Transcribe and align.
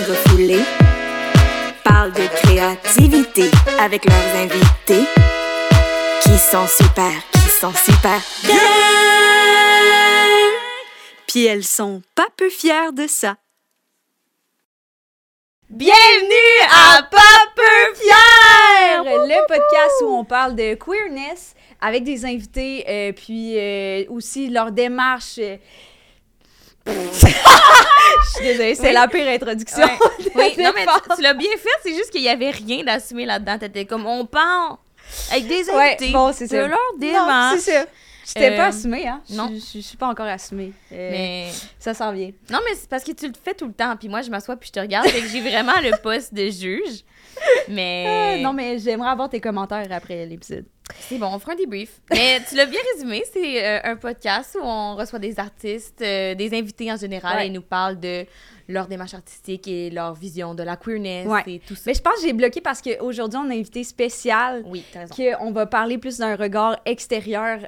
refoulées 0.00 0.62
parlent 1.84 2.12
de 2.12 2.26
créativité 2.26 3.50
avec 3.78 4.04
leurs 4.06 4.36
invités 4.36 5.06
qui 6.22 6.38
sont 6.38 6.66
super, 6.66 7.12
qui 7.32 7.48
sont 7.48 7.72
super 7.72 8.20
bien. 8.44 8.56
Puis 11.26 11.46
elles 11.46 11.64
sont 11.64 12.02
pas 12.14 12.26
peu 12.36 12.48
fières 12.48 12.92
de 12.92 13.06
ça. 13.06 13.36
Bienvenue 15.68 16.60
à 16.70 17.02
Pas 17.02 17.46
peu 17.54 17.94
fier! 17.94 19.04
Le 19.04 19.46
podcast 19.46 19.92
où 20.02 20.06
on 20.06 20.24
parle 20.24 20.54
de 20.54 20.74
queerness 20.74 21.54
avec 21.80 22.04
des 22.04 22.24
invités, 22.24 22.84
euh, 22.88 23.12
puis 23.12 23.58
euh, 23.58 24.04
aussi 24.08 24.48
leur 24.48 24.70
démarche. 24.72 25.38
euh, 25.38 25.56
Je 26.86 28.30
suis 28.34 28.44
désolée, 28.44 28.74
c'est 28.74 28.88
Oui. 28.88 28.92
la 28.92 29.08
pire 29.08 29.28
introduction. 29.28 29.82
Ouais. 29.82 29.98
Oui, 30.34 30.54
non, 30.58 30.70
mais 30.74 30.86
tu, 30.86 31.16
tu 31.16 31.22
l'as 31.22 31.34
bien 31.34 31.50
fait, 31.58 31.68
c'est 31.82 31.94
juste 31.94 32.10
qu'il 32.10 32.22
y 32.22 32.28
avait 32.28 32.50
rien 32.50 32.82
d'assumé 32.84 33.26
là-dedans. 33.26 33.58
T'étais 33.58 33.84
comme, 33.84 34.06
on 34.06 34.24
parle 34.24 34.76
avec 35.30 35.46
des 35.46 35.68
Ouais, 35.70 35.88
invités. 35.90 36.10
bon, 36.12 36.32
c'est 36.32 36.46
ça. 36.46 36.66
leur 36.66 36.78
démarche. 36.98 37.58
c'est 37.60 37.72
ça. 37.80 37.84
J'étais 38.26 38.52
Euh, 38.52 38.56
pas 38.56 38.66
assumée, 38.66 39.06
hein? 39.08 39.20
Non. 39.30 39.48
Je, 39.52 39.58
je 39.78 39.78
suis 39.80 39.96
pas 39.96 40.08
encore 40.08 40.26
assumée. 40.26 40.72
Euh, 40.92 41.10
Mais 41.10 41.48
Ça 41.78 41.92
s'en 41.94 42.12
vient. 42.12 42.30
non, 42.50 42.58
mais 42.64 42.74
c'est 42.74 42.88
parce 42.88 43.04
que 43.04 43.12
tu 43.12 43.26
le 43.26 43.32
fais 43.42 43.54
tout 43.54 43.66
le 43.66 43.72
temps. 43.72 43.96
Puis 43.96 44.08
moi, 44.08 44.22
je 44.22 44.30
m'assois 44.30 44.56
puis 44.56 44.68
je 44.68 44.72
te 44.72 44.80
regarde. 44.80 45.06
fait 45.08 45.20
que 45.20 45.28
j'ai 45.28 45.40
vraiment 45.40 45.78
le 45.82 45.90
poste 46.02 46.32
de 46.34 46.48
juge. 46.48 47.02
Mais 47.68 48.38
Euh, 48.38 48.42
non, 48.42 48.52
mais 48.52 48.78
j'aimerais 48.78 49.10
avoir 49.10 49.28
tes 49.28 49.40
commentaires 49.40 49.86
après 49.90 50.26
l'épisode. 50.26 50.64
c'est 51.00 51.16
bon, 51.18 51.26
on 51.32 51.38
fera 51.38 51.52
un 51.52 51.56
débrief. 51.56 52.00
Mais 52.10 52.40
tu 52.48 52.54
l'as 52.56 52.66
bien 52.66 52.80
résumé. 52.94 53.22
C'est 53.32 53.64
euh, 53.64 53.80
un 53.84 53.96
podcast 53.96 54.56
où 54.60 54.64
on 54.64 54.94
reçoit 54.96 55.18
des 55.18 55.38
artistes, 55.38 56.02
euh, 56.02 56.34
des 56.34 56.54
invités 56.56 56.92
en 56.92 56.96
général, 56.96 57.36
Ouais. 57.36 57.44
et 57.44 57.46
ils 57.48 57.52
nous 57.52 57.62
parlent 57.62 57.98
de 57.98 58.26
leur 58.68 58.86
démarche 58.86 59.14
artistique 59.14 59.66
et 59.66 59.90
leur 59.90 60.14
vision 60.14 60.54
de 60.54 60.62
la 60.62 60.76
queerness 60.76 61.26
Ouais. 61.26 61.42
et 61.46 61.58
tout 61.60 61.74
ça. 61.74 61.82
Mais 61.86 61.94
je 61.94 62.00
pense 62.02 62.16
que 62.16 62.22
j'ai 62.22 62.32
bloqué 62.32 62.60
parce 62.60 62.80
qu'aujourd'hui, 62.82 63.38
on 63.38 63.44
a 63.44 63.46
un 63.54 63.58
invité 63.58 63.82
spécial 63.84 64.62
Oui, 64.66 64.84
t'as 64.92 65.06
raison. 65.06 65.14
qu'on 65.38 65.52
va 65.52 65.66
parler 65.66 65.98
plus 65.98 66.18
d'un 66.18 66.36
regard 66.36 66.78
extérieur 66.84 67.58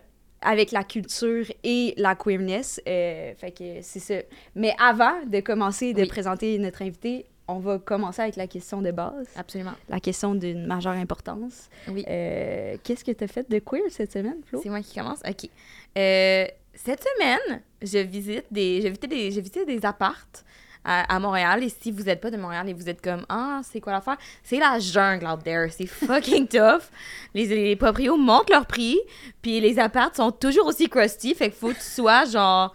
avec 0.45 0.71
la 0.73 0.85
culture 0.85 1.47
et 1.65 1.95
la 1.97 2.15
queerness. 2.15 2.81
Euh, 2.87 3.33
fait 3.37 3.51
que 3.51 3.65
c'est 3.83 3.99
ça. 4.01 4.15
Mais 4.55 4.73
avant 4.79 5.25
de 5.27 5.41
commencer 5.41 5.93
de 5.95 6.03
Oui. 6.03 6.09
présenter 6.09 6.59
notre 6.59 6.83
invité, 6.83 7.27
on 7.49 7.59
va 7.59 7.79
commencer 7.79 8.23
avec 8.23 8.37
la 8.37 8.47
question 8.47 8.81
de 8.81 8.91
base, 8.91 9.27
Absolument. 9.37 9.73
la 9.89 10.01
question 10.01 10.35
d'une 10.35 10.67
majeure 10.67 10.93
importance. 10.95 11.69
Oui. 11.89 12.05
Euh, 12.09 12.77
Qu'est-ce 12.83 13.05
que 13.05 13.11
tu 13.13 13.25
as 13.25 13.29
fait 13.29 13.51
de 13.51 13.59
queer 13.59 13.83
cette 13.91 14.13
semaine, 14.13 14.39
Flo? 14.47 14.61
C'est 14.63 14.71
moi 14.71 14.81
qui 14.81 14.95
commence? 14.99 15.21
OK. 15.29 15.51
Euh, 15.99 16.47
cette 16.75 17.05
semaine, 17.05 17.63
je 17.83 17.99
visite 17.99 18.47
des, 18.51 18.81
j'ai 18.81 18.89
visité 18.89 19.07
des, 19.07 19.31
j'ai 19.31 19.41
visité 19.41 19.65
des 19.67 19.85
appartes 19.85 20.45
à, 20.85 21.15
à 21.15 21.19
Montréal. 21.19 21.63
Et 21.63 21.69
si 21.69 21.91
vous 21.91 22.03
n'êtes 22.05 22.21
pas 22.21 22.31
de 22.31 22.37
Montréal 22.37 22.69
et 22.69 22.73
vous 22.73 22.89
êtes 22.89 23.01
comme, 23.01 23.25
ah, 23.29 23.61
c'est 23.65 23.81
quoi 23.81 23.93
l'affaire? 23.93 24.17
C'est 24.43 24.59
la 24.59 24.79
jungle 24.79 25.27
out 25.27 25.43
there. 25.43 25.71
C'est 25.71 25.87
fucking 25.87 26.47
tough. 26.49 26.91
Les, 27.35 27.47
les 27.47 27.77
proprios 27.77 28.17
montent 28.17 28.51
leur 28.51 28.67
prix. 28.67 28.99
Puis 29.43 29.61
les 29.61 29.79
appartes 29.79 30.17
sont 30.17 30.31
toujours 30.31 30.67
aussi 30.67 30.89
crusty. 30.89 31.35
Fait 31.35 31.51
qu'il 31.51 31.59
faut 31.59 31.69
que 31.69 31.75
tu 31.75 31.81
sois 31.81 32.25
genre, 32.27 32.75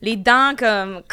les 0.00 0.16
dents 0.16 0.54
comme. 0.56 1.02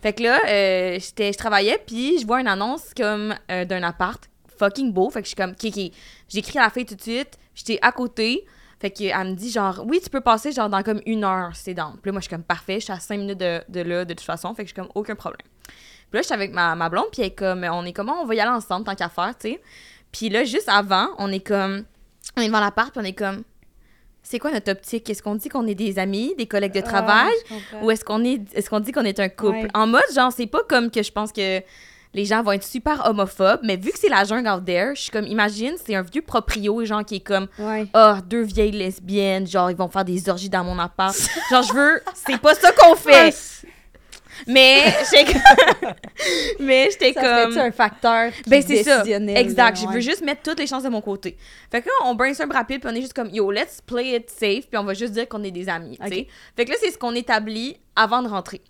Fait 0.00 0.12
que 0.12 0.22
là, 0.22 0.38
euh, 0.46 0.98
j'étais, 1.00 1.32
je 1.32 1.38
travaillais. 1.38 1.82
Puis 1.84 2.20
je 2.20 2.26
vois 2.26 2.40
une 2.40 2.46
annonce 2.46 2.94
comme 2.96 3.34
euh, 3.50 3.64
d'un 3.64 3.82
appart 3.82 4.22
fucking 4.58 4.92
beau. 4.92 5.10
Fait 5.10 5.20
que 5.20 5.24
je 5.24 5.30
suis 5.30 5.36
comme, 5.36 5.50
OK, 5.50 5.64
OK. 5.64 5.92
J'écris 6.28 6.58
à 6.58 6.62
la 6.62 6.70
fille 6.70 6.86
tout 6.86 6.94
de 6.94 7.02
suite. 7.02 7.36
J'étais 7.54 7.78
à 7.82 7.90
côté. 7.90 8.44
Fait 8.80 8.90
qu'elle 8.90 9.16
me 9.26 9.34
dit 9.34 9.50
genre, 9.50 9.82
oui, 9.86 10.00
tu 10.02 10.08
peux 10.08 10.20
passer 10.20 10.52
genre 10.52 10.68
dans 10.68 10.82
comme 10.82 11.00
une 11.04 11.24
heure, 11.24 11.50
c'est 11.54 11.74
dans. 11.74 11.92
Puis 11.92 12.06
là, 12.06 12.12
moi, 12.12 12.20
je 12.20 12.26
suis 12.26 12.30
comme, 12.30 12.44
parfait, 12.44 12.74
je 12.74 12.84
suis 12.84 12.92
à 12.92 13.00
cinq 13.00 13.18
minutes 13.18 13.38
de, 13.38 13.60
de 13.68 13.80
là, 13.80 14.04
de 14.04 14.14
toute 14.14 14.24
façon. 14.24 14.54
Fait 14.54 14.62
que 14.62 14.68
je 14.68 14.74
suis 14.74 14.80
comme, 14.80 14.90
aucun 14.94 15.16
problème. 15.16 15.46
Puis 15.66 16.18
là, 16.18 16.22
j'étais 16.22 16.34
avec 16.34 16.52
ma, 16.52 16.74
ma 16.74 16.88
blonde, 16.88 17.06
puis 17.12 17.22
elle 17.22 17.28
est 17.28 17.34
comme, 17.34 17.64
on 17.64 17.84
est 17.84 17.92
comment, 17.92 18.22
on 18.22 18.24
va 18.24 18.34
y 18.34 18.40
aller 18.40 18.50
ensemble 18.50 18.86
tant 18.86 18.94
qu'à 18.94 19.08
faire, 19.08 19.34
tu 19.38 19.50
sais. 19.50 19.60
Puis 20.12 20.28
là, 20.28 20.44
juste 20.44 20.68
avant, 20.68 21.08
on 21.18 21.30
est 21.32 21.46
comme, 21.46 21.84
on 22.36 22.40
est 22.40 22.46
devant 22.46 22.60
l'appart, 22.60 22.92
puis 22.92 23.00
on 23.00 23.04
est 23.04 23.12
comme, 23.12 23.42
c'est 24.22 24.38
quoi 24.38 24.52
notre 24.52 24.70
optique? 24.70 25.08
Est-ce 25.08 25.22
qu'on 25.22 25.36
dit 25.36 25.48
qu'on 25.48 25.66
est 25.66 25.74
des 25.74 25.98
amis, 25.98 26.34
des 26.36 26.46
collègues 26.46 26.74
de 26.74 26.80
travail? 26.80 27.32
Ou 27.82 27.90
est-ce 27.90 28.04
qu'on 28.04 28.22
est 28.24 28.40
est-ce 28.54 28.68
qu'on 28.68 28.80
dit 28.80 28.92
qu'on 28.92 29.04
est 29.04 29.20
un 29.20 29.28
couple? 29.30 29.56
Ouais. 29.56 29.68
En 29.72 29.86
mode 29.86 30.02
genre 30.14 30.30
c'est 30.30 30.46
pas 30.46 30.60
comme 30.68 30.90
que 30.90 31.02
je 31.02 31.10
pense 31.10 31.32
que 31.32 31.62
les 32.14 32.24
gens 32.24 32.42
vont 32.42 32.52
être 32.52 32.64
super 32.64 33.06
homophobes, 33.06 33.60
mais 33.62 33.76
vu 33.76 33.90
que 33.92 33.98
c'est 33.98 34.08
la 34.08 34.24
jungle 34.24 34.48
out 34.48 34.64
there, 34.64 34.94
je 34.94 35.02
suis 35.02 35.10
comme 35.10 35.26
imagine 35.26 35.74
c'est 35.84 35.94
un 35.94 36.02
vieux 36.02 36.22
proprio 36.22 36.84
genre 36.84 37.04
qui 37.04 37.16
est 37.16 37.20
comme 37.20 37.48
Ouais. 37.58 37.86
ah 37.92 38.18
deux 38.26 38.42
vieilles 38.42 38.72
lesbiennes, 38.72 39.46
genre 39.46 39.70
ils 39.70 39.76
vont 39.76 39.88
faire 39.88 40.04
des 40.04 40.28
orgies 40.28 40.48
dans 40.48 40.64
mon 40.64 40.78
appart. 40.78 41.14
genre 41.50 41.62
je 41.62 41.72
veux 41.72 42.02
c'est 42.14 42.38
pas 42.40 42.54
ça 42.54 42.72
qu'on 42.72 42.94
fait. 42.96 43.34
Mais 44.46 44.94
j'étais 45.10 45.32
comme 45.32 45.92
mais 46.60 46.88
j'étais 46.92 47.12
comme 47.12 47.52
serait 47.52 47.66
un 47.68 47.72
facteur 47.72 48.32
qui 48.32 48.48
ben 48.48 48.62
c'est 48.62 48.84
ça. 48.84 49.02
Exact. 49.04 49.78
Je 49.80 49.86
veux 49.88 50.00
juste 50.00 50.22
mettre 50.22 50.42
toutes 50.42 50.60
les 50.60 50.66
chances 50.66 50.84
de 50.84 50.88
mon 50.88 51.00
côté. 51.00 51.36
Fait 51.70 51.80
que 51.82 51.86
là, 51.86 51.92
on 52.04 52.14
brainstorm 52.14 52.52
rapide, 52.52 52.80
puis 52.80 52.90
on 52.92 52.94
est 52.94 53.00
juste 53.00 53.14
comme, 53.14 53.30
yo, 53.30 53.50
let's 53.50 53.80
play 53.84 54.14
it 54.14 54.30
safe, 54.30 54.68
puis 54.68 54.78
on 54.78 54.84
va 54.84 54.94
juste 54.94 55.12
dire 55.12 55.28
qu'on 55.28 55.42
est 55.42 55.50
des 55.50 55.68
amis, 55.68 55.98
tu 56.00 56.08
sais. 56.08 56.20
Ok. 56.20 56.26
Fait 56.56 56.64
que 56.66 56.70
là, 56.70 56.76
c'est 56.80 56.90
ce 56.90 56.98
qu'on 56.98 57.14
établit 57.16 57.78
avant 57.96 58.22
de 58.22 58.28
rentrer. 58.28 58.60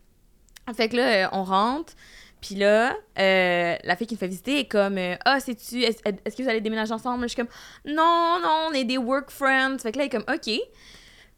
Fait 0.74 0.88
que 0.88 0.96
là, 0.96 1.02
euh, 1.02 1.28
on 1.32 1.44
rentre, 1.44 1.92
puis 2.40 2.54
là, 2.54 2.96
euh, 3.18 3.76
la 3.82 3.96
fille 3.96 4.06
qui 4.06 4.14
me 4.14 4.18
fait 4.18 4.28
visiter 4.28 4.60
est 4.60 4.66
comme, 4.66 4.98
euh, 4.98 5.16
ah, 5.24 5.40
c'est-tu, 5.40 5.82
est-ce 5.82 6.02
que 6.02 6.42
vous 6.42 6.48
allez 6.48 6.60
déménager 6.60 6.92
ensemble? 6.92 7.24
Je 7.24 7.28
suis 7.28 7.36
comme, 7.36 7.50
non, 7.84 8.38
non, 8.42 8.68
on 8.70 8.72
est 8.72 8.84
des 8.84 8.98
work 8.98 9.30
friends. 9.30 9.78
Fait 9.78 9.92
que 9.92 9.98
là, 9.98 10.04
elle 10.04 10.08
est 10.08 10.10
comme, 10.10 10.34
OK. 10.34 10.60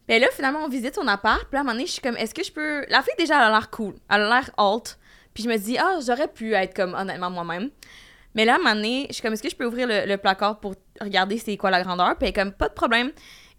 Puis 0.06 0.18
là, 0.18 0.28
finalement, 0.32 0.60
on 0.64 0.68
visite 0.68 0.94
son 0.94 1.06
appart. 1.08 1.40
Puis 1.40 1.52
là, 1.52 1.58
à 1.58 1.60
un 1.60 1.64
moment 1.64 1.72
donné, 1.72 1.86
je 1.86 1.92
suis 1.92 2.02
comme, 2.02 2.16
est-ce 2.16 2.34
que 2.34 2.44
je 2.44 2.52
peux. 2.52 2.84
La 2.88 3.02
fille, 3.02 3.14
déjà, 3.18 3.36
elle 3.36 3.44
a 3.44 3.50
l'air 3.50 3.70
cool. 3.70 3.94
Elle 4.10 4.22
a 4.22 4.28
l'air 4.28 4.50
haute. 4.58 4.98
Puis 5.32 5.44
je 5.44 5.48
me 5.48 5.56
dis, 5.56 5.78
ah, 5.78 5.98
j'aurais 6.04 6.28
pu 6.28 6.52
être 6.54 6.74
comme, 6.74 6.94
honnêtement, 6.94 7.30
moi-même. 7.30 7.70
Mais 8.34 8.44
là, 8.44 8.54
à 8.54 8.56
un 8.56 8.58
moment 8.58 8.74
donné, 8.74 9.06
je 9.08 9.14
suis 9.14 9.22
comme, 9.22 9.32
est-ce 9.32 9.42
que 9.42 9.50
je 9.50 9.56
peux 9.56 9.66
ouvrir 9.66 9.86
le, 9.86 10.06
le 10.06 10.16
placard 10.18 10.60
pour 10.60 10.74
regarder 11.00 11.38
c'est 11.38 11.56
quoi 11.56 11.70
la 11.70 11.82
grandeur? 11.82 12.16
Puis 12.16 12.26
elle 12.26 12.28
est 12.28 12.32
comme, 12.32 12.52
pas 12.52 12.68
de 12.68 12.74
problème. 12.74 13.10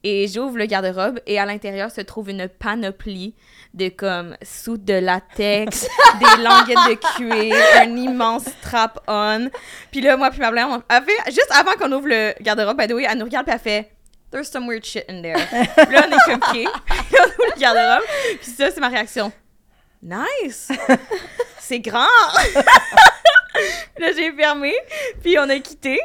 Et 0.04 0.28
j'ouvre 0.28 0.58
le 0.58 0.66
garde-robe 0.66 1.20
et 1.28 1.40
à 1.40 1.46
l'intérieur 1.46 1.92
se 1.92 2.02
trouve 2.02 2.30
une 2.32 2.48
panoplie 2.48 3.36
de 3.76 3.90
comme 3.90 4.36
soutes 4.42 4.84
de 4.84 4.96
latex, 4.96 5.88
des 6.20 6.42
languettes 6.44 6.78
de 6.90 7.16
cuir, 7.18 7.56
un 7.78 7.96
immense 7.96 8.46
strap-on. 8.46 9.50
Puis 9.92 10.02
là, 10.02 10.18
moi 10.18 10.32
puis 10.32 10.40
ma 10.40 10.50
blonde, 10.52 10.82
on- 10.90 11.02
fait, 11.06 11.32
juste 11.32 11.52
avant 11.52 11.74
qu'on 11.74 11.92
ouvre 11.92 12.08
le 12.08 12.34
garde-robe, 12.42 12.78
by 12.78 12.88
the 12.88 12.94
way, 12.94 13.06
elle 13.10 13.18
nous 13.20 13.26
regarde 13.26 13.46
puis 13.46 13.54
elle 13.54 13.60
fait 13.62 13.92
There's 14.32 14.50
some 14.50 14.66
weird 14.68 14.86
shit 14.86 15.04
in 15.10 15.22
there. 15.22 15.36
Puis 15.86 15.94
là, 15.94 16.08
on 16.08 16.12
est 16.12 16.24
comme 16.26 16.36
OK. 16.36 16.58
On 16.58 17.24
ouvre 17.26 17.54
le 17.56 17.60
garde-robe. 17.60 18.04
Puis 18.42 18.52
ça, 18.52 18.72
c'est 18.72 18.80
ma 18.80 18.88
réaction. 18.88 19.32
Nice! 20.02 20.70
C'est 21.60 21.80
grand! 21.80 22.08
là, 24.00 24.08
j'ai 24.16 24.32
fermé. 24.34 24.74
Puis 25.22 25.38
on 25.38 25.48
a 25.50 25.60
quitté. 25.60 26.00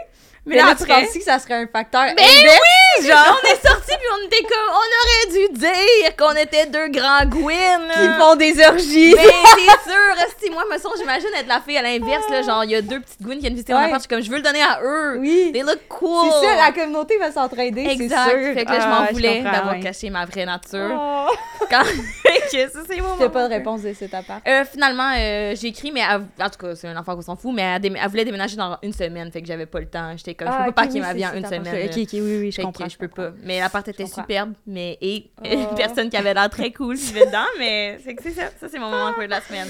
Mais, 0.46 0.54
Mais 0.54 0.62
là, 0.62 0.68
là, 0.68 0.74
tu 0.76 0.84
après... 0.84 1.06
pensais 1.06 1.18
que 1.18 1.24
ça 1.24 1.38
serait 1.40 1.54
un 1.54 1.66
facteur 1.66 2.04
Ben 2.16 2.22
oui! 2.24 3.06
Genre, 3.06 3.38
on 3.42 3.46
est 3.48 3.66
sortis 3.68 3.94
puis 3.98 4.08
on 4.22 4.26
était 4.26 4.42
comme... 4.42 4.70
On 4.70 4.76
aurait 4.76 5.48
dû 5.48 5.58
dire 5.58 6.16
qu'on 6.16 6.32
était 6.36 6.66
deux 6.66 6.88
grands 6.88 7.26
Gwyn, 7.26 7.88
qui 7.92 8.08
font 8.20 8.36
des 8.36 8.64
orgies. 8.64 9.14
Ben, 9.14 9.22
c'est 9.56 9.90
sûr! 9.90 10.26
Si 10.42 10.50
moi, 10.50 10.62
me 10.72 10.78
sens, 10.78 10.92
j'imagine 10.98 11.28
être 11.38 11.48
la 11.48 11.60
fille 11.60 11.76
à 11.76 11.82
l'inverse, 11.82 12.24
là. 12.30 12.42
Genre, 12.42 12.64
il 12.64 12.70
y 12.70 12.74
a 12.76 12.80
deux 12.82 13.00
petites 13.00 13.20
Gwyn 13.20 13.34
qui 13.34 13.40
viennent 13.40 13.52
visiter 13.54 13.72
mon 13.72 13.80
appart. 13.80 13.94
Je 13.96 14.00
suis 14.00 14.08
comme, 14.08 14.22
je 14.22 14.30
veux 14.30 14.36
le 14.36 14.42
donner 14.42 14.62
à 14.62 14.80
eux. 14.82 15.18
Oui. 15.18 15.50
They 15.52 15.62
look 15.62 15.80
cool. 15.88 16.30
C'est 16.40 16.46
ça, 16.46 16.54
la 16.56 16.72
communauté 16.72 17.18
va 17.18 17.32
s'entraider, 17.32 17.84
c'est 17.96 18.04
Exact. 18.04 18.30
sûr. 18.30 18.54
Fait 18.54 18.64
que 18.64 18.70
là, 18.70 18.80
je 18.80 18.84
Ah, 18.86 19.00
m'en 19.00 19.12
voulais 19.12 19.38
comprends, 19.38 19.52
d'avoir 19.52 19.74
ouais. 19.74 19.80
caché 19.80 20.10
ma 20.10 20.24
vraie 20.24 20.46
nature. 20.46 20.90
Oh. 20.98 21.34
Quand... 21.68 21.82
que 21.82 22.70
ça, 22.70 22.78
c'est 22.88 23.00
mon 23.00 23.16
pas 23.28 23.48
de 23.48 23.52
réponse 23.54 23.82
de 23.82 23.92
cet 23.92 24.14
appart. 24.14 24.40
Euh, 24.46 24.64
finalement, 24.70 25.10
euh, 25.18 25.54
j'ai 25.60 25.68
écrit, 25.68 25.90
mais 25.90 26.00
elle- 26.08 26.44
en 26.44 26.48
tout 26.48 26.58
cas, 26.64 26.74
c'est 26.76 26.86
un 26.86 26.96
enfant 26.96 27.16
qu'on 27.16 27.22
s'en 27.22 27.34
fout, 27.36 27.52
mais 27.52 27.62
elle, 27.62 27.80
dé- 27.80 27.92
elle 28.00 28.08
voulait 28.08 28.24
déménager 28.24 28.56
dans 28.56 28.78
une 28.82 28.92
semaine, 28.92 29.32
fait 29.32 29.40
que 29.42 29.48
j'avais 29.48 29.66
pas 29.66 29.80
le 29.80 29.86
temps. 29.88 30.12
J'étais 30.16 30.34
comme, 30.36 30.48
je 30.48 30.58
peux 30.66 30.72
pas 30.72 30.82
packer 30.84 31.00
ma 31.00 31.12
vie 31.14 31.26
en 31.26 31.34
une 31.34 31.44
semaine. 31.44 31.62
Ok, 31.86 31.98
ok, 31.98 32.08
oui, 32.12 32.20
oui, 32.40 32.50
je 32.50 32.56
Fait 32.56 32.62
que 32.62 32.66
comprends. 32.66 32.88
je 32.88 32.96
peux 32.98 33.08
pas. 33.08 33.32
Mais 33.42 33.58
l'appart 33.60 33.86
était 33.88 34.02
comprends. 34.04 34.22
superbe, 34.22 34.52
mais 34.66 34.96
et 35.00 35.30
Oh. 35.42 35.44
une 35.70 35.74
personne 35.76 36.08
qui 36.10 36.16
avait 36.16 36.34
l'air 36.34 36.48
très 36.50 36.72
cool 36.72 36.94
vivait 36.96 37.26
dedans, 37.26 37.38
mais 37.58 37.98
c'est 38.04 38.14
que 38.14 38.22
c'est 38.22 38.32
ça. 38.32 38.50
Ça, 38.60 38.68
c'est 38.68 38.78
mon 38.78 38.90
moment 38.90 39.12
queer 39.14 39.26
de 39.26 39.30
la 39.30 39.40
semaine. 39.40 39.68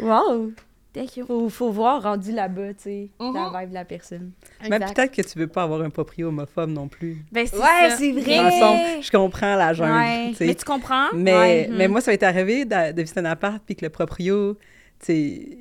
Wow! 0.00 0.52
Thank 0.94 1.16
you. 1.16 1.24
Faut, 1.26 1.48
faut 1.48 1.70
voir 1.70 2.02
rendu 2.02 2.32
là-bas, 2.32 2.74
tu 2.74 2.82
sais, 2.82 3.08
Mhm. 3.18 3.34
la 3.34 3.60
vibe 3.60 3.70
de 3.70 3.74
la 3.74 3.84
personne. 3.86 4.32
Mais 4.68 4.78
peut-être 4.78 5.10
que 5.10 5.22
tu 5.22 5.38
veux 5.38 5.46
pas 5.46 5.62
avoir 5.62 5.80
un 5.80 5.88
proprio 5.88 6.28
homophobe 6.28 6.68
non 6.68 6.86
plus. 6.86 7.24
Ben, 7.32 7.46
c'est 7.46 7.56
Ouais, 7.56 7.90
c'est 7.96 8.12
vrai. 8.12 8.36
Dans 8.36 8.44
le 8.44 8.50
fond, 8.50 9.00
je 9.00 9.10
comprends 9.10 9.56
la 9.56 9.72
jungle, 9.72 9.90
Ouais. 9.92 10.32
Mais 10.40 10.54
tu 10.54 10.64
comprends? 10.66 11.06
Mais, 11.14 11.32
Ouais. 11.34 11.68
mais 11.70 11.86
Mhm. 11.86 11.92
moi, 11.92 12.00
ça 12.02 12.10
m'est 12.10 12.22
arrivé 12.22 12.66
de, 12.66 12.92
de 12.92 13.00
visiter 13.00 13.20
un 13.20 13.24
appart, 13.24 13.62
puis 13.64 13.74
que 13.74 13.86
le 13.86 13.88
proprio, 13.90 14.54
tu 15.00 15.06
sais, 15.06 15.58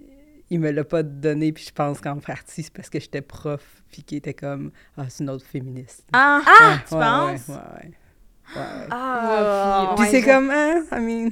il 0.51 0.59
me 0.59 0.69
l'a 0.69 0.83
pas 0.83 1.01
donné, 1.01 1.51
puis 1.53 1.63
je 1.67 1.71
pense 1.71 1.99
qu'en 2.01 2.17
partie, 2.17 2.61
c'est 2.61 2.73
parce 2.73 2.89
que 2.89 2.99
j'étais 2.99 3.21
prof, 3.21 3.61
puis 3.89 4.03
qu'il 4.03 4.17
était 4.19 4.33
comme, 4.35 4.71
ah, 4.97 5.05
c'est 5.09 5.23
une 5.23 5.29
autre 5.31 5.45
féministe. 5.45 6.05
Ah, 6.13 6.41
Ouais, 6.45 6.77
tu 6.87 6.93
ouais, 6.93 6.99
penses? 6.99 7.47
Ouais, 7.47 7.55
ouais, 7.55 8.61
ouais. 8.61 8.87
Ah, 8.91 9.95
Puis 9.97 10.07
c'est 10.11 10.21
comme, 10.21 10.49
hein, 10.51 10.83
I 10.91 10.99
mean, 10.99 11.31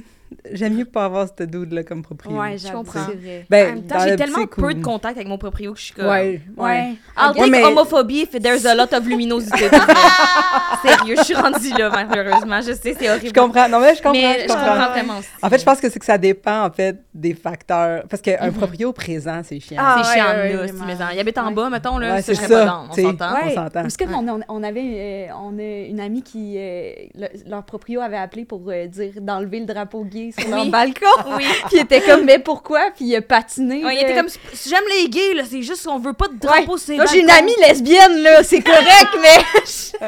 j'aime 0.52 0.74
mieux 0.74 0.84
pas 0.84 1.04
avoir 1.04 1.26
ce 1.38 1.44
dude-là 1.44 1.82
comme 1.84 2.02
proprio. 2.02 2.32
Ouais, 2.38 2.56
Je 2.58 2.68
comprends. 2.70 3.00
c'est 3.08 3.16
vrai. 3.16 3.40
En 3.42 3.46
Ben, 3.50 3.74
même 3.74 3.82
temps, 3.86 3.98
j'ai 4.04 4.16
tellement 4.16 4.46
peu 4.46 4.74
de 4.74 4.82
contact 4.82 5.16
avec 5.16 5.28
mon 5.28 5.38
proprio 5.38 5.72
que 5.72 5.78
je 5.78 5.84
suis 5.86 5.94
comme... 5.94 6.06
Ouais, 6.08 6.40
ouais. 6.56 6.94
I'll 7.18 7.34
take 7.34 7.50
mais- 7.50 7.64
homophobie 7.64 8.20
if 8.22 8.30
there's 8.40 8.64
a 8.66 8.74
lot 8.74 8.92
of 8.92 9.06
luminosité. 9.06 9.68
Sérieux, 10.82 11.14
je 11.18 11.24
suis 11.24 11.34
rendue 11.34 11.72
là, 11.78 11.90
malheureusement. 11.90 12.60
Je 12.60 12.72
sais, 12.72 12.94
c'est 12.98 13.10
horrible. 13.10 13.28
Je 13.34 13.40
comprends. 13.40 13.68
Non, 13.68 13.80
mais 13.80 13.94
je 13.94 14.02
comprends. 14.02 14.12
Mais 14.12 14.38
je 14.44 14.48
je 14.48 14.48
comprends. 14.48 14.90
vraiment 14.90 15.18
aussi. 15.18 15.28
En 15.42 15.50
fait, 15.50 15.58
je 15.58 15.64
pense 15.64 15.80
que 15.80 15.88
c'est 15.90 15.98
que 15.98 16.04
ça 16.04 16.18
dépend, 16.18 16.64
en 16.64 16.70
fait, 16.70 16.96
des 17.14 17.34
facteurs. 17.34 18.04
Parce 18.08 18.22
qu'un 18.22 18.46
Mhm. 18.46 18.52
proprio 18.54 18.92
présent, 18.92 19.40
c'est 19.44 19.60
chiant. 19.60 19.76
Ah, 19.80 20.00
c'est 20.02 20.08
ouais, 20.10 20.14
chiant, 20.16 20.30
ouais, 20.32 20.52
là, 20.54 20.68
si, 20.68 20.74
mais 20.86 20.96
Il 21.14 21.20
habite 21.20 21.38
en 21.38 21.50
bas, 21.52 21.68
mettons, 21.70 21.98
là, 21.98 22.14
Ouais, 22.14 22.22
c'est 22.22 22.38
pas 22.40 22.48
ça, 22.48 22.64
dans, 22.64 22.84
on 22.90 22.92
s'entend. 22.92 23.34
on 23.44 23.50
s'entend. 23.54 23.82
Parce 23.82 23.96
que 23.96 24.04
on, 24.48 24.62
avait 24.62 25.28
euh, 25.30 25.32
on 25.40 25.58
a 25.58 25.86
une 25.88 26.00
amie 26.00 26.22
qui 26.22 26.54
euh, 26.56 26.92
le- 27.14 27.50
leur 27.50 27.64
proprio 27.64 28.00
avait 28.00 28.16
appelé 28.16 28.44
pour 28.44 28.62
euh, 28.68 28.86
dire 28.86 29.12
d'enlever 29.20 29.60
le 29.60 29.66
drapeau 29.66 30.04
gay 30.04 30.19
sur 30.38 30.48
leur 30.48 30.66
balcon. 30.66 31.06
Oui. 31.36 31.44
Puis 31.66 31.76
il 31.76 31.80
était 31.80 32.00
comme 32.00 32.24
mais 32.24 32.38
pourquoi? 32.38 32.90
Puis 32.94 33.04
il 33.06 33.16
a 33.16 33.22
patiné. 33.22 33.84
Ouais, 33.84 33.94
il 33.96 34.02
était 34.02 34.14
comme, 34.14 34.28
j'aime 34.68 34.84
les 34.98 35.08
gays, 35.08 35.34
là, 35.34 35.42
c'est 35.48 35.62
juste 35.62 35.86
qu'on 35.86 35.98
veut 35.98 36.12
pas 36.12 36.28
de 36.28 36.38
drapeau 36.38 36.76
sur 36.76 36.92
les 36.92 36.96
Moi, 36.96 37.06
j'ai 37.06 37.20
une 37.20 37.30
amie 37.30 37.54
lesbienne 37.68 38.22
là, 38.22 38.42
c'est 38.42 38.60
correct 38.62 39.10
mais 39.22 40.06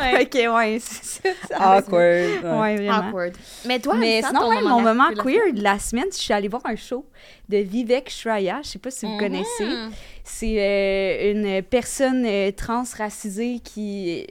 Ouais. 0.00 0.22
OK, 0.22 0.54
ouais, 0.54 0.78
c'est 0.80 1.36
ça. 1.48 1.76
Awkward. 1.76 1.92
ouais. 2.42 2.60
Ouais, 2.60 2.76
vraiment. 2.76 3.08
Awkward. 3.08 3.32
Mais 3.66 3.78
toi, 3.78 3.94
Mais 3.96 4.22
sinon, 4.22 4.40
ton 4.40 4.48
ouais, 4.48 4.62
mon 4.62 4.80
moment 4.80 5.08
queer 5.22 5.52
de 5.52 5.62
la 5.62 5.78
semaine, 5.78 6.06
je 6.12 6.16
suis 6.18 6.32
allée 6.32 6.48
voir 6.48 6.62
un 6.66 6.76
show 6.76 7.04
de 7.48 7.58
Vivek 7.58 8.10
Shraya. 8.10 8.60
Je 8.64 8.70
sais 8.70 8.78
pas 8.78 8.90
si 8.90 9.06
vous 9.06 9.12
Mhm. 9.12 9.20
connaissez. 9.20 9.68
C'est 10.24 10.56
euh, 10.58 11.32
une 11.32 11.62
personne 11.62 12.24
euh, 12.26 12.50
trans 12.52 12.84
racisée 12.96 13.60
qui 13.62 14.26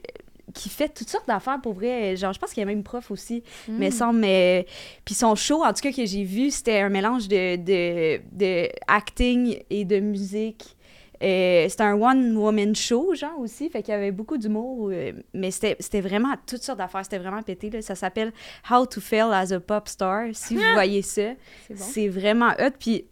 qui 0.53 0.69
fait 0.69 0.89
toutes 0.89 1.09
sortes 1.09 1.27
d'affaires 1.27 1.59
pour 1.61 1.73
vrai. 1.73 2.15
Genre, 2.15 2.33
je 2.33 2.39
pense 2.39 2.51
qu'il 2.53 2.61
y 2.61 2.63
a 2.63 2.65
même 2.65 2.83
prof 2.83 3.09
aussi, 3.11 3.43
Mm. 3.67 3.77
mais 3.77 3.91
semble. 3.91 4.19
Mais... 4.19 4.65
Puis 5.05 5.15
son 5.15 5.35
show, 5.35 5.63
en 5.63 5.73
tout 5.73 5.81
cas, 5.81 5.91
que 5.91 6.05
j'ai 6.05 6.23
vu, 6.23 6.51
c'était 6.51 6.79
un 6.79 6.89
mélange 6.89 7.27
de, 7.27 7.55
de, 7.55 8.21
de 8.31 8.69
acting 8.87 9.59
et 9.69 9.85
de 9.85 9.99
musique. 9.99 10.75
Euh, 11.23 11.69
c'était 11.69 11.83
un 11.83 11.93
one-woman 12.01 12.75
show, 12.75 13.13
genre, 13.13 13.37
aussi. 13.39 13.69
Fait 13.69 13.83
qu'il 13.83 13.93
y 13.93 13.97
avait 13.97 14.11
beaucoup 14.11 14.37
d'humour. 14.39 14.89
euh, 14.91 15.11
mais 15.35 15.51
c'était 15.51 16.01
vraiment 16.01 16.33
toutes 16.47 16.63
sortes 16.63 16.79
d'affaires. 16.79 17.03
C'était 17.03 17.19
vraiment 17.19 17.43
pété, 17.43 17.69
là. 17.69 17.81
Ça 17.83 17.93
s'appelle 17.93 18.33
How 18.71 18.87
to 18.87 18.99
Fail 18.99 19.31
as 19.31 19.51
a 19.53 19.59
Pop 19.59 19.87
Star. 19.87 20.29
Si 20.33 20.55
vous 20.55 20.63
voyez 20.73 21.03
ça, 21.03 21.33
C'est 21.75 22.07
bon. 22.09 22.19
vraiment 22.19 22.49
hot. 22.59 22.71
Puis 22.79 23.05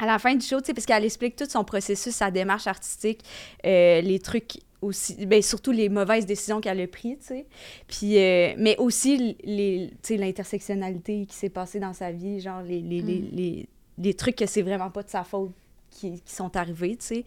à 0.00 0.06
la 0.06 0.18
fin 0.18 0.34
du 0.34 0.44
show, 0.44 0.60
tu 0.60 0.66
sais, 0.66 0.74
parce 0.74 0.84
qu'elle 0.86 1.04
explique 1.04 1.36
tout 1.36 1.46
son 1.48 1.62
processus, 1.64 2.12
sa 2.14 2.30
démarche 2.32 2.66
artistique, 2.66 3.20
euh, 3.64 4.00
les 4.00 4.18
trucs 4.18 4.58
aussi, 4.80 5.26
ben, 5.26 5.42
surtout 5.42 5.72
les 5.72 5.88
mauvaises 5.88 6.26
décisions 6.26 6.60
qu'elle 6.60 6.80
a 6.80 6.86
prises, 6.86 7.18
tu 7.20 7.26
sais. 7.26 7.46
Puis, 7.86 8.18
euh, 8.18 8.54
mais 8.58 8.76
aussi 8.78 9.36
les, 9.44 9.90
l'intersectionnalité 10.10 11.26
qui 11.26 11.34
s'est 11.36 11.48
passée 11.48 11.80
dans 11.80 11.92
sa 11.92 12.12
vie, 12.12 12.40
genre 12.40 12.62
les, 12.62 12.80
les, 12.80 13.00
les, 13.02 13.18
Mm. 13.20 13.28
les, 13.32 13.68
les 13.98 14.14
trucs 14.14 14.36
que 14.36 14.46
c'est 14.46 14.62
vraiment 14.62 14.90
pas 14.90 15.02
de 15.02 15.10
sa 15.10 15.24
faute 15.24 15.50
qui, 15.90 16.20
qui 16.20 16.34
sont 16.34 16.54
arrivés, 16.56 16.96
tu 16.96 17.06
sais. 17.06 17.24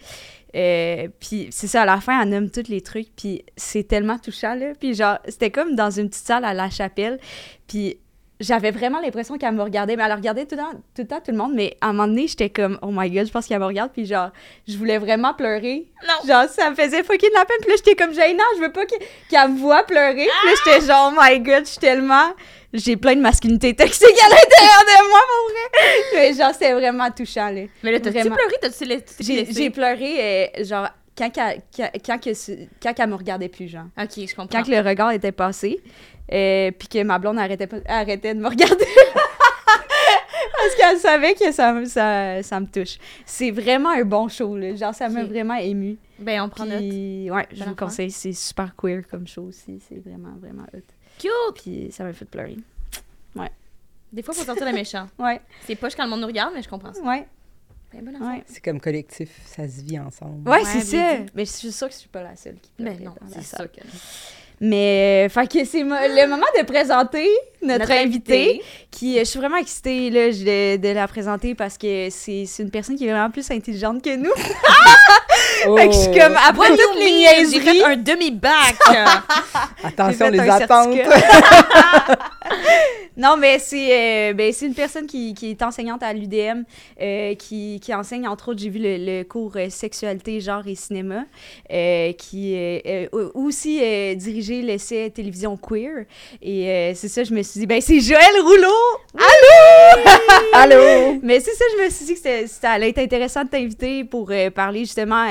Euh, 0.55 1.07
puis 1.19 1.47
c'est 1.51 1.67
ça, 1.67 1.81
à 1.81 1.85
la 1.85 1.99
fin, 1.99 2.21
elle 2.21 2.29
nomme 2.29 2.49
tous 2.49 2.69
les 2.69 2.81
trucs, 2.81 3.09
puis 3.15 3.43
c'est 3.57 3.83
tellement 3.83 4.17
touchant, 4.17 4.55
là. 4.55 4.73
Puis 4.79 4.93
genre, 4.93 5.17
c'était 5.27 5.51
comme 5.51 5.75
dans 5.75 5.91
une 5.91 6.09
petite 6.09 6.25
salle 6.25 6.45
à 6.45 6.53
la 6.53 6.69
chapelle, 6.69 7.19
puis 7.67 7.97
j'avais 8.41 8.71
vraiment 8.71 8.99
l'impression 8.99 9.37
qu'elle 9.37 9.53
me 9.53 9.61
regardait, 9.63 9.95
mais 9.95 10.03
elle 10.03 10.11
regardait 10.13 10.45
tout 10.45 10.55
le, 10.55 10.61
temps, 10.61 10.71
tout 10.73 11.01
le 11.03 11.07
temps 11.07 11.19
tout 11.23 11.31
le 11.31 11.37
monde, 11.37 11.53
mais 11.53 11.77
à 11.79 11.87
un 11.87 11.93
moment 11.93 12.07
donné, 12.07 12.27
j'étais 12.27 12.49
comme, 12.49 12.77
oh 12.81 12.89
my 12.91 13.09
god, 13.09 13.27
je 13.27 13.31
pense 13.31 13.45
qu'elle 13.47 13.59
me 13.59 13.65
regarde, 13.65 13.91
puis 13.93 14.05
genre, 14.05 14.31
je 14.67 14.75
voulais 14.77 14.97
vraiment 14.97 15.33
pleurer. 15.33 15.85
Non. 16.07 16.27
Genre, 16.27 16.49
ça 16.49 16.69
me 16.69 16.75
faisait 16.75 17.03
fucking 17.03 17.29
de 17.29 17.33
la 17.35 17.45
peine, 17.45 17.57
puis 17.61 17.69
là, 17.69 17.75
j'étais 17.77 17.95
comme, 17.95 18.13
gênant, 18.13 18.43
je 18.57 18.61
veux 18.61 18.71
pas 18.71 18.85
que- 18.85 18.95
qu'elle 19.29 19.49
me 19.51 19.57
voie 19.59 19.83
pleurer. 19.83 20.27
Puis 20.27 20.49
là, 20.49 20.53
j'étais 20.65 20.85
genre, 20.85 21.13
oh 21.15 21.19
my 21.21 21.39
god, 21.39 21.65
je 21.65 21.69
suis 21.71 21.79
tellement... 21.79 22.33
J'ai 22.73 22.95
plein 22.95 23.15
de 23.17 23.21
masculinité 23.21 23.75
toxique 23.75 24.05
à 24.07 24.29
l'intérieur 24.29 24.81
de 24.85 25.09
moi, 25.09 25.19
pour 25.27 25.51
vrai. 25.51 25.91
Mais 26.15 26.33
genre, 26.33 26.53
c'était 26.53 26.71
vraiment 26.73 27.11
touchant, 27.11 27.49
là. 27.49 27.63
Mais 27.83 27.91
là, 27.91 27.99
t'as-tu 27.99 28.17
Vraiment. 28.19 28.35
pleuré? 28.37 28.53
T'as-tu 28.61 28.85
J'ai 29.19 29.35
laissé? 29.41 29.53
j'ai 29.61 29.69
pleuré, 29.69 30.49
euh, 30.57 30.63
genre, 30.63 30.87
quand, 31.17 31.29
qu'elle- 31.29 31.61
quand, 31.75 31.89
quand, 32.05 32.17
quand 32.81 32.93
elle 32.97 33.09
me 33.09 33.15
regardait 33.15 33.49
plus, 33.49 33.67
genre. 33.67 33.87
Ok, 34.01 34.11
je 34.25 34.33
comprends. 34.33 34.59
Quand 34.59 34.63
que 34.63 34.71
le 34.71 34.79
regard 34.79 35.11
était 35.11 35.33
passé, 35.33 35.81
euh, 36.33 36.71
puis 36.71 36.87
que 36.87 37.03
ma 37.03 37.19
blonde 37.19 37.37
arrêtait, 37.39 37.67
pas, 37.67 37.77
arrêtait 37.87 38.33
de 38.33 38.39
me 38.39 38.47
regarder. 38.47 38.85
Parce 40.53 40.75
qu'elle 40.75 40.97
savait 40.99 41.33
que 41.33 41.51
ça, 41.51 41.73
me- 41.73 41.85
ça, 41.85 42.43
ça 42.43 42.59
me 42.59 42.65
touche. 42.67 42.97
C'est 43.25 43.51
vraiment 43.51 43.89
un 43.89 44.03
bon 44.03 44.27
show, 44.27 44.55
là. 44.57 44.75
Genre, 44.75 44.93
ça 44.93 45.09
m'a 45.09 45.23
vraiment 45.23 45.55
ému. 45.55 45.97
Ben, 46.19 46.41
on 46.43 46.49
prend 46.49 46.65
note. 46.65 46.77
Puis, 46.79 47.29
ouais, 47.31 47.47
je 47.51 47.63
vous 47.63 47.75
conseille. 47.75 48.11
C'est 48.11 48.33
super 48.33 48.75
queer 48.75 49.03
comme 49.09 49.27
show 49.27 49.43
aussi. 49.43 49.81
C'est 49.87 49.97
vraiment, 49.99 50.35
vraiment 50.39 50.65
hot. 50.73 50.79
Cute! 51.17 51.31
Puis, 51.55 51.91
ça 51.91 52.03
m'a 52.03 52.13
fait 52.13 52.25
pleurer. 52.25 52.57
Des 54.13 54.23
fois, 54.23 54.33
faut 54.33 54.43
sortir 54.43 54.65
le 54.65 54.73
méchant. 54.73 55.07
Ouais, 55.19 55.39
C'est 55.65 55.75
pas 55.77 55.89
quand 55.89 56.03
le 56.03 56.09
monde 56.09 56.19
nous 56.19 56.27
regarde, 56.27 56.51
mais 56.53 56.61
je 56.61 56.67
comprends 56.67 56.91
ça. 56.93 57.01
ouais, 57.01 57.25
Ben, 57.93 58.03
bonne 58.03 58.21
ouais. 58.21 58.43
C'est 58.45 58.61
comme 58.61 58.81
collectif, 58.81 59.29
ça 59.45 59.65
se 59.69 59.81
vit 59.81 59.97
ensemble. 59.99 60.49
Ouais, 60.49 60.57
Ouais, 60.57 60.65
c'est 60.65 60.81
ça. 60.81 61.17
Mais 61.33 61.45
je 61.45 61.51
suis 61.51 61.71
sûre 61.71 61.87
que 61.87 61.93
je 61.93 61.99
suis 61.99 62.09
pas 62.09 62.21
la 62.21 62.35
seule 62.35 62.57
qui 62.61 62.71
pleurait 62.75 62.95
Ben 62.97 63.05
non, 63.05 63.15
c'est 63.31 63.41
ça 63.41 63.65
que... 63.69 63.79
Mais, 64.63 65.25
euh, 65.25 65.29
fait 65.29 65.47
que 65.51 65.65
c'est 65.65 65.83
mo- 65.83 65.95
le 65.95 66.27
moment 66.27 66.45
de 66.55 66.63
présenter 66.63 67.27
notre, 67.63 67.79
Notre 67.79 67.91
invité, 67.93 68.43
invité. 68.49 68.63
qui, 68.91 69.15
euh, 69.17 69.21
je 69.21 69.25
suis 69.25 69.39
vraiment 69.39 69.57
excitée 69.57 70.11
là, 70.11 70.27
de, 70.29 70.77
de 70.77 70.87
la 70.93 71.07
présenter 71.07 71.55
parce 71.55 71.79
que 71.79 72.09
c'est 72.11 72.45
c'est 72.45 72.61
une 72.61 72.69
personne 72.69 72.95
qui 72.95 73.07
est 73.07 73.11
vraiment 73.11 73.31
plus 73.31 73.49
intelligente 73.49 74.03
que 74.03 74.15
nous. 74.15 74.29
Oh! 75.67 75.75
Fait 75.77 75.87
que 75.87 75.93
je 75.93 75.97
suis 75.99 76.11
comme, 76.19 76.35
après 76.47 76.69
What 76.71 76.77
toutes 76.77 76.95
les? 76.99 77.05
J'ai 77.05 77.11
niaiseries, 77.59 77.79
fait 77.79 77.83
un 77.83 77.95
demi-bac! 77.95 78.75
Attention, 79.83 80.29
les 80.29 80.39
attentes. 80.39 80.95
Non, 83.21 83.37
mais 83.37 83.59
c'est 83.59 84.29
euh, 84.31 84.33
ben, 84.33 84.51
c'est 84.51 84.65
une 84.65 84.73
personne 84.73 85.05
qui, 85.05 85.35
qui 85.35 85.51
est 85.51 85.61
enseignante 85.61 86.01
à 86.01 86.11
l'UDM, 86.11 86.63
euh, 86.99 87.35
qui, 87.35 87.79
qui 87.79 87.93
enseigne, 87.93 88.27
entre 88.27 88.49
autres, 88.49 88.59
j'ai 88.59 88.69
vu 88.69 88.79
le, 88.79 88.97
le 88.97 89.23
cours 89.23 89.53
euh, 89.57 89.69
Sexualité, 89.69 90.39
genre 90.41 90.65
et 90.65 90.73
cinéma, 90.73 91.25
qui 92.17 92.55
aussi 93.35 93.79
dirigé 94.15 94.63
l'essai 94.63 95.11
Télévision 95.13 95.55
Queer. 95.55 96.05
Et 96.41 96.93
c'est 96.95 97.07
ça, 97.09 97.23
je 97.23 97.33
me 97.33 97.43
suis 97.43 97.59
dit, 97.59 97.67
ben 97.67 97.79
c'est 97.79 97.99
Joël 97.99 98.21
Rouleau! 98.41 98.81
Allô! 99.15 100.03
Allô? 100.53 101.19
Mais 101.21 101.39
c'est 101.39 101.53
ça, 101.53 101.65
je 101.77 101.83
me 101.83 101.89
suis 101.89 102.05
dit 102.05 102.15
que 102.15 102.47
ça 102.47 102.71
allait 102.71 102.89
être 102.89 102.97
intéressant 102.99 103.43
de 103.43 103.49
t'inviter 103.49 104.03
pour 104.03 104.31
parler 104.55 104.79
justement 104.79 105.27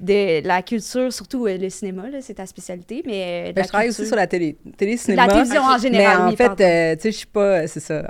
de 0.00 0.46
la 0.46 0.62
culture, 0.62 1.12
surtout 1.12 1.46
le 1.46 1.68
cinéma, 1.68 2.08
là, 2.08 2.18
c'est 2.22 2.34
ta 2.34 2.46
spécialité, 2.46 3.02
mais 3.04 3.48
de 3.48 3.52
Ben, 3.52 3.60
la 3.60 3.62
je 3.64 3.68
travaille 3.68 3.86
culture. 3.88 4.02
aussi 4.02 4.08
sur 4.08 4.16
la 4.16 4.26
télé, 4.26 4.56
télé-cinéma. 4.76 5.26
La 5.26 5.32
télévision 5.32 5.62
en 5.62 5.78
général, 5.78 6.22
Mais 6.26 6.32
en 6.32 6.36
fait, 6.36 6.96
tu 6.96 7.02
sais, 7.02 7.10
je 7.12 7.16
suis 7.16 7.25
pas. 7.32 7.66
C'est 7.66 7.80
ça. 7.80 8.02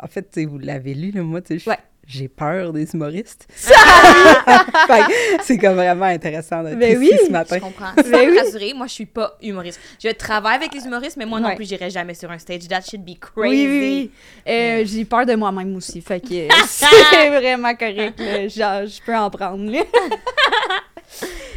En 0.00 0.06
fait, 0.08 0.22
tu 0.30 0.40
sais, 0.40 0.46
vous 0.46 0.58
l'avez 0.58 0.94
lu, 0.94 1.10
là, 1.10 1.22
moi, 1.22 1.40
tu 1.40 1.54
sais, 1.54 1.58
je- 1.64 1.70
Ouais. 1.70 1.78
j'ai 2.06 2.28
peur 2.28 2.72
des 2.72 2.92
humoristes. 2.94 3.46
C'est 5.42 5.58
comme 5.58 5.74
vraiment 5.76 6.04
intéressant 6.06 6.62
d'être 6.62 6.78
Ben 6.78 7.00
ici 7.02 7.10
oui. 7.12 7.18
ce 7.20 7.26
Je 7.26 7.30
matin. 7.32 7.60
comprends. 7.60 7.92
Ben 7.96 8.04
Sans 8.04 8.26
oui. 8.30 8.38
rassurer, 8.38 8.72
moi, 8.74 8.86
je 8.86 8.92
suis 8.92 9.06
pas 9.06 9.36
humoriste. 9.42 9.80
Je 10.02 10.10
travaille 10.10 10.56
avec 10.56 10.74
les 10.74 10.84
humoristes, 10.84 11.16
mais 11.16 11.26
moi 11.26 11.40
non 11.40 11.54
plus, 11.54 11.66
j'irai 11.68 11.90
jamais 11.90 12.14
sur 12.14 12.30
un 12.30 12.38
stage. 12.38 12.68
That 12.68 12.82
should 12.82 13.04
be 13.04 13.18
crazy. 13.18 13.36
Oui, 13.36 13.66
oui, 13.68 14.10
oui. 14.46 14.52
Euh, 14.52 14.82
J'ai 14.86 15.04
peur 15.04 15.26
de 15.26 15.34
moi-même 15.34 15.74
aussi. 15.76 16.00
Fait 16.00 16.20
que 16.20 16.34
euh, 16.34 16.48
c'est 16.66 17.28
vraiment 17.30 17.74
correct. 17.74 18.18
là. 18.18 18.48
Genre, 18.48 18.86
je 18.86 19.00
peux 19.04 19.14
en 19.16 19.30
prendre. 19.30 19.70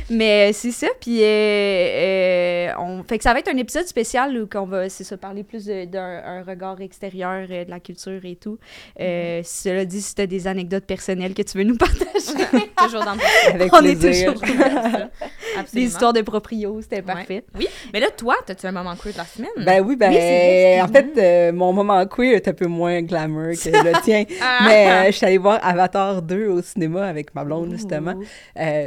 Mais 0.09 0.49
euh, 0.49 0.53
c'est 0.53 0.71
ça. 0.71 0.87
Puis, 1.01 1.21
euh, 1.21 1.25
euh, 1.25 2.71
on... 2.79 3.03
fait 3.03 3.17
que 3.17 3.23
ça 3.23 3.33
va 3.33 3.39
être 3.39 3.49
un 3.49 3.57
épisode 3.57 3.85
spécial 3.87 4.37
où 4.37 4.47
on 4.55 4.65
va, 4.65 4.89
c'est 4.89 5.03
ça, 5.03 5.17
parler 5.17 5.43
plus 5.43 5.65
d'un 5.65 6.21
un 6.25 6.43
regard 6.43 6.79
extérieur 6.81 7.45
euh, 7.49 7.65
de 7.65 7.69
la 7.69 7.79
culture 7.79 8.23
et 8.23 8.35
tout. 8.35 8.57
Euh, 8.99 9.41
Cela 9.43 9.85
dit, 9.85 10.01
si 10.01 10.15
tu 10.15 10.21
as 10.21 10.27
des 10.27 10.47
anecdotes 10.47 10.85
personnelles 10.85 11.33
que 11.33 11.41
tu 11.41 11.57
veux 11.57 11.63
nous 11.63 11.77
partager, 11.77 12.07
Toujours 12.77 13.03
dans 13.03 13.15
le 13.15 13.19
Avec 13.53 13.73
on 13.73 13.83
est 13.83 13.95
toujours 13.95 14.41
Absolument. 14.43 15.09
des 15.73 15.81
histoires 15.81 16.13
de 16.13 16.21
proprio, 16.21 16.79
c'était 16.81 17.01
parfait. 17.01 17.43
Oui, 17.57 17.67
mais 17.91 17.99
là, 17.99 18.07
toi, 18.15 18.35
t'as-tu 18.45 18.67
un 18.67 18.71
moment 18.71 18.95
queer 18.95 19.13
de 19.13 19.17
la 19.17 19.25
semaine? 19.25 19.49
Ben 19.65 19.83
oui, 19.83 19.95
ben 19.95 20.09
Oui, 20.09 20.15
vrai, 20.15 20.81
en 20.81 20.87
fait, 20.87 21.11
euh, 21.17 21.51
mon 21.51 21.73
moment 21.73 22.05
queer 22.05 22.35
est 22.35 22.47
un 22.47 22.53
peu 22.53 22.67
moins 22.67 23.01
glamour 23.01 23.53
que 23.53 23.69
le 23.69 24.01
tien. 24.03 24.25
Ah! 24.41 24.59
Mais 24.65 24.89
euh, 24.89 25.05
je 25.07 25.11
suis 25.11 25.25
allée 25.25 25.37
voir 25.37 25.59
Avatar 25.63 26.21
2 26.21 26.47
au 26.47 26.61
cinéma 26.61 27.07
avec 27.07 27.33
ma 27.33 27.43
blonde, 27.43 27.71
justement. 27.71 28.13
Ouh. 28.13 28.23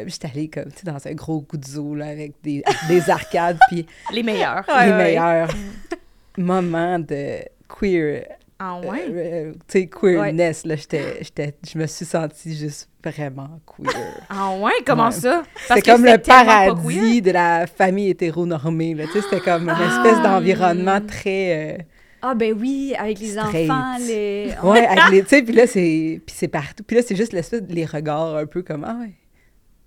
J'étais 0.07 0.29
allée 0.33 0.49
comme, 0.49 0.60
tu 0.65 0.71
sais, 0.85 0.91
dans 0.91 1.07
un 1.07 1.15
gros 1.15 1.41
goudzo, 1.43 1.95
là, 1.95 2.07
avec 2.07 2.33
des, 2.43 2.63
des 2.89 3.11
arcades, 3.11 3.59
puis 3.69 3.87
Les 4.13 4.23
meilleurs. 4.23 4.65
Ouais, 4.69 4.87
les 4.87 4.93
ouais. 4.93 4.99
meilleurs 5.05 5.49
moments 6.39 6.99
de 6.99 7.39
queer, 7.69 8.25
Ah 8.59 8.79
euh, 8.83 8.89
ouais? 8.91 9.05
euh, 9.11 9.53
tu 9.69 9.81
sais, 9.81 9.87
queerness, 9.87 10.65
là, 10.67 10.77
j'étais, 10.77 11.19
j'étais, 11.23 11.55
je 11.71 11.79
me 11.79 11.87
suis 11.87 12.05
sentie 12.05 12.55
juste 12.55 12.89
vraiment 13.03 13.61
queer. 13.67 13.93
Ah 14.29 14.53
ouais? 14.59 14.73
Comment 14.87 15.07
Ouais. 15.07 15.11
ça? 15.13 15.43
C'était 15.69 15.83
comme 15.91 16.05
le 16.05 16.19
paradis 16.19 17.23
de 17.23 17.31
la 17.31 17.67
famille 17.67 18.11
hétéronormée, 18.11 18.95
là, 18.95 19.05
tu 19.07 19.13
sais, 19.13 19.23
c'était 19.23 19.41
comme 19.41 19.65
une 19.69 19.71
espèce 19.71 20.19
Ah! 20.21 20.23
d'environnement 20.41 21.01
très... 21.01 21.79
euh, 21.79 21.83
Ah, 22.23 22.35
ben 22.35 22.55
oui, 22.59 22.95
avec 22.99 23.19
les 23.19 23.29
Straight. 23.33 23.71
enfants, 23.71 23.97
les. 23.99 24.53
Ouais, 24.63 24.87
avec 24.87 25.05
les, 25.11 25.23
tu 25.23 25.29
sais, 25.31 25.43
puis 25.43 25.55
là, 25.55 25.67
c'est, 25.67 26.21
puis 26.27 26.35
c'est 26.37 26.49
partout. 26.49 26.85
Puis 26.87 26.97
là, 26.97 27.03
c'est 27.07 27.17
juste 27.17 27.33
l'espèce, 27.33 27.63
les 27.69 27.87
regards 27.87 28.37
un 28.37 28.45
peu 28.47 28.63
comme, 28.63 28.85
ah 28.85 28.97
ouais, 29.01 29.13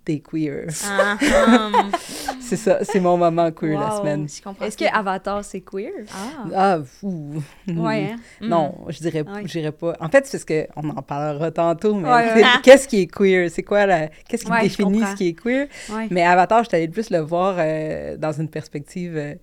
t'es 0.05 0.19
queer. 0.19 0.67
Ah, 0.85 1.17
hum. 1.47 1.91
C'est 2.39 2.57
ça, 2.57 2.83
c'est 2.83 2.99
mon 2.99 3.17
moment 3.17 3.51
queer 3.51 3.79
la 3.79 3.97
semaine. 3.97 4.25
Est-ce 4.61 4.77
que 4.77 4.85
Avatar, 4.93 5.43
c'est 5.43 5.61
queer? 5.61 5.91
Ah. 6.13 6.45
Ah, 6.53 6.79
fou. 6.83 7.41
Ouais, 7.67 8.11
hein? 8.13 8.17
Non, 8.41 8.75
je 8.89 8.99
dirais, 8.99 9.21
Ouais. 9.21 9.43
je 9.45 9.51
dirais 9.59 9.71
pas. 9.71 9.95
En 9.99 10.09
fait, 10.09 10.25
c'est 10.27 10.37
parce 10.37 10.45
que 10.45 10.67
on 10.75 10.89
en 10.89 11.01
parlera 11.01 11.51
tantôt, 11.51 11.95
mais 11.95 12.09
Ouais, 12.09 12.29
c'est- 12.35 12.41
ouais. 12.43 12.49
qu'est-ce 12.63 12.87
qui 12.87 13.01
est 13.01 13.07
queer? 13.07 13.49
C'est 13.49 13.63
quoi 13.63 13.85
la. 13.85 14.07
Qu'est-ce 14.27 14.45
qui 14.45 14.51
définit 14.61 15.01
ce 15.05 15.15
qui 15.15 15.27
est 15.29 15.33
queer? 15.33 15.67
Ouais. 15.89 16.07
Mais 16.11 16.23
Avatar, 16.23 16.63
je 16.63 16.69
suis 16.69 16.77
allée 16.77 16.87
plus 16.89 17.09
le 17.09 17.19
voir 17.19 17.55
euh, 17.57 18.17
dans 18.17 18.31
une 18.33 18.49
perspective. 18.49 19.15
euh, 19.17 19.35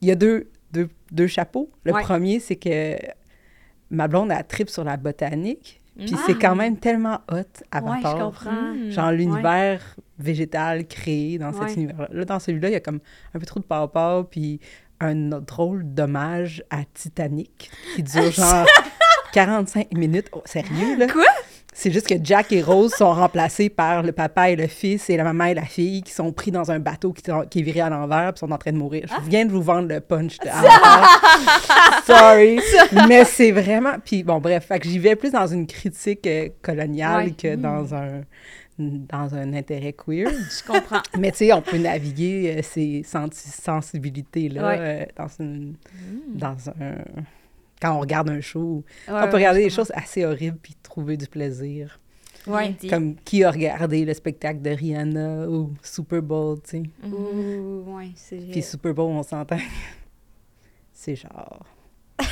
Il 0.00 0.08
y 0.08 0.10
a 0.10 0.14
deux, 0.14 0.48
deux, 0.72 0.88
deux 1.12 1.26
chapeaux. 1.26 1.70
Le 1.84 1.92
Ouais. 1.92 2.02
premier, 2.02 2.40
c'est 2.40 2.56
que 2.56 2.96
ma 3.90 4.08
blonde 4.08 4.30
a 4.32 4.42
trip 4.42 4.70
sur 4.70 4.84
la 4.84 4.96
botanique. 4.96 5.80
Puis 5.98 6.14
Ah. 6.14 6.22
c'est 6.26 6.38
quand 6.38 6.54
même 6.54 6.76
tellement 6.78 7.20
hot, 7.30 7.34
Ouais, 7.34 7.44
Avatar. 7.72 8.16
je 8.16 8.22
comprends. 8.24 8.90
Genre 8.90 9.12
l'univers 9.12 9.80
végétal 10.18 10.86
créé 10.86 11.38
dans 11.38 11.52
Ouais. 11.52 11.68
cet 11.68 11.76
univers-là. 11.76 12.08
Là, 12.10 12.24
dans 12.24 12.38
celui-là, 12.38 12.68
il 12.68 12.72
y 12.72 12.76
a 12.76 12.80
comme 12.80 13.00
un 13.34 13.38
peu 13.38 13.46
trop 13.46 13.60
de 13.60 13.64
papa, 13.64 14.24
puis 14.30 14.60
un 15.00 15.14
drôle 15.40 15.82
d'hommage 15.84 16.62
à 16.70 16.78
Titanic 16.94 17.70
qui 17.94 18.02
dure 18.02 18.30
genre 18.32 18.66
45 19.32 19.92
minutes. 19.94 20.28
Oh, 20.32 20.42
sérieux, 20.44 20.96
là? 20.98 21.06
Quoi? 21.08 21.24
C'est 21.80 21.92
juste 21.92 22.08
que 22.08 22.14
Jack 22.20 22.50
et 22.50 22.60
Rose 22.60 22.92
sont 22.92 23.12
remplacés 23.12 23.68
par 23.68 24.02
le 24.02 24.10
papa 24.10 24.50
et 24.50 24.56
le 24.56 24.66
fils 24.66 25.08
et 25.10 25.16
la 25.16 25.22
maman 25.22 25.44
et 25.44 25.54
la 25.54 25.62
fille 25.64 26.02
qui 26.02 26.10
sont 26.10 26.32
pris 26.32 26.50
dans 26.50 26.72
un 26.72 26.80
bateau 26.80 27.12
qui, 27.12 27.22
qui 27.50 27.60
est 27.60 27.62
viré 27.62 27.82
à 27.82 27.88
l'envers 27.88 28.32
puis 28.32 28.40
sont 28.40 28.50
en 28.50 28.58
train 28.58 28.72
de 28.72 28.78
mourir. 28.78 29.04
Je 29.24 29.30
viens 29.30 29.44
de 29.46 29.52
vous 29.52 29.62
vendre 29.62 29.86
le 29.86 30.00
punch 30.00 30.38
de. 30.38 30.48
Sorry. 32.04 32.58
Mais 33.06 33.24
c'est 33.24 33.52
vraiment... 33.52 33.92
Puis 34.04 34.24
bon, 34.24 34.40
bref, 34.40 34.66
fait 34.66 34.80
que 34.80 34.88
j'y 34.88 34.98
vais 34.98 35.14
plus 35.14 35.30
dans 35.30 35.46
une 35.46 35.68
critique 35.68 36.26
euh, 36.26 36.48
coloniale 36.62 37.26
Ouais. 37.26 37.30
que 37.30 37.54
dans 37.54 37.94
un 37.94 38.22
dans 38.80 39.34
un 39.34 39.54
intérêt 39.54 39.92
queer. 39.92 40.28
Je 40.30 40.66
comprends. 40.66 41.02
Mais 41.16 41.30
tu 41.32 41.38
sais, 41.38 41.52
on 41.52 41.62
peut 41.62 41.78
naviguer 41.78 42.56
euh, 42.58 42.62
ces 42.62 43.04
sensibilités-là 43.04 44.66
Ouais. 44.68 44.76
euh, 44.80 45.04
dans, 45.16 45.28
une, 45.40 45.74
dans 46.34 46.56
un... 46.80 46.94
Quand 47.80 47.94
on 47.96 48.00
regarde 48.00 48.28
un 48.30 48.40
show, 48.40 48.84
Ouais, 49.06 49.14
on 49.14 49.20
peut 49.22 49.26
ouais, 49.26 49.34
regarder 49.34 49.62
des 49.64 49.70
choses 49.70 49.92
assez 49.94 50.24
horribles 50.24 50.58
puis 50.60 50.74
trouver 50.82 51.16
du 51.16 51.26
plaisir. 51.26 51.98
Ouais. 52.46 52.74
Comme 52.88 53.14
qui 53.16 53.44
a 53.44 53.50
regardé 53.50 54.04
le 54.04 54.14
spectacle 54.14 54.62
de 54.62 54.70
Rihanna 54.70 55.48
ou 55.48 55.74
Super 55.82 56.22
Bowl, 56.22 56.58
tu 56.62 56.70
sais. 56.70 56.82
Mhm. 57.02 57.12
Ouh, 57.12 57.96
ouais, 57.96 58.10
c'est... 58.14 58.36
Puis 58.50 58.62
Super 58.62 58.94
Bowl, 58.94 59.10
on 59.10 59.22
s'entend. 59.22 59.58
C'est 60.92 61.14
genre... 61.14 61.64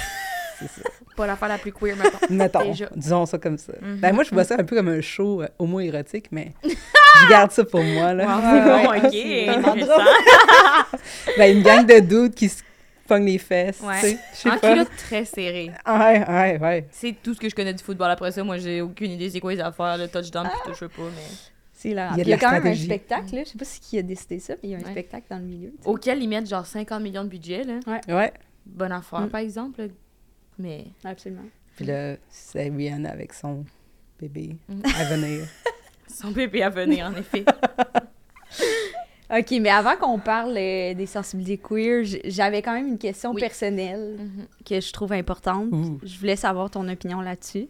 C'est 0.59 0.69
ça. 0.69 0.83
Pas 1.17 1.27
l'affaire 1.27 1.49
la 1.49 1.59
plus 1.59 1.73
queer, 1.73 1.97
mettons. 1.97 2.19
Mettons, 2.35 2.65
Déjà. 2.65 2.89
disons 2.97 3.27
ça 3.27 3.37
comme 3.39 3.59
ça. 3.59 3.75
Mhm. 3.81 3.99
Ben 4.01 4.15
moi, 4.15 4.25
je 4.25 4.31
vois 4.31 4.45
ça 4.45 4.57
un 4.59 4.65
peu 4.65 4.75
comme 4.75 4.89
un 4.89 5.03
show 5.03 5.43
euh, 5.43 5.49
homo-érotique, 5.59 6.29
mais 6.33 6.53
je 6.65 7.29
garde 7.29 7.51
ça 7.53 7.63
pour 7.65 7.83
moi, 7.83 8.15
là. 8.15 8.25
Wow, 8.27 8.91
ouais, 8.91 8.99
ok, 9.05 9.11
c'est 9.13 9.45
vraiment 9.45 9.69
intéressant. 9.73 10.03
Ben, 11.37 11.57
une 11.57 11.63
gang 11.63 11.87
de 11.87 12.01
dudes 12.01 12.35
qui 12.35 12.49
se 12.49 12.63
pognent 13.07 13.25
les 13.27 13.39
fesses, 13.39 13.81
Ouais. 13.81 14.19
En 14.47 14.59
pas. 14.59 14.71
culotte 14.73 14.91
très 14.97 15.25
serré. 15.25 15.71
Ouais, 15.87 16.29
ouais, 16.29 16.59
ouais. 16.61 16.87
C'est 16.91 17.15
tout 17.23 17.35
ce 17.35 17.41
que 17.41 17.49
je 17.49 17.55
connais 17.55 17.73
du 17.75 17.83
football. 17.83 18.11
Après 18.11 18.33
ça, 18.33 18.43
moi, 18.45 18.59
j'ai 18.59 18.81
aucune 18.83 19.11
idée 19.13 19.31
c'est 19.31 19.41
quoi 19.41 19.55
les 19.55 19.61
affaires, 19.61 19.97
le 19.99 20.09
touchdown, 20.09 20.47
puis 20.49 20.59
tout, 20.65 20.75
je 20.75 20.79
sais 20.81 20.89
pas, 20.89 21.03
mais... 21.03 21.35
C'est 21.73 21.93
là. 21.95 22.11
Il 22.13 22.19
y 22.19 22.21
a 22.21 22.23
Il 22.23 22.25
de 22.25 22.31
y 22.31 22.33
a 22.33 22.37
la 22.37 22.41
quand 22.41 22.53
même 22.53 22.67
un 22.73 22.75
spectacle, 22.75 23.35
là. 23.35 23.43
Je 23.45 23.51
sais 23.51 23.59
pas 23.59 23.65
si 23.67 23.81
qui 23.81 23.99
a 23.99 24.03
décidé 24.03 24.39
ça, 24.39 24.55
mais 24.63 24.69
il 24.69 24.71
y 24.71 24.75
a 24.75 24.79
un 24.79 24.83
Ouais. 24.83 24.91
spectacle 24.93 25.27
dans 25.29 25.37
le 25.39 25.45
milieu. 25.45 25.73
Auquel 25.85 26.23
ils 26.23 26.29
mettent 26.29 26.49
genre 26.49 26.65
50 26.67 27.03
millions 27.03 27.25
de 27.25 27.29
budget, 27.29 27.65
là. 27.65 27.81
Ouais. 28.09 28.33
Bonne 28.65 28.93
affaire, 28.93 29.21
Mm. 29.21 29.29
par 29.31 29.41
exemple. 29.41 29.83
là. 29.83 29.89
Mais... 30.59 30.87
Absolument. 31.05 31.43
Puis 31.77 31.85
là, 31.85 32.17
c'est 32.31 32.71
Rihanna 32.71 33.11
avec 33.11 33.35
son 33.35 33.65
bébé 34.19 34.57
Mhm. 34.69 34.83
à 34.99 35.05
venir. 35.05 35.47
Son 36.09 36.31
bébé 36.31 36.63
à 36.63 36.71
venir, 36.71 37.05
en 37.07 37.15
effet. 37.15 37.45
OK, 39.29 39.51
mais 39.61 39.71
avant 39.71 39.97
qu'on 39.97 40.19
parle 40.21 40.55
euh, 40.57 40.95
des 40.95 41.07
sensibilités 41.07 41.59
queer, 41.59 42.05
j'avais 42.25 42.63
quand 42.63 42.73
même 42.75 42.87
une 42.87 42.99
question 42.99 43.33
Oui. 43.33 43.41
personnelle 43.41 44.17
Mhm. 44.21 44.47
que 44.65 44.81
je 44.81 44.93
trouve 44.93 45.13
importante. 45.13 45.67
Ouh. 45.73 45.99
Je 46.05 46.19
voulais 46.19 46.37
savoir 46.37 46.71
ton 46.71 46.89
opinion 46.89 47.21
là-dessus. 47.21 47.67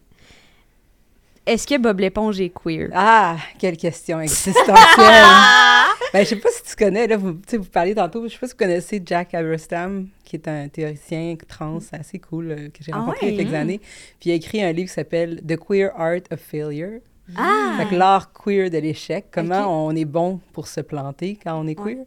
Est-ce 1.46 1.66
que 1.66 1.78
Bob 1.78 2.00
l'éponge 2.00 2.40
est 2.40 2.50
queer? 2.50 2.90
Ah, 2.92 3.36
quelle 3.58 3.76
question 3.76 4.20
existentielle! 4.20 4.64
ben, 6.12 6.24
je 6.24 6.24
sais 6.24 6.36
pas 6.36 6.48
si 6.50 6.62
tu 6.64 6.74
connais, 6.76 7.06
là, 7.06 7.16
vous, 7.16 7.38
vous 7.50 7.64
parliez 7.64 7.94
tantôt, 7.94 8.24
je 8.26 8.32
sais 8.32 8.38
pas 8.38 8.48
si 8.48 8.52
vous 8.52 8.58
connaissez 8.58 9.00
Jack 9.06 9.32
Aberstam, 9.32 10.08
qui 10.24 10.36
est 10.36 10.48
un 10.48 10.66
théoricien 10.68 11.36
trans 11.48 11.78
assez 11.92 12.18
cool 12.18 12.50
euh, 12.50 12.68
que 12.68 12.82
j'ai 12.82 12.90
Ah 12.92 12.98
rencontré 12.98 13.28
il 13.28 13.34
y 13.34 13.34
a 13.34 13.38
ouais? 13.38 13.44
quelques 13.44 13.54
années. 13.54 13.78
Puis 14.20 14.30
il 14.30 14.32
a 14.32 14.34
écrit 14.34 14.60
un 14.62 14.72
livre 14.72 14.88
qui 14.88 14.94
s'appelle 14.94 15.40
The 15.46 15.56
Queer 15.56 15.90
Art 15.96 16.20
of 16.32 16.40
Failure. 16.40 16.98
Ah! 17.36 17.74
Fait 17.78 17.86
que 17.86 17.94
l'art 17.96 18.32
queer 18.32 18.70
de 18.70 18.78
l'échec, 18.78 19.26
comment 19.32 19.86
on 19.86 19.90
est 19.96 20.04
bon 20.04 20.40
pour 20.52 20.68
se 20.68 20.80
planter 20.80 21.38
quand 21.42 21.58
on 21.60 21.66
est 21.66 21.78
Ouais. 21.80 21.94
queer. 21.94 22.04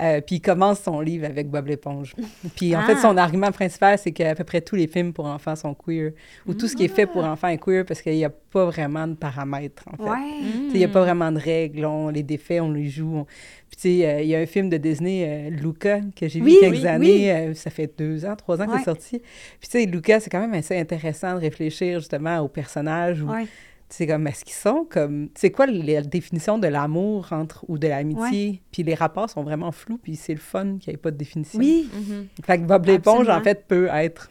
Euh, 0.00 0.20
puis 0.20 0.36
il 0.36 0.40
commence 0.40 0.80
son 0.80 1.00
livre 1.00 1.26
avec 1.26 1.48
Bob 1.50 1.66
l'éponge. 1.66 2.14
Puis 2.56 2.74
en 2.76 2.82
fait, 2.82 2.94
Ah. 2.96 3.02
son 3.02 3.16
argument 3.16 3.50
principal, 3.52 3.98
c'est 3.98 4.12
qu'à 4.12 4.34
peu 4.34 4.44
près 4.44 4.60
tous 4.60 4.74
les 4.76 4.86
films 4.86 5.12
pour 5.12 5.26
enfants 5.26 5.54
sont 5.56 5.74
queer. 5.74 6.12
Ou 6.46 6.54
tout 6.54 6.66
ce 6.68 6.74
qui 6.76 6.84
est 6.84 6.88
fait 6.88 7.02
Ah. 7.02 7.12
pour 7.12 7.24
enfants 7.24 7.48
est 7.48 7.58
queer 7.58 7.84
parce 7.84 8.00
qu'il 8.02 8.14
n'y 8.14 8.24
a 8.24 8.30
pas 8.30 8.64
vraiment 8.66 9.06
de 9.06 9.14
paramètres, 9.14 9.84
en 9.92 9.96
fait. 9.96 10.10
Ouais. 10.10 10.40
Il 10.72 10.78
n'y 10.78 10.84
a 10.84 10.88
pas 10.88 11.02
vraiment 11.02 11.30
de 11.32 11.38
règles, 11.38 11.84
on 11.84 12.08
les 12.08 12.22
défait, 12.22 12.60
on 12.60 12.70
les 12.70 12.88
joue. 12.88 13.16
on- 13.18 13.24
Puis 13.24 13.76
tu 13.76 13.80
sais, 14.00 14.06
euh, 14.06 14.20
il 14.22 14.28
y 14.28 14.34
a 14.36 14.38
un 14.38 14.46
film 14.46 14.68
de 14.68 14.76
Disney, 14.76 15.24
euh, 15.26 15.50
Luca, 15.50 16.00
que 16.14 16.28
j'ai 16.28 16.40
vu 16.40 16.46
Oui, 16.46 16.56
a 16.58 16.60
quelques 16.68 16.80
oui, 16.82 16.86
années, 16.86 17.54
ça 17.54 17.70
fait 17.70 17.90
deux 17.98 18.24
ans, 18.26 18.36
trois 18.36 18.60
ans 18.60 18.66
que 18.66 18.72
Ouais. 18.72 18.78
c'est 18.78 18.84
sorti. 18.84 19.18
Puis 19.60 19.68
tu 19.70 19.78
sais, 19.78 19.86
Luca, 19.86 20.20
c'est 20.20 20.30
quand 20.30 20.40
même 20.40 20.52
assez 20.54 20.78
intéressant 20.78 21.34
de 21.34 21.40
réfléchir 21.40 21.98
justement 22.00 22.38
aux 22.40 22.48
personnages, 22.48 23.22
ou 23.22 23.30
Ouais. 23.30 23.46
C'est 23.92 24.06
comme, 24.06 24.26
est-ce 24.26 24.44
qu'ils 24.44 24.54
sont 24.54 24.86
comme... 24.88 25.28
C'est 25.34 25.50
quoi 25.50 25.66
la 25.66 26.00
définition 26.00 26.56
de 26.56 26.66
l'amour 26.66 27.28
entre 27.30 27.64
ou 27.68 27.76
de 27.76 27.88
l'amitié? 27.88 28.62
Puis 28.72 28.82
les 28.82 28.94
rapports 28.94 29.28
sont 29.28 29.42
vraiment 29.42 29.70
flous, 29.70 29.98
puis 29.98 30.16
c'est 30.16 30.32
le 30.32 30.40
fun 30.40 30.78
qu'il 30.78 30.88
n'y 30.90 30.94
ait 30.94 30.96
pas 30.96 31.10
de 31.10 31.16
définition. 31.16 31.58
Oui. 31.58 31.90
Mhm. 31.92 32.28
Fait 32.44 32.58
que 32.58 32.62
Bob 32.62 32.86
l'éponge, 32.86 33.28
en 33.28 33.42
fait, 33.42 33.66
peut 33.68 33.88
être 33.92 34.30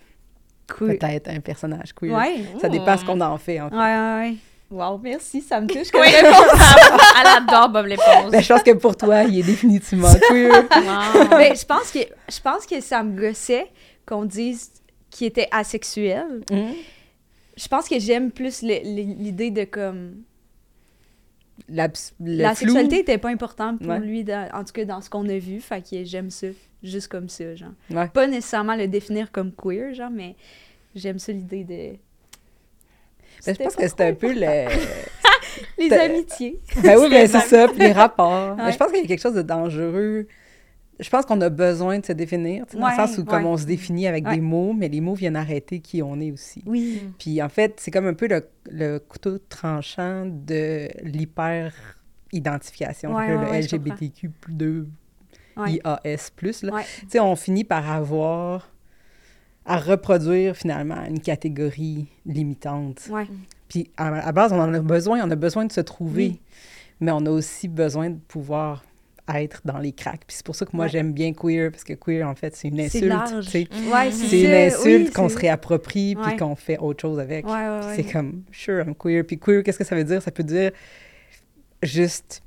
Queer. 0.68 0.98
peut-être 0.98 1.30
un 1.30 1.40
personnage 1.42 1.94
queer. 1.94 2.12
Ouais. 2.12 2.44
Ça 2.60 2.70
dépend 2.70 2.98
ce 2.98 3.06
qu'on 3.06 3.22
en 3.22 3.38
fait, 3.38 3.62
en 3.62 3.70
fait. 3.70 3.76
Ouais, 3.76 3.82
ouais, 3.82 4.30
ouais. 4.32 4.36
Wow, 4.72 4.98
merci, 4.98 5.42
ça 5.42 5.62
me 5.62 5.68
touche. 5.68 5.90
Oui, 5.94 6.00
comme 6.00 6.02
réponse. 6.02 6.62
elle 7.22 7.28
adore 7.28 7.70
Bob 7.70 7.86
l'éponge. 7.86 8.32
Ben, 8.32 8.42
je 8.42 8.48
pense 8.48 8.64
que 8.64 8.72
pour 8.72 8.96
toi, 8.96 9.24
il 9.24 9.40
est 9.40 9.44
définitivement 9.44 10.14
queer. 10.30 10.64
Wow. 10.72 11.38
Mais 11.38 11.54
je 11.56 11.66
pense 11.66 11.92
que 11.92 12.00
je 12.00 12.40
pense 12.40 12.66
que 12.66 12.82
ça 12.82 13.04
me 13.04 13.20
gossait 13.20 13.68
qu'on 14.08 14.26
dise 14.26 14.72
qu'il 15.12 15.28
était 15.28 15.50
asexuel. 15.52 16.42
Mhm. 16.50 16.74
Je 17.62 17.68
pense 17.68 17.88
que 17.88 18.00
j'aime 18.00 18.32
plus 18.32 18.62
l'idée 18.64 19.52
de 19.52 19.64
comme 19.66 20.24
la 21.70 21.90
flou. 21.90 22.56
sexualité 22.56 23.00
était 23.00 23.18
pas 23.18 23.30
importante 23.30 23.80
pour 23.80 23.90
Ouais. 23.90 24.00
lui 24.00 24.24
dans- 24.24 24.50
en 24.54 24.64
tout 24.64 24.74
cas 24.74 24.86
dans 24.86 25.02
ce 25.02 25.10
qu'on 25.10 25.28
a 25.30 25.38
vu, 25.38 25.60
fait 25.62 25.82
que 25.88 26.04
j'aime 26.04 26.30
ça 26.32 26.48
juste 26.82 27.08
comme 27.08 27.30
ça 27.30 27.56
genre. 27.56 27.70
Ouais. 27.92 28.08
Pas 28.08 28.28
nécessairement 28.28 28.76
le 28.76 28.88
définir 28.88 29.32
comme 29.32 29.52
queer 29.52 29.94
genre 29.94 30.10
mais 30.10 30.36
j'aime 30.96 31.20
ça 31.20 31.32
l'idée 31.32 31.64
de 31.64 31.98
Ben, 33.46 33.56
je 33.56 33.64
pense 33.64 33.76
que 33.76 33.88
c'est 33.88 34.02
un 34.02 34.14
peu 34.14 34.34
le. 34.34 34.68
les 35.80 35.94
amitiés. 35.94 36.60
Ben 36.84 36.98
oui, 37.00 37.10
ben 37.10 37.28
c'est 37.28 37.40
ça, 37.42 37.68
puis 37.68 37.80
les 37.80 37.92
rapports. 37.92 38.52
Ouais. 38.56 38.64
Ben, 38.66 38.72
je 38.72 38.78
pense 38.78 38.92
qu'il 38.92 39.02
y 39.02 39.04
a 39.04 39.08
quelque 39.08 39.22
chose 39.22 39.34
de 39.36 39.42
dangereux. 39.42 40.28
Je 41.02 41.10
pense 41.10 41.26
qu'on 41.26 41.42
a 41.42 41.50
besoin 41.50 41.98
de 42.00 42.06
se 42.06 42.14
définir, 42.14 42.66
dans 42.74 42.88
le 42.88 42.96
sens 42.96 43.18
où, 43.18 43.26
comme 43.26 43.46
on 43.48 43.58
se 43.58 43.66
définit 43.66 44.06
avec 44.08 44.24
Ouais. 44.26 44.36
des 44.36 44.42
mots, 44.42 44.72
mais 44.74 44.88
les 44.88 45.02
mots 45.02 45.16
viennent 45.16 45.36
arrêter 45.36 45.80
qui 45.80 46.02
on 46.04 46.20
est 46.22 46.32
aussi. 46.32 46.62
Oui. 46.68 47.02
Puis 47.18 47.42
en 47.42 47.50
fait, 47.50 47.74
c'est 47.80 47.90
comme 47.92 48.06
un 48.08 48.14
peu 48.14 48.28
le, 48.28 48.48
le 48.70 49.00
couteau 49.00 49.40
tranchant 49.50 50.26
de 50.28 50.88
l'hyper-identification, 51.04 53.14
Ouais, 53.16 53.28
le 53.30 53.38
LGBTQ2 53.62 54.86
Ouais. 55.58 55.74
IAS+. 55.84 56.32
Là. 56.64 56.74
Ouais. 56.74 56.84
Tu 57.02 57.10
sais, 57.10 57.20
on 57.20 57.36
finit 57.36 57.64
par 57.66 57.90
avoir 57.92 58.70
à 59.66 59.78
reproduire 59.78 60.56
finalement 60.56 61.04
une 61.06 61.20
catégorie 61.20 62.08
limitante. 62.26 63.10
Puis 63.68 63.92
à 63.98 64.28
à 64.28 64.32
base, 64.32 64.54
on 64.54 64.60
en 64.60 64.74
a 64.74 64.80
besoin, 64.80 65.20
on 65.24 65.30
a 65.30 65.36
besoin 65.36 65.66
de 65.66 65.72
se 65.72 65.82
trouver, 65.82 66.28
Oui. 66.30 66.42
mais 67.02 67.12
on 67.12 67.26
a 67.26 67.30
aussi 67.30 67.68
besoin 67.68 68.10
de 68.12 68.18
pouvoir 68.28 68.84
être 69.40 69.62
dans 69.66 69.78
les 69.78 69.92
cracks. 69.92 70.22
Puis 70.28 70.36
c'est 70.38 70.46
pour 70.46 70.56
ça 70.56 70.66
que 70.66 70.72
moi 70.76 70.86
Ouais. 70.86 70.92
j'aime 70.92 71.14
bien 71.14 71.34
queer, 71.34 71.70
parce 71.72 71.84
que 71.84 71.94
queer, 71.94 72.28
en 72.28 72.36
fait, 72.36 72.56
c'est 72.56 72.68
une 72.70 72.80
insulte. 72.82 73.14
Ouais, 73.14 74.12
C'est 74.12 74.42
une 74.42 74.52
insulte 74.54 75.08
oui, 75.08 75.14
qu'on 75.14 75.30
se 75.30 75.38
réapproprie 75.38 76.16
puis 76.16 76.36
qu'on 76.38 76.56
fait 76.56 76.78
autre 76.78 77.02
chose 77.02 77.20
avec. 77.20 77.46
C'est 77.96 78.04
comme, 78.12 78.44
sure, 78.52 78.80
I'm 78.86 78.96
queer. 78.96 79.24
Puis 79.26 79.38
queer, 79.40 79.64
qu'est-ce 79.64 79.78
que 79.78 79.84
ça 79.86 79.96
veut 79.96 80.04
dire? 80.04 80.22
Ça 80.22 80.32
peut 80.32 80.44
dire 80.44 80.72
juste 81.84 82.42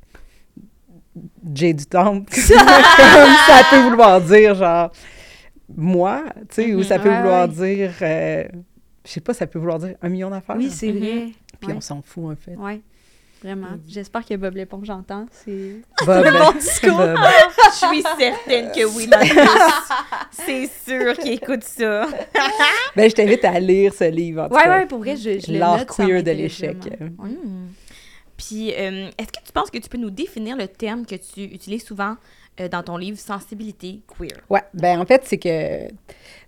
j'ai 1.55 1.73
du 1.73 1.87
temps. 1.87 2.21
comme 2.25 2.27
ça 2.27 3.63
peut 3.71 3.83
vouloir 3.89 4.21
dire, 4.21 4.55
genre, 4.55 4.91
moi, 5.77 6.25
tu 6.49 6.63
sais, 6.63 6.75
ou 6.75 6.83
ça 6.83 6.99
peut 6.99 7.09
Ouais, 7.09 7.19
vouloir 7.21 7.49
ouais. 7.49 7.77
dire, 7.77 7.93
euh, 8.03 8.45
je 9.07 9.11
sais 9.11 9.21
pas, 9.21 9.33
ça 9.35 9.47
peut 9.47 9.59
vouloir 9.59 9.79
dire 9.79 9.95
un 10.03 10.09
million 10.09 10.31
d'affaires. 10.31 10.57
Oui, 10.57 10.71
c'est 10.71 10.93
Mhm. 10.93 10.99
vrai. 10.99 11.27
Puis 11.61 11.69
ouais. 11.71 11.75
on 11.77 11.81
s'en 11.81 12.03
fout, 12.03 12.33
en 12.33 12.37
fait. 12.37 12.57
Vraiment. 13.45 13.69
J'espère 13.87 14.25
que 14.25 14.35
Bob 14.37 14.57
l'éponge 14.57 14.89
entend. 14.89 15.27
C'est 15.31 15.77
Bob, 16.07 16.25
bon 16.25 16.53
discours. 16.59 16.97
Bob. 16.97 17.19
Je 17.73 17.87
suis 17.87 18.03
certaine 18.19 18.73
que 18.73 18.85
oui. 18.87 19.09
C'est 20.31 20.67
sûr 20.91 21.15
qu'il 21.19 21.33
écoute 21.33 21.63
ça. 21.63 22.07
Ben, 22.97 23.11
je 23.11 23.15
t'invite 23.15 23.45
à 23.45 23.59
lire 23.61 23.93
ce 23.93 24.05
livre, 24.05 24.45
en 24.45 24.49
tout 24.49 24.55
Ouais, 24.55 24.63
cas. 24.63 24.79
ouais, 24.79 24.87
pour 24.87 24.99
vrai, 25.01 25.17
je, 25.17 25.39
je 25.41 25.53
le 25.53 25.59
L'art 25.59 25.85
queer 25.85 26.23
de 26.23 26.31
l'échec. 26.31 26.77
Hmm. 27.19 27.67
Puis, 28.37 28.73
euh, 28.73 29.11
est-ce 29.19 29.27
que 29.29 29.45
tu 29.45 29.53
penses 29.53 29.71
que 29.71 29.79
tu 29.79 29.89
peux 29.89 29.99
nous 29.99 30.11
définir 30.11 30.57
le 30.57 30.67
terme 30.69 31.05
que 31.05 31.17
tu 31.17 31.43
utilises 31.43 31.85
souvent 31.85 32.17
euh, 32.61 32.69
dans 32.69 32.83
ton 32.83 32.97
livre 32.97 33.19
Sensibilité 33.19 34.01
queer? 34.19 34.39
Ouais, 34.49 34.63
ben 34.73 35.01
en 35.01 35.05
fait, 35.07 35.23
c'est 35.25 35.39
que, 35.39 35.89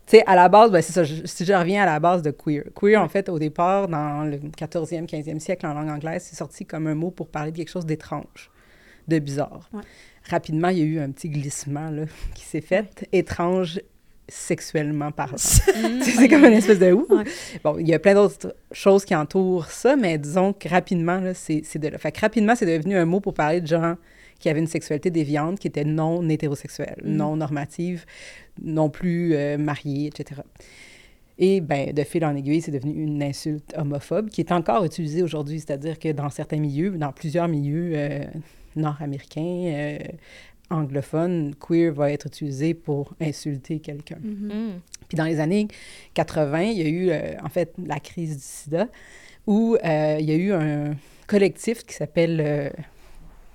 tu 0.07 0.17
sais, 0.19 0.25
à 0.27 0.35
la 0.37 0.49
base, 0.49 0.71
ben 0.71 0.81
c'est 0.83 0.93
ça, 0.93 1.03
je- 1.05 1.25
si 1.25 1.45
je 1.45 1.53
reviens 1.53 1.83
à 1.83 1.87
la 1.87 1.99
base 2.01 2.23
de 2.23 2.31
queer. 2.31 2.65
Queer, 2.75 3.01
en 3.03 3.09
fait, 3.09 3.29
au 3.29 3.39
départ, 3.39 3.89
dans 3.89 4.25
le 4.25 4.39
14e, 4.57 5.07
15e 5.07 5.41
siècle, 5.41 5.67
en 5.67 5.75
langue 5.75 5.91
anglaise, 5.91 6.25
c'est 6.29 6.37
sorti 6.37 6.65
comme 6.65 6.87
un 6.87 6.95
mot 6.95 7.11
pour 7.11 7.29
parler 7.29 7.51
de 7.53 7.57
quelque 7.57 7.71
chose 7.71 7.87
d'étrange, 7.87 8.51
de 9.09 9.19
bizarre. 9.19 9.69
Ouais. 9.73 9.83
Rapidement, 10.31 10.69
il 10.69 10.79
y 10.79 10.83
a 10.83 10.85
eu 10.85 10.99
un 11.01 11.11
petit 11.11 11.29
glissement, 11.29 11.91
là, 11.91 12.03
qui 12.35 12.45
s'est 12.45 12.61
fait. 12.61 13.07
Étrange 13.13 13.81
sexuellement 14.29 15.13
parlant. 15.13 15.37
c'est 15.39 16.29
comme 16.29 16.45
une 16.45 16.53
espèce 16.53 16.79
de. 16.81 16.93
Ouais. 16.93 17.25
Bon, 17.63 17.79
il 17.79 17.89
y 17.89 17.95
a 17.95 17.99
plein 17.99 18.15
d'autres 18.15 18.55
choses 18.73 19.05
qui 19.05 19.15
entourent 19.15 19.67
ça, 19.71 19.95
mais 19.97 20.19
disons 20.19 20.53
que 20.53 20.69
rapidement, 20.69 21.19
là, 21.21 21.33
c'est 21.35 21.63
c'est 21.65 21.79
de 21.79 21.89
là. 21.89 21.99
Fait 21.99 22.11
que 22.13 22.21
rapidement, 22.21 22.55
c'est 22.57 22.67
devenu 22.67 22.97
un 22.97 23.05
mot 23.05 23.21
pour 23.21 23.35
parler 23.35 23.61
de 23.61 23.67
gens 23.67 23.95
qui 24.39 24.49
avaient 24.49 24.61
une 24.61 24.67
sexualité 24.67 25.11
déviante, 25.11 25.59
qui 25.59 25.69
était 25.69 25.85
non 25.85 26.29
hétérosexuelle, 26.29 27.01
non 27.05 27.37
normative, 27.37 28.05
non 28.63 28.91
plus 28.91 29.35
euh, 29.35 29.59
mariée, 29.59 30.07
etc. 30.09 30.43
Et 31.39 31.61
ben, 31.61 31.93
de 31.93 32.03
fil 32.03 32.25
en 32.25 32.35
aiguille, 32.35 32.63
c'est 32.63 32.71
devenu 32.71 32.93
une 32.93 33.23
insulte 33.23 33.75
homophobe 33.77 34.31
qui 34.31 34.41
est 34.41 34.53
encore 34.53 34.85
utilisée 34.85 35.23
aujourd'hui, 35.23 35.61
c'est-à-dire 35.61 35.99
que 35.99 36.13
dans 36.13 36.31
certains 36.31 36.59
milieux, 36.59 36.91
dans 36.93 37.13
plusieurs 37.13 37.49
milieux 37.49 37.93
euh, 37.95 38.25
nord-américains, 38.75 39.41
euh, 39.43 39.99
anglophones, 40.71 41.55
queer 41.55 41.93
va 41.93 42.11
être 42.11 42.27
utilisé 42.27 42.75
pour 42.75 43.15
insulter 43.21 43.79
quelqu'un. 43.81 44.17
Mm. 44.17 44.81
Puis 45.09 45.17
dans 45.17 45.25
les 45.25 45.41
années 45.41 45.69
80, 46.15 46.63
il 46.63 46.79
y 46.79 46.83
a 46.83 46.89
eu, 46.89 47.11
euh, 47.11 47.35
en 47.43 47.49
fait, 47.49 47.73
la 47.85 48.01
crise 48.01 48.37
du 48.37 48.43
sida, 48.43 48.89
où 49.47 49.77
euh, 49.85 50.17
il 50.19 50.27
y 50.27 50.33
a 50.33 50.37
eu 50.37 50.53
un 50.53 50.97
collectif 51.27 51.85
qui 51.85 51.95
s'appelle 51.95 52.41
euh, 52.45 52.71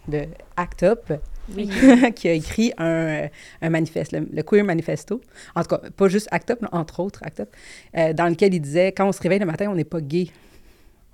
le 0.10 0.26
ACT 0.58 0.84
UP, 0.84 1.14
qui 2.16 2.28
a 2.30 2.34
écrit 2.34 2.72
un, 2.78 2.86
euh, 2.86 3.28
un 3.62 3.70
manifeste, 3.70 4.12
le, 4.14 4.28
le 4.32 4.44
Queer 4.44 4.64
Manifesto. 4.64 5.22
En 5.56 5.64
tout 5.64 5.70
cas, 5.76 5.82
pas 5.96 6.08
juste 6.08 6.28
ACT 6.32 6.52
UP, 6.52 6.62
mais 6.62 6.68
entre 6.72 7.00
autres 7.02 7.22
ACT 7.24 7.42
UP, 7.42 7.50
euh, 7.98 8.14
dans 8.14 8.28
lequel 8.28 8.54
il 8.54 8.60
disait, 8.62 8.92
quand 8.92 9.08
on 9.08 9.12
se 9.12 9.22
réveille 9.22 9.40
le 9.40 9.46
matin, 9.46 9.68
on 9.70 9.76
n'est 9.76 9.84
pas 9.84 10.02
gay, 10.02 10.28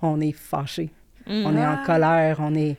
on 0.02 0.20
est 0.20 0.32
fâché. 0.32 0.90
Mm. 1.26 1.44
On 1.44 1.56
est 1.56 1.66
en 1.66 1.76
Ah. 1.78 1.82
colère, 1.84 2.38
on 2.40 2.54
est 2.54 2.76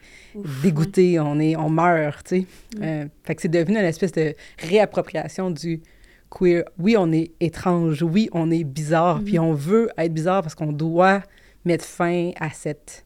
dégoûté, 0.63 1.19
on, 1.19 1.39
est, 1.39 1.55
on 1.55 1.69
meurt, 1.69 2.25
tu 2.27 2.41
sais. 2.41 2.45
Euh, 2.81 3.05
fait 3.23 3.35
que 3.35 3.41
c'est 3.41 3.47
devenu 3.47 3.77
une 3.77 3.85
espèce 3.85 4.11
de 4.13 4.33
réappropriation 4.57 5.51
du 5.51 5.81
queer. 6.31 6.63
Oui, 6.79 6.95
on 6.97 7.11
est 7.11 7.31
étrange, 7.39 8.01
oui, 8.01 8.29
on 8.31 8.49
est 8.49 8.63
bizarre, 8.63 9.21
puis 9.23 9.37
on 9.37 9.53
veut 9.53 9.89
être 9.97 10.13
bizarre 10.13 10.41
parce 10.41 10.55
qu'on 10.55 10.71
doit 10.71 11.21
mettre 11.65 11.85
fin 11.85 12.31
à 12.39 12.49
cette 12.51 13.05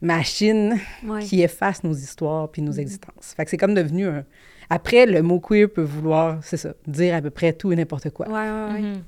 machine 0.00 0.78
Ouais. 1.04 1.22
qui 1.22 1.42
efface 1.42 1.82
nos 1.84 1.92
histoires 1.94 2.50
puis 2.50 2.62
nos 2.62 2.72
existences. 2.72 3.34
Fait 3.36 3.44
que 3.44 3.50
c'est 3.50 3.56
comme 3.56 3.74
devenu 3.74 4.06
un... 4.06 4.24
Après, 4.70 5.06
le 5.06 5.22
mot 5.22 5.40
queer 5.40 5.66
peut 5.68 5.82
vouloir, 5.82 6.38
c'est 6.42 6.56
ça, 6.58 6.74
dire 6.86 7.14
à 7.14 7.22
peu 7.22 7.30
près 7.30 7.52
tout 7.54 7.72
et 7.72 7.76
n'importe 7.76 8.10
quoi. 8.10 8.26
Ouais, 8.28 8.34
ouais, 8.34 8.72
ouais. 8.74 8.80
Mhm. 8.80 9.02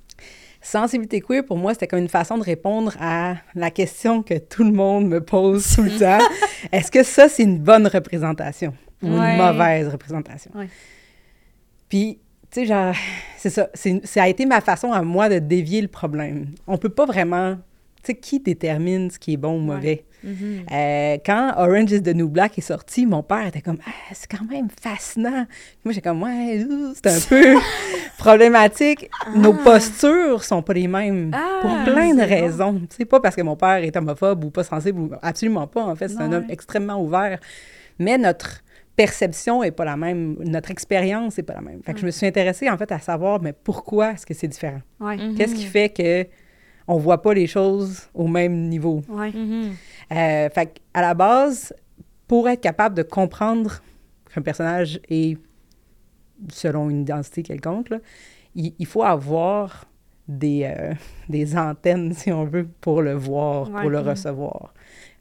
Sensibilité 0.62 1.20
queer, 1.20 1.44
pour 1.44 1.56
moi, 1.56 1.72
c'était 1.72 1.86
comme 1.86 1.98
une 2.00 2.08
façon 2.08 2.36
de 2.38 2.42
répondre 2.42 2.94
à 3.00 3.36
la 3.54 3.70
question 3.70 4.22
que 4.22 4.36
tout 4.38 4.64
le 4.64 4.72
monde 4.72 5.06
me 5.08 5.20
pose 5.22 5.66
tout 5.74 5.82
le 5.82 5.90
temps. 5.98 6.18
Est-ce 6.72 6.90
que 6.90 7.02
ça, 7.02 7.28
c'est 7.28 7.42
une 7.44 7.58
bonne 7.58 7.86
représentation 7.86 8.74
ou 9.02 9.06
Ouais. 9.08 9.32
une 9.32 9.38
mauvaise 9.38 9.88
représentation? 9.88 10.50
Ouais. 10.54 10.68
Puis, 11.88 12.20
tu 12.50 12.60
sais, 12.60 12.66
genre, 12.66 12.94
c'est 13.38 13.50
ça. 13.50 13.68
c'est- 13.74 14.04
Ça 14.06 14.22
a 14.24 14.28
été 14.28 14.44
ma 14.46 14.60
façon 14.60 14.92
à 14.92 15.02
moi 15.02 15.28
de 15.28 15.38
dévier 15.38 15.80
le 15.82 15.88
problème. 15.88 16.46
On 16.66 16.76
peut 16.78 16.88
pas 16.88 17.06
vraiment... 17.06 17.56
Tu 18.02 18.12
sais, 18.12 18.14
qui 18.14 18.40
détermine 18.40 19.10
ce 19.10 19.18
qui 19.18 19.34
est 19.34 19.36
bon 19.36 19.56
ou 19.56 19.60
mauvais? 19.60 20.04
Mhm. 20.22 20.66
Euh, 20.70 21.16
quand 21.24 21.54
Orange 21.56 21.92
is 21.92 22.02
the 22.02 22.14
New 22.14 22.28
Black 22.28 22.58
est 22.58 22.62
sorti, 22.62 23.06
mon 23.06 23.22
père 23.22 23.46
était 23.46 23.62
comme 23.62 23.78
ah, 23.86 23.90
c'est 24.12 24.30
quand 24.30 24.44
même 24.48 24.68
fascinant. 24.82 25.46
Puis 25.46 25.78
moi 25.84 25.92
j'étais 25.94 26.08
comme 26.08 26.22
ouais, 26.22 26.66
c'est 26.94 27.06
un 27.06 27.20
peu 27.28 27.58
problématique. 28.18 29.10
Nos 29.34 29.54
postures 29.54 30.44
sont 30.44 30.62
pas 30.62 30.74
les 30.74 30.88
mêmes 30.88 31.30
Ah, 31.34 31.60
pour 31.62 31.70
plein 31.84 32.14
de 32.14 32.22
raisons. 32.22 32.82
C'est 32.90 33.04
pas 33.06 33.20
parce 33.20 33.34
que 33.34 33.42
mon 33.42 33.56
père 33.56 33.82
est 33.82 33.96
homophobe 33.96 34.44
ou 34.44 34.50
pas 34.50 34.64
sensible 34.64 35.00
ou 35.00 35.10
absolument 35.22 35.66
pas 35.66 35.82
en 35.84 35.94
fait, 35.96 36.08
c'est 36.08 36.20
un 36.20 36.32
homme 36.32 36.46
extrêmement 36.50 37.02
ouvert. 37.02 37.38
Mais 37.98 38.18
notre 38.18 38.62
perception 38.96 39.62
est 39.62 39.70
pas 39.70 39.86
la 39.86 39.96
même, 39.96 40.36
notre 40.40 40.70
expérience 40.70 41.38
est 41.38 41.42
pas 41.42 41.54
la 41.54 41.62
même. 41.62 41.80
Fait 41.82 41.94
que 41.94 42.00
je 42.00 42.06
me 42.06 42.10
suis 42.10 42.26
intéressée 42.26 42.68
en 42.68 42.76
fait 42.76 42.92
à 42.92 42.98
savoir 42.98 43.40
mais 43.40 43.54
pourquoi 43.54 44.12
est-ce 44.12 44.26
que 44.26 44.34
c'est 44.34 44.48
différent? 44.48 44.82
Ouais. 45.00 45.16
Qu'est-ce 45.36 45.54
qui 45.54 45.64
fait 45.64 45.88
que 45.88 46.26
on 46.92 46.98
voit 46.98 47.22
pas 47.22 47.34
les 47.34 47.46
choses 47.46 48.08
au 48.14 48.26
même 48.26 48.68
niveau 48.68 49.02
Ouais. 49.08 49.30
Mhm. 49.32 49.70
euh, 50.12 50.48
fait 50.50 50.80
à 50.92 51.00
la 51.02 51.14
base, 51.14 51.72
pour 52.26 52.48
être 52.48 52.60
capable 52.60 52.94
de 52.96 53.02
comprendre 53.04 53.80
qu'un 54.32 54.42
personnage 54.42 55.00
est 55.08 55.36
selon 56.50 56.90
une 56.90 57.02
identité 57.02 57.42
quelconque, 57.42 57.90
là, 57.90 57.98
il, 58.54 58.72
il 58.78 58.86
faut 58.86 59.02
avoir 59.02 59.84
des, 60.28 60.62
euh, 60.64 60.94
des 61.28 61.56
antennes, 61.56 62.12
si 62.14 62.32
on 62.32 62.44
veut, 62.44 62.66
pour 62.80 63.02
le 63.02 63.14
voir, 63.14 63.70
Ouais. 63.70 63.80
pour 63.82 63.90
le 63.90 64.00
Mhm. 64.00 64.08
recevoir. 64.08 64.74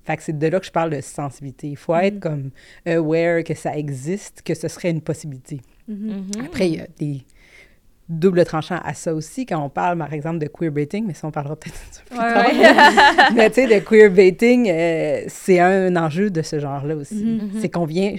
Fait 0.04 0.18
que 0.18 0.24
c'est 0.24 0.38
de 0.38 0.48
là 0.48 0.60
que 0.60 0.66
je 0.66 0.72
parle 0.72 0.90
de 0.92 1.02
sensibilité. 1.02 1.68
Il 1.70 1.78
faut 1.78 1.96
être 1.96 2.20
comme 2.20 2.50
aware 2.86 3.44
que 3.44 3.54
ça 3.54 3.78
existe, 3.78 4.42
que 4.44 4.56
ce 4.56 4.68
serait 4.68 4.90
une 4.90 5.02
possibilité. 5.02 5.62
Mhm. 5.88 5.98
Mhm. 6.38 6.46
Après, 6.46 6.68
il 6.70 6.76
y 6.78 6.80
a 6.80 6.88
des 6.98 7.22
doubles 8.10 8.44
tranchants 8.44 8.80
à 8.84 8.94
ça 8.96 9.14
aussi, 9.14 9.46
quand 9.46 9.64
on 9.64 9.70
parle, 9.70 9.98
par 9.98 10.12
exemple, 10.14 10.40
de 10.40 10.48
queerbaiting, 10.48 11.06
mais 11.08 11.14
ça, 11.14 11.28
on 11.28 11.32
parlera 11.32 11.56
peut-être 11.56 12.04
plus 12.10 12.18
Ouais, 12.18 12.34
tard. 12.34 12.46
ouais. 12.48 13.34
mais 13.36 13.50
tu 13.52 13.62
sais, 13.62 13.68
le 13.68 13.80
queerbaiting, 13.82 14.68
euh, 14.70 15.22
c'est 15.28 15.60
un 15.60 15.96
enjeu 15.96 16.30
de 16.32 16.42
ce 16.42 16.60
genre-là 16.60 16.96
aussi. 16.96 17.24
Mhm. 17.24 17.52
C'est 17.62 17.70
qu'on 17.70 17.86
vient 17.86 18.16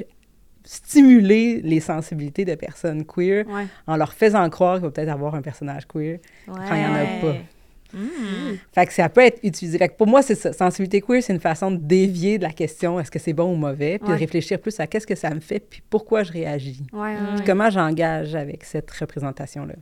stimuler 0.64 1.60
les 1.62 1.80
sensibilités 1.80 2.44
de 2.44 2.54
personnes 2.54 3.04
queer 3.04 3.44
Ouais. 3.48 3.66
en 3.86 3.96
leur 3.96 4.12
faisant 4.12 4.48
croire 4.50 4.74
qu'il 4.76 4.84
va 4.84 4.90
peut-être 4.90 5.08
avoir 5.08 5.34
un 5.34 5.42
personnage 5.42 5.86
queer. 5.86 6.18
Quand 6.46 6.74
il 6.74 6.82
y 6.82 6.86
en 6.86 6.94
a 6.94 7.20
pas. 7.20 7.36
Mhm. 7.92 8.58
Fait 8.72 8.86
que 8.86 8.92
ça 8.92 9.08
peut 9.08 9.20
être 9.22 9.38
utilisé. 9.42 9.78
Fait 9.78 9.88
que 9.88 9.96
pour 9.96 10.06
moi, 10.06 10.22
c'est 10.22 10.34
ça. 10.34 10.52
Sensibilité 10.52 11.00
queer, 11.00 11.22
c'est 11.22 11.32
une 11.32 11.40
façon 11.40 11.70
de 11.70 11.76
dévier 11.76 12.38
de 12.38 12.42
la 12.44 12.52
question 12.52 12.98
est-ce 13.00 13.10
que 13.10 13.18
c'est 13.18 13.32
bon 13.32 13.52
ou 13.52 13.56
mauvais, 13.56 13.98
puis 13.98 14.08
Ouais. 14.08 14.14
de 14.14 14.20
réfléchir 14.20 14.58
plus 14.60 14.78
à 14.80 14.86
qu'est-ce 14.86 15.06
que 15.06 15.14
ça 15.14 15.30
me 15.30 15.40
fait, 15.40 15.60
puis 15.60 15.82
pourquoi 15.90 16.22
je 16.22 16.32
réagis. 16.32 16.82
Ouais, 16.92 16.98
ouais, 17.00 17.08
ouais. 17.14 17.16
Puis 17.36 17.44
comment 17.44 17.70
j'engage 17.70 18.34
avec 18.34 18.64
cette 18.64 18.90
représentation-là. 18.90 19.74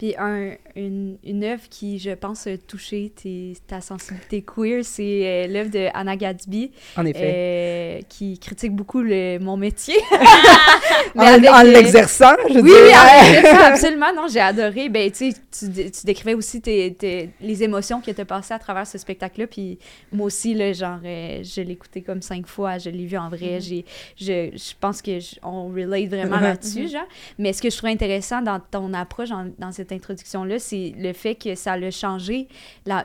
Puis 0.00 0.14
un, 0.18 0.52
une, 0.76 1.18
une 1.22 1.44
œuvre 1.44 1.62
qui, 1.68 1.98
je 1.98 2.12
pense, 2.12 2.46
a 2.46 2.56
touché 2.56 3.12
tes- 3.14 3.52
ta 3.66 3.82
sensibilité 3.82 4.42
queer, 4.42 4.82
c'est 4.82 5.02
euh, 5.26 5.46
l'œuvre 5.46 5.68
de 5.70 5.88
Anna 5.92 6.16
Gatsby, 6.16 6.70
En 6.96 7.04
effet. 7.04 7.20
euh, 7.22 8.00
qui 8.08 8.38
critique 8.38 8.72
beaucoup 8.74 9.02
le, 9.02 9.38
mon 9.40 9.58
métier. 9.58 9.96
en 11.16 11.44
en 11.44 11.62
l'exerçant, 11.62 12.32
je 12.48 12.54
Oui, 12.54 12.60
oui, 12.62 12.70
dirais. 12.70 12.94
en 12.94 13.32
l'exerçant, 13.32 13.64
absolument. 13.72 14.12
Non, 14.14 14.26
j'ai 14.28 14.40
adoré. 14.40 14.88
Ben, 14.88 15.10
tu 15.10 15.32
tu 15.50 15.68
dé- 15.68 15.90
tu 15.90 16.06
décrivais 16.06 16.34
aussi 16.34 16.60
tes, 16.62 16.94
tes- 16.94 17.30
les 17.40 17.62
émotions 17.62 18.00
qui 18.00 18.08
étaient 18.10 18.24
passées 18.24 18.54
à 18.54 18.58
travers 18.58 18.86
ce 18.86 18.96
spectacle-là. 18.98 19.46
Puis 19.48 19.78
moi 20.12 20.26
aussi, 20.26 20.54
là, 20.54 20.72
genre, 20.72 21.00
euh, 21.04 21.42
je 21.42 21.60
l'ai 21.60 21.72
écouté 21.72 22.02
comme 22.02 22.22
cinq 22.22 22.46
fois. 22.46 22.78
Je 22.78 22.88
l'ai 22.90 23.04
vu 23.06 23.18
en 23.18 23.28
vrai. 23.28 23.58
J'ai, 23.60 23.84
je, 24.16 24.50
je 24.54 24.72
pense 24.80 25.02
que 25.02 25.18
je- 25.20 25.36
on 25.42 25.68
relate 25.68 26.06
vraiment 26.08 26.40
là-dessus, 26.40 26.88
genre. 26.88 27.06
Mais 27.38 27.52
ce 27.52 27.60
que 27.60 27.68
je 27.70 27.76
trouve 27.76 27.90
intéressant 27.90 28.40
dans 28.42 28.60
ton 28.60 28.94
approche, 28.94 29.30
en- 29.30 29.50
dans 29.58 29.72
cette 29.72 29.89
introduction-là, 29.92 30.58
c'est 30.58 30.94
le 30.96 31.12
fait 31.12 31.34
que 31.34 31.54
ça 31.54 31.76
l'a 31.76 31.90
changé 31.90 32.48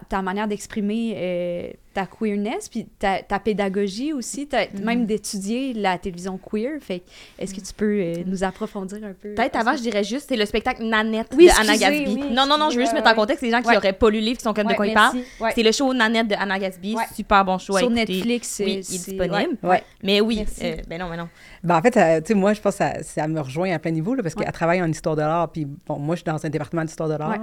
ta 0.09 0.21
manière 0.21 0.47
d'exprimer 0.47 1.13
euh, 1.15 1.71
ta 1.95 2.05
queerness, 2.05 2.69
puis 2.69 2.85
ta, 2.99 3.23
ta 3.23 3.39
pédagogie 3.39 4.13
aussi, 4.13 4.45
ta- 4.47 4.67
même 4.83 5.05
d'étudier 5.05 5.73
la 5.73 5.97
télévision 5.97 6.37
queer. 6.37 6.73
Fait 6.81 7.01
est-ce 7.39 7.55
que 7.55 7.61
tu 7.61 7.73
peux 7.73 7.99
euh, 7.99 8.15
nous 8.25 8.43
approfondir 8.43 8.99
un 9.03 9.13
peu? 9.13 9.33
Peut-être 9.33 9.55
avant, 9.55 9.75
je 9.75 9.81
dirais 9.81 10.03
juste, 10.03 10.25
c'est 10.29 10.35
le 10.35 10.45
spectacle 10.45 10.83
Nanette 10.83 11.33
Oui, 11.35 11.47
de 11.47 11.51
Anna 11.59 11.77
Gatsby. 11.77 12.13
oui, 12.21 12.23
non, 12.31 12.45
non, 12.45 12.57
non, 12.57 12.69
je 12.69 12.75
veux 12.75 12.81
juste 12.81 12.93
mettre 12.93 13.09
en 13.09 13.15
contexte 13.15 13.41
les 13.43 13.49
gens 13.49 13.61
qui 13.61 13.69
Ouais. 13.69 13.73
n'auraient 13.75 13.93
pas 13.93 14.09
lu 14.09 14.19
le 14.19 14.25
livre, 14.25 14.37
qui 14.37 14.43
sont 14.43 14.53
comme 14.53 14.65
de 14.65 14.69
Ouais, 14.71 14.75
quoi 14.75 14.87
ils 14.87 14.93
parlent. 14.93 15.17
Ouais. 15.39 15.51
C'est 15.55 15.63
le 15.63 15.71
show 15.71 15.93
Nanette 15.93 16.27
de 16.27 16.35
Anna 16.35 16.59
Gatsby. 16.59 16.95
Ouais. 16.95 17.03
Super 17.15 17.45
bon 17.45 17.57
show 17.57 17.75
à 17.77 17.79
Sur 17.79 17.87
écouter. 17.91 18.13
Netflix, 18.13 18.57
Oui, 18.59 18.65
euh, 18.65 18.69
il 18.69 18.77
est 18.77 18.81
disponible. 19.07 19.57
Ouais. 19.63 19.83
Mais 20.03 20.19
oui, 20.21 20.45
euh, 20.63 20.75
ben 20.89 20.99
non, 20.99 21.07
mais 21.09 21.17
non. 21.17 21.29
Ben, 21.63 21.77
en 21.77 21.81
fait, 21.81 21.97
euh, 21.97 22.19
tu 22.21 22.27
sais, 22.27 22.33
moi, 22.35 22.53
je 22.53 22.61
pense 22.61 22.73
que 22.75 22.77
ça, 22.79 23.01
ça 23.03 23.27
me 23.27 23.39
rejoint 23.39 23.73
à 23.73 23.79
plein 23.79 23.91
niveau, 23.91 24.13
là, 24.15 24.21
parce 24.21 24.35
Ouais. 24.35 24.43
qu'elle 24.43 24.53
travaille 24.53 24.81
en 24.81 24.91
histoire 24.91 25.15
de 25.15 25.21
l'art, 25.21 25.49
puis 25.51 25.65
bon, 25.65 25.97
moi, 25.97 26.15
je 26.15 26.21
suis 26.21 26.25
dans 26.31 26.45
un 26.45 26.49
département 26.49 26.83
d'histoire 26.83 27.09
de 27.09 27.15
l'art. 27.15 27.39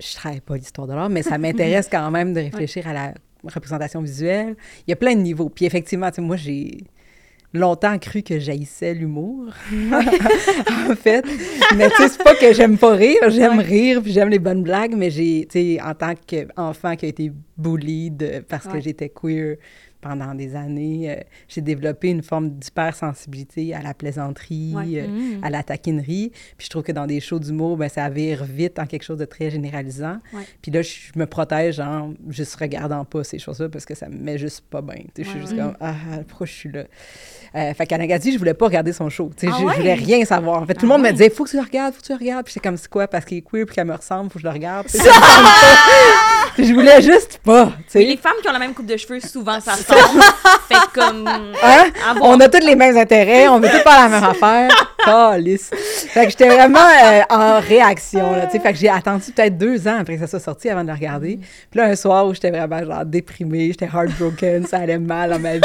Je 0.00 0.14
travaille 0.14 0.40
pas 0.40 0.56
l'histoire 0.56 0.86
de 0.86 0.92
l'art, 0.94 1.08
mais 1.08 1.22
ça 1.22 1.38
m'intéresse 1.38 1.88
quand 1.90 2.10
même 2.10 2.32
de 2.34 2.40
réfléchir 2.40 2.86
à 2.88 2.92
la 2.92 3.14
représentation 3.44 4.00
visuelle. 4.00 4.56
Il 4.86 4.90
y 4.90 4.92
a 4.92 4.96
plein 4.96 5.14
de 5.14 5.20
niveaux. 5.20 5.48
Puis 5.48 5.64
effectivement, 5.66 6.10
moi, 6.18 6.36
j'ai 6.36 6.78
longtemps 7.52 7.96
cru 7.98 8.22
que 8.22 8.40
j'haïssais 8.40 8.94
l'humour, 8.94 9.46
en 10.90 10.96
fait. 10.96 11.24
Mais 11.76 11.88
tu 11.90 11.96
sais, 11.96 12.08
c'est 12.08 12.22
pas 12.24 12.34
que 12.34 12.52
j'aime 12.52 12.76
pas 12.78 12.94
rire, 12.94 13.18
j'aime 13.28 13.58
Ouais. 13.58 13.64
rire, 13.64 14.02
puis 14.02 14.12
j'aime 14.12 14.28
les 14.28 14.40
bonnes 14.40 14.62
blagues, 14.64 14.94
mais 14.96 15.10
j'ai, 15.10 15.46
tu 15.48 15.76
sais, 15.76 15.80
en 15.80 15.94
tant 15.94 16.14
qu'enfant 16.26 16.96
qui 16.96 17.06
a 17.06 17.08
été 17.08 17.30
bullied 17.56 18.44
parce 18.48 18.66
que 18.66 18.80
j'étais 18.80 19.08
queer, 19.08 19.56
pendant 20.04 20.34
des 20.34 20.54
années, 20.54 21.10
euh, 21.10 21.16
j'ai 21.48 21.62
développé 21.62 22.08
une 22.10 22.22
forme 22.22 22.50
d'hypersensibilité 22.50 23.74
à 23.74 23.80
la 23.80 23.94
plaisanterie, 23.94 24.74
Ouais. 24.76 25.00
euh, 25.00 25.06
Mm. 25.38 25.42
à 25.44 25.48
la 25.50 25.62
taquinerie. 25.62 26.30
Puis 26.58 26.66
je 26.66 26.70
trouve 26.70 26.82
que 26.82 26.92
dans 26.92 27.06
des 27.06 27.20
shows 27.20 27.38
d'humour, 27.38 27.78
ben, 27.78 27.88
ça 27.88 28.08
vire 28.10 28.44
vite 28.44 28.78
en 28.78 28.84
quelque 28.86 29.02
chose 29.02 29.16
de 29.18 29.24
très 29.24 29.48
généralisant. 29.50 30.18
Ouais. 30.34 30.42
Puis 30.60 30.70
là, 30.70 30.82
je 30.82 30.90
me 31.16 31.24
protège 31.24 31.80
en 31.80 32.12
juste 32.28 32.54
regardant 32.56 33.04
pas 33.06 33.24
ces 33.24 33.38
choses-là 33.38 33.70
parce 33.70 33.86
que 33.86 33.94
ça 33.94 34.08
me 34.08 34.16
met 34.18 34.36
juste 34.36 34.60
pas 34.68 34.82
bien. 34.82 34.96
Je 35.16 35.22
suis 35.22 35.34
Ouais, 35.34 35.40
juste 35.40 35.56
comme, 35.56 35.74
ah, 35.80 35.94
pourquoi 36.28 36.46
je 36.46 36.52
suis 36.52 36.70
là? 36.70 36.84
Euh, 37.54 37.72
fait 37.72 37.86
qu'à 37.86 37.96
Nagadi, 37.96 38.32
je 38.32 38.38
voulais 38.38 38.52
pas 38.54 38.66
regarder 38.66 38.92
son 38.92 39.08
show. 39.08 39.30
Ah 39.32 39.40
je, 39.42 39.46
je 39.48 39.76
voulais 39.78 39.94
rien 39.94 40.24
savoir. 40.26 40.60
En 40.62 40.66
fait, 40.66 40.74
tout 40.74 40.84
le 40.86 40.92
Ah 40.92 40.98
monde 40.98 41.06
me 41.06 41.12
disait, 41.12 41.30
faut 41.30 41.44
que 41.44 41.50
tu 41.50 41.56
le 41.56 41.62
regardes, 41.62 41.94
faut 41.94 42.00
que 42.02 42.06
tu 42.06 42.12
le 42.12 42.18
regardes. 42.18 42.44
Puis 42.44 42.52
j'étais 42.54 42.68
comme, 42.68 42.76
c'est 42.76 42.88
quoi? 42.90 43.08
Parce 43.08 43.24
qu'il 43.24 43.38
est 43.38 43.42
queer 43.42 43.64
puis 43.64 43.74
qu'elle 43.74 43.86
me 43.86 43.94
ressemble, 43.94 44.28
faut 44.30 44.34
que 44.34 44.42
je 44.42 44.46
le 44.48 44.52
regarde. 44.52 44.86
Pas. 46.56 46.62
Je 46.62 46.72
voulais 46.72 47.02
juste 47.02 47.40
pas. 47.44 47.72
Mais 47.94 48.04
les 48.04 48.16
femmes 48.16 48.34
qui 48.42 48.48
ont 48.48 48.52
la 48.52 48.58
même 48.58 48.74
coupe 48.74 48.86
de 48.86 48.96
cheveux, 48.96 49.20
souvent, 49.20 49.60
ça 49.60 49.72
ressemble. 49.72 50.22
fait 50.68 50.76
comme... 50.92 51.28
Hein? 51.62 51.84
On 52.22 52.38
a 52.40 52.48
tous 52.48 52.64
les 52.64 52.76
mêmes 52.76 52.96
intérêts, 52.96 53.48
on 53.48 53.60
veut 53.60 53.68
tous 53.68 53.78
faire 53.78 54.00
la 54.02 54.08
même 54.08 54.24
affaire. 54.24 54.90
Calice. 55.04 55.70
Fait 56.08 56.24
que 56.24 56.30
j'étais 56.30 56.48
vraiment 56.48 56.78
euh, 56.78 57.20
en 57.28 57.60
réaction, 57.60 58.32
là. 58.32 58.48
Fait 58.48 58.58
que 58.72 58.78
j'ai 58.78 58.88
attendu 58.88 59.32
peut-être 59.32 59.58
deux 59.58 59.86
ans 59.86 59.98
après 60.00 60.14
que 60.14 60.20
ça 60.20 60.26
soit 60.26 60.40
sorti 60.40 60.70
avant 60.70 60.82
de 60.82 60.88
le 60.88 60.94
regarder. 60.94 61.38
Puis 61.70 61.78
là, 61.78 61.86
un 61.86 61.94
soir 61.96 62.26
où 62.26 62.32
j'étais 62.32 62.50
vraiment, 62.50 62.82
genre, 62.82 63.04
déprimée, 63.04 63.66
j'étais 63.68 63.84
heartbroken, 63.84 64.66
ça 64.66 64.78
allait 64.78 64.98
mal 64.98 65.30
dans 65.30 65.38
ma 65.38 65.54
vie. 65.54 65.60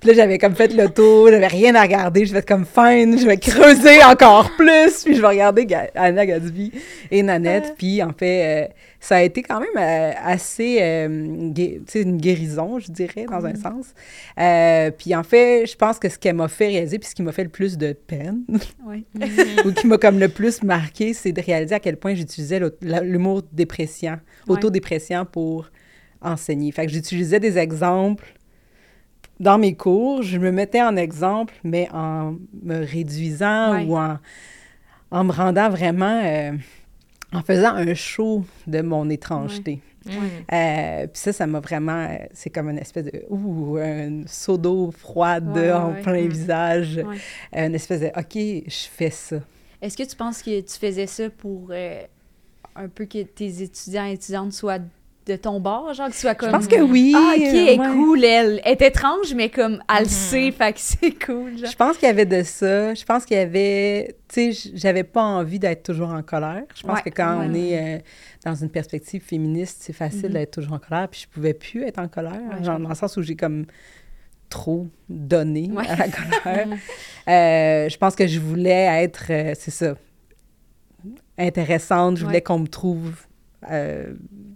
Puis 0.00 0.08
là, 0.08 0.14
j'avais 0.14 0.38
comme 0.38 0.56
fait 0.56 0.74
le 0.74 0.88
tour, 0.88 1.28
j'avais 1.30 1.46
rien 1.46 1.74
à 1.76 1.82
regarder. 1.82 2.26
Je 2.26 2.32
vais 2.32 2.40
être 2.40 2.48
comme 2.48 2.66
fine, 2.66 3.16
je 3.18 3.26
vais 3.26 3.36
creuser 3.36 4.02
encore 4.02 4.50
plus. 4.56 5.04
Puis 5.04 5.14
je 5.14 5.20
vais 5.20 5.28
regarder 5.28 5.66
Ga- 5.66 5.90
Anna 5.94 6.26
Gatsby 6.26 6.72
et 7.12 7.22
Nanette. 7.22 7.74
Puis 7.78 8.02
en 8.02 8.10
fait, 8.12 8.64
euh, 8.64 8.68
ça 8.98 9.16
a 9.16 9.22
été 9.22 9.42
quand 9.42 9.60
même 9.60 9.68
euh, 9.78 10.12
assez, 10.22 10.78
euh, 10.80 11.50
sais, 11.86 12.02
une 12.02 12.16
guérison, 12.18 12.78
je 12.78 12.90
dirais, 12.90 13.26
dans 13.30 13.44
un 13.46 13.54
sens. 13.54 13.94
Euh, 14.38 14.90
puis 14.90 15.14
en 15.14 15.22
fait, 15.22 15.66
je 15.66 15.76
pense 15.76 15.98
que 15.98 16.08
ce 16.08 16.18
qu'elle 16.18 16.36
m'a 16.36 16.48
fait 16.48 16.68
réaliser, 16.68 16.98
puis 16.98 17.08
ce 17.08 17.14
qui 17.14 17.22
m'a 17.22 17.32
fait 17.32 17.44
le 17.44 17.50
plus 17.50 17.76
de 17.78 17.92
peine, 17.92 18.42
ou 19.64 19.72
qui 19.72 19.86
m'a 19.86 19.98
comme 19.98 20.18
le 20.18 20.28
plus 20.28 20.62
marqué, 20.62 21.12
c'est 21.14 21.32
de 21.32 21.40
réaliser 21.40 21.74
à 21.74 21.80
quel 21.80 21.96
point 21.96 22.14
j'utilisais 22.14 22.60
l'humour 23.02 23.42
dépressant, 23.52 24.16
Ouais. 24.46 24.56
autodépressant 24.56 25.24
pour 25.24 25.70
enseigner. 26.20 26.70
Fait 26.72 26.86
que 26.86 26.92
j'utilisais 26.92 27.40
des 27.40 27.58
exemples 27.58 28.34
dans 29.38 29.56
mes 29.58 29.74
cours, 29.74 30.22
je 30.22 30.36
me 30.38 30.50
mettais 30.52 30.82
en 30.82 30.96
exemple, 30.96 31.54
mais 31.64 31.88
en 31.92 32.36
me 32.62 32.84
réduisant 32.84 33.82
ou 33.86 33.96
en, 33.96 34.18
en 35.10 35.24
me 35.24 35.32
rendant 35.32 35.70
vraiment, 35.70 36.20
euh, 36.24 36.52
en 37.32 37.42
faisant 37.42 37.74
un 37.74 37.94
show 37.94 38.44
de 38.66 38.82
mon 38.82 39.08
étrangeté. 39.08 39.80
Mm. 40.06 40.10
Euh, 40.52 41.06
puis 41.06 41.20
ça, 41.20 41.32
ça 41.32 41.46
m'a 41.46 41.60
vraiment. 41.60 42.06
euh, 42.08 42.16
C'est 42.32 42.50
comme 42.50 42.70
une 42.70 42.78
espèce 42.78 43.04
de. 43.04 43.24
Ouh, 43.28 43.76
un 43.78 44.22
seau 44.26 44.56
d'eau 44.56 44.90
froide 44.90 45.48
Ouais, 45.54 45.70
en 45.72 45.92
ouais. 45.92 46.00
plein 46.02 46.24
Mm. 46.24 46.28
visage. 46.28 46.98
Euh, 46.98 47.66
Une 47.66 47.74
espèce 47.74 48.00
de. 48.00 48.06
OK, 48.06 48.34
je 48.66 48.86
fais 48.90 49.10
ça. 49.10 49.36
Est-ce 49.82 49.96
que 49.96 50.02
tu 50.08 50.16
penses 50.16 50.42
que 50.42 50.60
tu 50.60 50.78
faisais 50.78 51.06
ça 51.06 51.28
pour 51.30 51.68
euh, 51.70 52.02
un 52.76 52.88
peu 52.88 53.04
que 53.06 53.22
tes 53.22 53.62
étudiants 53.62 54.06
et 54.06 54.12
étudiantes 54.12 54.52
soient 54.52 54.78
de 55.26 55.36
ton 55.36 55.60
bord, 55.60 55.92
genre 55.94 56.06
qu'ils 56.06 56.14
soient 56.16 56.34
comme... 56.34 56.48
Je 56.48 56.54
pense 56.56 56.66
que 56.66 56.80
oui. 56.80 57.12
Ah, 57.14 57.34
ok, 57.36 57.42
elle 57.42 57.56
est 57.68 57.78
ouais. 57.78 57.86
cool, 57.92 58.24
elle. 58.24 58.60
Elle 58.64 58.72
est 58.72 58.82
étrange, 58.82 59.34
mais 59.34 59.48
comme, 59.50 59.82
elle 59.88 59.98
le 59.98 60.04
Mhm. 60.04 60.08
sait, 60.08 60.50
fait 60.50 60.72
que 60.72 60.80
c'est 60.80 61.24
cool, 61.24 61.58
genre. 61.58 61.70
Je 61.70 61.76
pense 61.76 61.96
qu'il 61.98 62.08
y 62.08 62.10
avait 62.10 62.24
de 62.26 62.42
ça. 62.42 62.94
Je 62.94 63.04
pense 63.04 63.24
qu'il 63.26 63.36
y 63.36 63.40
avait. 63.40 64.16
Tu 64.28 64.52
sais, 64.54 64.70
j'avais 64.74 65.04
pas 65.04 65.22
envie 65.22 65.58
d'être 65.58 65.82
toujours 65.82 66.08
en 66.08 66.22
colère. 66.22 66.62
Je 66.74 66.82
pense 66.82 66.96
Ouais, 66.96 67.02
que 67.02 67.10
quand 67.14 67.38
on 67.46 67.54
est 67.54 67.96
euh, 67.96 67.98
dans 68.44 68.54
une 68.54 68.70
perspective 68.70 69.22
féministe, 69.22 69.78
c'est 69.82 69.92
facile 69.92 70.26
Mhm. 70.28 70.32
d'être 70.32 70.50
toujours 70.52 70.72
en 70.72 70.78
colère. 70.78 71.06
Puis 71.08 71.20
je 71.22 71.28
pouvais 71.28 71.54
plus 71.54 71.84
être 71.84 71.98
en 71.98 72.08
colère. 72.08 72.62
Genre, 72.64 72.78
dans 72.80 72.88
le 72.88 72.94
sens 72.94 73.16
où 73.16 73.22
j'ai 73.22 73.36
comme 73.36 73.66
trop 74.48 74.88
donné 75.08 75.70
à 75.86 75.96
la 75.96 76.08
colère. 76.08 76.68
Euh, 77.28 77.88
je 77.88 77.96
pense 77.98 78.16
que 78.16 78.26
je 78.26 78.40
voulais 78.40 79.04
être, 79.04 79.26
euh, 79.30 79.52
c'est 79.56 79.70
ça, 79.70 79.94
intéressante. 81.38 82.16
Je 82.16 82.24
voulais 82.24 82.40
qu'on 82.42 82.58
me 82.60 82.66
trouve 82.66 83.12
euh, 83.70 84.14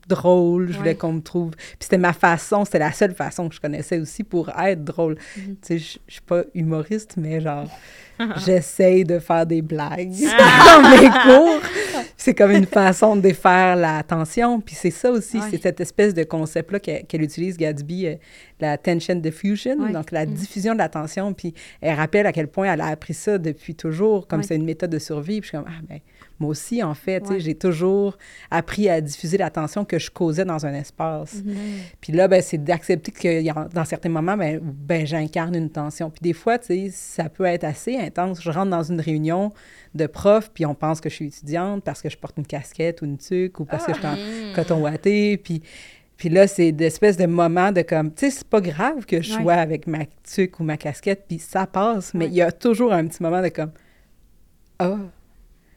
drôle. 0.09 0.69
Je 0.69 0.73
Ouais. 0.73 0.79
voulais 0.79 0.95
qu'on 0.95 1.13
me 1.15 1.21
trouve. 1.21 1.51
Puis 1.57 1.77
c'était 1.81 1.99
ma 1.99 2.13
façon, 2.13 2.65
c'était 2.65 2.79
la 2.79 2.93
seule 2.93 3.15
façon 3.15 3.49
que 3.49 3.55
je 3.55 3.61
connaissais 3.61 3.99
aussi 3.99 4.23
pour 4.25 4.51
être 4.59 4.85
drôle. 4.85 5.17
Mhm. 5.37 5.57
Tu 5.57 5.57
sais, 5.63 5.79
je 5.79 5.99
je 6.07 6.13
suis 6.15 6.23
pas 6.23 6.45
humoriste, 6.55 7.17
mais 7.17 7.41
genre, 7.41 7.69
j'essaye 8.45 9.05
de 9.05 9.19
faire 9.19 9.47
des 9.47 9.63
blagues 9.63 10.13
Ah. 10.39 10.81
dans 10.83 10.91
mes 10.91 11.09
cours. 11.09 11.61
C'est 12.17 12.35
comme 12.35 12.53
une 12.53 12.67
façon 12.67 13.17
de 13.17 13.21
défaire 13.21 13.77
la 13.77 14.03
tension. 14.03 14.61
Puis 14.61 14.75
c'est 14.75 14.91
ça 14.91 15.11
aussi, 15.11 15.39
c'est 15.51 15.61
cette 15.61 15.81
espèce 15.81 16.15
de 16.15 16.25
concept-là 16.25 16.79
qu'elle 16.81 17.23
utilise, 17.23 17.57
Gatsby, 17.57 18.07
euh, 18.07 18.15
la 18.61 18.79
tension 18.79 19.15
diffusion, 19.17 19.77
donc 19.91 20.11
la 20.11 20.25
Mm. 20.25 20.33
diffusion 20.33 20.73
de 20.73 20.79
la 20.79 20.89
tension. 20.89 21.35
Puis 21.35 21.53
elle 21.81 21.95
rappelle 21.97 22.27
à 22.27 22.33
quel 22.33 22.49
point 22.49 22.73
elle 22.73 22.81
a 22.81 22.87
appris 22.87 23.13
ça 23.15 23.37
depuis 23.37 23.75
toujours, 23.75 24.27
comme 24.27 24.43
c'est 24.43 24.57
une 24.57 24.65
méthode 24.65 24.91
de 24.91 24.99
survie. 24.99 25.41
Puis 25.41 25.51
je 25.53 25.57
suis 25.57 25.59
comme, 25.59 25.67
ah, 25.69 25.83
ben, 25.89 25.99
moi 26.41 26.51
aussi, 26.51 26.83
en 26.83 26.95
fait, 26.95 27.29
Ouais. 27.29 27.41
j'ai 27.41 27.55
toujours 27.55 28.17
appris 28.51 28.89
à 28.89 29.01
diffuser 29.01 29.37
la 29.39 29.51
tension 29.51 29.85
que 29.85 29.99
je 29.99 30.11
causais 30.11 30.45
dans 30.45 30.65
un 30.65 30.73
espace. 30.75 31.43
Mhm. 31.45 31.55
Puis 32.01 32.13
là, 32.13 32.27
ben, 32.29 32.41
c'est 32.43 32.63
d'accepter 32.63 33.13
que 33.13 33.69
dans 33.75 33.85
certains 33.85 34.09
moments, 34.09 34.37
ben, 34.37 34.61
ben, 34.63 35.07
j'incarne 35.07 35.55
une 35.57 35.71
tension. 35.71 36.11
Puis 36.11 36.21
des 36.23 36.33
fois, 36.33 36.57
ça 36.91 37.29
peut 37.29 37.45
être 37.45 37.65
assez 37.65 37.93
intense. 38.07 38.41
Je 38.43 38.51
rentre 38.51 38.71
dans 38.71 38.83
une 38.83 39.01
réunion 39.01 39.53
de 39.95 40.07
profs, 40.07 40.51
puis 40.53 40.67
on 40.67 40.75
pense 40.75 41.01
que 41.01 41.09
je 41.09 41.15
suis 41.15 41.27
étudiante 41.27 41.83
parce 41.85 42.03
que 42.03 42.09
je 42.11 42.17
porte 42.17 42.37
une 42.39 42.47
casquette 42.47 43.03
ou 43.03 43.05
une 43.05 43.19
tuque 43.19 43.61
ou 43.61 43.65
parce 43.65 43.85
que 43.87 43.93
je 43.95 43.99
suis 43.99 44.07
en 44.07 44.15
Mm. 44.17 44.53
coton 44.55 44.81
ouaté. 44.83 45.37
Puis, 45.37 45.63
puis 46.17 46.29
là, 46.29 46.47
c'est 46.47 46.73
d'espèces 46.73 47.17
de 47.17 47.27
moments 47.27 47.73
de 47.73 47.83
comme, 47.83 48.13
tu 48.15 48.27
sais, 48.27 48.31
c'est 48.31 48.47
pas 48.49 48.61
grave 48.61 49.05
que 49.07 49.21
je 49.21 49.35
Ouais. 49.37 49.43
sois 49.43 49.55
avec 49.55 49.87
ma 49.87 50.05
tuque 50.23 50.61
ou 50.61 50.65
ma 50.65 50.77
casquette, 50.77 51.25
puis 51.29 51.39
ça 51.39 51.67
passe, 51.67 52.15
mais 52.15 52.27
Ouais. 52.27 52.31
il 52.31 52.35
y 52.37 52.43
a 52.43 52.53
toujours 52.53 52.93
un 52.93 53.07
petit 53.07 53.23
moment 53.23 53.43
de 53.43 53.49
comme, 53.49 53.73
ah, 54.79 54.97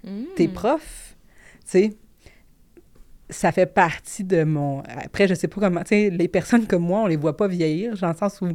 Mm. 0.04 0.24
t'es 0.36 0.48
prof, 0.48 1.16
tu 1.62 1.72
sais, 1.72 1.94
ça 3.30 3.52
fait 3.52 3.66
partie 3.66 4.24
de 4.24 4.44
mon... 4.46 4.82
Après, 5.04 5.28
je 5.28 5.34
sais 5.34 5.50
pas 5.50 5.60
comment... 5.60 5.82
Tu 5.82 5.88
sais, 5.90 6.10
les 6.10 6.28
personnes 6.30 6.66
comme 6.66 6.84
moi, 6.84 7.02
on 7.02 7.08
les 7.08 7.18
voit 7.18 7.36
pas 7.36 7.48
vieillir, 7.48 7.92
le 7.92 8.14
sens 8.14 8.40
où 8.42 8.48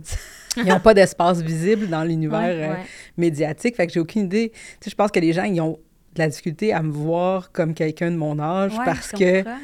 ils 0.57 0.65
n'ont 0.67 0.81
pas 0.81 0.95
d'espace 0.95 1.41
visible 1.41 1.89
dans 1.89 2.05
l'univers 2.05 2.41
Ouais, 2.41 2.69
euh, 2.71 2.75
médiatique. 3.17 3.77
Fait 3.77 3.87
que 3.87 3.93
j'ai 3.93 4.01
aucune 4.01 4.23
idée. 4.23 4.51
Tu 4.53 4.59
sais, 4.85 4.91
je 4.91 4.95
pense 4.97 5.11
que 5.11 5.21
les 5.21 5.33
gens, 5.33 5.45
ils 5.45 5.61
ont 5.61 5.79
de 6.15 6.19
la 6.19 6.29
difficulté 6.29 6.73
à 6.73 6.83
me 6.83 6.91
voir 6.91 7.53
comme 7.53 7.73
quelqu'un 7.75 8.11
de 8.11 8.17
mon 8.17 8.39
âge 8.39 8.73
Ouais, 8.79 8.85
parce 8.85 9.13
que, 9.13 9.39
comprends. 9.43 9.59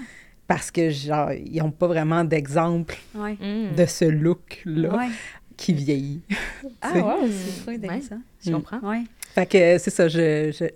parce 0.47 0.71
que, 0.71 0.89
genre, 0.91 1.31
ils 1.33 1.59
n'ont 1.63 1.71
pas 1.71 1.87
vraiment 1.89 2.25
d'exemple 2.25 2.97
Ouais. 3.15 3.33
Mm. 3.35 3.75
de 3.77 3.85
ce 3.87 4.05
look-là 4.07 4.97
Ouais. 4.97 5.09
qui 5.57 5.75
vieillit. 5.75 6.23
Ah, 6.81 6.93
ouais, 6.95 7.01
Mm. 7.03 7.31
c'est 7.31 7.61
trop 7.63 7.71
intéressant. 7.73 8.19
Je 8.45 8.51
Mm. 8.51 8.55
comprends. 8.55 8.79
Ouais. 8.81 9.03
Fait 9.35 9.47
que 9.47 9.79
c'est 9.79 9.91
ça, 9.91 10.09
je, 10.09 10.51
je, 10.51 10.53
sais, 10.57 10.75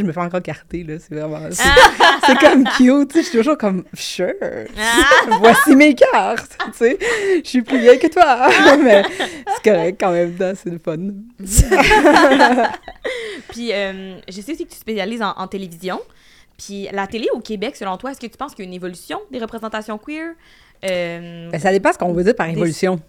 me 0.06 0.12
fais 0.12 0.20
encore 0.20 0.42
carter, 0.42 0.84
là, 0.84 0.94
c'est 1.00 1.14
vraiment... 1.14 1.40
C'est, 1.50 1.64
Ah! 1.66 2.18
c'est 2.26 2.38
comme 2.38 2.62
cute, 2.76 3.08
tu 3.10 3.14
sais, 3.18 3.22
je 3.24 3.28
suis 3.30 3.38
toujours 3.38 3.58
comme, 3.58 3.84
sure, 3.94 4.32
Ah! 4.78 5.36
voici 5.40 5.74
mes 5.74 5.94
cartes, 5.94 6.56
tu 6.66 6.78
sais, 6.78 6.98
je 7.42 7.48
suis 7.48 7.62
plus 7.62 7.78
vieille 7.80 7.98
que 7.98 8.06
toi, 8.06 8.48
mais 8.82 9.02
c'est 9.56 9.70
correct 9.72 9.96
quand 9.98 10.12
même, 10.12 10.36
c'est 10.38 10.70
le 10.70 10.78
fun. 10.78 10.96
Puis, 13.48 13.72
euh, 13.72 14.18
je 14.28 14.40
sais 14.40 14.52
aussi 14.52 14.64
que 14.66 14.70
tu 14.72 14.78
spécialises 14.78 15.22
en, 15.22 15.32
en 15.36 15.46
télévision. 15.46 16.00
Puis, 16.58 16.88
la 16.92 17.06
télé 17.06 17.28
au 17.34 17.40
Québec, 17.40 17.76
selon 17.76 17.96
toi, 17.96 18.12
est-ce 18.12 18.20
que 18.20 18.26
tu 18.26 18.36
penses 18.36 18.54
qu'il 18.54 18.64
y 18.64 18.68
a 18.68 18.70
une 18.70 18.74
évolution 18.74 19.20
des 19.30 19.38
représentations 19.38 19.98
queer? 19.98 20.32
Euh, 20.84 21.50
Ben, 21.50 21.60
ça 21.60 21.70
dépend 21.72 21.92
ce 21.92 21.98
qu'on 21.98 22.12
veut 22.12 22.24
dire 22.24 22.34
par 22.34 22.46
Des- 22.46 22.52
évolution. 22.52 23.00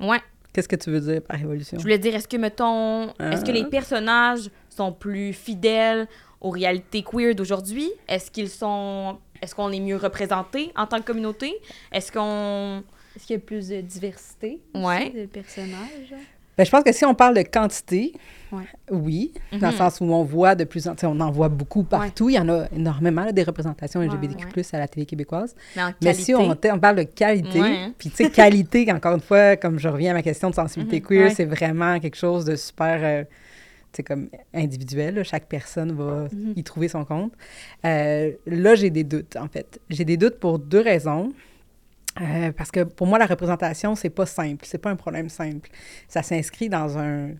ouais. 0.00 0.18
Qu'est-ce 0.52 0.68
que 0.68 0.76
tu 0.76 0.90
veux 0.90 1.00
dire 1.00 1.22
par 1.22 1.40
évolution? 1.40 1.78
Je 1.78 1.82
voulais 1.82 1.98
dire, 1.98 2.14
est-ce 2.14 2.26
que, 2.28 2.36
mettons, 2.36 3.08
est-ce 3.20 3.44
que 3.44 3.50
Ah. 3.50 3.54
les 3.54 3.64
personnages 3.66 4.50
sont 4.68 4.92
plus 4.92 5.32
fidèles 5.32 6.08
aux 6.40 6.50
réalités 6.50 7.02
queer 7.02 7.34
d'aujourd'hui? 7.34 7.90
Est-ce 8.08 8.30
qu'ils 8.30 8.48
sont... 8.50 9.18
Est-ce 9.42 9.54
qu'on 9.54 9.70
est 9.72 9.80
mieux 9.80 9.96
représentés 9.96 10.70
en 10.76 10.86
tant 10.86 10.98
que 10.98 11.04
communauté? 11.04 11.54
Est-ce 11.92 12.10
qu'on... 12.12 12.82
Est-ce 13.16 13.26
qu'il 13.26 13.34
y 13.34 13.38
a 13.38 13.40
plus 13.42 13.68
de 13.68 13.80
diversité 13.80 14.60
aussi 14.74 14.84
Ouais. 14.84 15.10
de 15.10 15.26
personnages? 15.26 16.14
Ben, 16.60 16.66
je 16.66 16.70
pense 16.70 16.84
que 16.84 16.92
si 16.92 17.06
on 17.06 17.14
parle 17.14 17.34
de 17.36 17.40
quantité, 17.42 18.12
Ouais. 18.52 18.64
oui, 18.90 19.32
dans 19.50 19.68
le 19.68 19.72
Mhm. 19.72 19.78
sens 19.78 19.98
où 20.02 20.04
on 20.04 20.24
voit 20.24 20.54
de 20.54 20.64
plus 20.64 20.86
en 20.88 20.94
plus, 20.94 21.06
on 21.06 21.18
en 21.20 21.30
voit 21.30 21.48
beaucoup 21.48 21.84
partout. 21.84 22.28
Il 22.28 22.34
y 22.34 22.38
en 22.38 22.50
a 22.50 22.66
énormément, 22.76 23.24
là, 23.24 23.32
des 23.32 23.44
représentations 23.44 24.00
Ouais, 24.00 24.08
LGBTQ+, 24.08 24.74
à 24.74 24.78
la 24.78 24.86
télé 24.86 25.06
québécoise. 25.06 25.54
Mais 25.74 25.82
en 25.82 25.86
Mais 25.86 25.92
qualité... 26.12 26.22
si 26.22 26.34
on, 26.34 26.50
on 26.50 26.78
parle 26.78 26.96
de 26.96 27.02
qualité, 27.04 27.62
puis 27.96 28.10
tu 28.10 28.16
sais, 28.24 28.28
qualité, 28.30 28.86
encore 28.92 29.14
une 29.14 29.22
fois, 29.22 29.56
comme 29.56 29.78
je 29.78 29.88
reviens 29.88 30.10
à 30.10 30.14
ma 30.14 30.22
question 30.22 30.50
de 30.50 30.54
sensibilité 30.54 30.96
Mhm, 31.00 31.06
queer, 31.06 31.30
c'est 31.34 31.46
vraiment 31.46 31.98
quelque 31.98 32.16
chose 32.18 32.44
de 32.44 32.56
super, 32.56 32.98
euh, 33.02 33.24
comme 34.06 34.28
individuel. 34.52 35.14
là. 35.14 35.24
Chaque 35.24 35.46
personne 35.46 35.92
va 35.92 36.28
Mhm. 36.30 36.52
y 36.56 36.62
trouver 36.62 36.88
son 36.88 37.06
compte. 37.06 37.32
Euh, 37.86 38.32
là, 38.46 38.74
j'ai 38.74 38.90
des 38.90 39.04
doutes, 39.04 39.36
en 39.36 39.48
fait. 39.48 39.80
J'ai 39.88 40.04
des 40.04 40.18
doutes 40.18 40.38
pour 40.38 40.58
deux 40.58 40.80
raisons. 40.82 41.32
Euh, 42.20 42.52
parce 42.52 42.70
que 42.70 42.84
pour 42.84 43.06
moi, 43.06 43.18
la 43.18 43.26
représentation, 43.26 43.94
c'est 43.94 44.10
pas 44.10 44.26
simple. 44.26 44.64
C'est 44.66 44.78
pas 44.78 44.90
un 44.90 44.96
problème 44.96 45.28
simple. 45.28 45.70
Ça 46.08 46.22
s'inscrit 46.22 46.68
dans 46.68 46.98
un. 46.98 47.30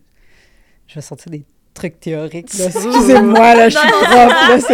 Je 0.87 0.95
vais 0.95 1.01
sortir 1.01 1.31
des 1.31 1.43
trucs 1.73 1.99
théoriques. 1.99 2.53
Excusez-moi, 2.59 3.55
là, 3.55 3.69
je 3.69 3.77
suis 3.77 3.87
prof. 3.87 4.65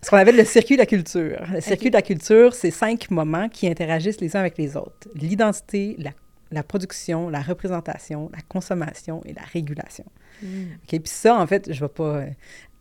Ce 0.00 0.10
qu'on 0.10 0.16
appelle 0.16 0.36
le 0.36 0.44
circuit 0.44 0.76
de 0.76 0.80
la 0.80 0.86
culture. 0.86 1.44
Le 1.52 1.60
circuit 1.60 1.90
de 1.90 1.96
la 1.96 2.02
culture, 2.02 2.54
c'est 2.54 2.70
cinq 2.70 3.10
moments 3.10 3.48
qui 3.48 3.66
interagissent 3.66 4.20
les 4.20 4.36
uns 4.36 4.40
avec 4.40 4.56
les 4.56 4.76
autres. 4.76 5.08
L'identité, 5.14 5.96
la 5.98 6.12
la 6.50 6.62
production, 6.62 7.28
la 7.28 7.42
représentation, 7.42 8.30
la 8.32 8.40
consommation 8.48 9.22
et 9.24 9.32
la 9.32 9.42
régulation. 9.42 10.04
Mm. 10.42 10.62
OK? 10.82 10.88
Puis 10.88 11.00
ça, 11.04 11.36
en 11.36 11.46
fait, 11.46 11.72
je 11.72 11.82
ne 11.82 11.88
vais 11.88 11.92
pas 11.92 12.22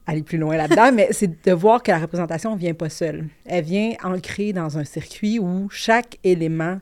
aller 0.08 0.24
plus 0.24 0.38
loin 0.38 0.56
là-dedans, 0.58 0.92
mais 0.94 1.10
c'est 1.12 1.46
de 1.46 1.52
voir 1.52 1.84
que 1.84 1.92
la 1.92 2.00
représentation 2.00 2.54
ne 2.56 2.60
vient 2.60 2.74
pas 2.74 2.90
seule. 2.90 3.28
Elle 3.46 3.64
vient 3.66 3.92
ancrée 4.04 4.54
dans 4.54 4.78
un 4.78 4.84
circuit 4.86 5.38
où 5.38 5.68
chaque 5.70 6.18
élément 6.24 6.80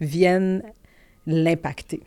vienne 0.00 0.62
l'impacter. 1.26 2.00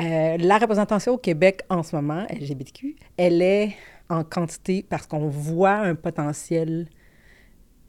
Euh, 0.00 0.36
la 0.38 0.58
représentation 0.58 1.12
au 1.12 1.18
Québec 1.18 1.60
en 1.68 1.82
ce 1.82 1.94
moment, 1.94 2.26
LGBTQ, 2.30 2.96
elle 3.16 3.40
est 3.42 3.76
en 4.08 4.24
quantité 4.24 4.84
parce 4.88 5.06
qu'on 5.06 5.28
voit 5.28 5.74
un 5.76 5.94
potentiel 5.94 6.88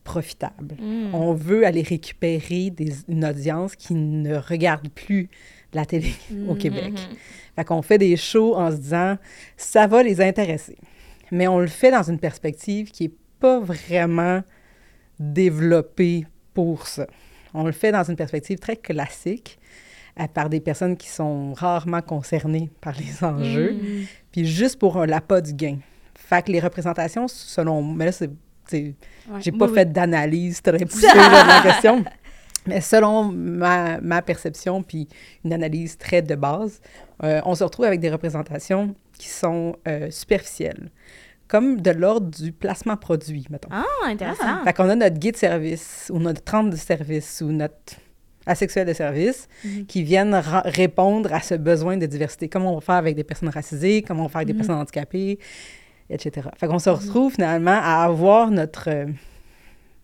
profitable. 0.03 0.75
Mm. 0.79 1.15
On 1.15 1.33
veut 1.33 1.65
aller 1.65 1.81
récupérer 1.81 2.69
des, 2.69 2.93
une 3.07 3.25
audience 3.25 3.75
qui 3.75 3.95
ne 3.95 4.35
regarde 4.35 4.87
plus 4.89 5.29
la 5.73 5.85
télé 5.85 6.13
au 6.47 6.53
Mhm. 6.53 6.57
Québec. 6.57 6.93
Fait 7.55 7.63
qu'on 7.65 7.81
fait 7.81 7.97
des 7.97 8.15
shows 8.15 8.55
en 8.55 8.69
se 8.71 8.77
disant, 8.77 9.17
ça 9.57 9.87
va 9.87 10.03
les 10.03 10.21
intéresser. 10.21 10.77
Mais 11.31 11.47
on 11.47 11.59
le 11.59 11.67
fait 11.67 11.91
dans 11.91 12.03
une 12.03 12.19
perspective 12.19 12.91
qui 12.91 13.03
n'est 13.07 13.13
pas 13.39 13.59
vraiment 13.59 14.41
développée 15.19 16.25
pour 16.53 16.87
ça. 16.87 17.07
On 17.53 17.65
le 17.65 17.71
fait 17.71 17.91
dans 17.91 18.03
une 18.03 18.15
perspective 18.15 18.59
très 18.59 18.75
classique, 18.75 19.59
euh, 20.19 20.27
par 20.27 20.49
des 20.49 20.59
personnes 20.59 20.97
qui 20.97 21.09
sont 21.09 21.53
rarement 21.53 22.01
concernées 22.01 22.69
par 22.81 22.93
les 22.97 23.23
enjeux, 23.23 23.73
Mm. 23.73 24.05
puis 24.31 24.45
juste 24.45 24.79
pour 24.79 24.97
un 24.97 25.05
l'appât 25.05 25.41
du 25.41 25.53
gain. 25.53 25.77
Fait 26.17 26.45
que 26.45 26.51
les 26.51 26.59
représentations, 26.59 27.27
selon... 27.27 27.83
Mais 27.83 28.05
là, 28.05 28.11
c'est... 28.11 28.29
Ouais. 28.71 28.93
J'ai 29.41 29.51
pas 29.51 29.67
Oui, 29.67 29.73
fait 29.73 29.91
d'analyse 29.91 30.61
très 30.61 30.79
poussée 30.85 31.07
de 31.07 31.47
la 31.47 31.61
question. 31.71 32.03
Mais 32.65 32.81
selon 32.81 33.25
ma, 33.25 34.01
ma 34.01 34.21
perception, 34.23 34.81
puis 34.81 35.07
une 35.43 35.53
analyse 35.53 35.97
très 35.97 36.23
de 36.23 36.33
base, 36.33 36.81
euh, 37.23 37.41
on 37.45 37.53
se 37.53 37.63
retrouve 37.63 37.85
avec 37.85 37.99
des 37.99 38.09
représentations 38.09 38.95
qui 39.17 39.29
sont 39.29 39.75
euh, 39.87 40.09
superficielles, 40.11 40.89
comme 41.47 41.81
de 41.81 41.91
l'ordre 41.91 42.29
du 42.29 42.51
placement 42.51 42.97
produit, 42.97 43.45
mettons. 43.49 43.69
Ah, 43.71 43.83
intéressant. 44.05 44.63
Fait 44.63 44.73
qu'on 44.73 44.89
a 44.89 44.95
notre 44.95 45.17
guide 45.17 45.37
service 45.37 46.11
ou 46.13 46.19
notre 46.19 46.43
30 46.43 46.69
de 46.71 46.75
service 46.75 47.41
ou 47.45 47.51
notre 47.51 47.95
asexuel 48.47 48.85
de 48.87 48.93
service 48.93 49.47
Mhm. 49.63 49.85
qui 49.87 50.03
viennent 50.03 50.35
ra- 50.35 50.61
répondre 50.65 51.33
à 51.33 51.39
ce 51.39 51.55
besoin 51.55 51.97
de 51.97 52.05
diversité. 52.05 52.47
Comment 52.49 52.71
on 52.73 52.75
va 52.75 52.81
faire 52.81 52.95
avec 52.95 53.15
des 53.15 53.23
personnes 53.23 53.49
racisées, 53.49 54.01
comment 54.03 54.21
on 54.21 54.25
va 54.25 54.29
faire 54.29 54.37
avec 54.37 54.47
des 54.47 54.53
Mhm. 54.53 54.59
personnes 54.59 54.75
handicapées, 54.81 55.39
etc. 56.09 56.49
Fait 56.57 56.67
qu'on 56.67 56.77
se 56.79 56.89
retrouve 56.91 57.33
finalement 57.33 57.79
à 57.81 58.03
avoir 58.03 58.51
notre 58.51 58.89
euh, 58.89 59.05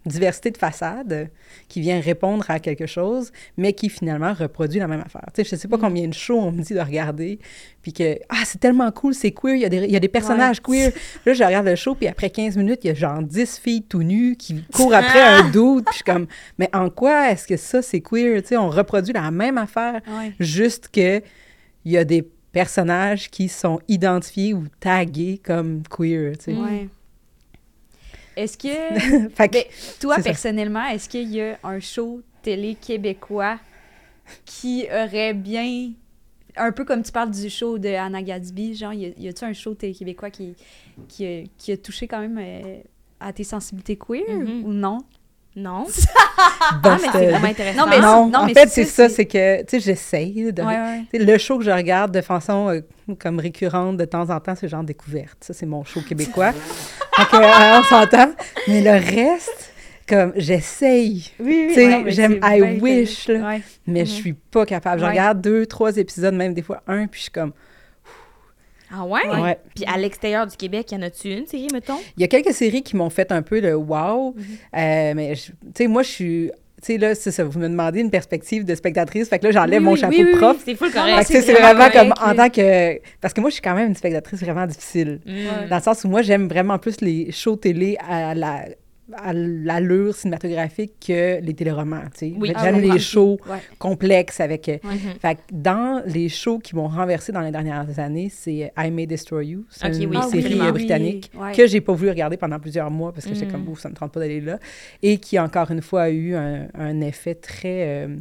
diversité 0.06 0.50
de 0.52 0.58
façade 0.58 1.30
qui 1.68 1.80
vient 1.82 2.00
répondre 2.00 2.44
à 2.50 2.60
quelque 2.60 2.88
chose, 2.88 3.32
mais 3.58 3.74
qui 3.74 3.88
finalement 3.90 4.34
reproduit 4.34 4.80
la 4.80 4.88
même 4.88 5.02
affaire. 5.06 5.26
Tu 5.36 5.44
sais, 5.44 5.50
je 5.52 5.56
sais 5.62 5.68
pas 5.68 5.78
Mhm. 5.78 5.82
combien 5.84 6.08
de 6.08 6.14
shows 6.14 6.40
on 6.40 6.52
me 6.52 6.62
dit 6.64 6.74
de 6.74 6.80
regarder, 6.80 7.38
puis 7.82 7.94
que 7.94 8.18
«Ah, 8.30 8.42
c'est 8.46 8.60
tellement 8.60 8.92
cool, 8.92 9.14
c'est 9.14 9.32
queer, 9.32 9.56
il 9.56 9.62
y, 9.62 9.66
a 9.66 9.70
des- 9.70 9.78
il 9.86 9.92
y 9.92 9.96
a 9.96 10.00
des 10.00 10.08
personnages 10.08 10.60
queer.» 10.62 10.92
Là, 11.26 11.34
je 11.34 11.44
regarde 11.44 11.68
le 11.68 11.76
show, 11.76 11.94
puis 11.96 12.08
après 12.08 12.30
15 12.30 12.58
minutes, 12.58 12.80
il 12.84 12.88
y 12.88 12.90
a 12.92 12.94
genre 12.96 13.22
10 13.22 13.60
filles 13.60 13.84
tout 13.84 14.04
nues 14.04 14.36
qui 14.38 14.64
courent 14.74 14.94
après 14.96 15.22
un 15.22 15.44
dude, 15.50 15.86
puis 15.86 15.92
je 15.92 15.96
suis 15.96 16.04
comme 16.04 16.26
«Mais 16.58 16.70
en 16.74 16.90
quoi 16.90 17.32
est-ce 17.32 17.46
que 17.48 17.58
ça, 17.58 17.82
c'est 17.82 18.02
queer?» 18.02 18.42
Tu 18.44 18.50
sais, 18.50 18.58
on 18.58 18.70
reproduit 18.70 19.14
la 19.14 19.30
même 19.32 19.58
affaire, 19.58 20.02
Ouais. 20.08 20.34
juste 20.40 20.90
que 20.92 21.22
il 21.86 21.92
y 21.92 21.98
a 21.98 22.04
des 22.04 22.28
personnages 22.52 23.30
qui 23.30 23.48
sont 23.48 23.80
identifiés 23.88 24.54
ou 24.54 24.66
tagués 24.80 25.40
comme 25.44 25.84
queer, 25.90 26.38
tu 26.38 26.46
sais. 26.46 26.54
Mm. 26.54 26.64
Ouais. 26.64 26.90
Est-ce 28.36 28.58
que, 28.58 29.30
fait 29.36 29.48
que, 29.50 29.54
Ben, 29.54 29.64
toi, 30.00 30.16
personnellement, 30.24 30.86
est-ce 30.88 31.10
qu'il 31.10 31.30
y 31.30 31.42
a 31.42 31.58
un 31.64 31.80
show 31.80 32.22
télé 32.42 32.76
québécois 32.76 33.58
qui 34.46 34.86
aurait 34.92 35.34
bien. 35.34 35.92
Un 36.58 36.72
peu 36.74 36.84
comme 36.84 37.02
tu 37.02 37.12
parles 37.12 37.32
du 37.32 37.50
show 37.50 37.78
de 37.78 37.90
Anna 37.90 38.22
Gadsby, 38.22 38.76
genre, 38.76 38.94
y 38.94 39.06
a- 39.06 39.14
y 39.18 39.28
a-tu 39.30 39.46
un 39.46 39.54
show 39.54 39.74
télé 39.74 39.94
québécois 39.94 40.30
qui, 40.30 40.54
qui, 41.08 41.26
a, 41.26 41.44
qui 41.58 41.72
a 41.72 41.78
touché 41.78 42.08
quand 42.08 42.20
même 42.20 42.38
euh, 42.42 42.78
à 43.20 43.32
tes 43.32 43.44
sensibilités 43.46 43.96
queer 43.98 44.24
Mhm. 44.30 44.64
ou 44.66 44.74
non? 44.74 44.98
Non. 45.56 45.84
bon, 45.84 45.90
Ah, 46.84 46.98
mais 47.02 47.08
c'est 47.12 47.28
vraiment 47.30 47.48
intéressant. 47.48 47.86
Non, 47.86 47.90
mais 47.90 48.00
non, 48.00 48.28
non, 48.28 48.40
en 48.40 48.46
mais 48.48 48.54
fait, 48.54 48.68
c'est 48.70 48.86
ça, 48.86 49.08
c'est- 49.10 49.26
que, 49.26 49.62
tu 49.64 49.66
sais, 49.72 49.80
j'essaye 49.82 50.52
de... 50.54 50.62
Ouais, 50.62 50.68
ouais. 50.78 51.04
tu 51.14 51.20
sais, 51.20 51.26
Le 51.26 51.38
show 51.38 51.58
que 51.58 51.64
je 51.66 51.72
regarde 51.72 52.14
de 52.14 52.22
façon 52.22 52.70
euh, 52.70 52.82
comme 53.20 53.40
récurrente 53.40 53.98
de 53.98 54.06
temps 54.06 54.30
en 54.30 54.40
temps, 54.40 54.56
c'est 54.56 54.68
genre 54.70 54.84
découverte. 54.84 55.38
Ça, 55.44 55.54
c'est 55.54 55.66
mon 55.66 55.84
show 55.84 56.02
québécois. 56.02 56.54
Donc, 57.18 57.28
on 57.34 57.84
s'entend. 57.84 58.32
Mais 58.68 58.82
le 58.82 58.92
reste, 58.92 59.74
comme, 60.08 60.34
j'essaye. 60.36 61.32
Oui, 61.40 61.66
Tu 61.70 61.74
sais, 61.76 61.88
ouais, 61.88 62.04
mais 62.04 62.12
j'aime 62.12 62.40
I 62.44 62.80
wish, 62.82 63.28
là. 63.28 63.40
Ouais. 63.48 63.62
Mais 63.88 64.02
Mhm. 64.02 64.06
je 64.06 64.12
suis 64.12 64.34
pas 64.34 64.66
capable. 64.66 65.00
Je 65.00 65.06
Ouais. 65.06 65.12
regarde 65.12 65.42
deux, 65.42 65.66
trois 65.66 65.96
épisodes, 65.98 66.34
même 66.34 66.54
des 66.54 66.62
fois 66.62 66.82
un, 66.88 67.08
puis 67.08 67.20
je 67.20 67.24
suis 67.24 67.32
comme... 67.32 67.54
Ah 68.94 69.06
ouais? 69.06 69.26
Ouais. 69.30 69.58
Puis 69.74 69.86
à 69.86 69.98
l'extérieur 69.98 70.46
du 70.48 70.58
Québec, 70.58 70.92
y 70.92 70.96
en 70.96 71.02
a-tu 71.02 71.30
une 71.30 71.48
série, 71.48 71.68
mettons? 71.72 71.98
Il 72.18 72.22
y 72.22 72.24
a 72.26 72.28
quelques 72.28 72.54
séries 72.54 72.84
qui 72.84 72.98
m'ont 72.98 73.10
fait 73.10 73.32
un 73.32 73.42
peu 73.42 73.62
le 73.62 73.74
wow. 73.76 74.34
Mhm. 74.36 74.44
Euh, 74.78 75.14
mais, 75.16 75.34
tu 75.36 75.52
sais, 75.78 75.88
moi, 75.88 76.04
je 76.04 76.10
suis... 76.10 76.52
Tu 76.82 76.94
sais, 76.94 76.98
là, 76.98 77.14
c'est 77.14 77.30
ça, 77.30 77.44
vous 77.44 77.60
me 77.60 77.70
demandez 77.70 78.00
une 78.00 78.10
perspective 78.10 78.66
de 78.66 78.74
spectatrice. 78.74 79.30
Fait 79.30 79.38
que 79.38 79.46
là, 79.46 79.52
j'enlève 79.52 79.82
Oui, 79.82 79.86
mon 79.86 79.96
chapeau 79.96 80.16
oui, 80.18 80.24
de 80.24 80.30
oui, 80.30 80.38
prof. 80.38 80.58
C'est 80.66 80.76
full 80.76 80.92
correct. 80.92 81.28
Fait 81.28 81.34
que 81.34 81.42
c'est 81.42 81.54
vraiment 81.54 81.90
comme 81.92 82.14
en 82.20 82.36
tant 82.36 82.50
que... 82.50 83.00
Parce 83.20 83.34
que 83.34 83.42
moi, 83.42 83.52
je 83.52 83.54
suis 83.54 83.62
quand 83.62 83.76
même 83.76 83.90
une 83.90 83.96
spectatrice 83.96 84.42
vraiment 84.42 84.66
difficile. 84.66 85.20
Mm. 85.26 85.70
Dans 85.70 85.76
le 85.76 85.82
sens 85.82 86.04
où 86.04 86.08
moi, 86.08 86.24
j'aime 86.24 86.48
vraiment 86.48 86.80
plus 86.80 87.02
les 87.02 87.32
shows 87.32 87.56
télé 87.56 87.98
à 88.10 88.34
la 88.34 88.66
à 89.18 89.34
l'allure 89.34 90.14
cinématographique 90.16 90.94
que 91.08 91.40
les 91.42 91.54
téléromans, 91.54 92.02
tu 92.14 92.32
sais. 92.32 92.34
Oui. 92.38 92.54
J'aime 92.62 92.80
les 92.82 93.00
shows 93.00 93.38
Ouais. 93.50 93.58
complexes 93.80 94.40
avec... 94.40 94.70
euh. 94.70 94.78
Fait 95.22 95.36
que 95.36 95.42
dans 95.52 96.02
les 96.06 96.30
shows 96.30 96.60
qui 96.60 96.76
m'ont 96.76 96.88
renversé 96.88 97.32
dans 97.32 97.42
les 97.42 97.52
dernières 97.52 98.00
années, 98.00 98.30
c'est 98.32 98.72
I 98.78 98.92
May 98.92 99.06
Destroy 99.08 99.48
You. 99.48 99.66
C'est 99.70 99.88
une 100.02 100.10
oui, 100.16 100.18
série 100.32 100.60
euh, 100.60 100.72
britannique 100.72 101.32
que 101.56 101.68
j'ai 101.68 101.82
pas 101.82 101.94
voulu 101.94 102.10
regarder 102.10 102.38
pendant 102.38 102.60
plusieurs 102.60 102.92
mois 102.92 103.12
parce 103.14 103.26
que 103.26 103.34
j'étais 103.34 103.48
Mm. 103.48 103.52
comme, 103.52 103.68
ouf, 103.70 103.80
ça 103.80 103.90
me 103.90 103.96
tente 103.96 104.12
pas 104.12 104.20
d'aller 104.20 104.42
là. 104.42 104.60
Et 105.04 105.18
qui, 105.18 105.38
encore 105.40 105.72
une 105.72 105.82
fois, 105.82 106.04
a 106.04 106.10
eu 106.10 106.36
un, 106.36 106.68
un 106.74 107.02
effet 107.02 107.36
très 107.36 108.06
euh, 108.06 108.16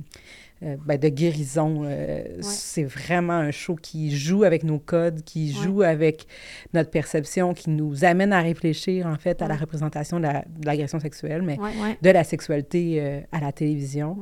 euh, 0.62 0.77
ben, 0.85 0.99
de 0.99 1.09
guérison. 1.09 1.83
Euh, 1.85 2.25
C'est 2.40 2.85
vraiment 2.85 3.33
un 3.35 3.51
show 3.51 3.77
qui 3.77 4.14
joue 4.14 4.44
avec 4.44 4.62
nos 4.64 4.79
codes, 4.79 5.23
qui 5.25 5.55
Ouais. 5.57 5.64
joue 5.64 5.83
avec 5.83 6.27
notre 6.75 6.90
perception, 6.90 7.55
qui 7.55 7.70
nous 7.70 8.05
amène 8.05 8.33
à 8.33 8.40
réfléchir, 8.40 9.07
en 9.07 9.16
fait, 9.16 9.40
à 9.42 9.49
la 9.49 9.57
représentation 9.57 10.18
de 10.18 10.25
la- 10.25 10.44
de 10.59 10.66
l'agression 10.66 11.01
sexuelle, 11.01 11.42
mais 11.42 11.57
de 12.03 12.11
la 12.11 12.25
sexualité 12.25 13.01
euh, 13.01 13.20
à 13.33 13.40
la 13.40 13.53
télévision. 13.53 14.16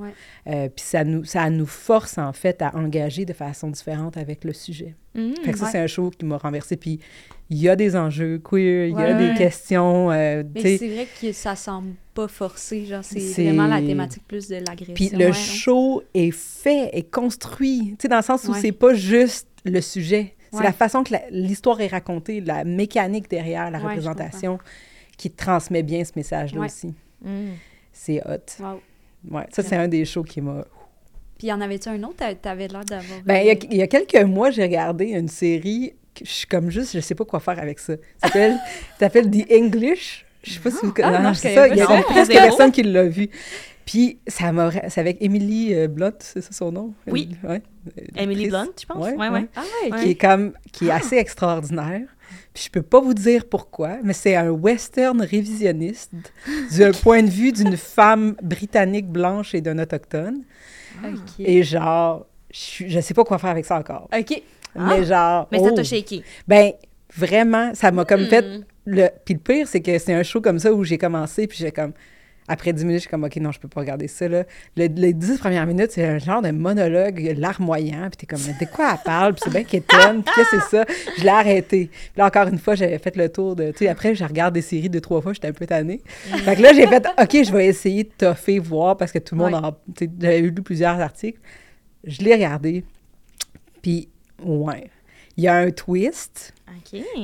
Puis 0.47 0.71
ça 0.77 1.05
nous, 1.05 1.25
ça 1.25 1.49
nous 1.51 1.67
force, 1.67 2.19
en 2.19 2.33
fait, 2.33 2.63
à 2.63 2.75
engager 2.77 3.25
de 3.25 3.33
façon 3.33 3.71
différente 3.71 4.17
avec 4.17 4.45
le 4.45 4.53
sujet. 4.53 4.95
Mhm. 5.15 5.35
Fait 5.45 5.53
que 5.53 5.59
ça, 5.59 5.67
c'est 5.67 5.79
un 5.79 5.87
show 5.87 6.11
qui 6.11 6.25
m'a 6.25 6.37
renversé. 6.39 6.77
Puis 6.77 7.01
il 7.51 7.59
y 7.59 7.69
a 7.69 7.77
des 7.77 7.97
enjeux 7.97 8.39
queer, 8.39 8.87
il 8.89 8.93
y 8.93 8.95
a 8.95 9.17
Ouais, 9.17 9.29
des 9.31 9.35
questions, 9.39 10.11
euh, 10.11 10.43
Mais 10.55 10.77
c'est 10.77 10.89
vrai 10.89 11.07
que 11.21 11.33
ça 11.33 11.57
semble 11.57 11.95
pas 12.15 12.29
forcé, 12.29 12.85
genre 12.85 13.03
c'est 13.05 13.21
vraiment 13.45 13.67
la 13.67 13.81
thématique 13.81 14.23
plus 14.29 14.49
de 14.49 14.57
l'agression. 14.57 14.95
Puis 14.95 15.09
le 15.11 15.27
ouais. 15.27 15.33
show 15.33 16.03
est 16.15 16.31
fait, 16.31 16.91
est 16.93 17.11
construit, 17.11 17.91
tu 17.99 18.03
sais, 18.03 18.09
dans 18.09 18.17
le 18.19 18.23
sens 18.23 18.45
où 18.45 18.55
c'est 18.55 18.73
pas 18.73 18.93
juste 18.95 19.49
le 19.65 19.81
sujet. 19.81 20.35
C'est 20.53 20.63
la 20.63 20.73
façon 20.73 21.03
que 21.05 21.15
l'histoire 21.31 21.81
est 21.81 21.89
racontée, 21.89 22.41
la 22.41 22.65
mécanique 22.65 23.29
derrière 23.31 23.71
la 23.71 23.79
représentation 23.79 24.59
qui 25.17 25.31
transmet 25.31 25.83
bien 25.83 26.05
ce 26.05 26.13
message-là 26.17 26.61
aussi. 26.65 26.95
Mhm. 27.23 27.53
C'est 27.93 28.23
hot. 28.27 28.63
Wow. 28.63 28.81
Ouais, 29.37 29.47
ça, 29.51 29.63
c'est 29.63 29.75
un 29.77 29.89
des 29.89 30.05
shows 30.05 30.23
qui 30.23 30.41
m'a... 30.41 30.65
Puis 31.39 31.49
y 31.49 31.53
en 31.53 31.61
avait-tu 31.61 31.89
un 31.89 32.03
autre? 32.05 32.17
T'a- 32.17 32.35
T'avais 32.35 32.69
l'air 32.69 32.85
d'avoir... 32.85 33.21
Ben, 33.25 33.41
il 33.43 33.47
y 33.47 33.51
a- 33.51 33.55
il 33.73 33.77
y, 33.77 33.83
a 33.83 33.87
quelques 33.89 34.23
mois, 34.25 34.51
j'ai 34.51 34.63
regardé 34.63 35.07
une 35.07 35.29
série 35.29 35.93
je 36.25 36.31
suis 36.31 36.47
comme 36.47 36.71
juste, 36.71 36.95
je 36.95 37.01
sais 37.01 37.15
pas 37.15 37.25
quoi 37.25 37.41
faire 37.41 37.59
avec 37.59 37.79
ça. 37.79 37.95
Ça 38.23 38.29
s'appelle 38.99 39.31
The 39.31 39.51
English. 39.53 40.25
Je 40.43 40.53
sais 40.53 40.61
pas 40.61 40.71
si 40.71 40.87
vous 40.87 40.95
Ah, 41.03 41.13
connaissez. 41.13 41.49
c'est 41.49 41.55
connais 41.55 41.69
ça, 41.69 41.69
il 41.69 41.97
y 41.97 41.99
a 41.99 42.03
presque 42.03 42.33
personne 42.33 42.73
qui 42.73 42.83
l'a 42.83 43.05
vu. 43.05 43.29
Puis, 43.85 44.19
ça 44.27 44.53
m'a... 44.53 44.71
C'est 44.89 45.01
avec 45.01 45.17
Emily 45.21 45.75
euh, 45.75 45.89
Blunt, 45.89 46.13
c'est 46.21 46.43
ça 46.43 46.53
son 46.53 46.71
nom? 46.71 46.93
Oui. 47.07 47.31
Ouais. 47.43 47.63
Emily. 48.17 48.49
Blunt, 48.49 48.69
je 48.79 48.85
pense? 48.87 48.99
Ouais. 48.99 49.17
ouais. 49.17 49.47
Ah 49.57 49.63
ouais. 49.91 50.03
Qui 50.03 50.11
est 50.11 50.15
comme... 50.15 50.53
Qui 50.73 50.89
est 50.89 50.91
assez 50.91 51.17
extraordinaire. 51.17 52.03
Puis 52.53 52.65
je 52.65 52.71
peux 52.71 52.83
pas 52.83 53.01
vous 53.01 53.15
dire 53.15 53.47
pourquoi, 53.49 53.99
mais 54.03 54.13
c'est 54.13 54.37
un 54.37 54.51
western 54.51 55.21
révisionniste 55.23 56.13
du 56.71 56.91
point 57.03 57.23
de 57.23 57.31
vue 57.31 57.53
d'une 57.53 57.77
femme 57.77 58.37
britannique 58.43 59.09
blanche 59.09 59.55
et 59.55 59.61
d'un 59.63 59.79
autochtone. 59.79 60.43
ok. 61.03 61.11
Et 61.39 61.63
genre, 61.63 62.27
je, 62.53 62.89
je 62.89 63.01
sais 63.01 63.15
pas 63.15 63.25
quoi 63.25 63.39
faire 63.39 63.51
avec 63.51 63.65
ça 63.65 63.79
encore. 63.79 64.09
Ok. 64.17 64.43
Mais 64.75 65.05
genre... 65.05 65.49
Mais 65.53 65.59
ça 65.59 65.69
oh, 65.71 65.75
t'a 65.75 65.85
shaké. 65.85 66.23
Ben, 66.47 66.73
vraiment, 67.17 67.75
ça 67.75 67.91
m'a 67.91 68.05
comme 68.05 68.27
fait... 68.27 68.43
Mhm. 68.43 68.65
Le... 68.87 69.09
Puis 69.25 69.35
le 69.35 69.41
pire, 69.41 69.69
c'est 69.69 69.81
que 69.81 69.99
c'est 69.99 70.15
un 70.15 70.23
show 70.23 70.41
comme 70.41 70.59
ça 70.59 70.73
où 70.73 70.83
j'ai 70.85 70.99
commencé, 70.99 71.47
puis 71.47 71.59
j'ai 71.61 71.71
comme... 71.73 71.93
Après 72.51 72.73
10 72.73 72.87
minutes, 72.87 73.01
je 73.01 73.03
suis 73.03 73.11
comme, 73.11 73.25
OK, 73.25 73.37
non, 73.37 73.53
je 73.53 73.61
peux 73.61 73.69
pas 73.69 73.81
regarder 73.81 74.09
ça, 74.09 74.27
là. 74.27 74.45
Le- 74.75 74.87
les 74.87 75.13
10 75.13 75.37
premières 75.37 75.67
minutes, 75.67 75.91
c'est 75.91 76.07
un 76.07 76.17
genre 76.17 76.41
de 76.41 76.51
monologue 76.51 77.35
larmoyant, 77.37 78.09
puis 78.09 78.17
t'es 78.17 78.27
comme, 78.27 78.41
de 78.41 78.65
quoi 78.73 78.93
elle 78.93 78.99
parle? 79.05 79.35
Puis 79.35 79.43
c'est 79.45 79.51
bien 79.51 79.65
quétaine, 79.65 80.23
puis 80.23 80.33
qu'est-ce 80.35 80.51
que 80.53 80.63
c'est 80.63 80.77
ça? 80.79 80.85
Je 81.19 81.25
l'ai 81.25 81.29
arrêté. 81.29 81.91
Puis 81.93 82.13
là, 82.17 82.25
encore 82.25 82.49
une 82.49 82.57
fois, 82.59 82.75
j'avais 82.75 82.97
fait 82.99 83.15
le 83.17 83.29
tour 83.29 83.55
de... 83.55 83.73
Tu 83.73 83.81
sais, 83.81 83.89
après, 83.89 84.15
je 84.15 84.25
regarde 84.25 84.55
des 84.55 84.63
séries 84.63 84.89
deux, 84.89 85.03
trois 85.03 85.21
fois, 85.21 85.35
j'étais 85.35 85.49
un 85.49 85.53
peu 85.53 85.67
tannée. 85.67 86.01
Fait 86.07 86.57
que 86.57 86.63
là, 86.63 86.73
j'ai 86.73 86.87
fait, 86.87 87.07
OK, 87.21 87.45
je 87.45 87.53
vais 87.53 87.67
essayer 87.67 88.05
de 88.05 88.11
toffer, 88.17 88.59
voir, 88.59 88.97
parce 88.97 89.13
que 89.13 89.19
tout 89.19 89.35
le 89.35 89.43
monde 89.43 89.53
Ouais. 89.53 89.61
en... 89.69 89.73
Tu 89.95 90.07
sais, 90.07 90.11
j'avais 90.19 90.41
lu 90.41 90.53
plusieurs 90.55 90.99
articles. 90.99 91.39
je 92.05 92.23
l'ai 92.23 92.33
regardé, 92.33 92.83
puis 93.83 94.09
ouais, 94.43 94.91
il 95.37 95.45
y 95.45 95.49
a 95.49 95.57
un 95.57 95.71
twist. 95.71 96.53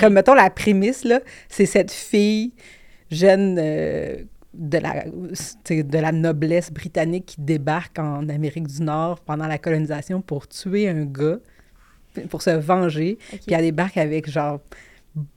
Comme, 0.00 0.14
mettons, 0.14 0.34
la 0.34 0.50
prémisse, 0.50 1.04
là, 1.04 1.20
c'est 1.48 1.66
cette 1.66 1.90
fille 1.90 2.52
jeune 3.10 3.56
euh, 3.58 4.16
de, 4.52 4.78
la, 4.78 5.04
de 5.06 5.98
la 5.98 6.12
noblesse 6.12 6.70
britannique 6.70 7.26
qui 7.26 7.40
débarque 7.40 7.98
en 7.98 8.28
Amérique 8.28 8.66
du 8.66 8.82
Nord 8.82 9.20
pendant 9.20 9.46
la 9.46 9.58
colonisation 9.58 10.20
pour 10.20 10.48
tuer 10.48 10.88
un 10.88 11.04
gars, 11.04 11.38
pour 12.28 12.42
se 12.42 12.50
venger. 12.50 13.18
Ok. 13.32 13.40
Puis 13.46 13.54
elle 13.54 13.62
débarque 13.62 13.96
avec, 13.96 14.28
genre, 14.28 14.60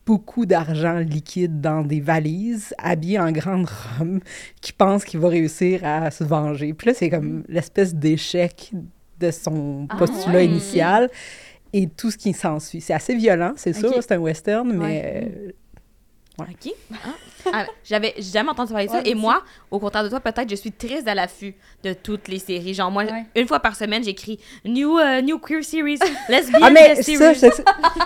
beaucoup 0.05 0.45
d'argent 0.45 0.97
liquide 0.97 1.61
dans 1.61 1.83
des 1.83 2.01
valises, 2.01 2.73
habillée 2.79 3.19
en 3.19 3.31
grande 3.31 3.69
robe, 3.99 4.19
qui 4.61 4.73
pense 4.73 5.05
qu'il 5.05 5.19
va 5.19 5.29
réussir 5.29 5.81
à 5.85 6.11
se 6.11 6.23
venger. 6.23 6.73
Puis 6.73 6.87
là, 6.87 6.93
c'est 6.95 7.09
comme 7.09 7.43
l'espèce 7.47 7.93
d'échec 7.93 8.71
de 9.19 9.31
son 9.31 9.87
Ah, 9.89 9.97
postulat 9.97 10.35
ouais. 10.35 10.45
initial 10.45 11.09
et 11.73 11.88
tout 11.88 12.12
ce 12.12 12.17
qui 12.17 12.34
s'ensuit. 12.34 12.82
C'est 12.82 12.93
assez 12.93 13.15
violent, 13.15 13.53
c'est 13.56 13.73
sûr, 13.73 13.89
Ok. 13.89 13.95
c'est 14.01 14.12
un 14.13 14.19
western, 14.19 14.71
mais 14.73 14.77
Ouais. 14.86 15.32
euh, 15.47 15.51
OK. 16.39 16.71
Ah. 16.93 16.95
Ah, 17.54 17.65
J'avais 17.84 18.13
jamais 18.19 18.50
entendu 18.50 18.71
parler 18.71 18.88
de 18.88 18.91
ça. 18.91 19.02
Et 19.06 19.15
moi 19.15 19.41
au 19.71 19.80
contraire 19.80 20.04
de 20.04 20.10
toi, 20.10 20.19
peut-être, 20.19 20.50
je 20.50 20.56
suis 20.56 20.71
très 20.71 21.08
à 21.08 21.15
l'affût 21.15 21.56
de 21.84 21.93
toutes 21.93 22.28
les 22.28 22.39
séries. 22.39 22.73
Genre, 22.73 22.91
moi, 22.91 23.04
Ouais. 23.06 23.26
une 23.36 23.47
fois 23.47 23.60
par 23.60 23.76
semaine, 23.76 24.04
j'écris 24.04 24.39
New, 24.65 25.00
euh, 25.00 25.21
new 25.21 25.39
Queer 25.39 25.63
Series, 25.63 25.97
Lesbian 26.30 26.60
Ah, 26.62 26.69
mais 26.69 27.02
Series. 27.02 27.17
ça, 27.17 27.34
je- 27.34 27.62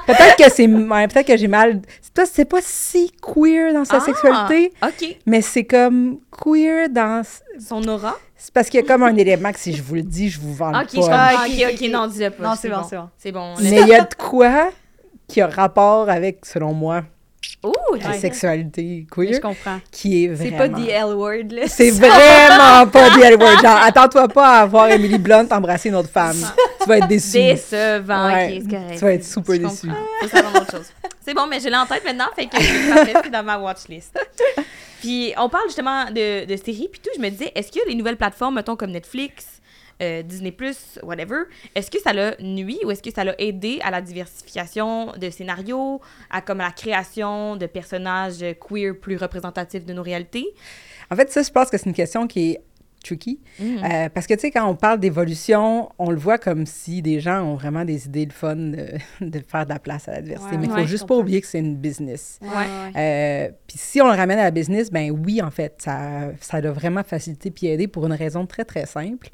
peut-être 0.05 0.37
que 0.37 0.49
c'est. 0.51 0.67
peut-être 0.67 1.27
que 1.27 1.37
j'ai 1.37 1.47
mal. 1.47 1.81
C'est 2.01 2.13
pas, 2.13 2.25
c'est 2.25 2.45
pas 2.45 2.59
si 2.61 3.11
queer 3.21 3.73
dans 3.73 3.83
sa 3.85 3.97
Ah, 3.97 3.99
sexualité, 4.01 4.71
OK. 4.83 5.17
mais 5.25 5.41
c'est 5.41 5.65
comme 5.65 6.19
queer 6.31 6.87
dans. 6.89 7.23
Son 7.59 7.85
aura? 7.87 8.15
C'est 8.37 8.53
parce 8.53 8.69
qu'il 8.69 8.79
y 8.79 8.83
a 8.83 8.87
comme 8.87 9.03
un 9.03 9.15
élément 9.17 9.51
que 9.51 9.59
si 9.59 9.73
je 9.73 9.83
vous 9.83 9.95
le 9.95 10.01
dis, 10.03 10.29
je 10.29 10.39
vous 10.39 10.53
vends 10.53 10.71
je 10.91 10.99
pas. 10.99 11.31
Ah, 11.31 11.45
OK, 11.47 11.73
ok, 11.73 11.89
non, 11.89 12.07
dis-le 12.07 12.29
pas. 12.31 12.43
Non, 12.43 12.53
c'est 12.59 12.69
bon, 12.69 12.83
c'est 12.89 12.95
bon. 12.97 13.09
C'est 13.17 13.31
bon. 13.31 13.53
Mais 13.59 13.81
il 13.81 13.87
y 13.87 13.93
a 13.93 14.01
de 14.05 14.15
quoi 14.15 14.71
qui 15.27 15.41
a 15.41 15.47
rapport 15.47 16.09
avec, 16.09 16.45
selon 16.45 16.73
moi, 16.73 17.03
La 17.95 18.13
sexualité 18.13 19.05
queer, 19.11 19.33
Je 19.33 19.39
comprends. 19.39 19.79
qui 19.91 20.25
est 20.25 20.35
C'est 20.35 20.49
vraiment. 20.49 20.57
pas 20.57 20.81
the 20.81 20.89
L-word, 20.89 21.43
là. 21.51 21.61
C'est 21.67 21.91
vraiment 21.91 22.87
pas 22.87 23.09
the 23.11 23.21
L-word. 23.23 23.59
Genre, 23.61 23.79
attends-toi 23.83 24.27
pas 24.27 24.59
à 24.61 24.65
voir 24.65 24.87
Emily 24.89 25.17
Blunt 25.17 25.47
embrasser 25.51 25.89
une 25.89 25.95
autre 25.95 26.09
femme. 26.09 26.37
tu 26.81 26.87
vas 26.87 26.97
être 26.97 27.07
déçu. 27.07 27.33
Décevant. 27.37 28.27
Ouais. 28.27 28.59
C'est 28.61 28.69
correct. 28.69 28.93
Tu 28.99 29.05
vas 29.05 29.13
être 29.13 29.25
super 29.25 29.59
déçu. 29.59 29.87
C'est 31.23 31.33
bon, 31.35 31.45
mais 31.47 31.59
je 31.59 31.67
l'ai 31.69 31.75
en 31.75 31.85
tête 31.85 32.03
maintenant, 32.03 32.25
fait 32.35 32.47
que 32.47 32.57
c'est 32.59 33.13
c'est 33.23 33.29
dans 33.29 33.43
ma 33.43 33.57
watchlist. 33.59 34.17
Puis 35.01 35.33
on 35.37 35.49
parle 35.49 35.65
justement 35.67 36.05
de, 36.05 36.45
de 36.45 36.55
séries, 36.55 36.89
puis 36.91 36.99
tout, 37.01 37.09
je 37.15 37.21
me 37.21 37.29
disais, 37.29 37.51
est-ce 37.55 37.71
que 37.71 37.79
les 37.87 37.95
nouvelles 37.95 38.17
plateformes, 38.17 38.55
mettons 38.55 38.75
comme 38.75 38.91
Netflix, 38.91 39.45
euh, 40.01 40.21
Disney+, 40.23 40.55
whatever, 41.03 41.43
est-ce 41.75 41.91
que 41.91 41.99
ça 41.99 42.13
l'a 42.13 42.35
nuit 42.39 42.79
ou 42.85 42.91
est-ce 42.91 43.03
que 43.03 43.11
ça 43.11 43.23
l'a 43.23 43.39
aidé 43.39 43.79
à 43.83 43.91
la 43.91 44.01
diversification 44.01 45.13
de 45.13 45.29
scénarios, 45.29 46.01
à 46.29 46.41
comme 46.41 46.59
la 46.59 46.71
création 46.71 47.55
de 47.55 47.65
personnages 47.65 48.45
queer 48.59 48.93
plus 48.99 49.17
représentatifs 49.17 49.85
de 49.85 49.93
nos 49.93 50.03
réalités? 50.03 50.53
En 51.09 51.15
fait, 51.15 51.31
ça, 51.31 51.41
je 51.43 51.51
pense 51.51 51.69
que 51.69 51.77
c'est 51.77 51.87
une 51.87 51.93
question 51.93 52.27
qui 52.27 52.51
est 52.51 52.61
tricky. 53.03 53.39
Mhm. 53.59 53.77
Euh, 53.83 54.09
parce 54.09 54.27
que, 54.27 54.33
tu 54.33 54.41
sais, 54.41 54.51
quand 54.51 54.67
on 54.67 54.75
parle 54.75 54.99
d'évolution, 54.99 55.89
on 55.99 56.09
le 56.11 56.17
voit 56.17 56.37
comme 56.37 56.65
si 56.65 57.01
des 57.01 57.19
gens 57.19 57.41
ont 57.43 57.55
vraiment 57.55 57.85
des 57.85 58.05
idées 58.05 58.25
de 58.25 58.33
fun 58.33 58.55
de, 58.55 58.87
de 59.21 59.41
faire 59.47 59.65
de 59.65 59.69
la 59.73 59.79
place 59.79 60.07
à 60.07 60.13
la 60.13 60.21
diversité. 60.21 60.51
Ouais, 60.55 60.57
Mais 60.59 60.65
il 60.67 60.69
faut 60.71 60.75
ouais, 60.77 60.87
juste 60.87 61.03
je 61.03 61.07
pas 61.07 61.15
oublier 61.17 61.41
que 61.41 61.47
c'est 61.47 61.59
une 61.59 61.75
business. 61.75 62.39
Ouais. 62.41 62.49
Euh, 62.95 63.49
Puis 63.67 63.77
si 63.77 64.01
on 64.01 64.07
le 64.07 64.15
ramène 64.15 64.39
à 64.39 64.43
la 64.43 64.51
business, 64.51 64.91
ben 64.91 65.11
oui, 65.11 65.41
en 65.41 65.51
fait, 65.51 65.75
ça, 65.79 66.31
ça 66.39 66.61
doit 66.61 66.71
vraiment 66.71 67.03
faciliter 67.03 67.51
puis 67.51 67.67
aider 67.67 67.87
pour 67.87 68.05
une 68.05 68.13
raison 68.13 68.45
très, 68.45 68.65
très 68.65 68.85
simple. 68.85 69.29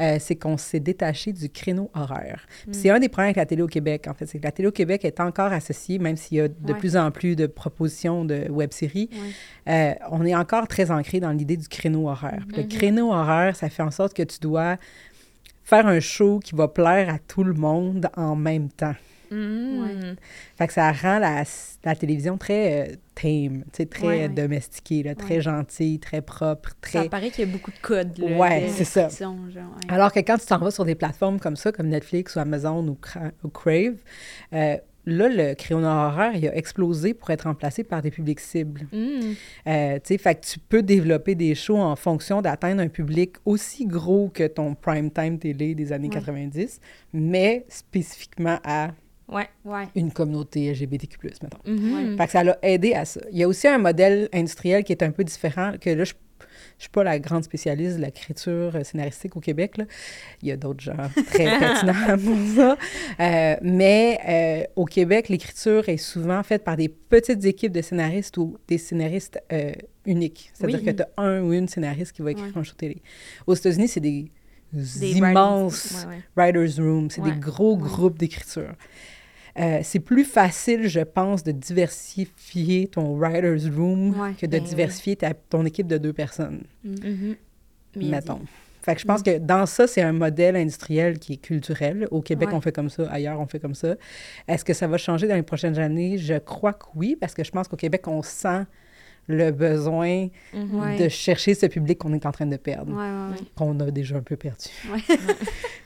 Euh, 0.00 0.16
c'est 0.20 0.36
qu'on 0.36 0.56
s'est 0.56 0.80
détaché 0.80 1.32
du 1.32 1.48
créneau 1.48 1.90
horaire. 1.94 2.46
Puis 2.64 2.74
c'est 2.74 2.90
un 2.90 2.98
des 2.98 3.08
problèmes 3.08 3.26
avec 3.28 3.36
la 3.36 3.46
télé 3.46 3.62
au 3.62 3.66
Québec, 3.66 4.06
en 4.08 4.14
fait. 4.14 4.26
C'est 4.26 4.38
que 4.38 4.44
la 4.44 4.52
télé 4.52 4.68
au 4.68 4.72
Québec 4.72 5.04
est 5.04 5.20
encore 5.20 5.52
associée, 5.52 5.98
même 5.98 6.16
s'il 6.16 6.38
y 6.38 6.40
a 6.40 6.48
de 6.48 6.72
Ouais. 6.72 6.78
plus 6.78 6.96
en 6.96 7.10
plus 7.10 7.36
de 7.36 7.46
propositions 7.46 8.24
de 8.24 8.46
web-séries, 8.50 9.10
Ouais. 9.12 9.94
euh, 10.00 10.04
on 10.10 10.24
est 10.24 10.34
encore 10.34 10.66
très 10.68 10.90
ancré 10.90 11.20
dans 11.20 11.30
l'idée 11.30 11.56
du 11.56 11.68
créneau 11.68 12.08
horaire. 12.08 12.44
Le 12.56 12.62
créneau 12.64 13.11
horaire, 13.12 13.54
ça 13.56 13.68
fait 13.68 13.82
en 13.82 13.90
sorte 13.90 14.14
que 14.14 14.22
tu 14.22 14.38
dois 14.40 14.76
faire 15.64 15.86
un 15.86 16.00
show 16.00 16.38
qui 16.40 16.54
va 16.54 16.68
plaire 16.68 17.12
à 17.14 17.18
tout 17.18 17.44
le 17.44 17.54
monde 17.54 18.08
en 18.16 18.34
même 18.36 18.68
temps. 18.68 18.94
Mhm. 19.30 20.16
Fait 20.58 20.66
que 20.66 20.74
ça 20.74 20.92
rend 20.92 21.18
la, 21.18 21.44
la 21.84 21.96
télévision 21.96 22.36
très 22.36 22.90
euh, 22.90 22.94
tame, 23.14 23.62
tu 23.64 23.70
sais, 23.78 23.86
très 23.86 24.06
Ouais, 24.06 24.18
ouais. 24.22 24.28
domestiquée, 24.28 25.02
là, 25.02 25.14
très 25.14 25.36
Ouais. 25.36 25.40
gentille, 25.40 25.98
très 25.98 26.20
propre, 26.20 26.72
très... 26.82 27.04
Ça 27.04 27.08
paraît 27.08 27.30
qu'il 27.30 27.46
y 27.46 27.48
a 27.48 27.50
beaucoup 27.50 27.70
de 27.70 27.78
codes, 27.80 28.18
là. 28.18 28.36
Ouais, 28.36 28.68
c'est 28.68 28.84
ça. 28.84 29.04
restrictions, 29.04 29.38
genre, 29.50 29.70
ouais. 29.74 29.88
Alors 29.94 30.12
que 30.12 30.20
quand 30.20 30.36
tu 30.36 30.44
t'en 30.44 30.58
vas 30.58 30.70
sur 30.70 30.84
des 30.84 30.94
plateformes 30.96 31.40
comme 31.40 31.56
ça, 31.56 31.72
comme 31.72 31.88
Netflix 31.88 32.36
ou 32.36 32.40
Amazon 32.40 32.86
ou, 32.86 32.98
Cra- 33.02 33.30
ou 33.42 33.48
Crave, 33.48 33.94
euh, 34.52 34.76
là, 35.06 35.28
le 35.28 35.54
créneau 35.54 35.82
horaire, 35.86 36.32
il 36.36 36.46
a 36.48 36.56
explosé 36.56 37.14
pour 37.14 37.30
être 37.30 37.42
remplacé 37.42 37.82
par 37.84 38.02
des 38.02 38.10
publics 38.10 38.40
cibles. 38.40 38.86
Mhm. 38.92 39.34
Euh, 39.66 39.94
tu 39.96 40.00
sais, 40.04 40.18
fait 40.18 40.34
que 40.36 40.46
tu 40.46 40.58
peux 40.58 40.82
développer 40.82 41.34
des 41.34 41.54
shows 41.54 41.78
en 41.78 41.96
fonction 41.96 42.40
d'atteindre 42.42 42.80
un 42.82 42.88
public 42.88 43.36
aussi 43.44 43.86
gros 43.86 44.28
que 44.32 44.46
ton 44.46 44.74
prime 44.74 45.10
time 45.10 45.38
télé 45.38 45.74
des 45.74 45.92
années 45.92 46.08
Ouais. 46.08 46.14
90, 46.14 46.80
mais 47.12 47.64
spécifiquement 47.68 48.58
à 48.64 48.90
Ouais. 49.28 49.48
Ouais. 49.64 49.86
une 49.94 50.12
communauté 50.12 50.70
LGBTQ+, 50.72 51.16
mettons. 51.42 51.58
Mhm. 51.64 52.16
Fait 52.18 52.26
que 52.26 52.32
ça 52.32 52.44
l'a 52.44 52.58
aidé 52.62 52.92
à 52.92 53.04
ça. 53.04 53.20
Il 53.30 53.38
y 53.38 53.42
a 53.44 53.48
aussi 53.48 53.66
un 53.66 53.78
modèle 53.78 54.28
industriel 54.32 54.84
qui 54.84 54.92
est 54.92 55.02
un 55.02 55.10
peu 55.10 55.24
différent, 55.24 55.72
que 55.80 55.88
là, 55.90 56.04
je 56.04 56.12
je 56.82 56.86
suis 56.86 56.90
pas 56.90 57.04
la 57.04 57.20
grande 57.20 57.44
spécialiste 57.44 57.98
de 57.98 58.02
l'écriture 58.02 58.72
euh, 58.74 58.82
scénaristique 58.82 59.36
au 59.36 59.40
Québec. 59.40 59.76
Là. 59.76 59.84
Il 60.42 60.48
y 60.48 60.50
a 60.50 60.56
d'autres 60.56 60.80
gens 60.82 60.96
très 61.28 61.44
pertinents 61.60 62.18
pour 62.18 62.36
ça. 62.56 62.76
Euh, 63.20 63.56
mais 63.62 64.18
euh, 64.28 64.64
au 64.74 64.84
Québec, 64.84 65.28
l'écriture 65.28 65.88
est 65.88 65.96
souvent 65.96 66.42
faite 66.42 66.64
par 66.64 66.76
des 66.76 66.88
petites 66.88 67.44
équipes 67.44 67.70
de 67.70 67.82
scénaristes 67.82 68.36
ou 68.36 68.58
des 68.66 68.78
scénaristes 68.78 69.38
euh, 69.52 69.70
uniques. 70.06 70.50
C'est-à-dire 70.54 70.80
Oui. 70.80 70.84
que 70.86 70.90
tu 70.90 71.02
as 71.02 71.22
un 71.22 71.40
ou 71.42 71.52
une 71.52 71.68
scénariste 71.68 72.10
qui 72.16 72.22
va 72.22 72.32
écrire 72.32 72.46
Ouais. 72.48 72.52
un 72.60 72.64
show 72.64 72.74
télé. 72.76 73.00
Aux 73.46 73.54
États-Unis, 73.54 73.86
c'est 73.86 74.00
des, 74.00 74.32
Des 74.72 75.12
immenses 75.18 75.92
writers- 76.04 76.08
ouais, 76.08 76.14
ouais. 76.16 76.52
writers' 76.52 76.84
rooms, 76.84 77.10
c'est 77.10 77.22
des 77.22 77.30
gros 77.38 77.76
groupes 77.76 78.18
d'écriture. 78.18 78.72
Euh, 79.58 79.80
c'est 79.82 80.00
plus 80.00 80.24
facile, 80.24 80.88
je 80.88 81.00
pense, 81.00 81.42
de 81.44 81.52
diversifier 81.52 82.86
ton 82.88 83.14
writer's 83.16 83.68
room 83.68 84.18
Ouais, 84.18 84.32
que 84.32 84.46
de 84.46 84.52
ben 84.58 84.62
diversifier 84.64 85.16
ta- 85.16 85.34
ton 85.34 85.64
équipe 85.66 85.86
de 85.86 85.98
deux 85.98 86.12
personnes, 86.12 86.62
Mhm. 86.84 87.36
Bien 87.94 88.10
mettons. 88.10 88.40
Fait 88.82 88.94
que 88.94 89.00
je 89.02 89.04
pense 89.06 89.22
que 89.22 89.38
dans 89.38 89.66
ça, 89.66 89.86
c'est 89.86 90.00
un 90.02 90.12
modèle 90.12 90.56
industriel 90.56 91.18
qui 91.18 91.34
est 91.34 91.36
culturel. 91.36 92.08
Au 92.10 92.20
Québec, 92.22 92.48
Ouais. 92.48 92.54
on 92.56 92.60
fait 92.60 92.72
comme 92.72 92.88
ça. 92.88 93.06
Ailleurs, 93.12 93.38
on 93.38 93.46
fait 93.46 93.60
comme 93.60 93.74
ça. 93.76 93.94
Est-ce 94.48 94.64
que 94.64 94.72
ça 94.72 94.88
va 94.88 94.96
changer 94.98 95.28
dans 95.28 95.36
les 95.36 95.42
prochaines 95.42 95.78
années? 95.78 96.16
Je 96.18 96.34
crois 96.38 96.72
que 96.72 96.86
oui, 96.96 97.16
parce 97.20 97.34
que 97.34 97.44
je 97.44 97.50
pense 97.52 97.68
qu'au 97.68 97.76
Québec, 97.76 98.08
on 98.08 98.22
sent 98.22 98.64
le 99.28 99.50
besoin 99.52 100.28
Mhm. 100.52 100.98
De 100.98 101.08
chercher 101.08 101.54
ce 101.54 101.66
public 101.66 101.98
qu'on 101.98 102.12
est 102.12 102.26
en 102.26 102.32
train 102.32 102.46
de 102.46 102.56
perdre, 102.56 102.92
Ouais, 102.92 102.98
ouais, 102.98 103.38
ouais. 103.40 103.46
qu'on 103.54 103.78
a 103.80 103.90
déjà 103.90 104.16
un 104.16 104.20
peu 104.22 104.36
perdu. 104.36 104.66
Ouais. 104.92 104.98
tu 105.08 105.16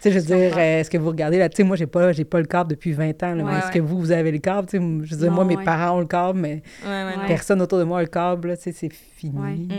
sais, 0.01 0.11
je 0.11 0.19
veux 0.19 0.25
dire, 0.25 0.57
euh, 0.57 0.81
est-ce 0.81 0.91
que 0.91 0.99
vous 0.99 1.09
regardez 1.09 1.39
là? 1.39 1.49
Tu 1.49 1.57
sais, 1.57 1.63
moi, 1.63 1.77
j'ai 1.77 1.87
pas, 1.87 2.13
j'ai 2.13 2.25
pas 2.25 2.41
le 2.41 2.47
câble 2.47 2.71
depuis 2.71 2.93
20 2.93 3.23
ans. 3.23 3.35
là, 3.35 3.45
mais 3.45 3.59
est-ce 3.59 3.67
ouais. 3.69 3.73
que 3.75 3.79
vous, 3.81 3.99
vous 3.99 4.11
avez 4.11 4.33
le 4.33 4.39
câble? 4.39 4.67
Tu 4.69 4.79
sais, 4.79 4.83
je 5.05 5.15
veux 5.15 5.21
dire, 5.21 5.31
moi, 5.33 5.45
mes 5.45 5.57
ouais. 5.57 5.65
parents 5.65 5.97
ont 5.97 6.01
le 6.01 6.07
câble, 6.07 6.39
mais 6.41 6.63
Ouais, 6.85 6.89
ouais, 6.91 7.05
Ouais. 7.19 7.27
personne 7.29 7.61
autour 7.63 7.79
de 7.79 7.85
moi 7.85 7.99
a 7.99 8.03
le 8.03 8.09
câble. 8.09 8.49
là, 8.49 8.57
Tu 8.57 8.63
sais, 8.65 8.73
c'est 8.73 8.89
fini. 9.17 9.39
Ouais. 9.39 9.53
Mm. 9.55 9.71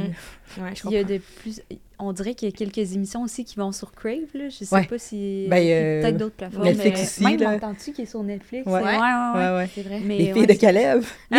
Ouais, 0.64 0.72
je 0.74 0.82
Puis 0.82 0.82
il 0.86 0.92
y 0.94 0.98
a 0.98 1.02
comprends. 1.02 1.14
de 1.16 1.22
plus. 1.42 1.62
On 2.00 2.14
dirait 2.14 2.36
qu'il 2.36 2.48
y 2.48 2.52
a 2.52 2.56
quelques 2.56 2.94
émissions 2.94 3.24
aussi 3.24 3.44
qui 3.44 3.56
vont 3.56 3.72
sur 3.72 3.92
Crave, 3.92 4.30
là. 4.36 4.50
Je 4.50 4.64
sais 4.66 4.76
Ouais. 4.76 4.86
pas 4.86 5.00
si. 5.00 5.48
Ben, 5.50 5.58
euh, 5.68 6.02
Peut-être 6.02 6.18
d'autres 6.18 6.36
plateformes. 6.36 6.66
Netflix 6.66 6.98
mais 7.00 7.04
aussi, 7.06 7.24
Même 7.24 7.40
là. 7.40 7.56
entends-tu 7.56 7.92
qui 7.92 8.02
est 8.04 8.06
sur 8.06 8.22
Netflix? 8.24 8.68
Ouais. 8.68 8.74
Ouais, 8.74 8.82
ouais, 8.84 8.92
ouais. 8.92 9.36
Ouais, 9.36 9.56
ouais. 9.58 9.70
C'est 9.74 9.82
vrai. 9.82 10.02
Mais 10.04 10.18
Les 10.18 10.26
filles 10.32 10.42
ouais, 10.42 10.48
de 10.48 10.54
Caleb. 10.54 11.02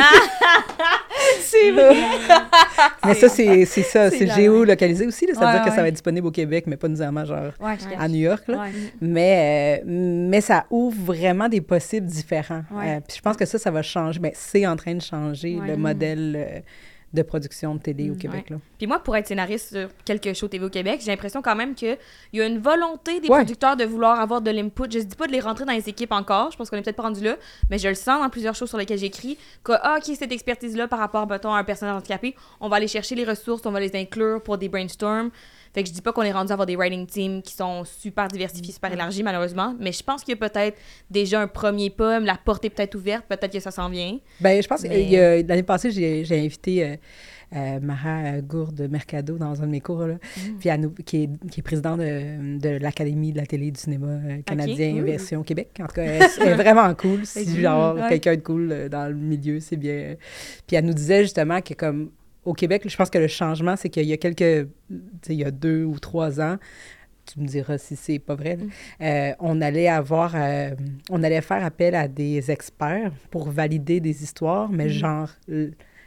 C'est 1.40 1.70
vrai. 1.72 1.94
Mais 3.04 3.14
ça, 3.14 3.28
c'est 3.28 3.64
c'est 3.64 3.82
ça. 3.82 4.10
C'est 4.10 4.18
C'est 4.18 4.26
géolocalisé 4.34 5.06
aussi. 5.06 5.26
là. 5.26 5.34
Ça 5.34 5.40
veut 5.40 5.46
Ouais, 5.46 5.52
dire 5.54 5.64
que 5.64 5.70
ça 5.70 5.82
va 5.82 5.88
être 5.88 5.94
disponible 5.94 6.26
au 6.26 6.30
Québec, 6.30 6.64
mais 6.66 6.76
pas 6.76 6.88
nécessairement 6.88 7.24
genre 7.24 7.52
à 7.98 8.08
New 8.08 8.18
York. 8.20 8.44
Là. 8.48 8.62
Ouais. 8.62 8.70
Mais, 9.00 9.80
euh, 9.80 9.84
mais 9.86 10.40
ça 10.40 10.66
ouvre 10.70 10.96
vraiment 11.12 11.48
des 11.48 11.60
possibles 11.60 12.06
différents. 12.06 12.62
Ouais. 12.70 12.96
Euh, 12.96 13.00
puis 13.06 13.16
je 13.16 13.22
pense 13.22 13.36
que 13.36 13.44
ça, 13.46 13.58
ça 13.58 13.70
va 13.70 13.82
changer. 13.82 14.20
Ben, 14.20 14.32
c'est 14.34 14.66
en 14.66 14.76
train 14.76 14.94
de 14.94 15.02
changer 15.02 15.56
Ouais. 15.56 15.68
le 15.68 15.76
modèle 15.76 16.36
euh, 16.36 16.60
de 17.14 17.22
production 17.22 17.74
de 17.74 17.80
télé 17.80 18.10
au 18.10 18.14
Mm, 18.14 18.18
Québec. 18.18 18.50
Là. 18.50 18.56
Puis 18.76 18.86
moi, 18.86 18.98
pour 18.98 19.16
être 19.16 19.26
scénariste 19.26 19.70
sur 19.70 19.88
quelques 20.04 20.34
shows 20.34 20.48
TV 20.48 20.64
au 20.64 20.68
Québec, 20.68 21.00
j'ai 21.02 21.10
l'impression 21.10 21.40
quand 21.40 21.56
même 21.56 21.74
qu'il 21.74 21.96
y 22.34 22.40
a 22.40 22.46
une 22.46 22.58
volonté 22.58 23.18
des 23.20 23.28
Ouais. 23.28 23.38
producteurs 23.38 23.76
de 23.76 23.84
vouloir 23.84 24.20
avoir 24.20 24.42
de 24.42 24.50
l'input. 24.50 24.84
Je 24.92 24.98
dis 24.98 25.16
pas 25.16 25.26
de 25.26 25.32
les 25.32 25.40
rentrer 25.40 25.64
dans 25.64 25.72
les 25.72 25.88
équipes 25.88 26.12
encore, 26.12 26.50
je 26.52 26.58
pense 26.58 26.68
qu'on 26.68 26.76
est 26.76 26.82
peut-être 26.82 26.96
pas 26.96 27.04
rendu 27.04 27.24
là, 27.24 27.36
mais 27.70 27.78
je 27.78 27.88
le 27.88 27.94
sens 27.94 28.20
dans 28.22 28.28
plusieurs 28.28 28.54
shows 28.54 28.66
sur 28.66 28.76
lesquels 28.76 28.98
j'écris 28.98 29.38
que, 29.64 29.72
ah, 29.82 29.96
OK, 29.98 30.14
cette 30.16 30.32
expertise-là 30.32 30.86
par 30.86 30.98
rapport, 30.98 31.26
mettons, 31.26 31.54
à 31.54 31.58
un 31.58 31.64
personnage 31.64 31.96
handicapé, 31.96 32.34
on 32.60 32.68
va 32.68 32.76
aller 32.76 32.88
chercher 32.88 33.14
les 33.14 33.24
ressources, 33.24 33.64
on 33.64 33.70
va 33.72 33.80
les 33.80 33.96
inclure 33.96 34.42
pour 34.42 34.58
des 34.58 34.68
brainstorms. 34.68 35.30
Fait 35.74 35.82
que 35.82 35.88
je 35.88 35.94
dis 35.94 36.02
pas 36.02 36.12
qu'on 36.12 36.22
est 36.22 36.32
rendu 36.32 36.50
à 36.50 36.54
avoir 36.54 36.66
des 36.66 36.76
writing 36.76 37.06
teams 37.06 37.42
qui 37.42 37.54
sont 37.54 37.84
super 37.84 38.28
diversifiés, 38.28 38.72
super 38.72 38.92
élargis, 38.92 39.22
malheureusement, 39.22 39.74
mais 39.78 39.92
je 39.92 40.02
pense 40.02 40.22
qu'il 40.24 40.34
y 40.36 40.42
a 40.42 40.48
peut-être 40.48 40.76
déjà 41.10 41.40
un 41.40 41.46
premier 41.48 41.90
pas, 41.90 42.20
la 42.20 42.36
porte 42.42 42.64
est 42.64 42.70
peut-être 42.70 42.94
ouverte, 42.94 43.24
peut-être 43.28 43.52
que 43.52 43.60
ça 43.60 43.70
s'en 43.70 43.88
vient. 43.88 44.18
Ben, 44.40 44.62
je 44.62 44.68
pense 44.68 44.82
Mais- 44.82 45.10
que 45.10 45.46
l'année 45.48 45.62
passée, 45.62 45.90
j'ai 45.90 46.44
invité 46.44 46.84
euh, 46.84 46.96
euh, 47.56 47.80
Mara 47.80 48.40
Gourde 48.42 48.88
Mercado 48.90 49.38
dans 49.38 49.62
un 49.62 49.66
de 49.66 49.70
mes 49.70 49.80
cours, 49.80 50.06
là, 50.06 50.14
Mm. 50.14 50.58
puis 50.58 50.70
nous- 50.78 50.90
qui, 50.90 51.22
est, 51.24 51.30
qui 51.50 51.60
est 51.60 51.62
présidente 51.62 52.00
de, 52.00 52.58
de 52.58 52.68
l'Académie 52.78 53.32
de 53.32 53.38
la 53.38 53.46
télé 53.46 53.68
et 53.68 53.70
du 53.70 53.80
cinéma 53.80 54.06
euh, 54.06 54.42
canadien 54.44 55.02
version 55.02 55.42
Québec. 55.42 55.68
En 55.80 55.86
tout 55.86 55.94
cas, 55.94 56.02
elle, 56.02 56.22
elle 56.40 56.48
est 56.48 56.54
vraiment 56.62 56.94
cool. 56.94 57.24
Si 57.24 57.60
genre 57.60 57.94
ouais. 57.94 58.08
quelqu'un 58.10 58.36
de 58.36 58.40
cool 58.42 58.88
dans 58.90 59.08
le 59.08 59.14
milieu, 59.14 59.60
c'est 59.60 59.76
bien. 59.76 60.16
Puis 60.66 60.76
elle 60.76 60.84
nous 60.84 60.92
disait 60.94 61.22
justement 61.22 61.60
que 61.62 61.72
comme 61.74 62.10
au 62.44 62.54
Québec, 62.54 62.82
je 62.88 62.96
pense 62.96 63.10
que 63.10 63.18
le 63.18 63.26
changement, 63.28 63.76
c'est 63.76 63.88
qu'il 63.88 64.04
y 64.06 64.12
a 64.12 64.16
quelques, 64.16 64.68
tu 64.88 64.96
sais, 65.22 65.34
il 65.34 65.38
y 65.40 65.44
a 65.44 65.50
deux 65.50 65.84
ou 65.84 65.98
trois 65.98 66.40
ans, 66.40 66.56
tu 67.26 67.40
me 67.40 67.46
diras 67.46 67.76
si 67.76 67.94
c'est 67.94 68.18
pas 68.18 68.34
vrai, 68.34 68.56
Mm. 68.56 68.70
euh, 69.02 69.32
on 69.40 69.60
allait 69.60 69.88
avoir, 69.88 70.32
euh, 70.34 70.70
on 71.10 71.22
allait 71.22 71.42
faire 71.42 71.62
appel 71.64 71.94
à 71.94 72.08
des 72.08 72.50
experts 72.50 73.12
pour 73.30 73.50
valider 73.50 74.00
des 74.00 74.22
histoires, 74.22 74.70
mais 74.70 74.86
Mm. 74.86 74.88
genre 74.88 75.30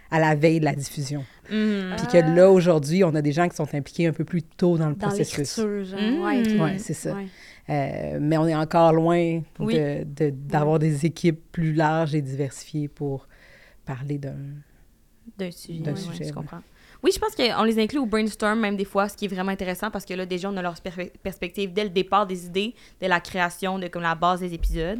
à 0.09 0.19
la 0.19 0.35
veille 0.35 0.59
de 0.59 0.65
la 0.65 0.73
diffusion. 0.75 1.23
Mm. 1.51 1.95
Puis 1.97 2.07
que 2.07 2.17
là, 2.35 2.49
aujourd'hui, 2.51 3.03
on 3.03 3.13
a 3.13 3.21
des 3.21 3.31
gens 3.33 3.47
qui 3.47 3.55
sont 3.55 3.73
impliqués 3.75 4.07
un 4.07 4.13
peu 4.13 4.25
plus 4.25 4.41
tôt 4.41 4.77
dans 4.77 4.89
le 4.89 4.95
Dans 4.95 5.07
processus. 5.09 5.57
Mm. 5.59 6.21
Ouais, 6.59 6.77
c'est 6.79 6.93
ça. 6.93 7.13
ouais. 7.13 7.27
Euh, 7.69 8.17
mais 8.19 8.37
on 8.37 8.47
est 8.47 8.55
encore 8.55 8.91
loin 8.91 9.41
Oui. 9.59 9.75
de- 9.75 10.03
de- 10.03 10.29
d'avoir 10.31 10.79
des 10.79 11.05
équipes 11.05 11.39
plus 11.51 11.73
larges 11.73 12.15
et 12.15 12.21
diversifiées 12.21 12.87
pour 12.87 13.27
parler 13.85 14.17
d'un... 14.17 14.35
D'un 15.37 15.51
sujet. 15.51 15.79
D'un 15.79 15.91
ouais, 15.91 15.97
sujet, 15.97 16.23
je 16.25 16.33
comprends. 16.33 16.61
Oui, 17.03 17.11
je 17.13 17.19
pense 17.19 17.35
qu'on 17.35 17.63
les 17.63 17.79
inclut 17.79 17.99
au 17.99 18.05
brainstorm, 18.05 18.59
même 18.59 18.75
des 18.77 18.85
fois, 18.85 19.09
ce 19.09 19.17
qui 19.17 19.25
est 19.25 19.27
vraiment 19.27 19.51
intéressant 19.51 19.89
parce 19.89 20.05
que 20.05 20.13
là, 20.13 20.25
déjà, 20.25 20.49
on 20.49 20.57
a 20.57 20.61
leur 20.61 20.79
per- 20.81 21.11
perspective 21.23 21.73
dès 21.73 21.83
le 21.83 21.89
départ 21.89 22.27
des 22.27 22.45
idées, 22.45 22.75
dès 22.99 23.07
la 23.07 23.19
création, 23.19 23.79
de 23.79 23.87
comme 23.87 24.03
la 24.03 24.13
base 24.15 24.41
des 24.41 24.53
épisodes. 24.53 24.99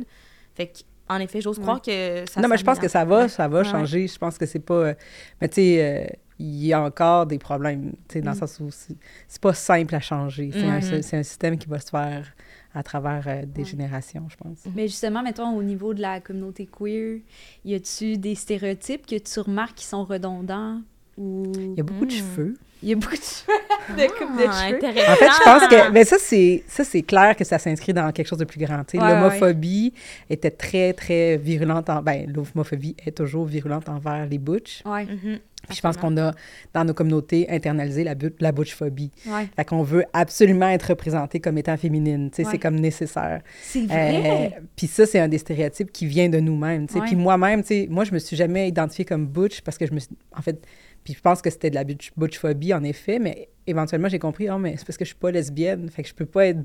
Fait 0.56 0.68
que, 0.68 0.80
en 1.10 1.20
effet, 1.20 1.42
j'ose 1.42 1.60
croire 1.60 1.82
que 1.82 2.24
ça 2.30 2.42
non, 2.42 2.48
mais 2.48 2.58
je 2.58 2.64
pense 2.64 2.80
que 2.80 2.88
ça 2.88 3.06
va, 3.06 3.28
ça 3.28 3.48
va 3.48 3.64
changer. 3.64 4.08
Je 4.08 4.18
pense 4.18 4.38
que 4.38 4.46
c'est 4.46 4.60
pas... 4.60 4.74
euh, 4.74 4.94
Mais 5.42 5.50
tu 5.50 5.56
sais, 5.56 5.84
euh, 5.84 6.08
il 6.40 6.66
y 6.66 6.74
a 6.74 6.82
encore 6.82 7.28
des 7.28 7.38
problèmes, 7.38 7.92
tu 8.08 8.14
sais, 8.14 8.22
dans 8.22 8.32
Mm. 8.32 8.34
le 8.34 8.40
sens 8.40 8.60
où 8.62 8.70
c'est 8.72 9.42
pas 9.42 9.54
simple 9.54 9.94
à 9.94 10.00
changer. 10.00 10.50
C'est 10.54 10.64
Mhm. 10.64 11.02
c'est 11.04 11.18
un 11.18 11.24
système 11.24 11.58
qui 11.58 11.68
va 11.68 11.80
se 11.80 11.90
faire 11.90 12.34
à 12.74 12.84
travers 12.84 13.28
euh, 13.28 13.46
des 13.46 13.62
Ouais. 13.62 13.68
générations, 13.68 14.28
je 14.30 14.38
pense. 14.38 14.60
Mais 14.76 14.88
justement, 14.88 15.22
mettons, 15.24 15.56
au 15.56 15.64
niveau 15.64 15.94
de 15.94 16.02
la 16.02 16.22
communauté 16.22 16.66
queer, 16.68 17.22
y 17.66 17.74
a-tu 17.76 18.18
des 18.18 18.36
stéréotypes 18.36 19.06
que 19.06 19.18
tu 19.18 19.40
remarques 19.40 19.76
qui 19.76 19.86
sont 19.86 20.04
redondants 20.06 20.82
ou... 21.22 21.52
Il 21.56 21.74
y 21.78 21.80
a 21.80 21.84
beaucoup 21.84 22.06
de 22.06 22.12
Mm. 22.12 22.18
cheveux. 22.18 22.54
Il 22.84 22.90
y 22.90 22.94
a 22.94 22.96
beaucoup 22.96 23.16
de 23.16 23.22
cheveux, 23.22 23.60
de 23.96 24.08
coupe 24.18 24.38
de 24.40 24.46
Ah, 24.48 24.64
cheveux. 24.66 24.76
intéressant. 24.78 25.12
En 25.12 25.16
fait, 25.16 25.26
je 25.28 25.44
pense 25.44 25.68
que 25.68 25.92
mais 25.92 26.04
ça 26.04 26.18
c'est 26.20 26.64
ça 26.68 26.84
c'est 26.84 27.04
clair 27.04 27.36
que 27.36 27.44
ça 27.44 27.60
s'inscrit 27.60 27.94
dans 27.94 28.12
quelque 28.12 28.28
chose 28.28 28.40
de 28.40 28.46
plus 28.46 28.60
grand. 28.60 28.84
Tu 28.86 28.98
sais, 28.98 29.04
Ouais, 29.04 29.14
L'homophobie 29.14 29.94
était 30.32 30.50
très 30.50 30.94
très 30.94 31.38
virulente 31.38 31.90
en 31.92 32.02
ben 32.02 32.26
l'homophobie 32.34 32.96
est 33.06 33.16
toujours 33.16 33.46
virulente 33.46 33.88
envers 33.88 34.26
les 34.26 34.40
butch. 34.40 34.82
Ouais, 34.86 35.06
Mhm. 35.06 35.38
Puis 35.68 35.78
je 35.78 35.82
pense 35.82 35.96
qu'on 35.96 36.18
a 36.18 36.32
dans 36.74 36.84
nos 36.86 36.96
communautés 36.96 37.46
internalisé 37.48 38.04
la 38.04 38.16
but 38.16 38.34
la 38.40 38.52
butchphobie. 38.52 39.12
ouais. 39.28 39.48
Fait 39.56 39.64
qu'on 39.64 39.84
veut 39.84 40.06
absolument 40.12 40.68
être 40.70 40.88
représenté 40.90 41.40
comme 41.40 41.60
étant 41.60 41.78
féminine, 41.78 42.32
tu 42.32 42.38
sais, 42.38 42.46
Ouais. 42.46 42.54
c'est 42.54 42.58
comme 42.58 42.80
nécessaire. 42.80 43.42
C'est 43.62 43.86
vrai! 43.86 44.50
Euh, 44.56 44.60
puis 44.76 44.88
ça, 44.88 45.06
c'est 45.06 45.20
un 45.20 45.28
des 45.28 45.38
stéréotypes 45.38 45.92
qui 45.92 46.08
vient 46.08 46.30
de 46.30 46.40
nous-mêmes. 46.40 46.88
tu 46.88 46.94
sais. 46.96 47.00
Ouais. 47.00 47.06
Puis 47.06 47.16
moi-même, 47.16 47.62
tu 47.62 47.68
sais, 47.68 47.88
moi, 47.92 48.06
je 48.06 48.12
me 48.12 48.18
suis 48.18 48.36
jamais 48.36 48.68
identifiée 48.70 49.06
comme 49.06 49.28
butch 49.28 49.62
parce 49.62 49.78
que 49.78 49.86
je 49.86 49.94
me 49.94 50.00
suis... 50.00 50.10
En 50.36 50.42
fait, 50.42 50.66
puis 51.04 51.14
je 51.14 51.20
pense 51.22 51.42
que 51.42 51.50
c'était 51.50 51.70
de 51.70 51.76
la 51.76 51.84
butch, 51.84 52.12
butchphobie, 52.18 52.74
en 52.74 52.84
effet, 52.84 53.20
mais 53.20 53.50
éventuellement, 53.68 54.10
j'ai 54.10 54.20
compris, 54.20 54.50
oh, 54.50 54.58
mais 54.58 54.76
c'est 54.78 54.86
parce 54.86 54.98
que 54.98 55.06
je 55.06 55.10
suis 55.10 55.18
pas 55.18 55.32
lesbienne, 55.32 55.90
fait 55.90 56.04
que 56.04 56.10
je 56.10 56.14
peux 56.14 56.26
pas 56.26 56.48
être 56.48 56.60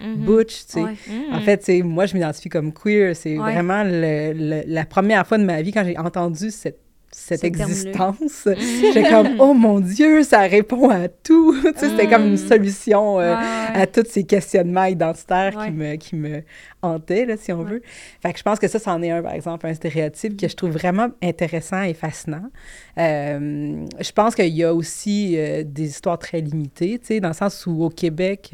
Mhm. 0.00 0.24
butch, 0.24 0.66
tu 0.66 0.72
sais. 0.72 0.82
Ouais. 0.82 0.94
Mhm. 1.08 1.34
En 1.34 1.40
fait, 1.40 1.68
moi, 1.84 2.06
je 2.06 2.14
m'identifie 2.14 2.48
comme 2.48 2.72
queer. 2.72 3.14
C'est 3.14 3.38
Ouais. 3.38 3.52
vraiment 3.52 3.82
le- 3.84 4.32
le- 4.32 4.62
la 4.66 4.84
première 4.86 5.26
fois 5.26 5.36
de 5.38 5.44
ma 5.44 5.60
vie 5.62 5.72
quand 5.72 5.84
j'ai 5.84 5.98
entendu 5.98 6.50
cette 6.50 6.80
cette 7.10 7.40
Ce 7.40 7.46
existence, 7.46 8.48
j'étais 8.92 9.08
comme, 9.08 9.28
oh 9.38 9.54
mon 9.54 9.80
Dieu, 9.80 10.22
ça 10.22 10.40
répond 10.40 10.90
à 10.90 11.08
tout. 11.08 11.56
tu 11.62 11.78
sais, 11.78 11.88
c'était 11.90 12.06
comme 12.08 12.26
une 12.26 12.32
Mm. 12.34 12.36
solution 12.48 13.18
euh, 13.18 13.34
Ouais, 13.36 13.42
à 13.74 13.86
tous 13.86 14.04
ces 14.08 14.24
questionnements 14.24 14.84
identitaires 14.84 15.56
Ouais. 15.56 15.66
qui, 15.66 15.72
me, 15.72 15.94
qui 15.96 16.16
me 16.16 16.42
hantaient, 16.82 17.24
là, 17.26 17.36
si 17.36 17.52
on 17.52 17.62
Ouais. 17.62 17.70
veut. 17.70 17.82
Fait 18.22 18.32
que 18.32 18.38
je 18.38 18.42
pense 18.44 18.58
que 18.58 18.68
ça, 18.68 18.78
c'en 18.78 19.02
est 19.02 19.10
un, 19.10 19.22
par 19.22 19.32
exemple, 19.32 19.66
un 19.66 19.74
stéréotype 19.74 20.36
que 20.38 20.48
je 20.48 20.54
trouve 20.54 20.70
vraiment 20.70 21.08
intéressant 21.22 21.82
et 21.82 21.94
fascinant. 21.94 22.50
Euh, 22.98 23.84
je 24.00 24.12
pense 24.12 24.34
qu'il 24.34 24.54
y 24.54 24.64
a 24.64 24.74
aussi 24.74 25.34
euh, 25.38 25.62
des 25.64 25.86
histoires 25.88 26.18
très 26.18 26.40
limitées, 26.40 26.98
tu 26.98 27.06
sais, 27.06 27.20
dans 27.20 27.28
le 27.28 27.34
sens 27.34 27.66
où 27.66 27.82
au 27.84 27.88
Québec, 27.90 28.50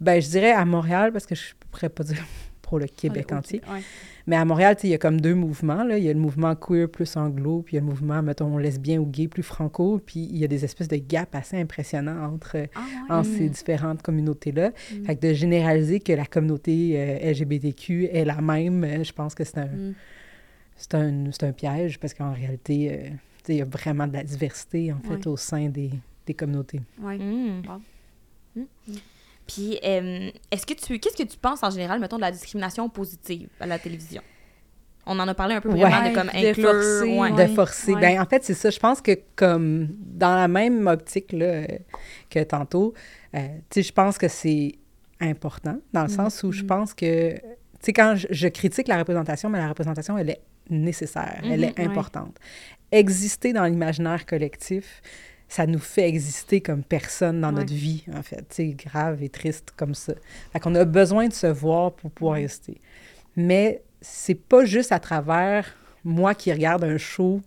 ben, 0.00 0.20
je 0.22 0.28
dirais 0.28 0.52
à 0.52 0.64
Montréal, 0.64 1.12
parce 1.12 1.26
que 1.26 1.34
je 1.34 1.42
ne 1.50 1.70
pourrais 1.70 1.88
pas 1.88 2.04
dire 2.04 2.24
pour 2.62 2.78
le 2.78 2.86
Québec 2.86 3.32
entier. 3.32 3.60
Mais 4.28 4.36
à 4.36 4.44
Montréal, 4.44 4.76
tu 4.76 4.82
sais, 4.82 4.88
il 4.88 4.90
y 4.92 4.94
a 4.94 4.98
comme 4.98 5.20
deux 5.20 5.34
mouvements. 5.34 5.82
Là. 5.82 5.98
Il 5.98 6.04
y 6.04 6.08
a 6.08 6.12
le 6.12 6.20
mouvement 6.20 6.54
queer 6.54 6.88
plus 6.88 7.16
anglo, 7.16 7.62
puis 7.62 7.74
il 7.74 7.76
y 7.76 7.78
a 7.78 7.80
le 7.80 7.86
mouvement, 7.86 8.22
mettons, 8.22 8.56
lesbien 8.58 8.98
ou 9.00 9.06
gay 9.06 9.26
plus 9.26 9.42
franco. 9.42 10.00
Puis 10.04 10.28
il 10.30 10.36
y 10.38 10.44
a 10.44 10.46
des 10.46 10.64
espèces 10.64 10.86
de 10.88 10.96
gaps 10.96 11.34
assez 11.34 11.56
impressionnants 11.60 12.32
entre, 12.32 12.56
Ah, 12.74 12.80
ouais. 13.08 13.16
entre 13.16 13.28
ces 13.30 13.46
Mm. 13.48 13.50
différentes 13.50 14.02
communautés-là. 14.02 14.68
Mm. 14.70 15.04
Fait 15.06 15.16
que 15.16 15.26
de 15.26 15.32
généraliser 15.32 15.98
que 16.00 16.12
la 16.12 16.26
communauté 16.26 16.92
euh, 16.96 17.30
LGBTQ 17.32 18.10
est 18.12 18.24
la 18.24 18.40
même, 18.40 18.84
euh, 18.84 19.02
je 19.02 19.12
pense 19.12 19.34
que 19.34 19.42
c'est 19.44 19.58
un, 19.58 19.66
Mm. 19.66 19.94
c'est 20.76 20.94
un, 20.94 21.24
c'est 21.32 21.44
un 21.44 21.52
piège 21.52 21.98
parce 21.98 22.14
qu'en 22.14 22.32
réalité, 22.32 22.92
euh, 22.92 23.08
tu 23.08 23.10
sais, 23.44 23.54
il 23.54 23.58
y 23.58 23.62
a 23.62 23.64
vraiment 23.64 24.06
de 24.06 24.12
la 24.12 24.22
diversité, 24.24 24.92
en 24.92 25.00
fait, 25.00 25.16
Ouais. 25.16 25.26
au 25.28 25.36
sein 25.36 25.68
des, 25.68 25.90
des 26.26 26.34
communautés. 26.34 26.80
Mhm. 27.00 27.62
Wow. 27.66 28.64
Puis, 29.48 29.78
euh, 29.82 30.30
est-ce 30.50 30.64
que 30.66 30.74
tu, 30.74 30.98
qu'est-ce 31.00 31.16
que 31.16 31.26
tu 31.28 31.38
penses 31.38 31.62
en 31.64 31.70
général, 31.70 31.98
mettons, 32.00 32.16
de 32.16 32.20
la 32.20 32.30
discrimination 32.30 32.88
positive 32.88 33.48
à 33.58 33.66
la 33.66 33.78
télévision? 33.78 34.22
On 35.06 35.18
en 35.18 35.26
a 35.26 35.34
parlé 35.34 35.54
un 35.54 35.60
peu 35.62 35.70
Ouais. 35.70 35.80
vraiment 35.80 36.10
de 36.10 36.14
comme 36.14 36.26
de 36.26 36.46
inclure. 36.48 36.70
forcer, 36.70 37.18
ouais. 37.18 37.32
ouais. 37.32 37.46
de 37.48 37.54
forcer. 37.54 37.94
ouais. 37.94 38.00
Ben, 38.00 38.20
en 38.20 38.26
fait, 38.26 38.44
c'est 38.44 38.52
ça. 38.54 38.68
Je 38.68 38.78
pense 38.78 39.00
que 39.00 39.12
comme 39.36 39.88
dans 39.98 40.36
la 40.36 40.48
même 40.48 40.86
optique 40.86 41.32
là, 41.32 41.46
euh, 41.46 41.66
que 42.28 42.40
tantôt, 42.44 42.92
euh, 43.34 43.38
tu 43.70 43.80
sais, 43.80 43.82
je 43.82 43.92
pense 43.92 44.18
que 44.18 44.28
c'est 44.28 44.72
important 45.20 45.78
dans 45.94 46.02
le 46.02 46.08
sens 46.10 46.42
où 46.42 46.52
je 46.52 46.60
Mhm. 46.62 46.66
pense 46.68 46.92
que, 46.94 47.32
tu 47.36 47.40
sais, 47.80 47.92
quand 47.94 48.16
je, 48.16 48.26
je 48.30 48.48
critique 48.48 48.86
la 48.86 48.98
représentation, 48.98 49.48
mais 49.48 49.58
la 49.58 49.68
représentation, 49.68 50.18
elle 50.18 50.28
est 50.30 50.40
nécessaire, 50.68 51.40
elle 51.42 51.64
est 51.64 51.78
ouais. 51.78 51.86
importante. 51.86 52.36
Exister 52.92 53.54
dans 53.54 53.64
l'imaginaire 53.64 54.26
collectif, 54.26 55.00
ça 55.48 55.66
nous 55.66 55.78
fait 55.78 56.06
exister 56.08 56.60
comme 56.60 56.82
personne 56.84 57.40
dans 57.40 57.48
Ouais. 57.48 57.60
notre 57.60 57.72
vie, 57.72 58.04
en 58.14 58.22
fait. 58.22 58.44
Sais, 58.52 58.68
grave 58.68 59.22
et 59.22 59.28
triste 59.30 59.72
comme 59.76 59.94
ça. 59.94 60.12
Fait 60.52 60.60
qu'on 60.60 60.74
a 60.74 60.84
besoin 60.84 61.28
de 61.28 61.32
se 61.32 61.46
voir 61.46 61.92
pour 61.92 62.10
pouvoir 62.10 62.36
exister. 62.36 62.80
Mais 63.36 63.82
c'est 64.00 64.34
pas 64.34 64.64
juste 64.64 64.92
à 64.92 64.98
travers 64.98 65.74
moi 66.04 66.34
qui 66.34 66.52
regarde 66.52 66.84
un 66.84 66.98
show 66.98 67.40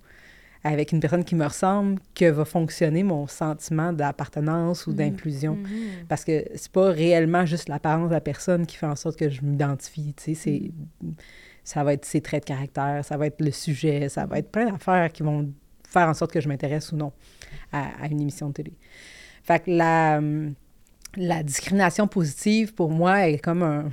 avec 0.64 0.92
une 0.92 1.00
personne 1.00 1.24
qui 1.24 1.34
me 1.36 1.46
ressemble 1.46 2.00
que 2.14 2.26
va 2.26 2.46
fonctionner 2.46 3.02
mon 3.04 3.26
sentiment 3.26 3.94
d'appartenance 3.94 4.86
ou 4.86 4.92
Mhm. 4.92 4.96
d'inclusion. 4.98 5.56
Mhm. 5.56 6.06
Parce 6.08 6.24
que 6.24 6.44
c'est 6.56 6.72
pas 6.72 6.92
réellement 6.92 7.46
juste 7.46 7.68
l'apparence 7.70 8.10
de 8.10 8.14
la 8.14 8.22
personne 8.22 8.66
qui 8.68 8.78
fait 8.78 8.86
en 8.86 8.96
sorte 8.96 9.18
que 9.18 9.30
je 9.30 9.42
m'identifie, 9.42 10.14
tu 10.16 10.24
sais, 10.24 10.34
c'est... 10.36 10.72
Ça 11.64 11.84
va 11.84 11.94
être 11.94 12.06
ses 12.06 12.22
traits 12.22 12.44
de 12.44 12.48
caractère, 12.48 13.06
ça 13.06 13.18
va 13.18 13.28
être 13.28 13.40
le 13.40 13.52
sujet, 13.52 14.10
ça 14.10 14.26
va 14.26 14.40
être 14.40 14.52
plein 14.52 14.72
d'affaires 14.72 15.12
qui 15.12 15.22
vont 15.22 15.52
faire 15.88 16.08
en 16.08 16.14
sorte 16.16 16.32
que 16.32 16.42
je 16.42 16.48
m'intéresse 16.48 16.92
ou 16.92 16.96
non 16.96 17.12
à, 17.72 18.04
à 18.04 18.08
une 18.08 18.22
émission 18.22 18.50
de 18.50 18.54
télé. 18.54 18.74
Fait 19.44 19.64
que 19.64 19.72
la, 19.72 20.18
hum, 20.20 20.54
la 21.18 21.44
discrimination 21.44 22.08
positive, 22.08 22.74
pour 22.74 22.90
moi, 22.92 23.28
est 23.28 23.38
comme 23.40 23.64
un... 23.64 23.90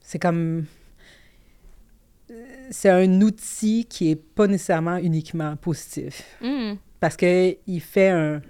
C'est 0.00 0.18
comme... 0.18 0.66
C'est 2.70 2.88
un 2.88 3.20
outil 3.20 3.84
qui 3.84 4.10
est 4.10 4.16
pas 4.16 4.46
nécessairement 4.46 4.96
uniquement 4.96 5.54
positif 5.56 6.36
Mhm. 6.40 6.78
parce 6.98 7.16
que 7.16 7.56
il 7.66 7.80
fait 7.80 8.08
un 8.08 8.40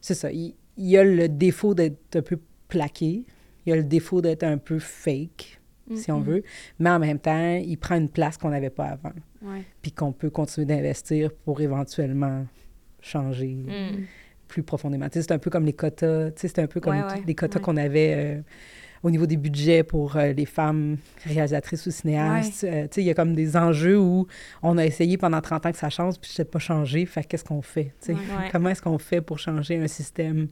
c'est 0.00 0.14
ça 0.14 0.32
il, 0.32 0.54
il 0.76 0.96
a 0.98 1.04
le 1.04 1.28
défaut 1.28 1.74
d'être 1.74 2.16
un 2.16 2.22
peu 2.22 2.38
plaqué 2.68 3.22
il 3.64 3.72
a 3.72 3.76
le 3.76 3.84
défaut 3.84 4.20
d'être 4.20 4.42
un 4.42 4.58
peu 4.58 4.80
fake 4.80 5.60
si 5.94 6.10
on 6.10 6.18
Mhm. 6.18 6.24
veut 6.24 6.42
mais 6.80 6.90
en 6.90 6.98
même 6.98 7.20
temps 7.20 7.54
il 7.54 7.76
prend 7.78 7.94
une 7.94 8.08
place 8.08 8.36
qu'on 8.36 8.50
n'avait 8.50 8.70
pas 8.70 8.86
avant 8.86 9.12
Ouais. 9.42 9.62
puis 9.80 9.92
qu'on 9.92 10.10
peut 10.12 10.30
continuer 10.30 10.66
d'investir 10.66 11.32
pour 11.44 11.60
éventuellement 11.60 12.44
changer 13.04 13.54
Mhm. 13.66 14.06
plus 14.48 14.62
profondément 14.62 15.08
tu 15.08 15.18
sais 15.18 15.22
c'est 15.22 15.32
un 15.32 15.38
peu 15.38 15.50
comme 15.50 15.64
les 15.64 15.72
quotas 15.72 16.30
tu 16.32 16.40
sais 16.40 16.48
c'est 16.48 16.60
un 16.60 16.66
peu 16.66 16.80
comme 16.80 16.96
Ouais, 16.96 17.02
ouais, 17.02 17.20
tous 17.20 17.26
les 17.26 17.34
quotas 17.34 17.58
ouais. 17.58 17.62
qu'on 17.64 17.76
avait 17.76 18.14
euh, 18.16 18.40
au 19.02 19.10
niveau 19.10 19.26
des 19.26 19.36
budgets 19.36 19.82
pour 19.82 20.16
euh, 20.16 20.32
les 20.32 20.46
femmes 20.46 20.96
réalisatrices 21.26 21.84
ou 21.86 21.90
cinéastes. 21.90 22.64
Euh, 22.64 22.84
tu 22.84 22.88
sais, 22.94 23.00
il 23.02 23.04
y 23.04 23.10
a 23.10 23.14
comme 23.14 23.34
des 23.34 23.54
enjeux 23.54 23.98
où 23.98 24.26
on 24.62 24.78
a 24.78 24.86
essayé 24.86 25.18
pendant 25.18 25.42
30 25.42 25.66
ans 25.66 25.72
que 25.72 25.76
ça 25.76 25.90
change, 25.90 26.18
puis 26.18 26.30
c'est 26.32 26.50
pas 26.50 26.58
changé. 26.58 27.04
Fait 27.04 27.22
que 27.22 27.28
qu'est-ce 27.28 27.44
qu'on 27.44 27.60
fait? 27.60 27.92
tu 28.00 28.06
sais? 28.06 28.12
Ouais. 28.14 28.18
Ouais. 28.18 28.48
Comment 28.50 28.70
est-ce 28.70 28.80
qu'on 28.80 28.96
fait 28.96 29.20
pour 29.20 29.38
changer 29.38 29.76
un 29.76 29.88
système? 29.88 30.48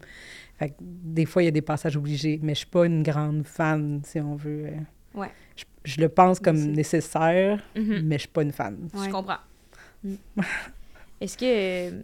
Fait 0.58 0.68
que 0.68 0.74
des 0.80 1.24
fois, 1.24 1.40
il 1.42 1.46
y 1.46 1.48
a 1.48 1.50
des 1.50 1.62
passages 1.62 1.96
obligés, 1.96 2.38
mais 2.42 2.52
je 2.52 2.58
suis 2.58 2.66
pas 2.66 2.84
une 2.84 3.02
grande 3.02 3.46
fan, 3.46 4.02
si 4.04 4.20
on 4.20 4.34
veut. 4.36 4.66
Ouais. 5.14 5.30
Je, 5.56 5.64
je 5.84 6.00
le 6.02 6.10
pense 6.10 6.38
comme 6.38 6.58
nécessaire, 6.72 7.58
Mhm. 7.74 8.02
mais 8.04 8.16
je 8.16 8.20
suis 8.22 8.28
pas 8.28 8.42
une 8.42 8.52
fan. 8.52 8.76
Je 8.92 9.08
comprends. 9.10 9.38
Mm. 10.04 10.12
Est-ce 11.22 11.38
que. 11.38 12.02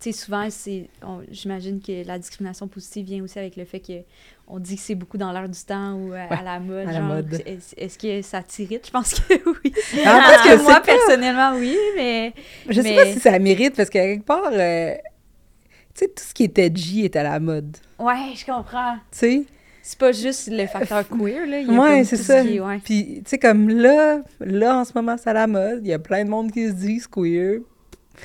Tu 0.00 0.12
sais, 0.12 0.12
souvent, 0.12 0.46
c'est, 0.50 0.88
j'imagine 1.30 1.80
que 1.80 2.06
la 2.06 2.18
discrimination 2.18 2.68
positive 2.68 3.06
vient 3.06 3.22
aussi 3.22 3.38
avec 3.38 3.56
le 3.56 3.64
fait 3.64 3.80
que 3.80 4.04
on 4.46 4.58
dit 4.60 4.76
que 4.76 4.80
c'est 4.80 4.94
beaucoup 4.94 5.18
dans 5.18 5.32
l'air 5.32 5.48
du 5.48 5.58
temps 5.60 5.94
ou 5.94 6.12
à, 6.12 6.32
à 6.38 6.42
la 6.42 6.60
mode. 6.60 6.88
à 6.88 6.92
la 6.92 6.98
genre. 6.98 7.08
mode. 7.08 7.42
Est-ce, 7.44 7.98
que 7.98 8.22
ça 8.22 8.42
t'irrite? 8.42 8.86
Je 8.86 8.90
pense 8.92 9.14
que 9.14 9.34
oui. 9.64 9.72
Ah, 10.06 10.20
parce 10.30 10.48
que 10.48 10.62
moi, 10.62 10.80
personnellement, 10.80 11.52
oui, 11.56 11.76
mais... 11.96 12.32
Je 12.68 12.74
sais 12.80 12.82
Mais- 12.82 12.96
pas 12.96 13.06
si 13.06 13.20
ça 13.20 13.38
mérite, 13.38 13.74
parce 13.74 13.90
qu'à 13.90 14.04
quelque 14.04 14.24
part, 14.24 14.50
euh, 14.52 14.94
tu 15.94 16.04
sais, 16.04 16.08
tout 16.08 16.22
ce 16.22 16.32
qui 16.32 16.44
est 16.44 16.58
edgy 16.58 17.04
est 17.04 17.16
à 17.16 17.24
la 17.24 17.40
mode. 17.40 17.76
Ouais, 17.98 18.32
je 18.36 18.46
comprends. 18.46 18.94
Tu 19.10 19.18
sais? 19.18 19.44
C'est 19.82 19.98
pas 19.98 20.12
juste 20.12 20.48
le 20.52 20.66
facteur 20.66 21.08
queer, 21.08 21.46
là. 21.46 21.60
Il 21.60 21.72
y 21.72 21.76
a 21.76 21.80
Ouais, 21.80 22.04
c'est 22.04 22.16
ça. 22.16 22.44
qui 22.44 22.60
ouais. 22.60 22.78
Puis, 22.84 23.22
tu 23.24 23.30
sais, 23.30 23.38
comme 23.38 23.68
là, 23.68 24.20
là, 24.38 24.78
en 24.78 24.84
ce 24.84 24.92
moment, 24.94 25.16
c'est 25.16 25.30
à 25.30 25.32
la 25.32 25.46
mode. 25.46 25.80
Il 25.82 25.88
y 25.88 25.94
a 25.94 25.98
plein 25.98 26.24
de 26.24 26.30
monde 26.30 26.52
qui 26.52 26.68
se 26.68 26.72
dit 26.72 27.00
queer. 27.10 27.60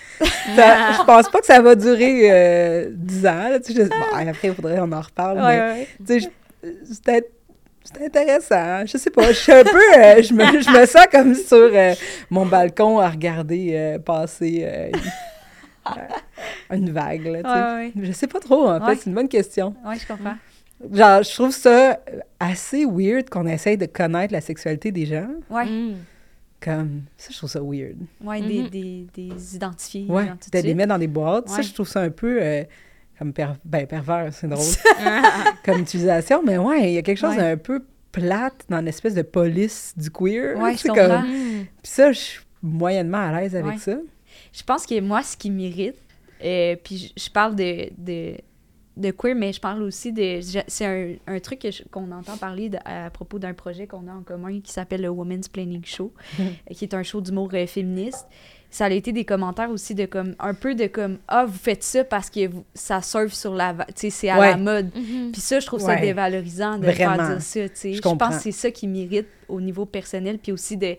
Ça- 0.56 0.92
je 0.94 1.04
pense 1.06 1.30
pas 1.30 1.40
que 1.40 1.46
ça 1.46 1.62
va 1.62 1.76
durer 1.76 2.30
euh, 2.32 2.90
10 2.92 3.26
ans. 3.28 3.50
Là, 3.50 3.60
tu 3.60 3.74
sais, 3.74 3.84
je- 3.84 3.90
bon, 3.90 3.96
après, 4.30 4.48
il 4.50 4.54
faudrait 4.54 4.78
qu'on 4.78 4.92
en 4.92 5.02
reparle. 5.02 5.38
Ouais, 5.40 5.58
mais, 5.58 5.72
ouais. 5.80 5.88
tu 6.06 6.20
sais, 6.20 6.30
je- 6.64 6.94
c'est 7.84 8.06
intéressant. 8.06 8.86
Je 8.86 8.98
sais 8.98 9.10
pas. 9.10 9.28
Je 9.28 9.34
suis 9.38 9.52
un 9.52 9.64
peu. 9.64 9.82
euh, 9.98 10.22
je, 10.24 10.34
me, 10.34 10.46
je 10.62 10.70
me 10.80 10.86
sens 10.86 11.06
comme 11.12 11.36
sur 11.36 11.58
euh, 11.74 11.94
mon 12.30 12.46
balcon 12.46 13.00
à 13.00 13.10
regarder 13.10 13.72
euh, 13.74 14.00
passer 14.00 14.64
euh, 14.66 14.90
une, 16.72 16.92
vague. 16.92 17.26
Là. 17.26 17.40
Ouais, 17.78 17.84
ouais. 17.86 17.92
Je 18.02 18.12
sais 18.14 18.28
pas 18.28 18.40
trop, 18.40 18.68
en 18.70 18.80
Ouais. 18.80 18.96
fait. 18.96 19.02
C'est 19.02 19.10
une 19.10 19.16
bonne 19.16 19.28
question. 19.30 19.76
Ouais, 19.86 19.96
je 20.00 20.08
comprends. 20.08 20.36
Genre, 20.92 21.24
je 21.24 21.34
trouve 21.34 21.52
ça 21.52 22.00
assez 22.40 22.86
weird 22.86 23.30
qu'on 23.30 23.48
essaye 23.48 23.78
de 23.78 23.86
connaître 23.86 24.34
la 24.34 24.42
sexualité 24.42 24.92
des 24.92 25.06
gens. 25.06 25.28
Ouais, 25.50 25.66
Mm. 25.66 25.96
Comme, 26.64 27.02
ça, 27.18 27.30
je 27.32 27.38
trouve 27.38 27.50
ça 27.50 27.60
weird. 27.62 27.98
ouais, 28.22 28.42
des, 28.42 28.60
Mhm. 28.64 28.70
des, 28.70 29.08
des 29.14 29.56
identifiés. 29.56 30.06
Ouais, 30.08 30.26
de 30.52 30.60
les 30.60 30.74
mettre 30.74 30.90
dans 30.90 30.98
des 30.98 31.08
boîtes, 31.08 31.50
ça, 31.50 31.62
je 31.62 31.74
trouve 31.74 31.88
ça 31.88 32.02
un 32.02 32.10
peu 32.10 32.40
euh, 32.42 32.64
comme 33.20 33.34
per- 33.34 33.54
ben, 33.66 33.86
pervers, 33.86 34.30
c'est 34.34 34.48
drôle, 34.48 34.64
comme 35.66 35.80
utilisation. 35.80 36.42
Mais 36.44 36.58
ouais, 36.58 36.90
il 36.92 36.94
y 36.94 36.98
a 36.98 37.02
quelque 37.02 37.18
chose 37.18 37.32
Ouais. 37.32 37.38
d'un 37.38 37.58
peu 37.58 37.84
plate 38.12 38.66
dans 38.70 38.80
l'espèce 38.82 39.14
de 39.16 39.24
police 39.24 39.94
du 39.98 40.10
queer. 40.10 40.58
Ouais, 40.58 40.76
C'est 40.78 40.88
comme- 40.90 41.26
Mm. 41.26 41.66
Puis 41.82 41.92
ça, 41.92 42.12
je 42.12 42.20
suis 42.20 42.40
moyennement 42.62 43.18
à 43.18 43.42
l'aise 43.42 43.56
avec 43.56 43.74
Ouais. 43.74 43.78
ça. 43.80 43.98
Je 44.54 44.64
pense 44.64 44.86
que 44.86 45.00
moi, 45.02 45.22
ce 45.24 45.36
qui 45.36 45.50
m'irrite, 45.50 45.96
euh, 46.44 46.76
puis 46.84 47.12
je, 47.18 47.24
je 47.26 47.30
parle 47.30 47.56
de, 47.56 47.90
de, 47.98 48.36
de 48.96 49.12
queer, 49.12 49.34
mais 49.36 49.52
je 49.54 49.60
parle 49.60 49.82
aussi 49.84 50.14
de. 50.14 50.40
C'est 50.68 50.86
un, 50.86 51.14
un 51.28 51.40
truc 51.40 51.66
qu'on 51.92 52.12
entend 52.12 52.38
parler 52.38 52.70
de- 52.70 52.78
à 52.86 53.10
propos 53.10 53.40
d'un 53.40 53.54
projet 53.54 53.88
qu'on 53.88 54.08
a 54.08 54.12
en 54.14 54.22
commun 54.22 54.60
qui 54.62 54.72
s'appelle 54.72 55.02
le 55.02 55.10
Women's 55.10 55.48
Planning 55.48 55.84
Show, 55.86 56.14
qui 56.72 56.86
est 56.86 56.94
un 56.94 57.04
show 57.04 57.20
d'humour 57.22 57.50
euh, 57.54 57.66
féministe. 57.66 58.28
Ça 58.70 58.86
a 58.86 58.90
été 58.90 59.12
des 59.12 59.24
commentaires 59.26 59.70
aussi 59.70 59.94
de 59.96 60.06
comme. 60.06 60.36
Un 60.40 60.54
peu 60.56 60.74
de 60.76 60.88
comme. 60.88 61.18
Ah, 61.28 61.46
vous 61.46 61.58
faites 61.58 61.84
ça 61.84 62.04
parce 62.04 62.30
que 62.30 62.48
vous- 62.48 62.66
ça 62.74 63.02
surfe 63.02 63.34
sur 63.34 63.54
la. 63.54 63.74
va- 63.74 63.86
Tu 63.86 63.94
sais, 63.96 64.10
c'est 64.10 64.30
à 64.30 64.40
Ouais. 64.40 64.50
la 64.52 64.58
mode. 64.58 64.92
Mhm. 64.96 65.32
Puis 65.32 65.42
ça, 65.42 65.60
je 65.60 65.66
trouve 65.66 65.80
ça 65.80 65.96
dévalorisant 65.96 66.78
de 66.78 66.86
Vraiment. 66.88 67.16
faire 67.16 67.28
dire 67.30 67.42
ça, 67.42 67.70
tu 67.70 67.76
sais. 67.76 67.92
Je 67.94 67.98
Je, 67.98 68.02
pense 68.02 68.36
que 68.38 68.42
c'est 68.42 68.52
ça 68.52 68.72
qui 68.72 68.88
m'irrite 68.88 69.28
au 69.48 69.60
niveau 69.62 69.86
personnel, 69.86 70.40
puis 70.40 70.52
aussi 70.52 70.78
de, 70.78 70.96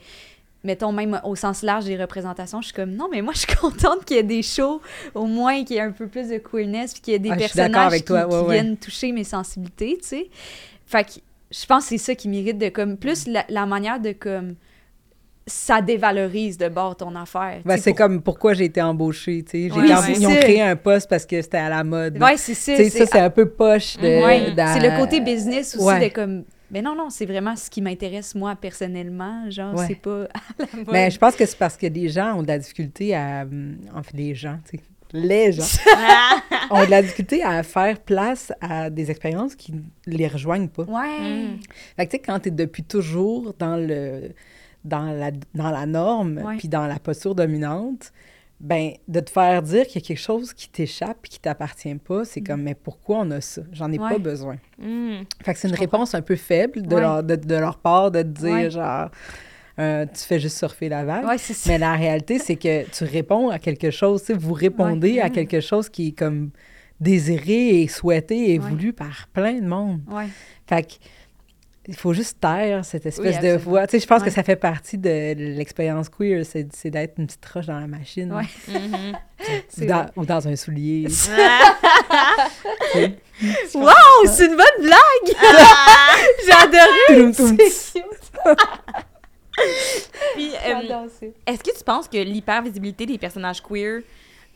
mettons, 0.65 0.91
même 0.93 1.21
au 1.25 1.37
sens 1.37 1.63
large 1.63 1.85
des 1.85 1.97
représentations, 1.97 2.61
je 2.61 2.67
suis 2.67 2.75
comme, 2.75 2.93
non, 2.93 3.09
mais 3.13 3.23
moi, 3.23 3.33
je 3.35 3.41
suis 3.41 3.55
contente 3.61 4.05
qu'il 4.05 4.17
y 4.17 4.21
ait 4.21 4.25
des 4.25 4.43
shows, 4.43 4.81
au 5.15 5.27
moins 5.27 5.63
qu'il 5.65 5.77
y 5.77 5.79
ait 5.79 5.83
un 5.83 5.93
peu 5.93 6.09
plus 6.09 6.29
de 6.29 6.39
queerness, 6.39 6.93
puis 6.95 7.03
qu'il 7.03 7.13
y 7.13 7.17
ait 7.17 7.21
des 7.21 7.31
Ah, 7.31 7.37
personnages 7.37 7.87
avec 7.87 8.01
qui, 8.01 8.07
toi, 8.07 8.27
ouais, 8.27 8.39
qui 8.41 8.45
ouais. 8.47 8.53
viennent 8.55 8.77
toucher 8.77 9.13
mes 9.13 9.25
sensibilités, 9.25 9.99
tu 10.01 10.09
sais. 10.09 10.31
Fait 10.87 11.05
que 11.05 11.13
je 11.51 11.67
pense 11.67 11.85
que 11.85 11.89
c'est 11.91 11.99
ça 11.99 12.15
qui 12.15 12.29
m'irrite 12.29 12.59
de, 12.59 12.69
comme, 12.71 12.97
plus 12.97 13.27
la, 13.27 13.45
la 13.49 13.67
manière 13.67 14.01
de, 14.01 14.13
comme, 14.13 14.55
ça 15.47 15.83
dévalorise 15.83 16.57
de 16.57 16.69
bord 16.71 16.97
ton 16.97 17.15
affaire. 17.15 17.61
Ben, 17.67 17.77
c'est 17.77 17.91
pour- 17.91 17.99
comme 17.99 18.23
pourquoi 18.23 18.55
j'ai 18.55 18.65
été 18.65 18.81
embauchée, 18.81 19.43
tu 19.43 19.69
sais. 19.69 19.75
Ouais, 19.75 19.87
Ils 20.17 20.27
ont 20.27 20.31
créé 20.35 20.63
un 20.63 20.75
poste 20.77 21.09
parce 21.11 21.27
que 21.27 21.43
c'était 21.43 21.59
à 21.59 21.69
la 21.69 21.85
mode. 21.85 22.17
Ouais, 22.23 22.39
c'est 22.39 22.55
ça. 22.55 22.75
Ça, 22.89 23.07
c'est 23.07 23.19
un 23.21 23.29
peu 23.29 23.47
poche 23.51 23.99
de... 23.99 24.25
Ouais, 24.25 24.53
d'a- 24.53 24.73
c'est 24.73 24.81
le 24.91 24.99
côté 24.99 25.21
business 25.21 25.77
aussi 25.77 26.01
de 26.01 26.09
comme 26.09 26.45
mais 26.71 26.83
non 26.83 26.95
non 26.95 27.11
c'est 27.11 27.27
vraiment 27.27 27.55
ce 27.57 27.69
qui 27.71 27.81
m'intéresse 27.83 28.35
moi 28.35 28.57
personnellement 28.57 29.51
genre 29.51 29.75
Ouais. 29.75 29.87
c'est 29.87 29.95
pas 30.01 30.25
à 30.35 30.41
la 30.59 30.77
mode. 30.79 30.89
Mais 30.93 31.11
je 31.11 31.19
pense 31.19 31.37
que 31.37 31.47
c'est 31.47 31.59
parce 31.59 31.77
que 31.77 31.87
les 31.87 32.09
gens 32.09 32.39
ont 32.39 32.43
de 32.43 32.49
la 32.49 32.59
difficulté 32.59 33.15
à... 33.15 33.43
hum, 33.43 33.77
En 33.95 34.03
fait, 34.03 34.17
les 34.17 34.35
gens, 34.35 34.59
tu 34.69 34.79
sais, 34.79 34.83
les 35.13 35.53
gens 35.53 35.63
ont 36.71 36.85
de 36.85 36.91
la 36.91 37.03
difficulté 37.03 37.43
à 37.45 37.63
faire 37.63 38.01
place 38.01 38.53
à 38.61 38.91
des 38.91 39.11
expériences 39.11 39.55
qui 39.55 39.73
les 40.07 40.27
rejoignent 40.27 40.69
pas. 40.69 40.83
ouais 40.85 41.21
Mm. 41.21 41.59
Fait 41.97 42.07
que, 42.07 42.11
tu 42.11 42.17
sais, 42.17 42.19
quand 42.19 42.41
t'es 42.41 42.51
depuis 42.51 42.83
toujours 42.83 43.55
dans 43.59 43.77
le... 43.77 44.33
Dans 44.85 45.13
la, 45.13 45.31
dans 45.55 45.71
la 45.71 45.87
norme, 45.87 46.43
puis 46.59 46.69
dans 46.69 46.87
la 46.87 46.99
posture 46.99 47.35
dominante, 47.35 48.13
ben 48.61 48.93
de 49.09 49.21
te 49.21 49.31
faire 49.31 49.63
dire 49.63 49.87
qu'il 49.87 50.01
y 50.01 50.05
a 50.05 50.07
quelque 50.07 50.17
chose 50.21 50.53
qui 50.55 50.69
t'échappe 50.69 51.19
et 51.27 51.29
qui 51.29 51.39
t'appartient 51.41 51.95
pas, 51.97 52.25
c'est 52.25 52.41
comme, 52.41 52.63
mais 52.63 52.75
pourquoi 52.75 53.19
on 53.19 53.31
a 53.33 53.41
ça? 53.41 53.63
J'en 53.73 53.91
ai 53.93 53.99
pas 53.99 54.19
Mm. 54.19 54.23
Besoin. 54.23 54.57
Mm. 54.79 55.23
Fait 55.45 55.53
que 55.55 55.59
c'est 55.61 55.69
une 55.69 55.75
comprends. 55.77 55.99
réponse 55.99 56.15
un 56.15 56.23
peu 56.23 56.37
faible 56.37 56.83
de, 56.83 56.95
Ouais. 56.95 57.01
leur, 57.01 57.23
de, 57.23 57.37
de 57.37 57.55
leur 57.57 57.79
part 57.79 58.11
de 58.11 58.23
te 58.23 58.29
dire, 58.29 58.53
Ouais. 58.53 58.71
genre, 58.71 59.11
euh, 59.81 60.07
tu 60.07 60.21
fais 60.25 60.39
juste 60.39 60.57
surfer 60.57 60.89
la 60.89 61.05
vague. 61.05 61.27
Mais 61.67 61.79
la 61.79 61.95
réalité, 61.95 62.39
c'est 62.39 62.57
que 62.57 62.89
tu 62.91 63.05
réponds 63.05 63.51
à 63.51 63.59
quelque 63.59 63.91
chose, 63.91 64.21
tu 64.23 64.27
sais, 64.29 64.35
vous 64.39 64.53
répondez 64.55 65.19
à 65.21 65.29
Mm. 65.29 65.33
quelque 65.33 65.61
chose 65.61 65.89
qui 65.89 66.09
est 66.09 66.13
comme 66.19 66.51
désiré 67.01 67.83
et 67.83 67.89
souhaité 67.89 68.53
et 68.55 68.59
voulu 68.59 68.93
par 68.93 69.29
plein 69.33 69.55
de 69.61 69.67
monde. 69.67 70.01
Fait 70.67 70.83
que 70.83 70.93
il 71.87 71.95
faut 71.97 72.13
juste 72.15 72.41
taire 72.41 72.85
cette 72.85 73.05
espèce 73.07 73.37
Oui, 73.37 73.43
de 73.49 73.57
voix. 73.57 73.87
Tu 73.87 73.93
sais, 73.93 74.01
je 74.01 74.07
pense 74.07 74.23
que 74.23 74.31
ça 74.31 74.43
fait 74.43 74.57
partie 74.57 74.97
de 74.99 75.35
l'expérience 75.37 76.09
queer, 76.09 76.45
c'est 76.47 76.67
c'est 76.75 76.91
d'être 76.91 77.15
une 77.19 77.27
petite 77.27 77.45
roche 77.47 77.67
dans 77.67 77.79
la 77.81 77.87
machine. 77.87 78.33
Ouais. 78.33 78.45
Mhm. 79.47 79.63
c'est 79.69 79.85
Ou 79.85 79.89
dans, 79.89 79.97
vrai. 80.05 80.13
ou 80.17 80.25
dans 80.25 80.49
un 80.49 80.57
soulier. 80.57 81.07
wow 83.75 83.91
c'est 84.27 84.47
une 84.47 84.57
bonne 84.57 84.81
blague 84.81 85.37
j'ai 86.47 86.53
adoré 86.53 87.33
c'est 87.33 87.57
cute 87.57 88.33
Puis, 90.35 90.51
euh, 90.67 91.07
est-ce 91.47 91.63
que 91.63 91.77
tu 91.77 91.85
penses 91.85 92.09
que 92.09 92.17
l'hypervisibilité 92.17 93.07
des 93.07 93.19
personnages 93.19 93.61
queer, 93.63 94.01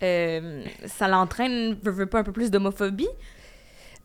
euh, 0.03 0.65
ça 0.87 1.07
l'entraîne, 1.09 1.77
veut, 1.83 1.93
veut 1.93 2.07
pas 2.07 2.21
un 2.21 2.25
peu 2.25 2.33
plus 2.33 2.51
d'homophobie? 2.51 3.09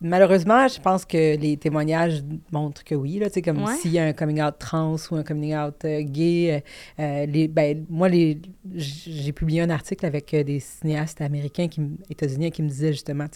Malheureusement, 0.01 0.67
je 0.67 0.81
pense 0.81 1.05
que 1.05 1.37
les 1.37 1.55
témoignages 1.57 2.23
montrent 2.51 2.83
que 2.83 2.93
oui. 2.95 3.19
Là, 3.19 3.27
comme 3.43 3.63
Ouais. 3.63 3.75
s'il 3.75 3.91
y 3.91 3.99
a 3.99 4.03
un 4.05 4.13
coming 4.13 4.41
out 4.41 4.55
trans 4.59 4.95
ou 5.11 5.15
un 5.15 5.23
coming 5.23 5.55
out 5.55 5.85
euh, 5.85 6.01
gay. 6.01 6.61
euh, 6.99 7.03
euh, 7.03 7.25
les, 7.25 7.47
ben, 7.47 7.85
moi, 7.89 8.09
les, 8.09 8.39
j'ai 8.75 9.31
publié 9.31 9.61
un 9.61 9.69
article 9.69 10.05
avec 10.05 10.33
euh, 10.33 10.43
des 10.43 10.59
cinéastes 10.59 11.21
américains, 11.21 11.67
qui, 11.69 11.81
états-uniens, 12.09 12.49
qui 12.49 12.61
me 12.63 12.67
disaient 12.67 12.91
justement, 12.91 13.27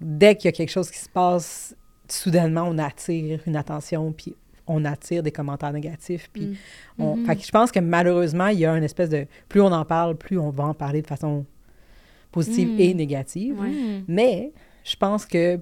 dès 0.00 0.34
qu'il 0.36 0.46
y 0.46 0.48
a 0.48 0.52
quelque 0.52 0.70
chose 0.70 0.90
qui 0.90 0.98
se 0.98 1.08
passe, 1.08 1.74
soudainement, 2.08 2.64
on 2.68 2.76
attire 2.78 3.40
une 3.46 3.56
attention, 3.56 4.12
puis 4.12 4.34
on 4.66 4.84
attire 4.84 5.22
des 5.22 5.32
commentaires 5.32 5.72
négatifs. 5.72 6.28
Puis 6.32 6.46
Mm. 6.98 7.02
on- 7.02 7.16
Mhm. 7.16 7.26
fait 7.26 7.36
que 7.36 7.42
je 7.44 7.50
pense 7.50 7.72
que 7.72 7.80
malheureusement, 7.80 8.48
il 8.48 8.58
y 8.60 8.66
a 8.66 8.76
une 8.76 8.84
espèce 8.84 9.08
de... 9.08 9.26
Plus 9.48 9.60
on 9.60 9.72
en 9.72 9.84
parle, 9.84 10.16
plus 10.16 10.38
on 10.38 10.50
va 10.50 10.64
en 10.64 10.74
parler 10.74 11.00
de 11.02 11.06
façon 11.06 11.46
positive 12.30 12.68
Mm. 12.76 12.80
et 12.80 12.94
négative. 12.94 13.58
Ouais. 13.60 14.02
Mais 14.08 14.52
je 14.84 14.96
pense 14.96 15.26
que 15.26 15.60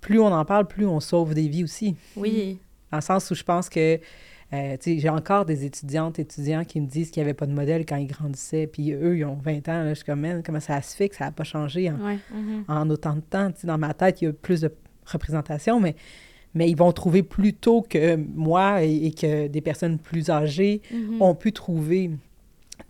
plus 0.00 0.18
on 0.20 0.26
en 0.32 0.44
parle, 0.44 0.66
plus 0.66 0.86
on 0.86 1.00
sauve 1.00 1.34
des 1.34 1.48
vies 1.48 1.64
aussi. 1.64 1.94
Oui. 2.16 2.58
Dans 2.90 2.98
le 2.98 3.02
sens 3.02 3.30
où 3.30 3.34
je 3.34 3.42
pense 3.44 3.68
que, 3.68 3.98
euh, 4.52 4.76
tu 4.76 4.94
sais, 4.94 4.98
j'ai 4.98 5.08
encore 5.08 5.44
des 5.46 5.64
étudiantes, 5.64 6.18
étudiants 6.18 6.64
qui 6.64 6.80
me 6.80 6.86
disent 6.86 7.10
qu'il 7.10 7.22
n'y 7.22 7.28
avait 7.28 7.34
pas 7.34 7.46
de 7.46 7.52
modèle 7.52 7.86
quand 7.86 7.96
ils 7.96 8.06
grandissaient, 8.06 8.66
puis 8.66 8.92
eux, 8.92 9.16
ils 9.16 9.24
ont 9.24 9.36
20 9.42 9.68
ans. 9.68 9.82
Là, 9.84 9.88
je 9.90 9.94
suis 9.94 10.04
comme, 10.04 10.26
comment 10.44 10.60
ça 10.60 10.82
se 10.82 10.94
fait 10.96 11.08
que 11.08 11.16
ça 11.16 11.24
n'a 11.26 11.32
pas 11.32 11.44
changé 11.44 11.90
en, 11.90 11.94
ouais 12.04 12.18
Mhm. 12.34 12.64
en 12.68 12.90
autant 12.90 13.14
de 13.14 13.20
temps? 13.20 13.50
Tu 13.52 13.60
sais, 13.60 13.66
dans 13.66 13.78
ma 13.78 13.94
tête, 13.94 14.20
il 14.20 14.24
y 14.26 14.28
a 14.28 14.32
plus 14.32 14.60
de 14.62 14.72
représentation, 15.06 15.80
mais, 15.80 15.94
mais 16.54 16.68
ils 16.68 16.76
vont 16.76 16.92
trouver 16.92 17.22
plus 17.22 17.54
tôt 17.54 17.80
que 17.82 18.16
moi 18.16 18.82
et, 18.84 19.06
et 19.06 19.12
que 19.12 19.46
des 19.46 19.60
personnes 19.62 19.98
plus 19.98 20.28
âgées 20.30 20.82
Mhm. 20.92 21.22
ont 21.22 21.34
pu 21.34 21.52
trouver 21.52 22.10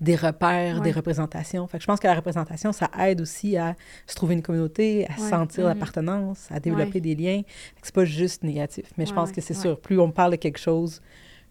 des 0.00 0.16
repères, 0.16 0.76
Ouais. 0.76 0.82
des 0.82 0.92
représentations. 0.92 1.66
Fait 1.66 1.78
que 1.78 1.82
je 1.82 1.86
pense 1.86 2.00
que 2.00 2.06
la 2.06 2.14
représentation, 2.14 2.72
ça 2.72 2.90
aide 3.00 3.20
aussi 3.20 3.56
à 3.56 3.74
se 4.06 4.14
trouver 4.14 4.34
une 4.34 4.42
communauté, 4.42 5.06
à 5.06 5.20
Ouais. 5.20 5.28
sentir 5.30 5.64
Mhm. 5.64 5.68
l'appartenance, 5.68 6.48
à 6.50 6.60
développer 6.60 6.94
Ouais. 6.94 7.00
des 7.00 7.14
liens. 7.14 7.42
C'est 7.82 7.94
pas 7.94 8.04
juste 8.04 8.42
négatif. 8.42 8.86
Mais 8.98 9.06
je 9.06 9.14
pense 9.14 9.28
ouais, 9.30 9.34
que 9.34 9.40
c'est 9.40 9.54
ouais. 9.54 9.60
sûr, 9.60 9.80
plus 9.80 9.98
on 10.00 10.10
parle 10.10 10.32
de 10.32 10.36
quelque 10.36 10.58
chose, 10.58 11.00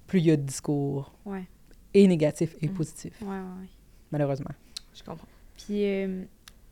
plus 0.08 0.20
il 0.20 0.26
y 0.26 0.32
a 0.32 0.38
de 0.38 0.42
discours 0.42 1.14
ouais 1.26 1.46
et 1.94 2.08
négatifs 2.08 2.56
et 2.62 2.68
ouais, 2.68 2.74
ouais. 3.28 3.68
malheureusement. 4.12 4.52
Je 4.94 5.04
comprends. 5.04 5.28
Puis, 5.58 5.86
euh, 5.86 6.24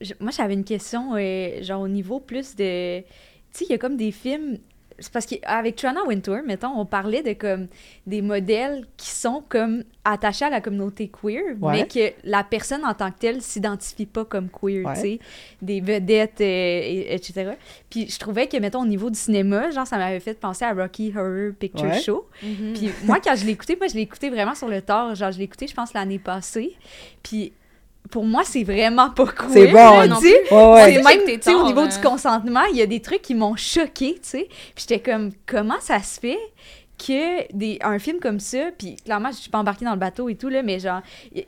je- 0.01 0.13
moi, 0.19 0.31
j'avais 0.31 0.53
une 0.53 0.63
question, 0.63 1.15
euh, 1.15 1.61
genre 1.63 1.81
au 1.81 1.87
niveau 1.87 2.19
plus 2.19 2.55
de. 2.55 2.99
Tu 3.01 3.05
sais, 3.51 3.65
il 3.65 3.71
y 3.71 3.73
a 3.73 3.77
comme 3.77 3.95
des 3.97 4.11
films. 4.11 4.57
C'est 5.01 5.11
parce 5.11 5.25
qu'avec 5.25 5.75
Trana 5.75 6.03
Wintour, 6.05 6.39
mettons, 6.45 6.77
on 6.77 6.85
parlait 6.85 7.23
de 7.23 7.33
comme 7.33 7.67
des 8.07 8.21
modèles 8.21 8.85
qui 8.97 9.09
sont 9.09 9.43
comme 9.49 9.83
attachés 10.03 10.45
à 10.45 10.49
la 10.49 10.61
communauté 10.61 11.09
queer, 11.09 11.55
Ouais. 11.61 11.73
mais 11.73 11.87
que 11.87 12.13
la 12.23 12.43
personne 12.43 12.83
en 12.85 12.93
tant 12.93 13.11
que 13.11 13.19
telle 13.19 13.41
s'identifie 13.41 14.05
pas 14.05 14.25
comme 14.25 14.49
queer, 14.49 14.85
Ouais. 14.85 14.93
tu 14.95 15.01
sais, 15.01 15.19
des 15.61 15.81
vedettes, 15.81 16.41
euh, 16.41 16.43
et- 16.43 17.13
etc. 17.13 17.51
Puis 17.89 18.09
je 18.09 18.17
trouvais 18.19 18.47
que, 18.47 18.57
mettons, 18.57 18.81
au 18.81 18.85
niveau 18.87 19.09
du 19.09 19.19
cinéma, 19.19 19.69
genre, 19.71 19.85
ça 19.87 19.97
m'avait 19.97 20.19
fait 20.19 20.39
penser 20.39 20.65
à 20.65 20.73
Rocky 20.73 21.13
Horror 21.15 21.51
Picture 21.59 21.85
Ouais. 21.89 21.99
Show. 22.01 22.27
Mhm. 22.43 22.73
Puis 22.73 22.89
moi, 23.05 23.19
quand 23.23 23.35
je 23.35 23.45
l'ai 23.45 23.51
écouté, 23.51 23.75
moi, 23.75 23.87
je 23.87 23.95
l'ai 23.95 24.01
écouté 24.01 24.29
vraiment 24.29 24.55
sur 24.55 24.67
le 24.67 24.81
tard. 24.81 25.15
Genre, 25.15 25.31
je 25.31 25.37
l'ai 25.37 25.43
écouté, 25.45 25.67
je 25.67 25.73
pense, 25.75 25.93
l'année 25.93 26.19
passée. 26.19 26.75
Puis 27.23 27.53
pour 28.09 28.25
moi, 28.25 28.41
c'est 28.45 28.63
vraiment 28.63 29.09
pas 29.11 29.25
cool. 29.27 29.49
C'est 29.51 29.67
bon, 29.67 29.99
là, 29.99 30.07
non 30.07 30.15
tu 30.19 30.27
sais. 30.29 30.53
Ouais, 30.53 30.71
ouais. 30.73 30.83
C'est 30.85 30.93
Je 30.93 31.03
sais 31.03 31.15
même, 31.17 31.25
tu 31.39 31.41
sais, 31.41 31.53
au 31.53 31.65
niveau 31.65 31.85
du 31.85 31.97
consentement, 31.99 32.63
il 32.71 32.77
y 32.77 32.81
a 32.81 32.85
des 32.87 33.01
trucs 33.01 33.21
qui 33.21 33.35
m'ont 33.35 33.55
choqué, 33.55 34.13
tu 34.15 34.19
sais. 34.29 34.47
Puis 34.75 34.85
j'étais 34.87 34.99
comme, 34.99 35.31
comment 35.45 35.79
ça 35.79 35.99
se 36.01 36.19
fait 36.19 36.39
que 36.97 37.49
des, 37.55 37.79
un 37.81 37.97
film 37.97 38.19
comme 38.19 38.41
ça, 38.41 38.57
puis 38.77 38.97
clairement, 39.05 39.29
je 39.31 39.37
suis 39.37 39.49
pas 39.49 39.59
embarquée 39.59 39.85
dans 39.85 39.93
le 39.93 39.97
bateau 39.99 40.27
et 40.27 40.35
tout, 40.35 40.49
là, 40.49 40.63
mais 40.63 40.79
genre, 40.79 40.99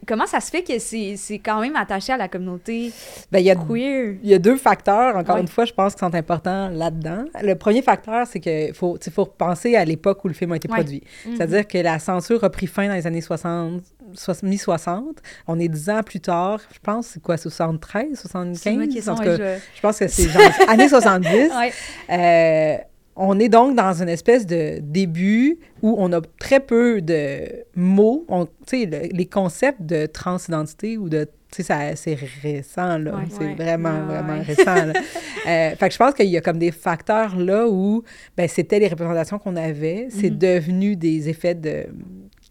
comment 0.08 0.26
ça 0.26 0.40
se 0.40 0.50
fait 0.50 0.64
que 0.64 0.80
c'est 0.80 1.16
c'est 1.18 1.40
quand 1.40 1.60
même 1.60 1.76
attaché 1.76 2.14
à 2.14 2.18
la 2.18 2.30
communauté 2.30 2.94
Ben, 3.34 3.40
il 3.40 3.46
y 3.46 3.52
a 3.52 3.56
queer? 3.58 4.16
Il 4.24 4.30
y 4.30 4.34
a 4.34 4.40
deux 4.40 4.56
facteurs, 4.56 5.18
encore 5.18 5.36
Ouais. 5.36 5.42
une 5.42 5.50
fois, 5.50 5.66
je 5.66 5.74
pense, 5.74 5.94
qui 5.94 6.00
sont 6.00 6.16
importants 6.16 6.70
là-dedans. 6.70 7.26
Le 7.44 7.56
premier 7.56 7.82
facteur, 7.82 8.26
c'est 8.28 8.40
qu'il 8.40 8.74
faut, 8.74 8.98
faut 9.14 9.26
penser 9.26 9.76
à 9.76 9.84
l'époque 9.84 10.24
où 10.24 10.30
le 10.30 10.34
film 10.34 10.54
a 10.54 10.56
été 10.56 10.70
Ouais. 10.70 10.76
produit. 10.76 11.04
Mhm. 11.26 11.36
C'est-à-dire 11.36 11.68
que 11.68 11.78
la 11.80 12.00
censure 12.00 12.42
a 12.46 12.50
pris 12.50 12.68
fin 12.68 12.88
dans 12.88 12.94
les 12.94 13.06
années 13.06 13.20
60, 13.20 13.82
soix- 13.82 14.01
mi-60. 14.44 15.18
On 15.48 15.60
est 15.60 15.68
dix 15.68 15.90
ans 15.90 16.02
plus 16.04 16.20
tard, 16.20 16.60
je 16.74 16.80
pense, 16.80 17.08
c'est 17.08 17.22
quoi, 17.22 17.38
73, 17.38 18.18
75? 18.20 18.60
C'est 18.62 18.72
moi 18.74 18.88
qui 18.88 19.00
En 19.10 19.16
tout 19.16 19.22
ouais, 19.22 19.38
cas, 19.38 19.56
je- 19.58 19.62
je 19.76 19.82
pense 19.82 20.00
que 20.00 20.08
c'est 20.08 20.30
genre 20.30 20.42
années 20.70 20.90
70. 20.90 21.28
Ouais. 21.30 21.72
Euh, 22.10 22.78
on 23.16 23.40
est 23.40 23.50
donc 23.50 23.76
dans 23.76 24.02
une 24.02 24.10
espèce 24.10 24.46
de 24.46 24.80
début 24.82 25.60
où 25.82 25.96
on 26.00 26.12
a 26.14 26.22
très 26.40 26.60
peu 26.62 27.02
de 27.02 27.42
mots. 27.76 28.26
On- 28.30 28.46
Tu 28.46 28.52
sais, 28.66 28.86
le- 28.86 29.10
les 29.16 29.26
concepts 29.26 29.82
de 29.82 30.06
transidentité 30.06 30.98
ou 30.98 31.10
de... 31.10 31.28
Tu 31.54 31.64
sais, 31.64 31.94
c'est 31.98 32.18
récent, 32.42 32.98
là. 32.98 33.14
Ouais. 33.14 33.24
c'est 33.30 33.40
Ouais. 33.44 33.56
vraiment, 33.56 33.90
Ouais, 33.90 34.06
vraiment 34.22 34.42
récent, 34.42 34.86
là. 34.86 34.94
Euh, 35.48 35.72
fait 35.76 35.88
que 35.88 35.94
je 35.94 35.98
pense 35.98 36.14
qu'il 36.14 36.28
y 36.28 36.38
a 36.38 36.42
comme 36.42 36.60
des 36.60 36.72
facteurs 36.72 37.36
là 37.36 37.68
où, 37.68 38.04
ben, 38.38 38.48
c'était 38.48 38.78
les 38.78 38.88
représentations 38.88 39.40
qu'on 39.40 39.56
avait. 39.56 40.08
C'est 40.12 40.30
Mhm. 40.30 40.38
devenu 40.38 40.96
des 40.96 41.30
effets 41.30 41.56
de 41.56 41.88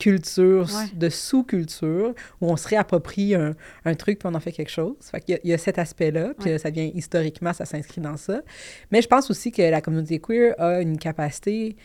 culture, 0.01 0.67
Ouais. 0.75 0.89
de 0.95 1.09
sous-culture, 1.09 2.15
où 2.41 2.47
on 2.51 2.57
se 2.57 2.67
réapproprie 2.67 3.35
un, 3.37 3.55
un 3.85 3.95
truc 3.95 4.19
puis 4.19 4.29
on 4.29 4.35
en 4.35 4.41
fait 4.41 4.53
quelque 4.53 4.71
chose. 4.71 4.97
Fait 5.11 5.21
qu'il 5.21 5.35
y 5.35 5.39
a- 5.39 5.41
il 5.45 5.51
y, 5.51 5.53
a 5.53 5.59
cet 5.59 5.79
aspect-là, 5.79 6.33
puis 6.37 6.47
Ouais. 6.47 6.53
là, 6.53 6.59
ça 6.59 6.71
vient 6.71 6.91
historiquement, 6.93 7.53
ça 7.53 7.65
s'inscrit 7.65 8.01
dans 8.01 8.17
ça. 8.17 8.43
Mais 8.91 9.01
je 9.03 9.07
pense 9.09 9.31
aussi 9.31 9.53
que 9.53 9.63
la 9.63 9.81
communauté 9.81 10.19
queer 10.19 10.55
a 10.59 10.81
une 10.81 10.99
capacité 10.99 11.77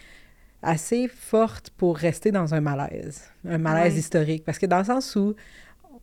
assez 0.63 1.07
forte 1.07 1.69
pour 1.77 1.95
rester 1.97 2.31
dans 2.31 2.55
un 2.55 2.61
malaise, 2.61 3.21
un 3.47 3.59
malaise 3.59 3.93
Ouais. 3.93 3.99
historique. 3.99 4.43
Parce 4.43 4.57
que 4.57 4.65
dans 4.65 4.79
le 4.79 4.83
sens 4.85 5.15
où 5.15 5.35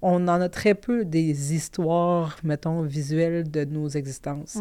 on 0.01 0.29
en 0.29 0.41
a 0.41 0.49
très 0.49 0.75
peu 0.75 1.05
des 1.05 1.55
histoires, 1.55 2.37
mettons, 2.45 2.83
visuelles 2.83 3.51
de 3.51 3.65
nos 3.65 3.89
existences. 3.89 4.59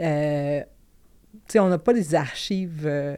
Euh, 0.00 0.60
tu 0.60 1.40
sais, 1.48 1.58
on 1.60 1.68
n'a 1.68 1.78
pas 1.78 1.92
des 1.92 2.14
archives. 2.14 2.82
euh, 2.86 3.16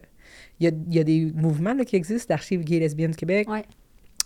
y, 0.65 0.67
a, 0.69 0.71
il 0.89 0.95
y 0.95 0.99
a 0.99 1.05
des 1.05 1.33
mouvements 1.35 1.75
là, 1.75 1.85
qui 1.85 1.97
existent, 1.97 2.33
l'archive 2.33 2.63
gay 2.65 2.79
lesbienne 2.79 3.11
du 3.13 3.17
Québec. 3.17 3.49
Ouais. 3.49 3.65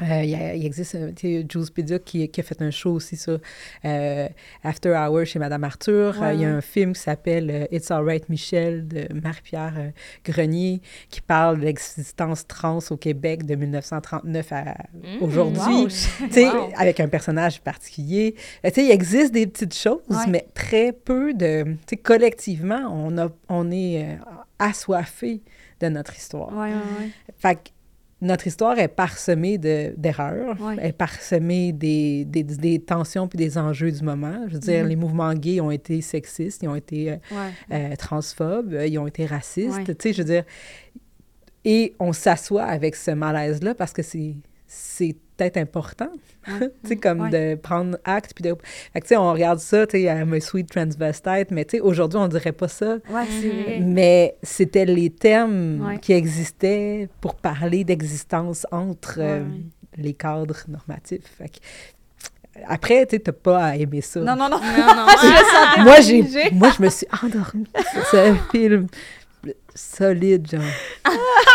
Euh, 0.03 0.23
il, 0.23 0.31
y 0.31 0.35
a- 0.35 0.55
il 0.55 0.65
existe, 0.65 0.95
euh, 0.95 1.13
tu 1.15 1.29
sais, 1.43 1.47
Jules 1.47 1.71
Pedia 1.75 1.99
qui, 1.99 2.27
qui 2.31 2.41
a 2.41 2.43
fait 2.43 2.63
un 2.63 2.71
show 2.71 2.93
aussi 2.93 3.19
sur 3.19 3.39
euh, 3.85 4.29
After 4.65 4.93
Hours 4.97 5.27
chez 5.27 5.39
Madame 5.39 5.63
Arthur. 5.63 6.17
Ouais, 6.19 6.29
Euh, 6.29 6.33
il 6.33 6.41
y 6.41 6.45
a 6.47 6.55
un 6.57 6.63
film 6.63 6.95
qui 6.95 7.01
s'appelle 7.03 7.69
It's 7.71 7.91
Alright 7.91 8.27
Michel 8.31 8.89
de 8.89 9.07
Marie-Pierre 9.13 9.93
Grenier 10.25 10.81
qui 11.11 11.21
parle 11.21 11.61
de 11.61 11.67
l'existence 11.67 12.47
trans 12.47 12.79
au 12.91 12.97
Québec 12.97 13.45
de 13.45 13.55
1939 13.57 14.53
à 14.53 14.75
Mmh, 14.95 15.23
aujourd'hui. 15.23 15.83
wow. 15.83 15.89
Tu 15.89 15.91
sais, 16.31 16.49
Wow. 16.49 16.71
avec 16.79 16.99
un 17.01 17.09
personnage 17.09 17.61
particulier. 17.61 18.37
Tu 18.65 18.71
sais, 18.71 18.85
il 18.87 18.91
existe 18.91 19.35
des 19.35 19.47
petites 19.47 19.75
choses, 19.77 20.01
Ouais. 20.09 20.17
mais 20.31 20.47
très 20.55 20.93
peu 20.93 21.35
de... 21.35 21.65
Tu 21.65 21.79
sais, 21.91 21.97
collectivement, 21.99 22.89
on, 22.91 23.19
a, 23.19 23.29
on 23.51 23.71
est 23.71 24.17
assoiffé 24.59 25.43
de 25.81 25.89
notre 25.89 26.15
histoire. 26.17 26.57
Ouais. 26.57 26.73
Fait 27.39 27.55
que 27.57 27.71
notre 28.23 28.47
histoire 28.47 28.79
est 28.79 28.89
parsemée 28.89 29.57
de- 29.57 29.95
d'erreurs, 29.97 30.57
est 30.83 30.93
parsemée 30.93 31.73
des, 31.73 32.27
des, 32.27 32.43
des 32.43 32.79
tensions 32.79 33.27
puis 33.29 33.39
des 33.39 33.57
enjeux 33.57 33.91
du 33.91 34.03
moment. 34.03 34.45
Je 34.49 34.55
veux 34.55 34.59
dire, 34.61 34.83
Mhm. 34.83 34.89
les 34.91 34.97
mouvements 34.97 35.33
gays 35.33 35.61
ont 35.63 35.71
été 35.71 36.03
sexistes, 36.03 36.63
ils 36.63 36.69
ont 36.69 36.75
été 36.75 37.13
euh, 37.13 37.17
euh, 37.73 37.97
transphobes, 37.97 38.75
euh, 38.75 38.87
ils 38.87 38.99
ont 38.99 39.07
été 39.07 39.25
racistes. 39.25 39.87
Tu 39.87 39.95
sais, 40.03 40.13
je 40.13 40.19
veux 40.19 40.29
dire, 40.29 40.45
et 41.65 41.95
on 41.99 42.13
s'assoit 42.13 42.65
avec 42.65 42.95
ce 42.97 43.11
malaise-là 43.11 43.75
parce 43.75 43.93
que 43.93 44.03
c'est 44.03 44.35
c'est 44.67 45.17
peut-être 45.41 45.57
important, 45.57 46.09
Ouais. 46.49 46.71
tu 46.83 46.89
sais, 46.89 46.97
comme 46.97 47.21
Ouais. 47.23 47.31
de 47.31 47.55
prendre 47.61 47.99
acte. 48.05 48.33
Puis 48.35 48.43
de... 48.43 48.55
Fait 48.93 49.01
que, 49.01 49.05
tu 49.07 49.09
sais, 49.09 49.17
on 49.17 49.33
regarde 49.33 49.59
ça, 49.59 49.87
tu 49.87 49.99
sais, 49.99 50.03
I'm 50.05 50.33
a 50.33 50.41
sweet 50.41 50.71
transvestite, 50.71 51.51
mais 51.51 51.65
tu 51.65 51.77
sais, 51.77 51.81
aujourd'hui, 51.81 52.19
on 52.19 52.29
dirait 52.29 52.53
pas 52.53 52.69
ça. 52.69 52.97
Ouais, 53.11 53.25
c'est 53.41 53.47
Mhm. 53.49 53.63
vrai. 53.63 53.79
Mais 53.81 54.37
c'était 54.43 54.85
les 54.87 55.11
thèmes 55.11 55.85
Ouais. 55.87 55.99
qui 55.99 56.13
existaient 56.13 57.09
pour 57.21 57.35
parler 57.35 57.85
d'existence 57.85 58.67
entre 58.71 59.17
euh, 59.19 59.45
les 59.97 60.15
cadres 60.15 60.57
normatifs. 60.69 61.25
Fait 61.39 61.49
que, 61.49 61.57
après, 62.67 63.07
tu 63.07 63.17
sais, 63.17 63.21
t'as 63.23 63.33
pas 63.33 63.65
à 63.65 63.77
aimer 63.77 64.01
ça. 64.01 64.21
Non, 64.21 64.37
non, 64.37 64.49
non. 64.49 64.59
Non. 64.61 64.61
Je 65.77 65.83
moi, 65.83 66.01
j'ai, 66.01 66.51
moi, 66.53 66.71
je 66.77 66.83
me 66.83 66.89
suis 66.91 67.07
endormie 67.23 67.67
sur 67.93 68.07
ce 68.07 68.35
film 68.51 68.87
solide, 69.75 70.51
genre. 70.51 70.61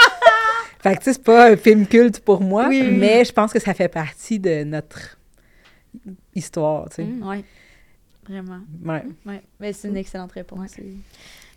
fait 0.90 0.96
que, 0.96 1.00
tu 1.00 1.06
sais, 1.06 1.14
c'est 1.14 1.24
pas 1.24 1.50
un 1.52 1.58
film 1.58 1.86
culte 1.88 2.20
pour 2.22 2.42
moi, 2.42 2.68
Oui, 2.70 2.82
oui, 2.82 2.88
oui. 2.92 2.98
mais 2.98 3.26
je 3.26 3.32
pense 3.34 3.52
que 3.54 3.60
ça 3.60 3.74
fait 3.74 3.88
partie 3.90 4.40
de 4.40 4.64
notre 4.64 5.18
histoire, 6.34 6.90
tu 6.90 6.96
sais. 6.98 7.04
Mm. 7.04 7.28
Ouais. 7.28 7.44
Vraiment. 8.28 8.60
Ouais. 8.84 9.04
Ouais. 9.26 9.42
Mais 9.60 9.74
c'est 9.74 9.88
une 9.88 9.98
excellente 9.98 10.32
réponse. 10.32 10.72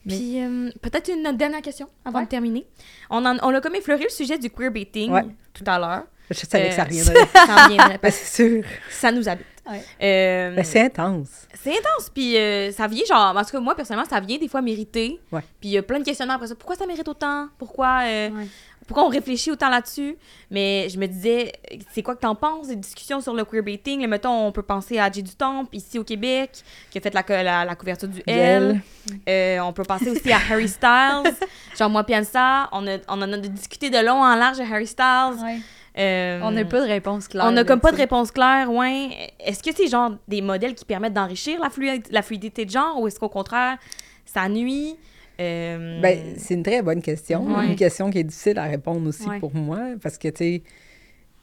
Puis 0.06 0.40
euh, 0.42 0.70
peut-être 0.80 1.10
une 1.10 1.36
dernière 1.36 1.62
question 1.62 1.88
avant 2.04 2.18
Ouais. 2.20 2.24
de 2.24 2.30
terminer. 2.30 2.66
On, 3.10 3.24
en- 3.24 3.36
on 3.42 3.54
a 3.54 3.60
comme 3.60 3.74
effleuré 3.74 4.04
le 4.04 4.08
sujet 4.10 4.38
du 4.38 4.50
queerbaiting 4.50 5.10
Ouais. 5.12 5.24
tout 5.52 5.64
à 5.66 5.78
l'heure. 5.78 6.04
Je 6.30 6.34
savais 6.46 6.68
que 6.68 6.74
ça 6.74 6.82
Euh, 6.82 6.84
reviendrait. 6.84 7.26
Ça 7.34 7.64
en 7.64 7.68
viendrait 7.68 7.98
Ben, 8.02 8.10
que 8.10 8.14
c'est 8.14 8.42
sûr. 8.42 8.64
ça 8.90 9.10
nous 9.12 9.28
habite. 9.28 9.46
Ouais. 9.70 9.82
Euh, 10.02 10.54
Ben, 10.56 10.64
c'est 10.64 10.80
intense. 10.82 11.46
c'est 11.54 11.70
intense. 11.70 12.10
Puis 12.14 12.36
euh, 12.36 12.70
ça 12.72 12.86
vient, 12.86 13.04
genre, 13.08 13.34
parce 13.34 13.50
que 13.50 13.56
moi, 13.58 13.74
personnellement, 13.74 14.08
ça 14.08 14.20
vient 14.20 14.38
des 14.38 14.48
fois 14.48 14.62
mériter. 14.62 15.20
Ouais. 15.32 15.40
Puis 15.60 15.70
il 15.70 15.72
y 15.72 15.78
a 15.78 15.82
plein 15.82 15.98
de 15.98 16.04
questionnements 16.04 16.34
après 16.34 16.46
ça. 16.48 16.54
Pourquoi 16.54 16.76
ça 16.76 16.86
mérite 16.86 17.06
autant? 17.08 17.48
Pourquoi, 17.58 18.00
euh, 18.04 18.30
Ouais. 18.30 18.46
pourquoi 18.86 19.04
on 19.04 19.08
réfléchit 19.08 19.50
autant 19.50 19.68
là-dessus? 19.68 20.16
Mais 20.50 20.88
je 20.88 20.98
me 20.98 21.06
disais, 21.06 21.52
c'est 21.92 22.02
quoi 22.02 22.14
que 22.14 22.20
t'en 22.20 22.34
penses 22.34 22.68
des 22.68 22.76
discussions 22.76 23.20
sur 23.20 23.34
le 23.34 23.44
queerbaiting? 23.44 24.00
Là, 24.00 24.06
mettons, 24.06 24.46
on 24.46 24.52
peut 24.52 24.62
penser 24.62 24.98
à 24.98 25.10
Jay 25.12 25.20
Dutombe, 25.22 25.66
ici 25.72 25.98
au 25.98 26.04
Québec, 26.04 26.50
qui 26.90 26.96
a 26.98 27.00
fait 27.02 27.12
la, 27.12 27.42
la, 27.42 27.64
la 27.66 27.74
couverture 27.74 28.08
du 28.08 28.22
L. 28.26 28.80
Euh, 29.28 29.58
on 29.60 29.72
peut 29.74 29.82
penser 29.84 30.10
aussi 30.10 30.32
à 30.32 30.38
Harry 30.50 30.68
Styles. 30.68 31.34
Genre, 31.78 31.90
moi, 31.90 32.04
Piansa, 32.04 32.68
on, 32.72 32.86
a, 32.86 32.96
on 33.08 33.20
en 33.20 33.32
a 33.32 33.36
discuté 33.38 33.90
de 33.90 33.98
long 33.98 34.22
en 34.22 34.34
large 34.34 34.56
de 34.58 34.62
Harry 34.62 34.86
Styles. 34.86 35.36
Euh, 35.98 36.40
On 36.42 36.50
n'a 36.52 36.64
pas 36.64 36.80
de 36.80 36.86
réponse 36.86 37.26
claire. 37.28 37.44
on 37.46 37.50
n'a 37.50 37.64
comme 37.64 37.80
pas 37.80 37.90
de 37.92 37.96
réponse 37.96 38.30
claire, 38.30 38.70
ouais. 38.72 39.30
Est-ce 39.40 39.62
que 39.62 39.70
c'est 39.74 39.88
genre 39.88 40.12
des 40.28 40.40
modèles 40.42 40.74
qui 40.74 40.84
permettent 40.84 41.14
d'enrichir 41.14 41.58
la, 41.60 41.68
fluid- 41.70 42.06
la 42.10 42.22
fluidité 42.22 42.64
de 42.64 42.70
genre 42.70 43.00
ou 43.00 43.08
est-ce 43.08 43.18
qu'au 43.18 43.28
contraire, 43.28 43.78
ça 44.24 44.48
nuit? 44.48 44.96
Euh, 45.40 46.00
Ben, 46.00 46.34
c'est 46.36 46.54
une 46.54 46.62
très 46.62 46.82
bonne 46.82 47.02
question. 47.02 47.44
Ouais. 47.56 47.66
Une 47.66 47.76
question 47.76 48.10
qui 48.10 48.18
est 48.18 48.24
difficile 48.24 48.58
à 48.58 48.64
répondre 48.64 49.08
aussi 49.08 49.28
Ouais. 49.28 49.38
pour 49.40 49.54
moi, 49.54 49.80
parce 50.02 50.18
que, 50.18 50.28
tu 50.28 50.36
sais, 50.36 50.62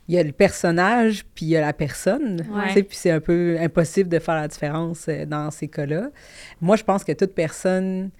il 0.07 0.15
y 0.15 0.19
a 0.19 0.23
le 0.23 0.31
personnage, 0.33 1.25
puis 1.33 1.45
il 1.45 1.49
y 1.49 1.57
a 1.57 1.61
la 1.61 1.73
personne. 1.73 2.45
Ouais. 2.51 2.67
tu 2.67 2.73
sais, 2.75 2.83
Puis 2.83 2.97
c'est 2.97 3.11
un 3.11 3.19
peu 3.19 3.57
impossible 3.59 4.07
de 4.09 4.19
faire 4.19 4.35
la 4.35 4.47
différence 4.47 5.05
euh, 5.09 5.25
dans 5.25 5.49
ces 5.51 5.67
cas-là. 5.67 6.09
Moi, 6.61 6.75
je 6.75 6.83
pense 6.83 7.03
que 7.03 7.11
toute 7.11 7.33
personne... 7.33 8.11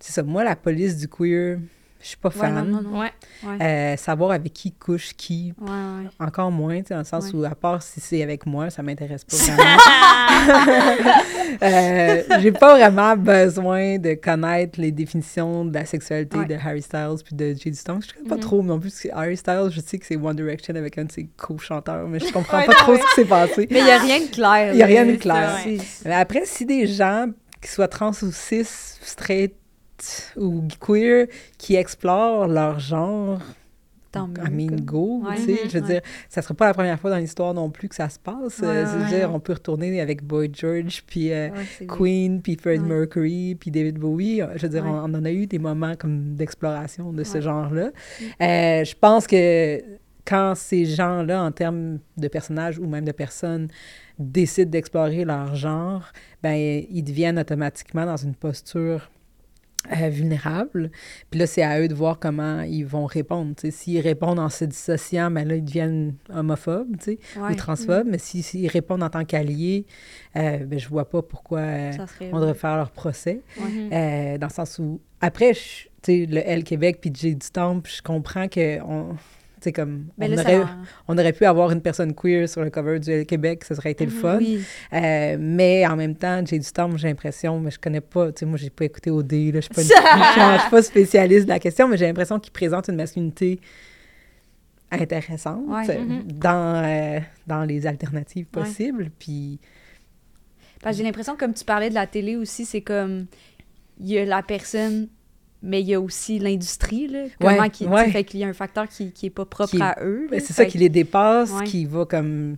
C'est 0.00 0.12
ça, 0.12 0.22
moi, 0.24 0.42
la 0.42 0.56
police 0.56 0.96
du 0.96 1.06
queer, 1.08 1.58
je 2.02 2.08
suis 2.08 2.16
pas 2.16 2.28
Ouais, 2.30 2.34
fan. 2.34 2.54
non, 2.54 2.64
non, 2.64 2.90
non. 2.90 3.00
ouais. 3.00 3.12
Ouais. 3.44 3.62
Euh, 3.62 3.96
savoir 3.96 4.32
avec 4.32 4.52
qui 4.52 4.72
couche 4.72 5.12
qui, 5.16 5.54
Ouais, 5.60 5.68
ouais. 5.70 6.08
encore 6.20 6.50
moins, 6.50 6.78
tu 6.80 6.88
sais, 6.88 6.94
dans 6.94 6.98
le 7.00 7.04
sens 7.06 7.26
Ouais. 7.32 7.38
où, 7.40 7.44
à 7.44 7.54
part 7.54 7.82
si 7.82 8.00
c'est 8.00 8.22
avec 8.22 8.44
moi, 8.44 8.68
ça 8.70 8.82
m'intéresse 8.82 9.24
pas 9.24 9.36
vraiment. 9.36 9.62
Euh, 11.62 12.22
j'ai 12.40 12.50
pas 12.50 12.74
vraiment 12.76 13.14
besoin 13.16 13.98
de 13.98 14.14
connaître 14.14 14.80
les 14.80 14.90
définitions 14.90 15.64
de 15.66 15.74
la 15.74 15.84
sexualité 15.84 16.38
Ouais. 16.38 16.46
de 16.46 16.54
Harry 16.54 16.80
Styles 16.82 17.16
puis 17.24 17.34
de 17.36 17.54
Jay 17.54 17.72
Stone. 17.74 18.00
Je 18.06 18.14
connais 18.14 18.28
pas 18.28 18.34
Mhm. 18.36 18.40
trop 18.40 18.62
non 18.62 18.80
plus. 18.80 18.90
parce 18.90 19.02
que 19.02 19.08
Harry 19.12 19.36
Styles, 19.36 19.68
je 19.70 19.80
sais 19.80 19.98
que 19.98 20.06
c'est 20.06 20.16
One 20.16 20.34
Direction 20.34 20.74
avec 20.74 20.96
un 20.98 21.04
de 21.04 21.12
ses 21.12 21.28
co-chanteurs, 21.36 22.08
mais 22.08 22.18
je 22.20 22.24
comprends 22.32 22.58
Ouais, 22.58 22.66
pas 22.66 22.72
trop 22.72 22.92
ouais. 22.92 22.98
ce 23.00 23.02
qui 23.06 23.14
s'est 23.16 23.24
passé. 23.28 23.68
Mais 23.70 23.78
il 23.80 23.84
n'y 23.84 23.90
a 23.90 23.98
rien 23.98 24.20
de 24.20 24.30
clair. 24.30 24.72
Il 24.72 24.78
y 24.78 24.82
a 24.82 24.86
rien 24.86 25.04
de 25.06 25.16
clair. 25.16 25.58
Mais 26.06 26.14
après, 26.14 26.42
si 26.46 26.64
des 26.64 26.86
gens, 26.86 27.26
qui 27.60 27.70
soient 27.70 27.86
trans 27.88 28.10
ou 28.22 28.32
cis, 28.32 28.64
straight 29.02 29.54
ou 30.36 30.64
queer, 30.80 31.26
qui 31.58 31.74
explorent 31.76 32.46
leur 32.48 32.78
genre, 32.80 33.40
Tant 34.10 34.28
mieux, 34.28 34.44
I 34.46 34.50
mean, 34.50 34.66
comme. 34.76 34.80
go, 34.82 35.22
Ouais. 35.26 35.36
tu 35.36 35.42
sais, 35.44 35.60
je 35.70 35.78
veux 35.78 35.84
Ouais. 35.86 35.92
dire, 35.94 36.00
ça 36.28 36.42
sera 36.42 36.52
pas 36.52 36.66
la 36.66 36.74
première 36.74 37.00
fois 37.00 37.10
dans 37.10 37.16
l'histoire 37.16 37.54
non 37.54 37.70
plus 37.70 37.88
que 37.88 37.94
ça 37.94 38.10
se 38.10 38.18
passe. 38.18 38.58
Ouais, 38.58 38.66
Euh, 38.68 38.86
je 38.86 38.96
veux 38.98 39.04
ouais. 39.04 39.18
dire, 39.20 39.30
on 39.34 39.40
peut 39.40 39.54
retourner 39.54 39.98
avec 40.02 40.22
Boy 40.22 40.50
George, 40.52 41.02
puis 41.06 41.32
euh. 41.32 41.48
Queen, 41.88 42.42
puis 42.42 42.58
Ouais. 42.64 42.78
Mercury, 42.78 43.54
puis 43.58 43.70
David 43.70 43.98
Bowie. 43.98 44.42
Je 44.56 44.62
veux 44.62 44.68
dire, 44.68 44.84
on, 44.84 44.90
on 45.10 45.14
en 45.14 45.24
a 45.24 45.30
eu 45.30 45.46
des 45.46 45.58
moments 45.58 45.94
comme 45.96 46.34
d'exploration 46.34 47.10
de 47.14 47.24
ce 47.24 47.40
genre-là. 47.40 47.86
Mm. 47.88 48.24
Euh, 48.42 48.84
je 48.84 48.94
pense 49.00 49.26
que 49.26 49.80
quand 50.26 50.54
ces 50.56 50.84
gens-là, 50.84 51.42
en 51.42 51.50
termes 51.50 51.98
de 52.18 52.28
personnages 52.28 52.78
ou 52.78 52.86
même 52.86 53.06
de 53.06 53.12
personnes, 53.12 53.68
décident 54.18 54.70
d'explorer 54.70 55.24
leur 55.24 55.54
genre, 55.54 56.12
ben 56.42 56.52
ils 56.90 57.02
deviennent 57.02 57.38
automatiquement 57.38 58.04
dans 58.04 58.18
une 58.18 58.34
posture 58.34 59.10
euh, 59.90 60.08
vulnérables. 60.08 60.90
Puis 61.30 61.40
là, 61.40 61.46
c'est 61.46 61.62
à 61.62 61.80
eux 61.80 61.88
de 61.88 61.94
voir 61.94 62.18
comment 62.18 62.60
ils 62.60 62.84
vont 62.86 63.06
répondre. 63.06 63.54
S'ils 63.70 64.00
répondent 64.00 64.38
en 64.38 64.48
se 64.48 64.64
dissociant, 64.64 65.30
ben 65.30 65.46
là, 65.48 65.56
ils 65.56 65.64
deviennent 65.64 66.14
homophobes 66.32 66.96
ou 67.50 67.54
transphobes. 67.56 68.06
Mais 68.08 68.18
si- 68.18 68.42
s'ils 68.42 68.68
répondent 68.68 69.02
en 69.02 69.10
tant 69.10 69.24
qu'alliés, 69.24 69.86
euh, 70.36 70.58
ben, 70.58 70.78
je 70.78 70.88
vois 70.88 71.08
pas 71.08 71.22
pourquoi 71.22 71.60
euh, 71.60 71.90
on 72.32 72.38
devrait 72.40 72.54
faire 72.54 72.76
leur 72.76 72.90
procès. 72.92 73.40
Mhm. 73.58 73.90
Euh, 73.92 74.38
dans 74.38 74.46
le 74.48 74.52
sens 74.52 74.78
où, 74.78 75.00
après, 75.20 75.54
je- 75.54 75.88
tu 76.02 76.24
sais, 76.24 76.26
le 76.26 76.38
L 76.48 76.64
Québec 76.64 76.98
puis 77.00 77.10
J 77.14 77.34
du 77.36 77.50
Temple, 77.50 77.90
je 77.94 78.02
comprends 78.02 78.48
que 78.48 78.80
on, 78.82 79.16
sais, 79.64 79.72
comme, 79.72 80.06
Mais 80.18 80.28
on, 80.30 80.38
aurait, 80.38 80.62
on 81.08 81.18
aurait 81.18 81.32
pu 81.32 81.44
avoir 81.44 81.70
une 81.70 81.80
personne 81.80 82.14
queer 82.14 82.48
sur 82.48 82.62
le 82.62 82.70
cover 82.70 82.98
du 83.00 83.10
L 83.10 83.26
Québec, 83.26 83.64
ça 83.64 83.74
aurait 83.74 83.92
été 83.92 84.04
le 84.04 84.10
fun. 84.10 84.38
Oui. 84.38 84.60
Euh, 84.92 85.36
mais 85.38 85.86
en 85.86 85.96
même 85.96 86.14
temps, 86.16 86.44
J 86.44 86.58
du 86.58 86.72
Temple, 86.72 86.96
j'ai 86.98 87.08
l'impression, 87.08 87.58
mais 87.60 87.70
je 87.70 87.78
connais 87.78 88.00
pas, 88.00 88.32
tu 88.32 88.40
sais, 88.40 88.46
moi, 88.46 88.56
j'ai 88.58 88.70
pas 88.70 88.84
écouté 88.84 89.10
OD, 89.10 89.32
là, 89.32 89.60
je 89.60 89.60
suis 89.60 89.68
pas, 89.74 89.82
une- 89.82 89.88
je 90.56 90.60
suis 90.60 90.70
pas 90.70 90.82
spécialiste 90.82 91.44
de 91.44 91.50
la 91.50 91.58
question, 91.58 91.88
mais 91.88 91.96
j'ai 91.96 92.06
l'impression 92.06 92.38
qu'il 92.40 92.52
présente 92.52 92.88
une 92.88 92.96
masculinité 92.96 93.60
intéressante 94.90 95.62
Ouais. 95.68 95.98
Mhm. 95.98 96.22
dans, 96.32 96.84
euh, 96.84 97.20
dans 97.46 97.64
les 97.64 97.86
alternatives 97.86 98.46
Ouais. 98.54 98.62
possibles. 98.62 99.10
Puis, 99.18 99.58
Parce 100.82 100.96
que 100.96 100.98
j'ai 100.98 101.04
l'impression, 101.04 101.36
comme 101.36 101.54
tu 101.54 101.64
parlais 101.64 101.88
de 101.88 101.94
la 101.94 102.06
télé 102.06 102.36
aussi, 102.36 102.64
c'est 102.64 102.82
comme. 102.82 103.26
Il 104.00 104.08
y 104.08 104.18
a 104.18 104.24
la 104.24 104.42
personne, 104.42 105.08
mais 105.62 105.80
il 105.80 105.88
y 105.88 105.94
a 105.94 106.00
aussi 106.00 106.38
l'industrie, 106.38 107.08
là. 107.08 107.24
Comment 107.40 107.58
Ouais, 107.58 107.70
qui, 107.70 107.86
ouais. 107.86 108.10
Fait 108.10 108.24
qu'il 108.24 108.40
y 108.40 108.44
a 108.44 108.48
un 108.48 108.52
facteur 108.52 108.88
qui, 108.88 109.12
qui 109.12 109.26
est 109.26 109.30
pas 109.30 109.44
propre 109.44 109.70
Qui 109.76 109.82
à 109.82 109.96
eux. 110.02 110.26
Ben, 110.30 110.40
c'est 110.40 110.52
ça 110.52 110.64
qui 110.64 110.78
les 110.78 110.88
dépasse, 110.88 111.50
Ouais. 111.52 111.64
qui 111.64 111.84
va 111.84 112.04
comme. 112.04 112.56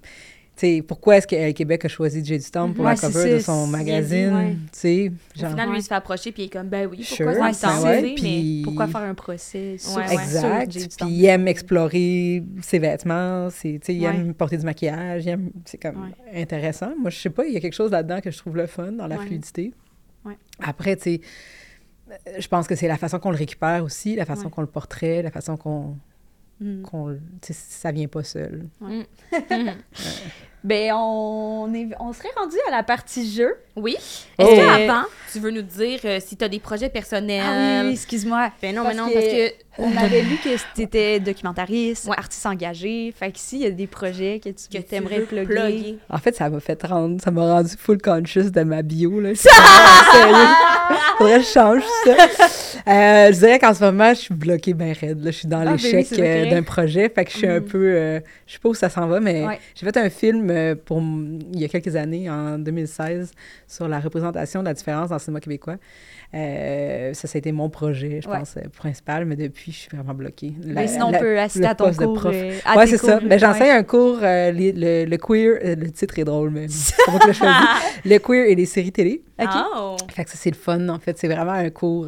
Tu 0.57 0.61
sais, 0.77 0.83
pourquoi 0.87 1.17
est-ce 1.17 1.27
que 1.27 1.51
Québec 1.51 1.85
a 1.85 1.89
choisi 1.89 2.25
J 2.25 2.39
du 2.39 2.49
Temple 2.49 2.75
pour 2.77 2.85
Ouais, 2.85 2.93
la 2.95 2.97
cover 2.97 3.33
de 3.35 3.39
son 3.41 3.67
magazine? 3.67 4.33
ouais. 4.33 4.53
Tu 4.53 4.69
sais, 4.73 5.13
Au 5.37 5.41
genre. 5.41 5.51
final, 5.51 5.69
lui, 5.71 5.79
il 5.79 5.83
se 5.83 5.89
fait 5.89 5.95
approcher, 5.97 6.31
puis 6.31 6.45
il 6.45 6.47
est 6.47 6.49
comme, 6.49 6.69
ben 6.69 6.87
oui, 6.89 7.03
Sure, 7.03 7.27
pourquoi 7.27 7.47
Ouais, 7.47 7.53
ça 7.53 7.77
sais, 7.81 8.03
mais- 8.03 8.15
puis- 8.15 8.61
Pourquoi 8.63 8.87
faire 8.87 9.01
un 9.01 9.15
procès 9.15 9.79
sur, 9.79 9.97
Ouais, 9.97 10.03
ouais. 10.05 10.11
sur 10.11 10.21
Exact. 10.21 10.97
Puis 11.01 11.11
il 11.11 11.25
aime 11.27 11.49
explorer 11.49 12.45
ses 12.63 12.79
vêtements, 12.79 13.49
c'est, 13.51 13.81
tu 13.81 13.87
sais, 13.87 13.95
il 13.97 14.03
Ouais. 14.07 14.15
aime 14.15 14.33
porter 14.33 14.57
du 14.57 14.65
maquillage, 14.65 15.25
il 15.25 15.31
aime- 15.31 15.51
c'est 15.65 15.79
comme 15.83 16.11
intéressant. 16.33 16.93
Moi, 17.01 17.11
je 17.11 17.19
sais 17.19 17.31
pas, 17.31 17.45
il 17.47 17.53
y 17.53 17.57
a 17.57 17.61
quelque 17.61 17.75
chose 17.75 17.91
là-dedans 17.91 18.21
que 18.21 18.31
je 18.31 18.39
trouve 18.39 18.57
le 18.57 18.69
fun 18.69 18.93
dans 18.93 19.09
la 19.09 19.17
Ouais. 19.17 19.27
fluidité. 19.27 19.73
Ouais. 20.25 20.39
Après, 20.63 20.95
tu 20.95 21.03
sais, 21.03 21.21
je 22.39 22.49
pense 22.49 22.67
que 22.67 22.75
c'est 22.75 22.89
la 22.89 22.97
façon 22.99 23.19
qu'on 23.19 23.31
le 23.31 23.37
récupère 23.37 23.83
aussi, 23.85 24.15
la 24.17 24.25
façon 24.27 24.45
Ouais. 24.45 24.51
qu'on 24.51 24.61
le 24.61 24.67
portrait, 24.67 25.23
la 25.23 25.31
façon 25.31 25.57
qu'on, 25.57 25.97
Mm. 26.61 26.83
qu'on 26.83 27.19
ça 27.43 27.91
vient 27.91 28.07
pas 28.07 28.23
seul. 28.23 28.69
Mhm. 28.81 29.05
Ben, 30.65 30.93
on, 30.95 31.73
est, 31.75 31.89
on 32.01 32.13
serait 32.15 32.31
rendu 32.39 32.57
à 32.67 32.71
la 32.71 32.83
partie 32.83 33.31
jeu. 33.31 33.55
Oui. 33.77 33.97
Est-ce 34.39 34.49
Oh. 34.51 34.55
qu'avant, 34.57 35.03
tu 35.31 35.39
veux 35.41 35.51
nous 35.51 35.61
dire 35.63 36.01
euh, 36.07 36.19
si 36.25 36.37
tu 36.39 36.45
as 36.45 36.49
des 36.49 36.59
projets 36.61 36.89
personnels? 36.89 37.43
Ah 37.45 37.83
oui, 37.85 37.93
excuse-moi. 37.93 38.51
Ben 38.63 38.75
non, 38.75 38.83
Parce 38.85 38.95
mais 38.97 39.03
non, 39.03 39.09
que- 39.09 39.15
parce 39.15 39.27
que... 39.27 39.53
On 39.77 39.97
avait 39.97 40.23
lu 40.23 40.37
que 40.37 40.51
c'était 40.77 41.19
documentariste, 41.19 42.07
Ouais. 42.07 42.15
artiste 42.17 42.47
engagé. 42.47 43.13
Fait 43.19 43.33
que 43.33 43.39
s'il 43.41 43.59
y 43.59 43.67
a 43.67 43.71
des 43.73 43.89
projets 43.89 44.39
que 44.43 44.51
tu, 44.51 44.69
que 44.73 44.95
aimerais 44.95 45.17
tu 45.17 45.21
veux 45.23 45.27
plugger. 45.27 45.45
plugger. 45.47 45.99
En 46.09 46.19
fait, 46.19 46.37
ça 46.37 46.49
m'a 46.49 46.61
fait 46.61 46.81
rendre, 46.87 47.21
ça 47.21 47.33
m'a 47.33 47.41
rendu 47.55 47.75
full 47.77 48.01
conscious 48.01 48.51
de 48.53 48.63
ma 48.63 48.83
bio, 48.83 49.19
là. 49.21 49.31
Sérieux. 49.35 50.47
Faudrait 51.19 51.39
que 51.39 51.45
je 51.45 51.49
change 51.51 51.83
ça. 52.05 52.13
Euh, 52.87 53.33
je 53.33 53.39
dirais 53.39 53.59
qu'en 53.59 53.75
ce 53.75 53.83
moment, 53.83 54.11
je 54.15 54.21
suis 54.21 54.35
bloquée 54.35 54.75
bien 54.75 54.93
raide, 54.93 55.25
là. 55.25 55.33
Je 55.33 55.39
suis 55.39 55.49
dans 55.49 55.61
Ah, 55.63 55.65
ben 55.65 55.73
oui, 55.83 55.91
l'échec 55.93 56.19
euh, 56.21 56.51
d'un 56.51 56.63
projet, 56.63 57.09
fait 57.09 57.25
que 57.25 57.33
je 57.33 57.37
suis 57.39 57.47
un 57.49 57.59
Mhm. 57.61 57.65
peu... 57.67 57.79
euh, 57.97 58.21
je 58.47 58.53
sais 58.53 58.59
pas 58.61 58.69
où 58.69 58.75
ça 58.75 58.89
s'en 58.89 59.09
va, 59.09 59.19
mais 59.19 59.45
Ouais. 59.45 59.59
j'ai 59.75 59.85
fait 59.87 59.97
un 59.97 60.11
film 60.11 60.51
euh, 60.55 60.75
pour, 60.75 61.01
il 61.01 61.61
y 61.61 61.65
a 61.65 61.69
quelques 61.69 61.97
années, 61.97 62.31
en 62.31 62.59
2016, 62.59 63.33
sur 63.69 63.89
la 63.89 64.01
représentation 64.01 64.61
de 64.61 64.67
la 64.67 64.75
différence 64.75 65.09
dans 65.11 65.17
le 65.17 65.21
cinéma 65.21 65.41
québécois. 65.41 65.77
Euh, 66.35 67.15
ça, 67.15 67.29
ça 67.29 67.37
a 67.37 67.39
été 67.39 67.53
mon 67.53 67.69
projet, 67.71 68.21
je 68.23 68.29
Ouais. 68.29 68.39
pense, 68.39 68.57
euh, 68.57 68.63
principal, 68.77 69.25
mais 69.25 69.37
depuis, 69.37 69.71
je 69.73 69.77
suis 69.79 69.89
vraiment 69.97 70.15
bloquée. 70.15 70.53
La- 70.65 70.81
Mais 70.83 70.89
sinon, 70.89 71.07
on 71.15 71.19
peut 71.19 71.39
assister 71.39 71.67
à 71.67 71.75
ton 71.75 71.93
cours. 71.93 72.27
euh, 72.27 72.31
tes 72.31 72.87
c'est 72.87 72.97
ça. 72.99 73.19
cours, 73.19 73.29
Ben, 73.29 73.39
j'enseigne 73.39 73.71
un 73.71 73.83
cours, 73.85 74.19
euh, 74.23 74.51
les- 74.51 74.73
le, 74.73 75.05
le 75.09 75.17
queer, 75.17 75.59
le 75.77 75.91
titre 75.91 76.19
est 76.19 76.25
drôle, 76.25 76.51
mais 76.51 76.67
choisi. 76.69 77.55
Le 78.05 78.19
queer 78.19 78.47
et 78.49 78.55
les 78.55 78.67
séries 78.67 78.93
télé. 78.93 79.23
OK. 79.41 79.49
Oh. 79.77 79.97
Fait 80.11 80.25
que 80.25 80.31
ça, 80.31 80.37
c'est 80.39 80.51
le 80.51 80.57
fun, 80.57 80.89
en 80.89 80.99
fait. 80.99 81.17
C'est 81.19 81.29
vraiment 81.29 81.53
un 81.53 81.71
cours... 81.71 82.07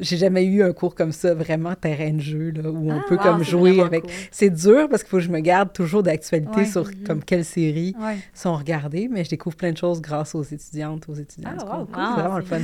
j'ai 0.00 0.16
jamais 0.16 0.44
eu 0.44 0.62
un 0.62 0.72
cours 0.72 0.94
comme 0.94 1.12
ça, 1.12 1.34
vraiment 1.34 1.74
terrain 1.74 2.10
de 2.10 2.20
jeu, 2.20 2.50
là, 2.50 2.68
où 2.70 2.90
on 2.90 2.98
Ah, 2.98 3.04
peut 3.08 3.16
wow, 3.16 3.22
comme 3.22 3.44
jouer 3.44 3.80
avec... 3.80 4.02
cool. 4.02 4.10
C'est 4.30 4.50
dur 4.50 4.88
parce 4.88 5.02
qu'il 5.02 5.10
faut 5.10 5.18
que 5.18 5.22
je 5.22 5.28
me 5.30 5.40
garde 5.40 5.72
toujours 5.72 6.02
d'actualité 6.02 6.50
Ouais. 6.56 6.64
sur 6.64 6.86
Mhm. 6.86 6.94
comme 7.06 7.22
quelles 7.24 7.44
séries 7.44 7.94
Ouais. 8.00 8.16
sont 8.34 8.54
regardées, 8.56 9.08
mais 9.10 9.24
je 9.24 9.30
découvre 9.30 9.56
plein 9.56 9.72
de 9.72 9.76
choses 9.76 10.00
grâce 10.00 10.34
aux 10.34 10.42
étudiantes, 10.42 11.08
aux 11.08 11.14
étudiants. 11.14 11.50
Ah, 11.58 11.78
wow. 11.80 11.86
C'est 11.94 12.20
vraiment 12.22 12.38
le 12.38 12.44
fun. 12.44 12.58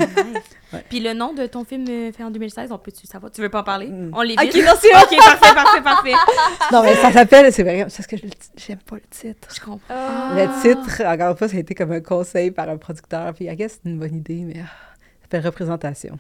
Ouais. 0.73 0.85
Puis 0.89 0.99
le 1.01 1.13
nom 1.15 1.33
de 1.33 1.47
ton 1.47 1.65
film 1.65 1.85
euh, 1.89 2.11
fait 2.13 2.25
en 2.25 2.31
2016, 2.31 2.73
on 2.73 2.79
peut-tu 2.79 3.07
savoir? 3.07 3.31
Tu 3.31 3.41
veux 3.41 3.49
pas 3.49 3.61
en 3.61 3.65
parler? 3.65 3.87
Mm. 3.87 4.11
On 4.15 4.23
l'évite? 4.23 4.41
Ok, 4.41 4.55
non, 4.65 4.73
c'est 4.81 4.89
OK, 4.97 5.17
parfait, 5.19 5.55
parfait, 5.55 5.83
parfait. 5.83 6.13
Non, 6.73 6.83
mais 6.83 6.95
ça 6.97 7.13
s'appelle... 7.13 7.53
C'est 7.53 7.63
vrai, 7.63 7.81
parce 7.83 8.07
que 8.07 8.17
je- 8.17 8.23
j'aime 8.57 8.79
pas 8.79 8.97
le 8.97 9.03
titre. 9.11 9.49
Je 9.55 9.61
comprends. 9.61 9.81
Ah. 9.91 10.33
Le 10.35 10.63
titre, 10.63 11.03
encore 11.05 11.31
une 11.31 11.37
fois, 11.37 11.49
ça 11.49 11.57
a 11.57 11.61
été 11.61 11.75
comme 11.75 11.93
un 11.93 12.01
conseil 12.01 12.51
par 12.51 12.69
un 12.69 12.77
producteur. 12.77 13.33
Puis, 13.35 13.45
I 13.47 13.55
guess, 13.55 13.79
c'est 13.83 13.89
une 13.89 13.99
bonne 13.99 14.15
idée, 14.17 14.43
mais 14.47 14.55
ah, 14.63 14.67
ça 14.67 15.23
s'appelle 15.23 15.47
représentation. 15.47 16.19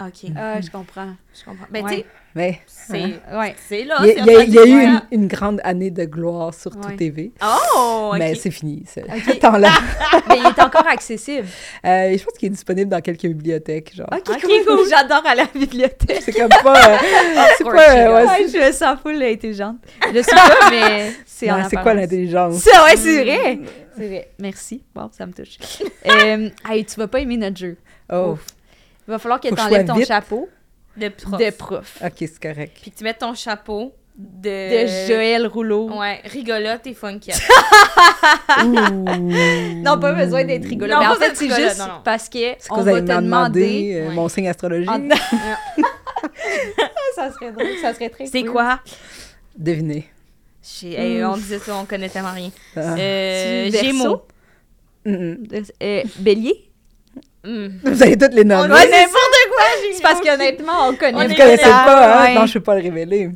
OK, 0.00 0.30
Ah, 0.36 0.60
je 0.60 0.70
comprends. 0.70 1.14
je 1.38 1.44
comprends. 1.44 1.66
Ben, 1.70 1.84
Ouais. 1.84 1.90
tu 1.90 1.96
sais, 1.98 2.06
Mais 2.34 2.60
c'est 2.66 2.96
Ouais. 3.36 3.54
c'est 3.68 3.84
là. 3.84 3.96
il 4.02 4.06
y 4.06 4.10
a, 4.10 4.22
il 4.22 4.26
y 4.26 4.36
a- 4.36 4.42
il 4.44 4.54
y 4.54 4.58
a 4.58 4.64
eu 4.64 4.82
une, 4.84 5.02
une 5.12 5.26
grande 5.26 5.60
année 5.64 5.90
de 5.90 6.04
gloire 6.04 6.54
sur 6.54 6.74
Ouais. 6.76 6.82
tout 6.92 6.96
TV. 6.96 7.32
Oh. 7.44 8.14
Mais 8.16 8.34
c'est 8.36 8.50
fini, 8.50 8.84
ce 8.86 9.00
Ok. 9.00 9.38
temps-là. 9.40 9.68
Mais 10.28 10.38
il 10.38 10.46
est 10.46 10.62
encore 10.62 10.86
accessible. 10.86 11.46
Euh, 11.84 12.16
je 12.16 12.24
pense 12.24 12.34
qu'il 12.38 12.46
est 12.46 12.50
disponible 12.50 12.88
dans 12.90 13.00
quelques 13.00 13.26
bibliothèques, 13.26 13.94
genre. 13.94 14.08
OK, 14.12 14.28
Ok, 14.30 14.40
cool. 14.42 14.64
cool. 14.76 14.88
J'adore 14.88 15.26
aller 15.26 15.42
à 15.42 15.44
la 15.44 15.60
bibliothèque. 15.60 16.22
C'est 16.22 16.32
comme 16.32 16.48
pas... 16.48 16.92
euh, 16.92 16.96
c'est 17.58 17.64
pas... 17.64 17.90
euh, 17.96 18.24
ouais, 18.26 18.48
je 18.48 18.58
me 18.68 18.72
sens 18.72 18.98
full 19.00 19.22
intelligente. 19.22 19.76
Je 20.14 20.22
suis 20.22 20.34
pas, 20.34 20.70
mais 20.70 21.12
c'est 21.26 21.50
en 21.50 21.68
c'est 21.68 21.76
quoi 21.76 21.94
l'intelligence? 21.94 22.58
Ça, 22.62 22.84
ouais, 22.84 22.96
c'est 22.96 23.22
vrai. 23.24 23.58
C'est 23.96 24.06
vrai. 24.06 24.30
Merci. 24.38 24.82
Bon, 24.94 25.10
ça 25.12 25.26
me 25.26 25.32
touche. 25.32 25.58
euh, 26.06 26.48
hey, 26.70 26.84
tu 26.84 26.94
vas 26.96 27.08
pas 27.08 27.18
aimer 27.20 27.36
notre 27.36 27.58
jeu. 27.58 27.76
Oh, 28.12 28.38
va 29.10 29.18
falloir 29.18 29.40
que 29.40 29.48
que 29.48 29.54
tu 29.54 29.60
enlèves 29.60 29.86
ton 29.86 29.94
vite. 29.94 30.08
chapeau 30.08 30.48
De 30.96 31.08
prof. 31.08 31.40
de 31.40 31.50
prof. 31.50 31.98
OK, 32.04 32.12
c'est 32.18 32.42
correct. 32.42 32.78
Puis 32.82 32.90
que 32.90 32.98
tu 32.98 33.04
mettes 33.04 33.18
ton 33.18 33.34
chapeau 33.34 33.94
de... 34.16 34.82
De 34.82 34.86
Joël 35.08 35.46
Rouleau. 35.46 35.90
Ouais, 35.98 36.20
rigolote 36.24 36.86
et 36.86 36.94
funky. 36.94 37.30
Non, 38.62 39.98
pas 39.98 40.12
besoin 40.12 40.44
d'être 40.44 40.66
rigolo. 40.66 40.92
Non, 40.92 41.00
mais 41.00 41.06
en 41.06 41.14
fait, 41.14 41.34
c'est 41.34 41.48
juste 41.48 41.78
non, 41.78 41.86
non. 41.86 42.00
parce 42.04 42.28
que 42.28 42.54
C'est 42.58 42.70
on 42.70 42.76
vous 42.78 42.84
va 42.84 43.00
te 43.00 43.06
demander. 43.06 43.24
demander 43.26 43.94
euh, 43.94 44.08
Ouais. 44.08 44.14
mon 44.14 44.28
signe 44.28 44.48
astrologique? 44.48 44.90
En- 44.90 45.08
ça 47.16 47.30
serait 47.32 47.52
drôle. 47.52 47.66
Ça 47.80 47.94
serait 47.94 48.10
très 48.10 48.26
C'est 48.26 48.42
cool. 48.42 48.52
quoi? 48.52 48.80
Devinez. 49.56 50.08
Hey, 50.82 51.24
on 51.24 51.36
disait 51.36 51.58
ça, 51.58 51.76
on 51.76 51.84
connaît 51.84 52.08
tellement 52.08 52.32
rien. 52.32 52.50
Ah. 52.76 52.94
Euh? 52.98 53.70
Gémeaux. 53.70 54.22
Mm. 55.04 55.34
Euh, 55.82 56.02
bélier? 56.18 56.69
Hmm. 57.44 57.68
Vous 57.82 58.02
allez 58.02 58.18
toutes 58.18 58.34
les 58.34 58.44
nommer. 58.44 58.72
Ouais, 58.72 58.90
n'importe 58.90 59.36
quoi, 59.48 59.64
j'ai 59.82 59.94
C'est 59.94 60.02
parce 60.02 60.20
qu'honnêtement, 60.20 60.88
on 60.88 60.94
connaît 60.94 61.24
On 61.24 61.28
Vous 61.28 61.34
connaissez 61.34 61.62
pas, 61.64 62.18
hein? 62.18 62.22
Ouais. 62.24 62.34
Non, 62.34 62.44
je 62.46 62.50
ne 62.50 62.54
peux 62.54 62.60
pas 62.60 62.74
le 62.76 62.82
révéler. 62.82 63.30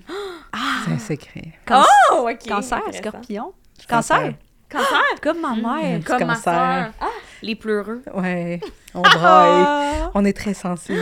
C'est 0.85 0.93
un 0.93 0.99
secret. 0.99 1.53
Cancer, 1.67 1.89
Oh, 2.13 2.29
OK. 2.31 2.47
cancer 2.49 2.81
scorpion. 2.93 3.53
Cancer. 3.89 4.35
Cancer? 4.71 5.01
Comme 5.23 5.41
ma 5.41 5.55
mère. 5.55 5.99
Petit 6.01 6.05
Comme 6.07 6.25
ma 6.27 6.35
cancer. 6.35 6.43
sœur. 7.01 7.11
Les 7.43 7.55
pleureux. 7.55 8.03
Ouais, 8.15 8.61
on 8.95 9.01
braille. 9.01 9.65
Ah. 9.67 10.11
On 10.15 10.25
est 10.25 10.37
très 10.37 10.55
sensibles. 10.55 11.01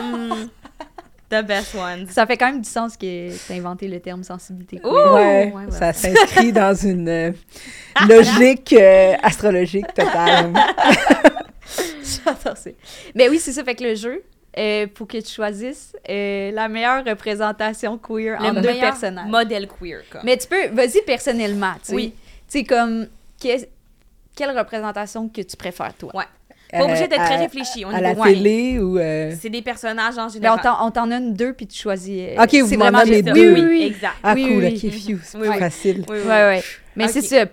Hmm. 0.00 0.46
The 1.30 1.42
best 1.44 1.74
ones. 1.74 2.06
Ça 2.10 2.26
fait 2.26 2.36
quand 2.36 2.46
même 2.46 2.60
du 2.60 2.68
sens 2.68 2.96
que 2.96 3.28
tu 3.30 3.52
as 3.52 3.56
inventé 3.56 3.88
le 3.88 3.98
terme 3.98 4.22
sensibilité. 4.22 4.80
Ouh! 4.84 4.90
ouais, 5.14 5.52
ouais, 5.52 5.70
ça 5.70 5.92
s'inscrit 5.92 6.52
dans 6.52 6.74
une 6.74 7.08
euh, 7.08 7.32
logique 8.08 8.72
euh, 8.78 9.14
astrologique 9.22 9.92
totale. 9.94 10.52
J'adore 12.24 12.56
ça. 12.56 12.70
Mais 13.14 13.28
oui, 13.28 13.38
c'est 13.38 13.52
ça. 13.52 13.64
Fait 13.64 13.74
que 13.74 13.84
le 13.84 13.94
jeu, 13.94 14.22
euh, 14.58 14.86
pour 14.86 15.06
que 15.08 15.18
tu 15.18 15.32
choisisses 15.32 15.96
euh, 16.08 16.50
la 16.52 16.68
meilleure 16.68 17.04
représentation 17.04 17.98
queer 17.98 18.40
Le 18.40 18.48
entre 18.48 18.60
deux 18.60 18.78
personnages. 18.78 19.28
modèle 19.28 19.66
queer, 19.68 20.02
comme. 20.10 20.22
Mais 20.24 20.36
tu 20.36 20.46
peux, 20.48 20.68
vas-y 20.68 21.02
personnellement, 21.06 21.72
tu 21.74 21.80
sais. 21.90 21.94
Oui. 21.94 22.12
Tu 22.50 22.58
sais, 22.58 22.64
comme, 22.64 23.06
quelle 23.38 24.56
représentation 24.56 25.28
que 25.28 25.40
tu 25.42 25.56
préfères, 25.56 25.94
toi? 25.94 26.10
Ouais. 26.14 26.24
Pas 26.72 26.84
obligé 26.86 27.06
d'être 27.06 27.22
très 27.22 27.36
Euh, 27.36 27.42
réfléchi. 27.42 27.84
On 27.84 27.90
À 27.90 28.00
y 28.00 28.02
la 28.02 28.14
va. 28.14 28.24
télé 28.24 28.80
ou... 28.80 28.98
euh, 28.98 29.32
C'est 29.40 29.48
des 29.50 29.62
personnages 29.62 30.18
en 30.18 30.26
Ben, 30.26 30.32
général. 30.32 30.60
on 30.80 30.90
t'en 30.90 31.06
donne 31.06 31.32
deux, 31.32 31.52
puis 31.52 31.68
tu 31.68 31.78
choisis. 31.80 32.18
euh, 32.36 32.42
Ok, 32.42 32.52
vous 32.54 32.68
c'est 32.68 32.76
m'en 32.76 32.86
vraiment 32.90 33.04
donnez 33.04 33.22
deux. 33.22 33.32
Oui, 33.32 33.48
oui, 33.62 33.64
oui. 33.68 33.82
Exact. 33.84 34.14
Ah, 34.24 34.34
Oui, 34.34 34.42
cool, 34.48 34.56
oui, 34.64 34.72
ok, 34.74 34.90
phew, 34.90 35.20
c'est 35.22 35.36
Oui, 35.38 35.42
plus 35.42 35.50
oui. 35.50 35.58
facile. 35.60 36.04
Oui, 36.08 36.16
oui. 36.18 36.22
Ouais, 36.22 36.28
ouais. 36.28 36.62
Mais 36.96 37.04
Ok. 37.04 37.10
c'est 37.12 37.22
ça, 37.22 37.46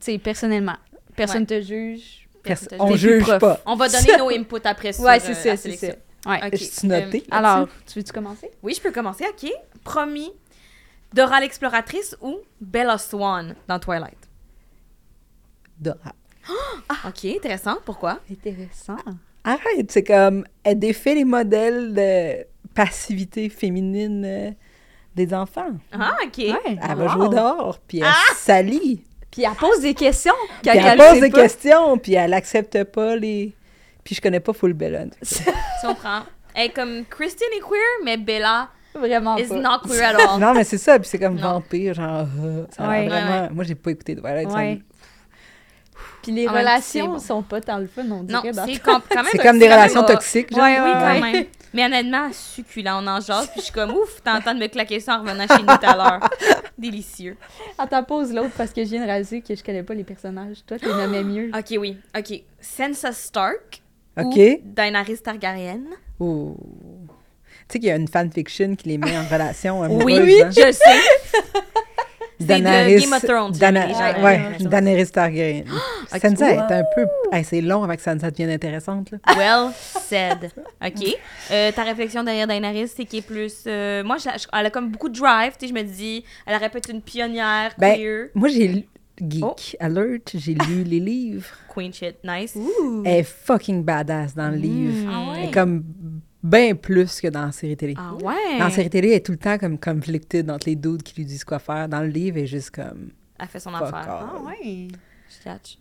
sais, 0.00 0.18
personnellement. 0.18 0.74
Personne 1.14 1.42
Ouais. 1.42 1.60
te 1.60 1.60
juge. 1.60 2.23
Personne 2.44 2.78
on 2.80 2.94
juge. 2.94 3.22
Prof. 3.24 3.38
pas. 3.40 3.60
On 3.66 3.74
va 3.74 3.88
donner 3.88 4.16
nos 4.18 4.28
inputs 4.30 4.60
après 4.64 4.92
sur 4.92 5.02
Ouais, 5.04 5.18
c'est 5.18 5.32
euh, 5.32 5.34
ça, 5.34 5.48
la 5.50 5.56
c'est 5.56 5.76
ça. 5.76 5.86
Ouais. 6.26 6.40
Ok. 6.46 6.50
Je 6.52 6.64
suis 6.64 6.86
notée. 6.88 7.24
Euh, 7.32 7.36
Alors, 7.36 7.68
tu 7.86 7.98
veux-tu 7.98 8.12
commencer? 8.12 8.50
oui, 8.62 8.74
je 8.76 8.80
peux 8.80 8.92
commencer. 8.92 9.24
OK. 9.28 9.50
Promis. 9.82 10.30
Dora 11.12 11.40
l'exploratrice 11.40 12.16
ou 12.20 12.38
Bella 12.60 12.98
Swan 12.98 13.54
dans 13.68 13.78
Twilight? 13.78 14.18
Dora. 15.78 16.12
OK, 17.06 17.24
intéressant. 17.24 17.76
Pourquoi? 17.84 18.20
Intéressant. 18.30 18.96
Arrête, 19.44 19.90
c'est 19.90 20.04
comme, 20.04 20.44
elle 20.62 20.78
défait 20.78 21.14
les 21.14 21.24
modèles 21.24 21.94
de 21.94 22.44
passivité 22.74 23.48
féminine 23.48 24.24
euh, 24.24 24.50
des 25.14 25.32
enfants. 25.34 25.72
Ah, 25.92 26.16
OK. 26.24 26.38
Ouais. 26.38 26.58
Elle 26.66 26.96
va 26.96 27.04
Wow. 27.04 27.08
jouer 27.10 27.28
dehors, 27.36 27.78
puis 27.86 28.00
elle 28.00 28.34
s'allie. 28.34 29.04
Puis 29.34 29.42
elle 29.42 29.50
pose 29.58 29.80
des 29.80 29.94
questions. 29.94 30.32
quand 30.64 30.70
Puis 30.70 30.80
elle 30.80 30.86
elle 30.86 30.98
pose 30.98 31.20
des 31.20 31.30
pas. 31.30 31.42
questions, 31.42 31.98
puis 31.98 32.14
elle 32.14 32.32
accepte 32.34 32.84
pas 32.84 33.16
les... 33.16 33.52
Puis 34.04 34.14
je 34.14 34.20
connais 34.20 34.38
pas 34.40 34.52
Full 34.52 34.74
Bella. 34.74 35.06
Tu 35.26 35.42
comprends? 35.86 36.20
Elle 36.54 36.66
est 36.66 36.68
comme 36.70 37.04
Christine 37.10 37.48
est 37.56 37.60
queer, 37.60 37.80
mais 38.04 38.16
Bella 38.16 38.68
Vraiment 38.94 39.36
is 39.36 39.46
pas. 39.48 39.56
not 39.56 39.80
queer 39.88 40.04
at 40.04 40.14
all. 40.20 40.38
Non, 40.40 40.54
mais 40.54 40.62
c'est 40.62 40.78
ça, 40.78 41.00
puis 41.00 41.08
c'est 41.08 41.18
comme 41.18 41.34
Non. 41.34 41.54
vampire, 41.54 41.94
genre... 41.94 42.26
euh, 42.44 42.64
ça 42.70 42.88
Ouais. 42.88 43.08
vraiment... 43.08 43.42
Ouais, 43.42 43.50
Moi, 43.50 43.64
j'ai 43.64 43.74
pas 43.74 43.90
écouté 43.90 44.14
Twilight. 44.14 44.48
Puis 46.24 46.32
les 46.32 46.48
En 46.48 46.52
même 46.52 46.64
temps, 46.64 46.70
relations 46.70 47.18
sont 47.20 47.42
pas 47.42 47.60
tant 47.60 47.78
le 47.78 47.86
fun, 47.86 48.02
on 48.06 48.22
Non, 48.22 48.40
dirait. 48.40 48.50
dans- 48.52 48.66
c'est 48.66 48.78
com- 48.80 49.00
quand 49.08 49.16
même... 49.22 49.26
C'est 49.30 49.38
comme 49.38 49.58
des 49.58 49.66
quand 49.68 49.74
relations 49.74 50.02
toxiques, 50.04 50.50
genre. 50.54 50.64
Ouais, 50.64 50.78
Oui, 50.80 50.86
ouais, 50.86 50.92
quand 50.92 51.20
ouais. 51.22 51.32
même. 51.32 51.44
Mais 51.74 51.84
honnêtement, 51.86 52.28
succulent, 52.32 53.00
on 53.02 53.06
en 53.06 53.20
jase, 53.20 53.46
puis 53.48 53.58
je 53.58 53.64
suis 53.64 53.72
comme, 53.72 53.90
ouf, 53.92 54.22
t'es 54.22 54.30
en 54.30 54.40
train 54.40 54.54
de 54.54 54.60
me 54.60 54.68
claquer 54.68 55.00
ça 55.00 55.18
en 55.18 55.22
revenant 55.22 55.46
chez 55.48 55.62
nous 55.62 55.66
tout 55.76 55.86
à 55.86 55.96
l'heure. 55.96 56.30
Délicieux. 56.78 57.36
Attends, 57.78 58.04
pose 58.04 58.32
l'autre 58.32 58.52
parce 58.56 58.72
que 58.72 58.84
je 58.84 58.90
viens 58.90 59.00
de 59.02 59.06
réaliser 59.06 59.40
que 59.40 59.54
je 59.54 59.62
connais 59.64 59.82
pas 59.82 59.94
les 59.94 60.04
personnages. 60.04 60.58
Toi, 60.66 60.78
tu 60.78 60.86
les 60.86 60.94
nommais 60.94 61.24
mieux. 61.24 61.50
OK, 61.56 61.74
oui. 61.78 61.96
OK. 62.16 62.42
Sansa 62.60 63.12
Stark 63.12 63.82
OK. 64.16 64.36
ou 64.36 64.60
Daenerys 64.64 65.18
Targaryen? 65.18 65.80
Ouh. 66.20 66.56
Tu 67.68 67.72
sais 67.72 67.78
qu'il 67.80 67.88
y 67.88 67.92
a 67.92 67.96
une 67.96 68.08
fanfiction 68.08 68.76
qui 68.76 68.90
les 68.90 68.98
met 68.98 69.16
en 69.18 69.24
relation 69.24 69.80
Oui, 69.80 69.86
amoureuse, 69.86 70.20
oui, 70.22 70.42
hein? 70.42 70.50
je 70.50 70.72
sais. 70.72 71.00
Daenerys- 72.40 73.00
Game 73.00 73.12
of 73.12 73.22
Thrones, 73.24 73.52
Dana- 73.52 73.88
gens, 73.88 74.22
ouais, 74.22 74.40
ouais. 74.60 74.68
Daenerys 74.68 75.10
Targaryen. 75.10 75.64
Ok. 76.14 76.20
Sansa 76.20 76.52
est 76.52 76.58
un 76.72 76.84
peu... 76.94 77.06
Hey, 77.32 77.42
c'est 77.44 77.60
long 77.60 77.82
avant 77.82 77.96
que 77.96 78.02
Sansa 78.02 78.30
devienne 78.30 78.50
intéressante, 78.50 79.10
là. 79.10 79.18
Well 79.36 79.72
said. 79.74 80.50
OK. 80.84 81.16
Euh, 81.50 81.72
ta 81.72 81.82
réflexion 81.82 82.22
derrière 82.22 82.46
Daenerys, 82.46 82.88
c'est 82.88 83.04
qui 83.04 83.18
est 83.18 83.26
plus... 83.26 83.64
euh, 83.66 84.04
moi, 84.04 84.16
je 84.18 84.28
je- 84.38 84.46
elle 84.52 84.66
a 84.66 84.70
comme 84.70 84.90
beaucoup 84.90 85.08
de 85.08 85.18
drive. 85.18 85.52
Tu 85.58 85.66
sais, 85.66 85.68
je 85.68 85.74
me 85.74 85.82
dis, 85.82 86.24
elle 86.46 86.54
aurait 86.56 86.68
pu 86.70 86.78
être 86.78 86.90
une 86.90 87.02
pionnière 87.02 87.72
Ben, 87.78 87.96
queer. 87.96 88.26
Moi, 88.34 88.48
j'ai 88.48 88.68
lu... 88.68 88.82
Geek 89.20 89.44
Oh. 89.44 89.54
Alert, 89.78 90.32
j'ai 90.34 90.54
lu 90.54 90.82
les 90.84 90.98
livres. 90.98 91.46
Queen 91.72 91.92
shit. 91.92 92.16
Nice. 92.24 92.56
Elle 93.04 93.12
est 93.18 93.22
fucking 93.22 93.84
badass 93.84 94.34
dans 94.34 94.48
le 94.50 94.56
livre. 94.56 95.08
Ah 95.08 95.32
Elle 95.36 95.40
ouais. 95.42 95.48
est 95.48 95.50
comme 95.52 95.84
bien 96.44 96.74
plus 96.76 97.20
que 97.20 97.28
dans 97.28 97.46
la 97.46 97.52
série 97.52 97.76
télé. 97.76 97.94
Ah 97.98 98.14
ouais? 98.14 98.58
Dans 98.58 98.64
la 98.66 98.70
série 98.70 98.90
télé, 98.90 99.08
elle 99.08 99.14
est 99.14 99.26
tout 99.26 99.32
le 99.32 99.38
temps 99.38 99.58
comme 99.58 99.78
conflicted 99.78 100.48
entre 100.50 100.68
les 100.68 100.76
dudes 100.76 101.02
qui 101.02 101.16
lui 101.16 101.24
disent 101.24 101.42
quoi 101.44 101.58
faire. 101.58 101.88
Dans 101.88 102.00
le 102.02 102.06
livre, 102.08 102.36
elle 102.36 102.44
est 102.44 102.46
juste 102.46 102.70
comme... 102.70 103.08
Elle 103.40 103.48
fait 103.48 103.58
son 103.60 103.74
affaire. 103.74 104.06
Ah 104.08 104.40
ouais. 104.46 104.88
Je 105.28 105.42
catch. 105.42 105.78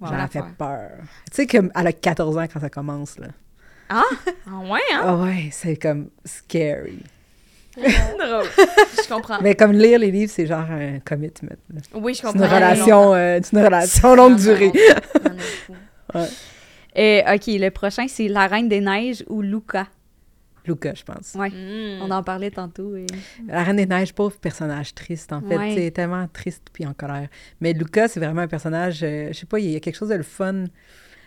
J'en 0.00 0.28
fait 0.28 0.42
peur. 0.58 0.90
Tu 1.30 1.36
sais 1.36 1.46
qu'elle 1.46 1.70
a 1.74 1.92
14 1.92 2.36
ans 2.36 2.44
quand 2.52 2.60
ça 2.60 2.68
commence, 2.70 3.18
là. 3.18 3.28
Ah? 3.88 4.02
Ah 4.46 4.58
ouais, 4.70 4.80
hein? 4.92 5.00
Ah 5.02 5.16
ouais, 5.16 5.48
c'est 5.50 5.76
comme 5.76 6.10
scary. 6.24 6.98
Drôle. 7.76 8.44
Je 8.56 9.08
comprends. 9.08 9.38
Mais 9.42 9.54
comme 9.56 9.72
lire 9.72 9.98
les 9.98 10.10
livres, 10.10 10.32
c'est 10.34 10.46
genre 10.46 10.60
un 10.70 11.00
commitment. 11.00 11.56
là. 11.72 11.80
Oui, 11.94 12.14
je 12.14 12.18
C'est 12.20 12.26
comprends. 12.26 12.44
une 12.46 12.52
relation, 12.54 13.14
euh, 13.14 13.40
c'est 13.42 13.56
une 13.56 13.64
relation 13.64 14.14
longue 14.14 14.36
durée. 14.36 14.72
Et, 16.94 17.22
ok, 17.26 17.46
le 17.48 17.68
prochain, 17.70 18.06
c'est 18.08 18.28
La 18.28 18.46
Reine 18.46 18.68
des 18.68 18.80
Neiges 18.80 19.24
ou 19.28 19.42
Luca? 19.42 19.88
Luca, 20.66 20.94
je 20.94 21.02
pense. 21.02 21.34
Ouais. 21.34 21.50
Mm. 21.50 22.00
On 22.02 22.10
en 22.10 22.22
parlait 22.22 22.50
tantôt. 22.50 22.96
Et... 22.96 23.06
La 23.48 23.62
Reine 23.64 23.76
des 23.76 23.86
Neiges, 23.86 24.14
pauvre 24.14 24.36
personnage 24.38 24.94
triste, 24.94 25.32
en 25.32 25.40
fait. 25.42 25.56
Ouais. 25.58 25.74
C'est 25.76 25.90
tellement 25.90 26.26
triste 26.32 26.62
puis 26.72 26.86
en 26.86 26.94
colère. 26.94 27.28
Mais 27.60 27.72
Luca, 27.74 28.08
c'est 28.08 28.20
vraiment 28.20 28.42
un 28.42 28.48
personnage, 28.48 29.00
euh, 29.02 29.28
je 29.28 29.38
sais 29.40 29.46
pas, 29.46 29.58
il 29.58 29.70
y 29.70 29.76
a 29.76 29.80
quelque 29.80 29.96
chose 29.96 30.08
de 30.08 30.14
le 30.14 30.22
fun 30.22 30.64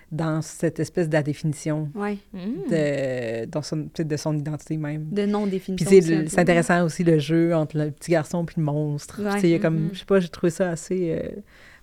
dans 0.10 0.42
cette 0.42 0.80
espèce 0.80 1.10
de 1.10 1.14
la 1.14 1.22
définition 1.22 1.90
Ouais. 1.94 2.18
Mm. 2.34 2.72
de, 2.72 3.46
dans 3.46 3.62
son, 3.62 3.84
peut-être 3.90 4.08
de 4.08 4.16
son 4.18 4.36
identité 4.38 4.78
même. 4.78 5.10
De 5.12 5.24
Puis 5.24 5.32
non-définition. 5.32 5.90
peu. 5.90 6.28
c'est 6.30 6.40
intéressant 6.40 6.84
aussi 6.86 7.04
le 7.04 7.20
jeu 7.20 7.54
entre 7.54 7.78
le 7.78 7.92
petit 7.92 8.12
garçon 8.12 8.46
puis 8.46 8.56
le 8.58 8.64
monstre. 8.64 9.22
Ouais. 9.22 9.34
Tu 9.36 9.42
sais, 9.42 9.48
il 9.50 9.52
y 9.52 9.56
a 9.56 9.60
comme, 9.60 9.76
Mhm. 9.78 9.90
je 9.94 10.00
sais 10.00 10.06
pas, 10.06 10.20
j'ai 10.22 10.30
trouvé 10.30 10.50
ça 10.50 10.70
assez... 10.70 11.12
euh, 11.12 11.30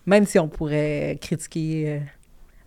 même 0.06 0.24
si 0.26 0.38
on 0.38 0.48
pourrait 0.48 1.18
critiquer 1.20 1.84
euh, 1.86 1.98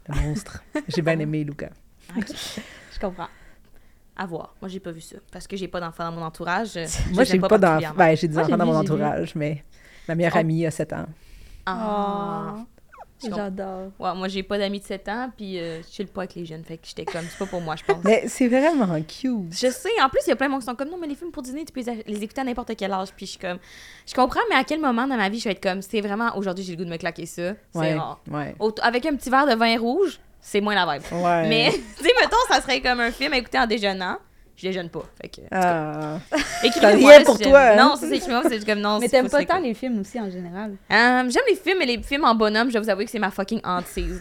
le 0.10 0.22
monstre, 0.22 0.64
j'ai 0.88 1.02
bien 1.02 1.18
aimé 1.20 1.44
Luca. 1.44 1.70
Je 2.16 3.00
comprends. 3.00 3.28
À 4.16 4.26
voir. 4.26 4.56
Moi, 4.62 4.70
j'ai 4.70 4.80
pas 4.80 4.92
vu 4.92 5.02
ça. 5.02 5.18
Parce 5.32 5.46
que 5.48 5.56
j'ai 5.56 5.68
pas 5.68 5.80
d'enfants 5.80 6.06
dans 6.06 6.12
mon 6.18 6.24
entourage. 6.24 6.76
Moi, 7.14 7.24
j'ai 7.24 7.36
aime 7.36 7.42
pas, 7.42 7.58
d'enfants. 7.58 7.94
Ben, 7.96 8.16
j'ai 8.18 8.28
des 8.28 8.34
Moi, 8.34 8.44
enfants 8.46 8.58
dans 8.58 8.66
vu, 8.66 8.72
mon 8.72 8.78
entourage, 8.78 9.36
mais 9.36 9.64
ma 10.08 10.16
meilleure 10.16 10.34
Oh. 10.36 10.40
amie 10.40 10.66
a 10.66 10.72
7 10.72 10.94
ans. 10.94 11.06
Ah. 11.68 12.56
J'adore. 13.24 13.92
Ouais, 14.00 14.14
moi, 14.16 14.28
j'ai 14.28 14.44
pas 14.44 14.58
d'amis 14.58 14.80
de 14.80 14.86
7 14.86 15.10
ans, 15.10 15.32
puis 15.36 15.60
euh, 15.60 15.82
je 15.82 15.88
chill 15.92 16.08
pas 16.08 16.22
avec 16.22 16.36
les 16.36 16.46
jeunes. 16.46 16.64
Fait 16.64 16.78
que 16.78 16.86
j'étais 16.88 17.06
comme, 17.06 17.24
c'est 17.30 17.38
pas 17.40 17.46
pour 17.46 17.62
moi, 17.62 17.76
je 17.76 17.84
pense. 17.84 18.04
Mais 18.04 18.28
c'est 18.28 18.48
vraiment 18.48 19.02
cute. 19.02 19.52
Je 19.52 19.72
sais, 19.72 19.90
en 20.02 20.10
plus, 20.10 20.20
il 20.28 20.30
y 20.30 20.34
a 20.34 20.36
plein 20.36 20.48
de 20.48 20.52
monde 20.52 20.62
qui 20.62 20.68
sont 20.68 20.76
comme, 20.76 20.90
non, 20.90 20.98
mais 21.00 21.08
les 21.08 21.16
films 21.16 21.32
pour 21.32 21.42
Disney, 21.44 21.66
tu 21.66 21.72
peux 21.74 21.82
les 21.82 22.04
les 22.06 22.24
écouter 22.24 22.42
à 22.42 22.44
n'importe 22.44 22.76
quel 22.78 22.92
âge. 22.94 23.10
Puis 23.16 23.26
je 23.26 23.32
suis 23.32 23.40
comme, 23.40 23.58
je 24.08 24.14
comprends, 24.14 24.42
mais 24.50 24.56
à 24.56 24.64
quel 24.64 24.80
moment 24.80 25.08
dans 25.08 25.18
ma 25.18 25.30
vie 25.30 25.40
je 25.40 25.46
vais 25.46 25.52
être 25.52 25.64
comme, 25.64 25.82
c'est 25.82 26.02
vraiment, 26.02 26.36
aujourd'hui, 26.38 26.64
j'ai 26.64 26.74
le 26.74 26.78
goût 26.78 26.86
de 26.86 26.90
me 26.92 26.98
claquer 26.98 27.26
ça. 27.26 27.54
C'est 27.74 27.80
Ouais, 27.80 27.94
rare. 27.96 28.20
ouais, 28.32 28.56
Auto- 28.60 28.82
avec 28.84 29.06
un 29.06 29.16
petit 29.16 29.30
verre 29.30 29.48
de 29.48 29.56
vin 29.56 29.78
rouge, 29.80 30.20
c'est 30.40 30.62
moins 30.62 30.76
la 30.76 30.86
vibe. 30.94 31.04
ouais. 31.12 31.48
Mais, 31.48 31.70
tu 31.98 32.04
sais, 32.04 32.12
mettons, 32.22 32.38
ça 32.50 32.62
serait 32.62 32.82
comme 32.82 33.00
un 33.00 33.12
film 33.12 33.34
à 33.34 33.38
écouter 33.38 33.58
en 33.60 33.66
déjeunant. 33.68 34.18
Je 34.58 34.64
déjeune 34.68 34.90
pas. 34.90 35.04
Fait 35.22 35.30
que, 35.30 35.42
Ah. 35.52 36.18
écrivez-moi 36.64 37.10
rien 37.12 37.20
là, 37.20 37.26
pour 37.26 37.38
si 37.38 37.44
toi, 37.44 37.60
hein? 37.60 37.76
Non, 37.78 37.96
c'est 37.96 38.10
ça, 38.10 38.16
écrivez-moi, 38.16 38.44
c'est 38.50 38.66
comme 38.66 38.80
non. 38.80 38.98
Mais 39.00 39.08
t'aimes 39.08 39.30
pas 39.30 39.40
c'est 39.40 39.46
tant 39.46 39.60
les 39.60 39.76
films 39.76 40.00
aussi 40.02 40.20
en 40.20 40.32
général? 40.32 40.72
Euh, 40.92 41.30
J'aime 41.30 41.44
les 41.48 41.56
films, 41.56 41.78
mais 41.78 41.86
les 41.86 42.02
films 42.02 42.24
en 42.26 42.34
bonhomme, 42.34 42.70
je 42.70 42.74
vais 42.74 42.80
vous 42.80 42.90
avouer 42.90 43.06
que 43.06 43.12
c'est 43.12 43.20
ma 43.20 43.30
fucking 43.30 43.62
hantise. 43.64 44.20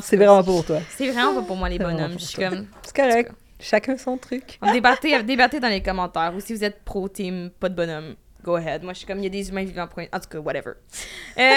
C'est 0.00 0.16
vraiment 0.16 0.42
pour 0.42 0.64
toi. 0.64 0.78
C'est 0.96 1.10
vraiment 1.10 1.34
pas 1.34 1.42
pour 1.42 1.56
moi, 1.56 1.68
les 1.68 1.78
bonhommes. 1.78 2.18
Je 2.18 2.24
suis 2.24 2.38
comme. 2.42 2.66
C'est 2.82 2.96
correct. 2.96 3.32
Chacun 3.62 3.98
son 3.98 4.16
truc. 4.16 4.58
Débattez, 4.72 5.22
débattez 5.22 5.60
dans 5.60 5.68
les 5.68 5.82
commentaires. 5.82 6.32
Ou 6.34 6.40
si 6.40 6.54
vous 6.54 6.64
êtes 6.64 6.82
pro 6.82 7.06
team, 7.10 7.50
pas 7.60 7.68
de 7.68 7.74
bonhomme, 7.74 8.14
go 8.42 8.54
ahead. 8.54 8.82
Moi, 8.82 8.94
je 8.94 8.98
suis 9.00 9.06
comme, 9.06 9.18
il 9.18 9.24
y 9.24 9.26
a 9.26 9.28
des 9.28 9.50
humains 9.50 9.64
vivants 9.64 9.86
pour. 9.86 10.02
En 10.02 10.18
tout 10.20 10.28
cas, 10.30 10.38
whatever. 10.38 10.72
Euh, 11.38 11.54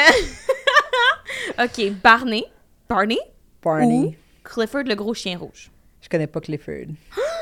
ok, 1.64 1.92
Barney. 2.04 2.44
Barney? 2.90 3.20
Barney. 3.64 4.08
ou 4.08 4.16
Clifford, 4.44 4.84
le 4.84 4.96
gros 4.96 5.14
chien 5.14 5.38
rouge? 5.38 5.72
Je 6.02 6.10
connais 6.10 6.28
pas 6.28 6.42
Clifford. 6.42 6.88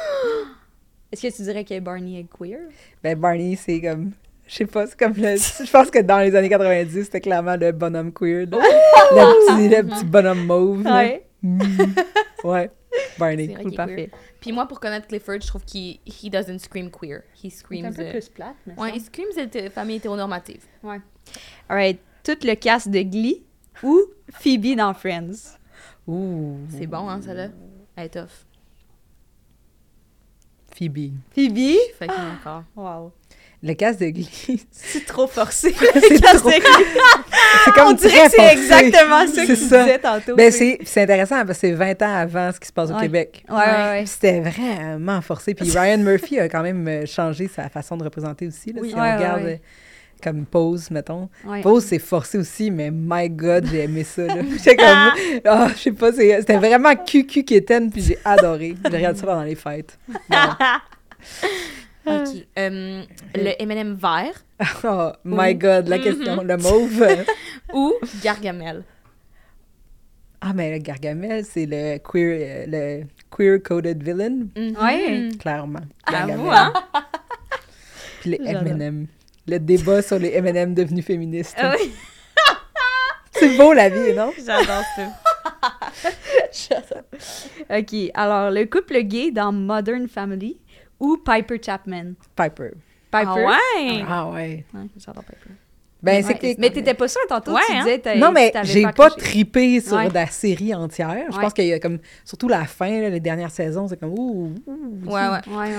Est-ce 1.11 1.21
que 1.27 1.35
tu 1.35 1.41
dirais 1.43 1.63
que 1.65 1.79
Barney 1.79 2.19
est 2.19 2.27
queer? 2.37 2.59
Ben, 3.03 3.17
Barney, 3.19 3.55
c'est 3.55 3.81
comme. 3.81 4.11
Je 4.47 4.55
sais 4.55 4.65
pas, 4.65 4.85
c'est 4.87 4.97
comme 4.97 5.13
le. 5.13 5.35
Je 5.37 5.71
pense 5.71 5.89
que 5.91 5.99
dans 5.99 6.19
les 6.19 6.35
années 6.35 6.49
90, 6.49 7.03
c'était 7.03 7.21
clairement 7.21 7.55
le 7.55 7.71
bonhomme 7.71 8.11
queer. 8.13 8.45
là. 8.51 8.57
Le, 9.11 9.57
petit, 9.67 9.75
le 9.75 9.83
petit 9.83 10.05
bonhomme 10.05 10.45
mauve. 10.45 10.83
là. 10.83 11.15
Mm. 11.41 11.59
Ouais. 12.43 12.69
Barney. 13.17 13.47
C'est 13.47 13.53
vrai 13.53 13.63
Cool, 13.63 13.71
qu'il 13.71 13.73
est 13.81 13.85
queer. 13.85 13.87
parfait. 13.87 14.11
Puis 14.39 14.51
moi, 14.51 14.67
pour 14.67 14.79
connaître 14.79 15.07
Clifford, 15.07 15.41
je 15.41 15.47
trouve 15.47 15.63
qu'il 15.65 15.99
he 16.05 16.29
doesn't 16.29 16.59
scream 16.59 16.89
queer. 16.91 17.21
He 17.35 17.49
C'est 17.49 17.57
screams. 17.59 17.85
un 17.85 17.91
peu 17.93 18.01
euh, 18.03 18.11
plus 18.11 18.29
plate, 18.29 18.55
mais 18.65 18.73
Ouais, 18.77 18.91
il 18.95 19.01
screams 19.01 19.27
hété- 19.37 19.69
famille 19.69 19.97
hétéronormative. 19.97 20.63
Alright, 21.69 21.99
tout 22.23 22.37
le 22.43 22.55
cast 22.55 22.89
de 22.89 23.01
Glee 23.01 23.43
ou 23.83 24.01
Phoebe 24.33 24.75
dans 24.75 24.93
Friends? 24.93 25.57
Ouh. 26.07 26.57
C'est 26.69 26.87
bon, 26.87 27.07
hein, 27.09 27.21
ça 27.21 27.33
là? 27.33 27.47
Elle 27.95 28.05
est 28.05 28.09
tough. 28.09 28.45
Phoebe. 30.75 31.11
Phoebe? 31.33 31.77
Fait 31.99 32.07
que 32.07 32.11
encore. 32.13 32.63
Wow. 32.75 33.11
Le 33.63 33.73
casse 33.75 33.97
de 33.99 34.07
Glee, 34.07 34.27
C'est 34.71 35.05
trop 35.05 35.27
forcé. 35.27 35.71
c'est 35.93 37.73
comme 37.73 37.87
On 37.89 37.93
dirait 37.93 38.25
que 38.25 38.31
c'est 38.31 38.53
exactement 38.53 39.27
ça 39.27 39.45
que 39.45 39.51
tu 39.53 39.55
ça. 39.55 39.83
disais 39.83 39.99
tantôt. 39.99 40.35
Ben, 40.35 40.51
c'est 40.51 40.79
c'est 40.83 41.03
intéressant 41.03 41.35
parce 41.45 41.59
que 41.59 41.67
c'est 41.67 41.73
20 41.73 42.01
ans 42.01 42.13
avant 42.15 42.51
ce 42.51 42.59
qui 42.59 42.67
se 42.67 42.73
passe 42.73 42.89
au 42.89 42.95
Ouais. 42.95 43.01
Québec. 43.01 43.43
Ouais, 43.49 43.55
ouais, 43.57 44.03
C'était 44.07 44.39
vraiment 44.41 45.21
forcé. 45.21 45.53
Puis 45.53 45.69
Ryan 45.77 45.99
Murphy 45.99 46.39
a 46.39 46.49
quand 46.49 46.63
même 46.63 46.87
euh, 46.87 47.05
changé 47.05 47.47
sa 47.47 47.69
façon 47.69 47.97
de 47.97 48.03
représenter 48.03 48.47
aussi. 48.47 48.73
Là, 48.73 48.81
Oui. 48.81 48.89
si 48.89 48.95
on 48.95 48.99
regarde 48.99 49.43
euh, 49.43 49.55
comme 50.21 50.45
Pose, 50.45 50.89
mettons. 50.91 51.29
Ouais. 51.45 51.61
Pose, 51.61 51.83
c'est 51.85 51.99
forcé 51.99 52.37
aussi, 52.37 52.69
mais 52.71 52.89
my 52.91 53.29
God, 53.29 53.65
j'ai 53.71 53.83
aimé 53.83 54.03
ça. 54.03 54.25
là. 54.27 54.35
J'étais 54.57 54.75
comme, 54.75 55.11
ah, 55.45 55.67
je 55.75 55.79
sais 55.81 55.91
pas, 55.91 56.11
c'était 56.13 56.57
vraiment 56.57 56.95
cucu 56.95 57.43
quétaine, 57.43 57.89
puis 57.91 58.01
j'ai 58.01 58.17
adoré. 58.23 58.75
J'ai 58.89 58.97
regardé 58.97 59.19
ça 59.19 59.25
pendant 59.25 59.43
les 59.43 59.55
fêtes. 59.55 59.97
Ok. 62.03 62.29
Euh, 62.57 63.03
le 63.35 63.61
M&M 63.61 63.93
vert 63.93 64.33
Oh 64.83 65.11
my 65.23 65.53
God, 65.53 65.87
la 65.87 65.99
question, 65.99 66.41
le 66.43 66.57
mauve. 66.57 67.05
ou 67.73 67.93
Gargamel? 68.23 68.83
Ah, 70.41 70.51
mais 70.55 70.71
le 70.71 70.79
Gargamel, 70.79 71.45
c'est 71.45 71.67
le 71.67 71.99
queer, 71.99 72.39
euh, 72.41 72.65
le 72.67 73.03
queer-coded 73.29 74.01
villain, 74.01 74.47
Ouais. 74.81 75.29
clairement. 75.39 75.81
À 76.05 76.11
Gargamel. 76.11 76.37
vous, 76.37 76.49
hein? 76.49 76.73
Puis 78.21 78.31
les. 78.31 78.49
M&M. 78.49 79.05
Le 79.47 79.57
débat 79.57 80.01
sur 80.01 80.19
les 80.19 80.35
M&M 80.35 80.73
devenus 80.73 81.05
féministes. 81.05 81.55
Ah 81.57 81.73
oui, 81.79 81.91
C'est 83.31 83.57
beau, 83.57 83.73
la 83.73 83.89
vie, 83.89 84.13
non? 84.13 84.31
j'adore 84.45 84.83
ça. 84.95 85.07
OK, 87.77 87.95
alors, 88.13 88.51
le 88.51 88.65
couple 88.65 89.01
gay 89.01 89.31
dans 89.31 89.51
Modern 89.51 90.07
Family 90.07 90.59
ou 90.99 91.17
Piper 91.17 91.59
Chapman? 91.63 92.13
Piper. 92.35 92.71
Piper? 93.09 93.25
Ah 93.27 93.35
ouais? 93.35 94.05
Ah 94.07 94.29
ouais. 94.29 94.65
Ouais, 94.73 94.87
j'adore 94.97 95.23
Piper. 95.23 95.51
Ben, 96.03 96.23
c'est 96.23 96.29
Ouais. 96.41 96.55
que- 96.55 96.59
Mais 96.61 96.69
t'étais 96.71 96.95
pas 96.95 97.07
sûre 97.07 97.21
tantôt, 97.29 97.53
Ouais, 97.53 97.61
tu 97.67 97.73
hein? 97.75 97.83
disais 97.83 98.15
Non, 98.17 98.31
mais 98.31 98.51
j'ai 98.63 98.81
pas 98.81 98.89
accroché. 98.89 99.15
tripé 99.19 99.79
sur 99.81 99.97
Ouais. 99.97 100.09
la 100.11 100.25
série 100.25 100.73
entière. 100.73 101.25
Je 101.31 101.37
pense 101.39 101.53
qu'il 101.53 101.65
y 101.67 101.73
a 101.73 101.79
comme, 101.79 101.99
surtout 102.25 102.47
la 102.47 102.65
fin, 102.65 103.01
là, 103.01 103.09
les 103.09 103.19
dernières 103.19 103.51
saisons, 103.51 103.87
c'est 103.87 103.99
comme, 103.99 104.11
ouh, 104.17 104.53
ouh, 104.65 104.75
Ouais, 105.05 105.27
ouais. 105.27 105.69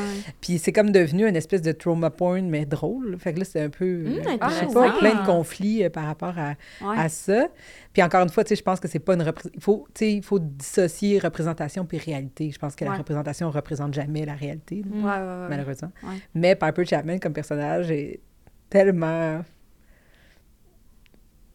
Puis 0.40 0.58
c'est 0.58 0.70
comme 0.72 0.90
devenu 0.92 1.26
une 1.28 1.34
espèce 1.36 1.62
de 1.62 1.72
trauma 1.72 2.10
porn, 2.10 2.48
mais 2.48 2.64
drôle. 2.66 3.16
Fait 3.18 3.32
que 3.34 3.40
là, 3.40 3.44
c'est 3.44 3.60
un 3.62 3.68
peu, 3.70 3.84
euh, 3.84 4.22
je 4.22 4.54
sais 4.68 4.72
pas, 4.72 4.90
plein 4.98 5.14
de 5.22 5.26
conflits 5.26 5.82
euh, 5.84 5.90
par 5.90 6.04
rapport 6.04 6.34
à, 6.38 6.54
à 6.96 7.08
ça. 7.08 7.48
Puis 7.92 8.02
encore 8.02 8.22
une 8.22 8.28
fois, 8.30 8.44
tu 8.44 8.50
sais, 8.50 8.56
je 8.56 8.62
pense 8.62 8.78
que 8.80 8.88
c'est 8.88 8.98
pas 9.00 9.14
une 9.14 9.22
repré- 9.22 9.50
il 9.54 10.22
faut, 10.22 10.38
dissocier 10.38 11.18
représentation 11.18 11.84
puis 11.84 11.98
réalité. 11.98 12.50
Je 12.52 12.58
pense 12.58 12.74
que 12.76 12.84
la 12.84 12.94
représentation 12.94 13.50
représente 13.50 13.92
jamais 13.94 14.24
la 14.24 14.34
réalité, 14.34 14.82
là, 15.04 15.46
malheureusement. 15.50 15.90
Mais 16.34 16.54
Piper 16.54 16.84
Chapman 16.84 17.18
comme 17.18 17.32
personnage 17.32 17.90
est 17.90 18.20
tellement 18.70 19.40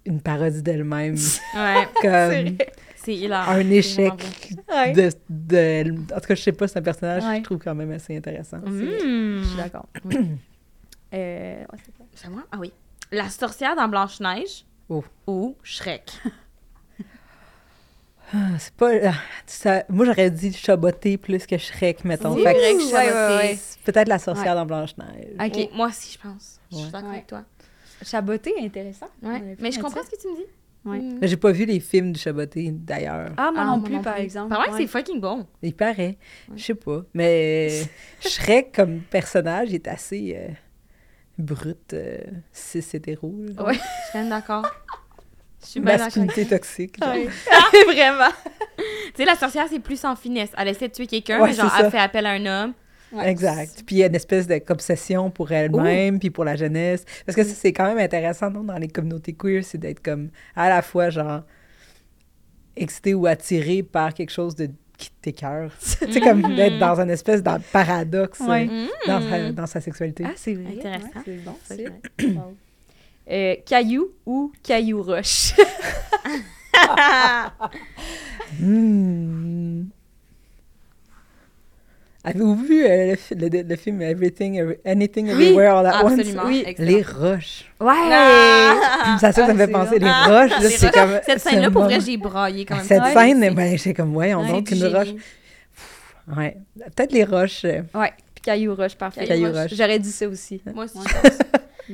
une 0.07 0.21
parodie 0.21 0.61
d'elle-même, 0.63 1.15
Ouais, 1.55 1.87
comme 2.01 2.57
c'est 2.95 3.15
hilarant. 3.15 3.51
un 3.51 3.69
échec 3.69 4.11
de, 4.93 5.09
de- 5.29 6.13
En 6.15 6.19
tout 6.19 6.27
cas, 6.27 6.35
je 6.35 6.41
sais 6.41 6.51
pas, 6.51 6.67
c'est 6.67 6.79
un 6.79 6.81
personnage 6.81 7.23
que 7.23 7.35
je 7.37 7.43
trouve 7.43 7.57
quand 7.59 7.75
même 7.75 7.91
assez 7.91 8.17
intéressant. 8.17 8.57
Hmm. 8.57 9.41
Je 9.41 9.43
suis 9.47 9.57
d'accord. 9.57 9.87
Euh, 11.13 11.59
ouais, 11.61 11.79
c'est 12.15 12.27
moi? 12.27 12.43
Ah 12.51 12.57
oui. 12.59 12.73
La 13.13 13.29
sorcière 13.29 13.77
dans 13.77 13.87
Blanche-Neige 13.87 14.65
Oh. 14.89 15.05
ou 15.25 15.55
Shrek? 15.63 16.11
Ah, 18.33 18.59
c'est 18.59 18.73
pas. 18.73 18.91
ah, 19.05 19.13
ça, 19.45 19.83
moi, 19.87 20.05
j'aurais 20.05 20.29
dit 20.29 20.51
chaboter 20.51 21.17
plus 21.17 21.45
que 21.45 21.57
Shrek, 21.57 22.03
mettons. 22.03 22.35
Fait 22.35 22.53
que 22.53 22.59
vrai 22.59 22.73
que 22.73 22.83
Ouais, 22.83 22.91
Chaboté. 22.91 23.13
ouais, 23.13 23.37
ouais. 23.51 23.57
c'est 23.57 23.79
Peut-être 23.83 24.09
la 24.09 24.19
sorcière 24.19 24.53
dans 24.55 24.65
Blanche-Neige. 24.65 25.29
Ok. 25.39 25.69
Oh, 25.71 25.75
moi 25.77 25.87
aussi, 25.87 26.11
je 26.21 26.27
pense. 26.27 26.59
Je 26.71 26.75
suis 26.77 26.85
d'accord 26.91 27.09
Ouais. 27.09 27.15
avec 27.15 27.27
toi. 27.27 27.43
Chaboté, 28.03 28.53
intéressant. 28.61 29.07
Ouais. 29.23 29.55
Mais 29.59 29.71
je 29.71 29.79
comprends 29.79 30.01
ça. 30.01 30.07
ce 30.09 30.15
que 30.15 30.21
tu 30.21 30.27
me 30.27 30.35
dis. 30.37 30.45
Ouais. 30.85 30.99
Mm. 30.99 31.19
J'ai 31.23 31.37
pas 31.37 31.51
vu 31.51 31.65
les 31.65 31.79
films 31.79 32.13
du 32.13 32.19
chaboté, 32.19 32.69
d'ailleurs. 32.71 33.31
Ah, 33.37 33.51
moi 33.51 33.61
Ah, 33.63 33.65
non 33.65 33.81
plus, 33.81 33.95
non 33.95 34.01
par 34.01 34.17
exemple. 34.17 34.49
Par 34.49 34.59
Ouais. 34.61 34.77
c'est 34.77 34.87
fucking 34.87 35.19
bon. 35.19 35.45
Il 35.61 35.73
paraît. 35.75 36.17
Je 36.55 36.63
sais 36.63 36.75
pas. 36.75 37.01
Mais 37.13 37.81
Shrek, 38.21 38.71
comme 38.73 38.99
personnage, 39.01 39.73
est 39.73 39.87
assez 39.87 40.35
euh, 40.39 40.53
brut, 41.37 41.93
euh, 41.93 42.19
cis 42.53 42.83
hétéro. 42.93 43.27
Ouais. 43.59 43.73
Je 43.73 43.79
suis 44.09 44.19
même 44.19 44.29
d'accord. 44.29 44.65
Je 45.61 45.65
suis. 45.67 45.79
Masculinité 45.81 46.45
toxique. 46.45 46.95
Ouais. 47.01 47.27
Vraiment. 47.85 48.29
tu 48.77 48.83
sais, 49.15 49.25
la 49.25 49.35
sorcière, 49.35 49.65
c'est 49.69 49.79
plus 49.79 50.05
en 50.05 50.15
finesse. 50.15 50.51
Elle 50.57 50.69
essaie 50.69 50.87
de 50.87 50.93
tuer 50.93 51.07
quelqu'un, 51.07 51.41
Ouais, 51.41 51.49
mais 51.49 51.53
genre, 51.55 51.73
elle 51.79 51.91
fait 51.91 51.97
appel 51.99 52.25
à 52.25 52.31
un 52.31 52.45
homme. 52.45 52.73
Ouais. 53.11 53.29
Exact. 53.29 53.83
Puis 53.85 53.97
il 53.97 53.99
y 53.99 54.03
a 54.03 54.07
une 54.07 54.15
espèce 54.15 54.47
d'obsession 54.47 55.29
pour 55.29 55.51
elle-même, 55.51 56.19
puis 56.19 56.29
pour 56.29 56.43
la 56.43 56.55
jeunesse. 56.55 57.05
Parce 57.25 57.35
que 57.35 57.43
ça, 57.43 57.53
c'est 57.53 57.71
quand 57.73 57.85
même 57.85 57.99
intéressant 57.99 58.49
non, 58.51 58.63
dans 58.63 58.77
les 58.77 58.89
communautés 58.89 59.33
queer, 59.33 59.63
c'est 59.63 59.77
d'être 59.77 60.01
comme 60.01 60.29
à 60.55 60.69
la 60.69 60.81
fois 60.81 61.09
genre 61.09 61.43
excité 62.75 63.13
ou 63.13 63.25
attiré 63.25 63.81
par 63.83 64.13
quelque 64.13 64.31
chose 64.31 64.55
de 64.55 64.69
qui 64.97 65.11
t'écœure. 65.21 65.71
tu 65.79 66.11
sais, 66.11 66.19
comme 66.19 66.55
d'être 66.55 66.79
dans 66.79 66.99
une 66.99 67.11
espèce 67.11 67.43
de 67.43 67.51
paradoxe 67.71 68.39
Ouais. 68.39 68.65
Mm. 68.65 68.87
dans, 69.07 69.21
sa, 69.21 69.51
dans 69.51 69.67
sa 69.67 69.81
sexualité. 69.81 70.23
Ah, 70.25 70.31
c'est 70.35 70.55
vrai. 70.55 70.73
Intéressant. 70.77 71.05
Ouais, 71.05 71.21
c'est 71.25 71.43
bon, 71.43 71.55
C'est 71.63 71.75
c'est 71.75 71.83
vrai. 71.83 72.35
Wow. 72.35 72.55
Euh, 73.29 73.57
caillou 73.65 74.11
ou 74.25 74.53
caillou 74.63 75.03
roche? 75.03 75.53
Hmm. 78.61 79.46
Avez-vous 82.29 82.55
vu 82.55 82.85
euh, 82.85 83.11
le, 83.11 83.15
fi- 83.15 83.35
le- 83.35 83.63
le 83.63 83.75
film 83.75 84.01
Everything, 84.01 84.55
Every- 84.59 84.79
Anything, 84.85 85.27
Everywhere, 85.29 85.75
All 85.77 85.85
at 85.85 85.97
Absolument. 85.99 86.43
Once? 86.43 86.49
Oui. 86.49 86.75
Les 86.77 87.01
roches. 87.01 87.65
Ouais! 87.79 87.93
Ah! 88.11 89.17
ça, 89.19 89.31
ça, 89.31 89.45
Ah, 89.47 89.53
me 89.53 89.57
fait 89.57 89.67
penser, 89.67 89.99
les 89.99 90.07
Ah, 90.09 90.25
roches, 90.27 90.51
là, 90.61 90.69
c'est 90.69 90.91
comme... 90.93 91.19
Cette 91.25 91.39
scène-là, 91.39 91.71
pour 91.71 91.83
vrai, 91.83 91.99
j'ai 92.01 92.17
braillé 92.17 92.65
quand 92.65 92.75
même. 92.75 92.85
Cette 92.85 93.01
Ouais, 93.01 93.13
scène, 93.13 93.39
c'est- 93.41 93.51
ben, 93.51 93.77
j'ai 93.77 93.93
comme, 93.93 94.11
voyons 94.13 94.41
Ouais, 94.41 94.47
donc, 94.49 94.65
du 94.65 94.73
une 94.73 94.79
génie. 94.81 94.93
roche. 94.93 95.07
Ouais. 96.35 96.57
Peut-être 96.95 97.11
les 97.13 97.23
roches. 97.23 97.63
euh, 97.65 97.81
Ouais, 97.93 98.11
puis 98.35 98.41
caillou 98.43 98.75
roche, 98.75 98.95
parfait. 98.95 99.25
Caillou 99.25 99.51
roche. 99.53 99.71
J'aurais 99.73 99.99
dit 99.99 100.11
ça 100.11 100.27
aussi. 100.27 100.61
Moi 100.73 100.83
aussi, 100.85 100.97
Ouais. 100.97 101.03
je 101.23 101.29
pense. 101.29 101.37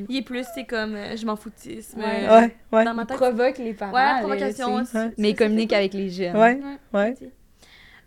Il 0.10 0.18
est 0.18 0.22
plus, 0.24 0.44
c'est 0.56 0.64
comme, 0.66 0.96
euh, 0.96 1.16
je 1.16 1.24
m'en 1.24 1.36
foutisme. 1.36 2.00
Ouais. 2.00 2.28
euh, 2.28 2.40
Ouais, 2.40 2.56
ouais. 2.72 2.84
Dans 2.86 2.96
ma 2.96 3.04
Il 3.04 3.06
tête. 3.06 3.18
provoque 3.18 3.58
les 3.60 3.74
parents. 3.76 3.94
Ouais, 3.94 4.20
provocation 4.22 4.74
aussi. 4.74 4.98
Ouais. 4.98 5.12
Mais 5.20 5.30
il 5.30 5.36
communique 5.36 5.72
avec 5.74 5.94
les 5.94 6.10
jeunes. 6.10 6.36
Ouais, 6.36 6.60
ouais. 6.94 7.14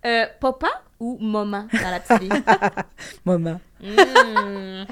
Euh, 0.04 0.24
papa 0.40 0.66
ou 1.00 1.18
maman 1.20 1.66
dans 1.72 1.90
la 1.90 2.00
petite 2.00 2.22
vie? 2.22 2.42
Maman. 3.24 3.60
Mm. 3.80 4.84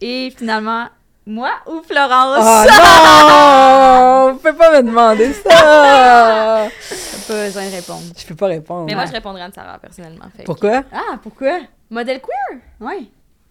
Et 0.00 0.32
finalement, 0.36 0.86
moi 1.26 1.50
ou 1.66 1.82
Florence? 1.82 2.38
Oh 2.40 2.64
non! 2.70 4.32
Vous 4.32 4.38
pouvez 4.38 4.52
pas 4.54 4.70
me 4.82 4.86
demander 4.86 5.32
ça! 5.32 6.68
Pas 7.26 7.44
besoin 7.46 7.64
de 7.66 7.70
répondre. 7.74 8.02
Je 8.18 8.26
peux 8.26 8.34
pas 8.34 8.46
répondre. 8.48 8.84
Mais 8.86 8.94
moi, 8.94 9.06
je 9.06 9.12
répondrais 9.12 9.40
à 9.42 9.50
Sarah, 9.50 9.78
personnellement. 9.78 10.26
Fait 10.36 10.42
que- 10.42 10.46
Pourquoi? 10.46 10.82
Ah, 10.92 11.16
pourquoi? 11.22 11.60
Modèle 11.88 12.20
queer? 12.20 12.60
Ouais. 12.80 13.04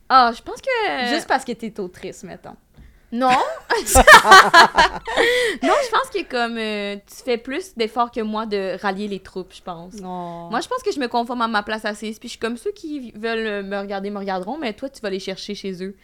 Ah, 0.08 0.32
je 0.36 0.42
pense 0.44 0.62
que... 0.62 1.08
Juste 1.10 1.28
parce 1.28 1.44
que 1.44 1.54
t'es 1.54 1.80
autrice, 1.80 2.24
mettons. 2.24 2.56
Non. 3.14 3.30
non, 3.30 3.38
je 5.62 5.92
pense 5.92 6.10
que 6.12 6.24
comme 6.28 6.58
euh, 6.58 6.96
tu 6.96 7.24
fais 7.24 7.38
plus 7.38 7.76
d'efforts 7.78 8.12
que 8.12 8.22
moi 8.22 8.48
de 8.48 8.76
rallier 8.82 9.08
les 9.08 9.20
troupes, 9.20 9.54
je 9.54 9.62
pense. 9.62 9.94
Non. 9.94 10.50
Moi, 10.50 10.62
je 10.62 10.68
pense 10.68 10.82
que 10.82 10.92
je 10.92 11.00
me 11.00 11.08
conforme 11.08 11.44
à 11.44 11.48
ma 11.48 11.62
place 11.62 11.86
assise, 11.86 12.18
puis 12.18 12.28
je 12.28 12.32
suis 12.32 12.40
comme 12.40 12.58
ceux 12.58 12.72
qui 12.72 13.12
veulent 13.12 13.64
me 13.64 13.78
regarder, 13.78 14.10
me 14.10 14.18
regarderont, 14.18 14.58
mais 14.58 14.74
toi, 14.74 14.90
tu 14.90 15.00
vas 15.02 15.12
les 15.12 15.20
chercher 15.20 15.54
chez 15.54 15.84
eux. 15.84 15.96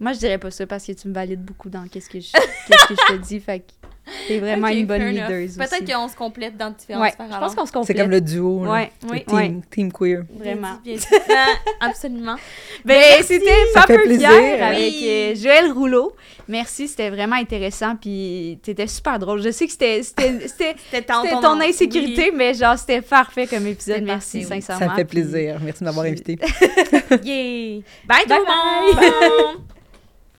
Moi, 0.00 0.12
je 0.12 0.18
dirais 0.18 0.38
pas 0.38 0.50
ça 0.50 0.66
parce 0.66 0.86
que 0.86 0.92
tu 0.92 1.08
me 1.08 1.14
valides 1.14 1.42
beaucoup 1.42 1.68
dans 1.70 1.86
qu'est-ce 1.88 2.08
que 2.08 2.20
je, 2.20 2.30
qu'est-ce 2.32 2.86
que 2.86 2.94
je 2.94 3.16
te 3.16 3.26
dis. 3.26 3.40
Fait 3.40 3.58
que 3.60 3.64
t'es 4.28 4.38
vraiment 4.38 4.68
une 4.68 4.86
bonne 4.86 5.02
leader 5.08 5.44
aussi. 5.44 5.58
Peut-être 5.58 5.84
qu'on 5.92 6.06
se 6.08 6.14
complète 6.14 6.56
dans 6.56 6.70
différentes 6.70 7.02
Ouais, 7.02 7.10
sphères. 7.10 7.26
je 7.32 7.38
pense 7.38 7.54
qu'on 7.56 7.66
se 7.66 7.72
C'est 7.88 7.94
complète. 7.94 7.96
comme 7.98 8.10
le 8.12 8.20
duo. 8.20 8.64
là. 8.64 8.70
Ouais, 8.70 8.92
Le 9.02 9.10
oui, 9.10 9.24
team, 9.26 9.62
team 9.70 9.92
queer. 9.92 10.22
Vraiment. 10.38 10.78
Bien 10.84 10.94
dit, 10.94 11.00
bien 11.10 11.18
dit. 11.18 11.32
Ah, 11.80 11.86
Absolument. 11.88 12.36
Ben, 12.84 13.02
c'était 13.22 13.44
Ça 13.74 13.82
fait 13.82 13.94
Paper 13.96 14.02
plaisir. 14.04 14.28
Pierre 14.30 14.66
avec 14.68 14.78
Oui. 14.94 15.04
euh, 15.08 15.34
Joël 15.34 15.72
Rouleau. 15.72 16.12
Merci, 16.46 16.86
c'était 16.88 17.10
vraiment 17.10 17.36
intéressant. 17.36 17.96
Puis 17.96 18.60
t'étais 18.62 18.86
super 18.86 19.18
drôle. 19.18 19.42
Je 19.42 19.50
sais 19.50 19.66
que 19.66 19.72
c'était, 19.72 20.02
c'était, 20.04 20.46
c'était, 20.46 20.76
C'était 20.90 21.02
ton, 21.02 21.22
c'était 21.24 21.40
ton 21.40 21.60
insécurité, 21.60 22.30
mais 22.34 22.54
genre, 22.54 22.78
c'était 22.78 23.02
parfait 23.02 23.46
comme 23.48 23.66
épisode. 23.66 23.96
C'était 23.96 24.06
Merci, 24.06 24.38
parfait, 24.42 24.54
oui. 24.54 24.62
sincèrement. 24.62 24.86
Ça 24.86 24.92
me 24.92 24.96
fait 24.96 25.04
plaisir. 25.04 25.58
Merci 25.60 25.80
de 25.80 25.84
m'avoir 25.86 26.06
invité. 26.06 26.38
Yeah. 27.24 27.80
Bye, 28.06 28.24
Bye 28.26 28.26
tout 28.28 28.34
le 28.34 28.44
monde. 28.46 29.56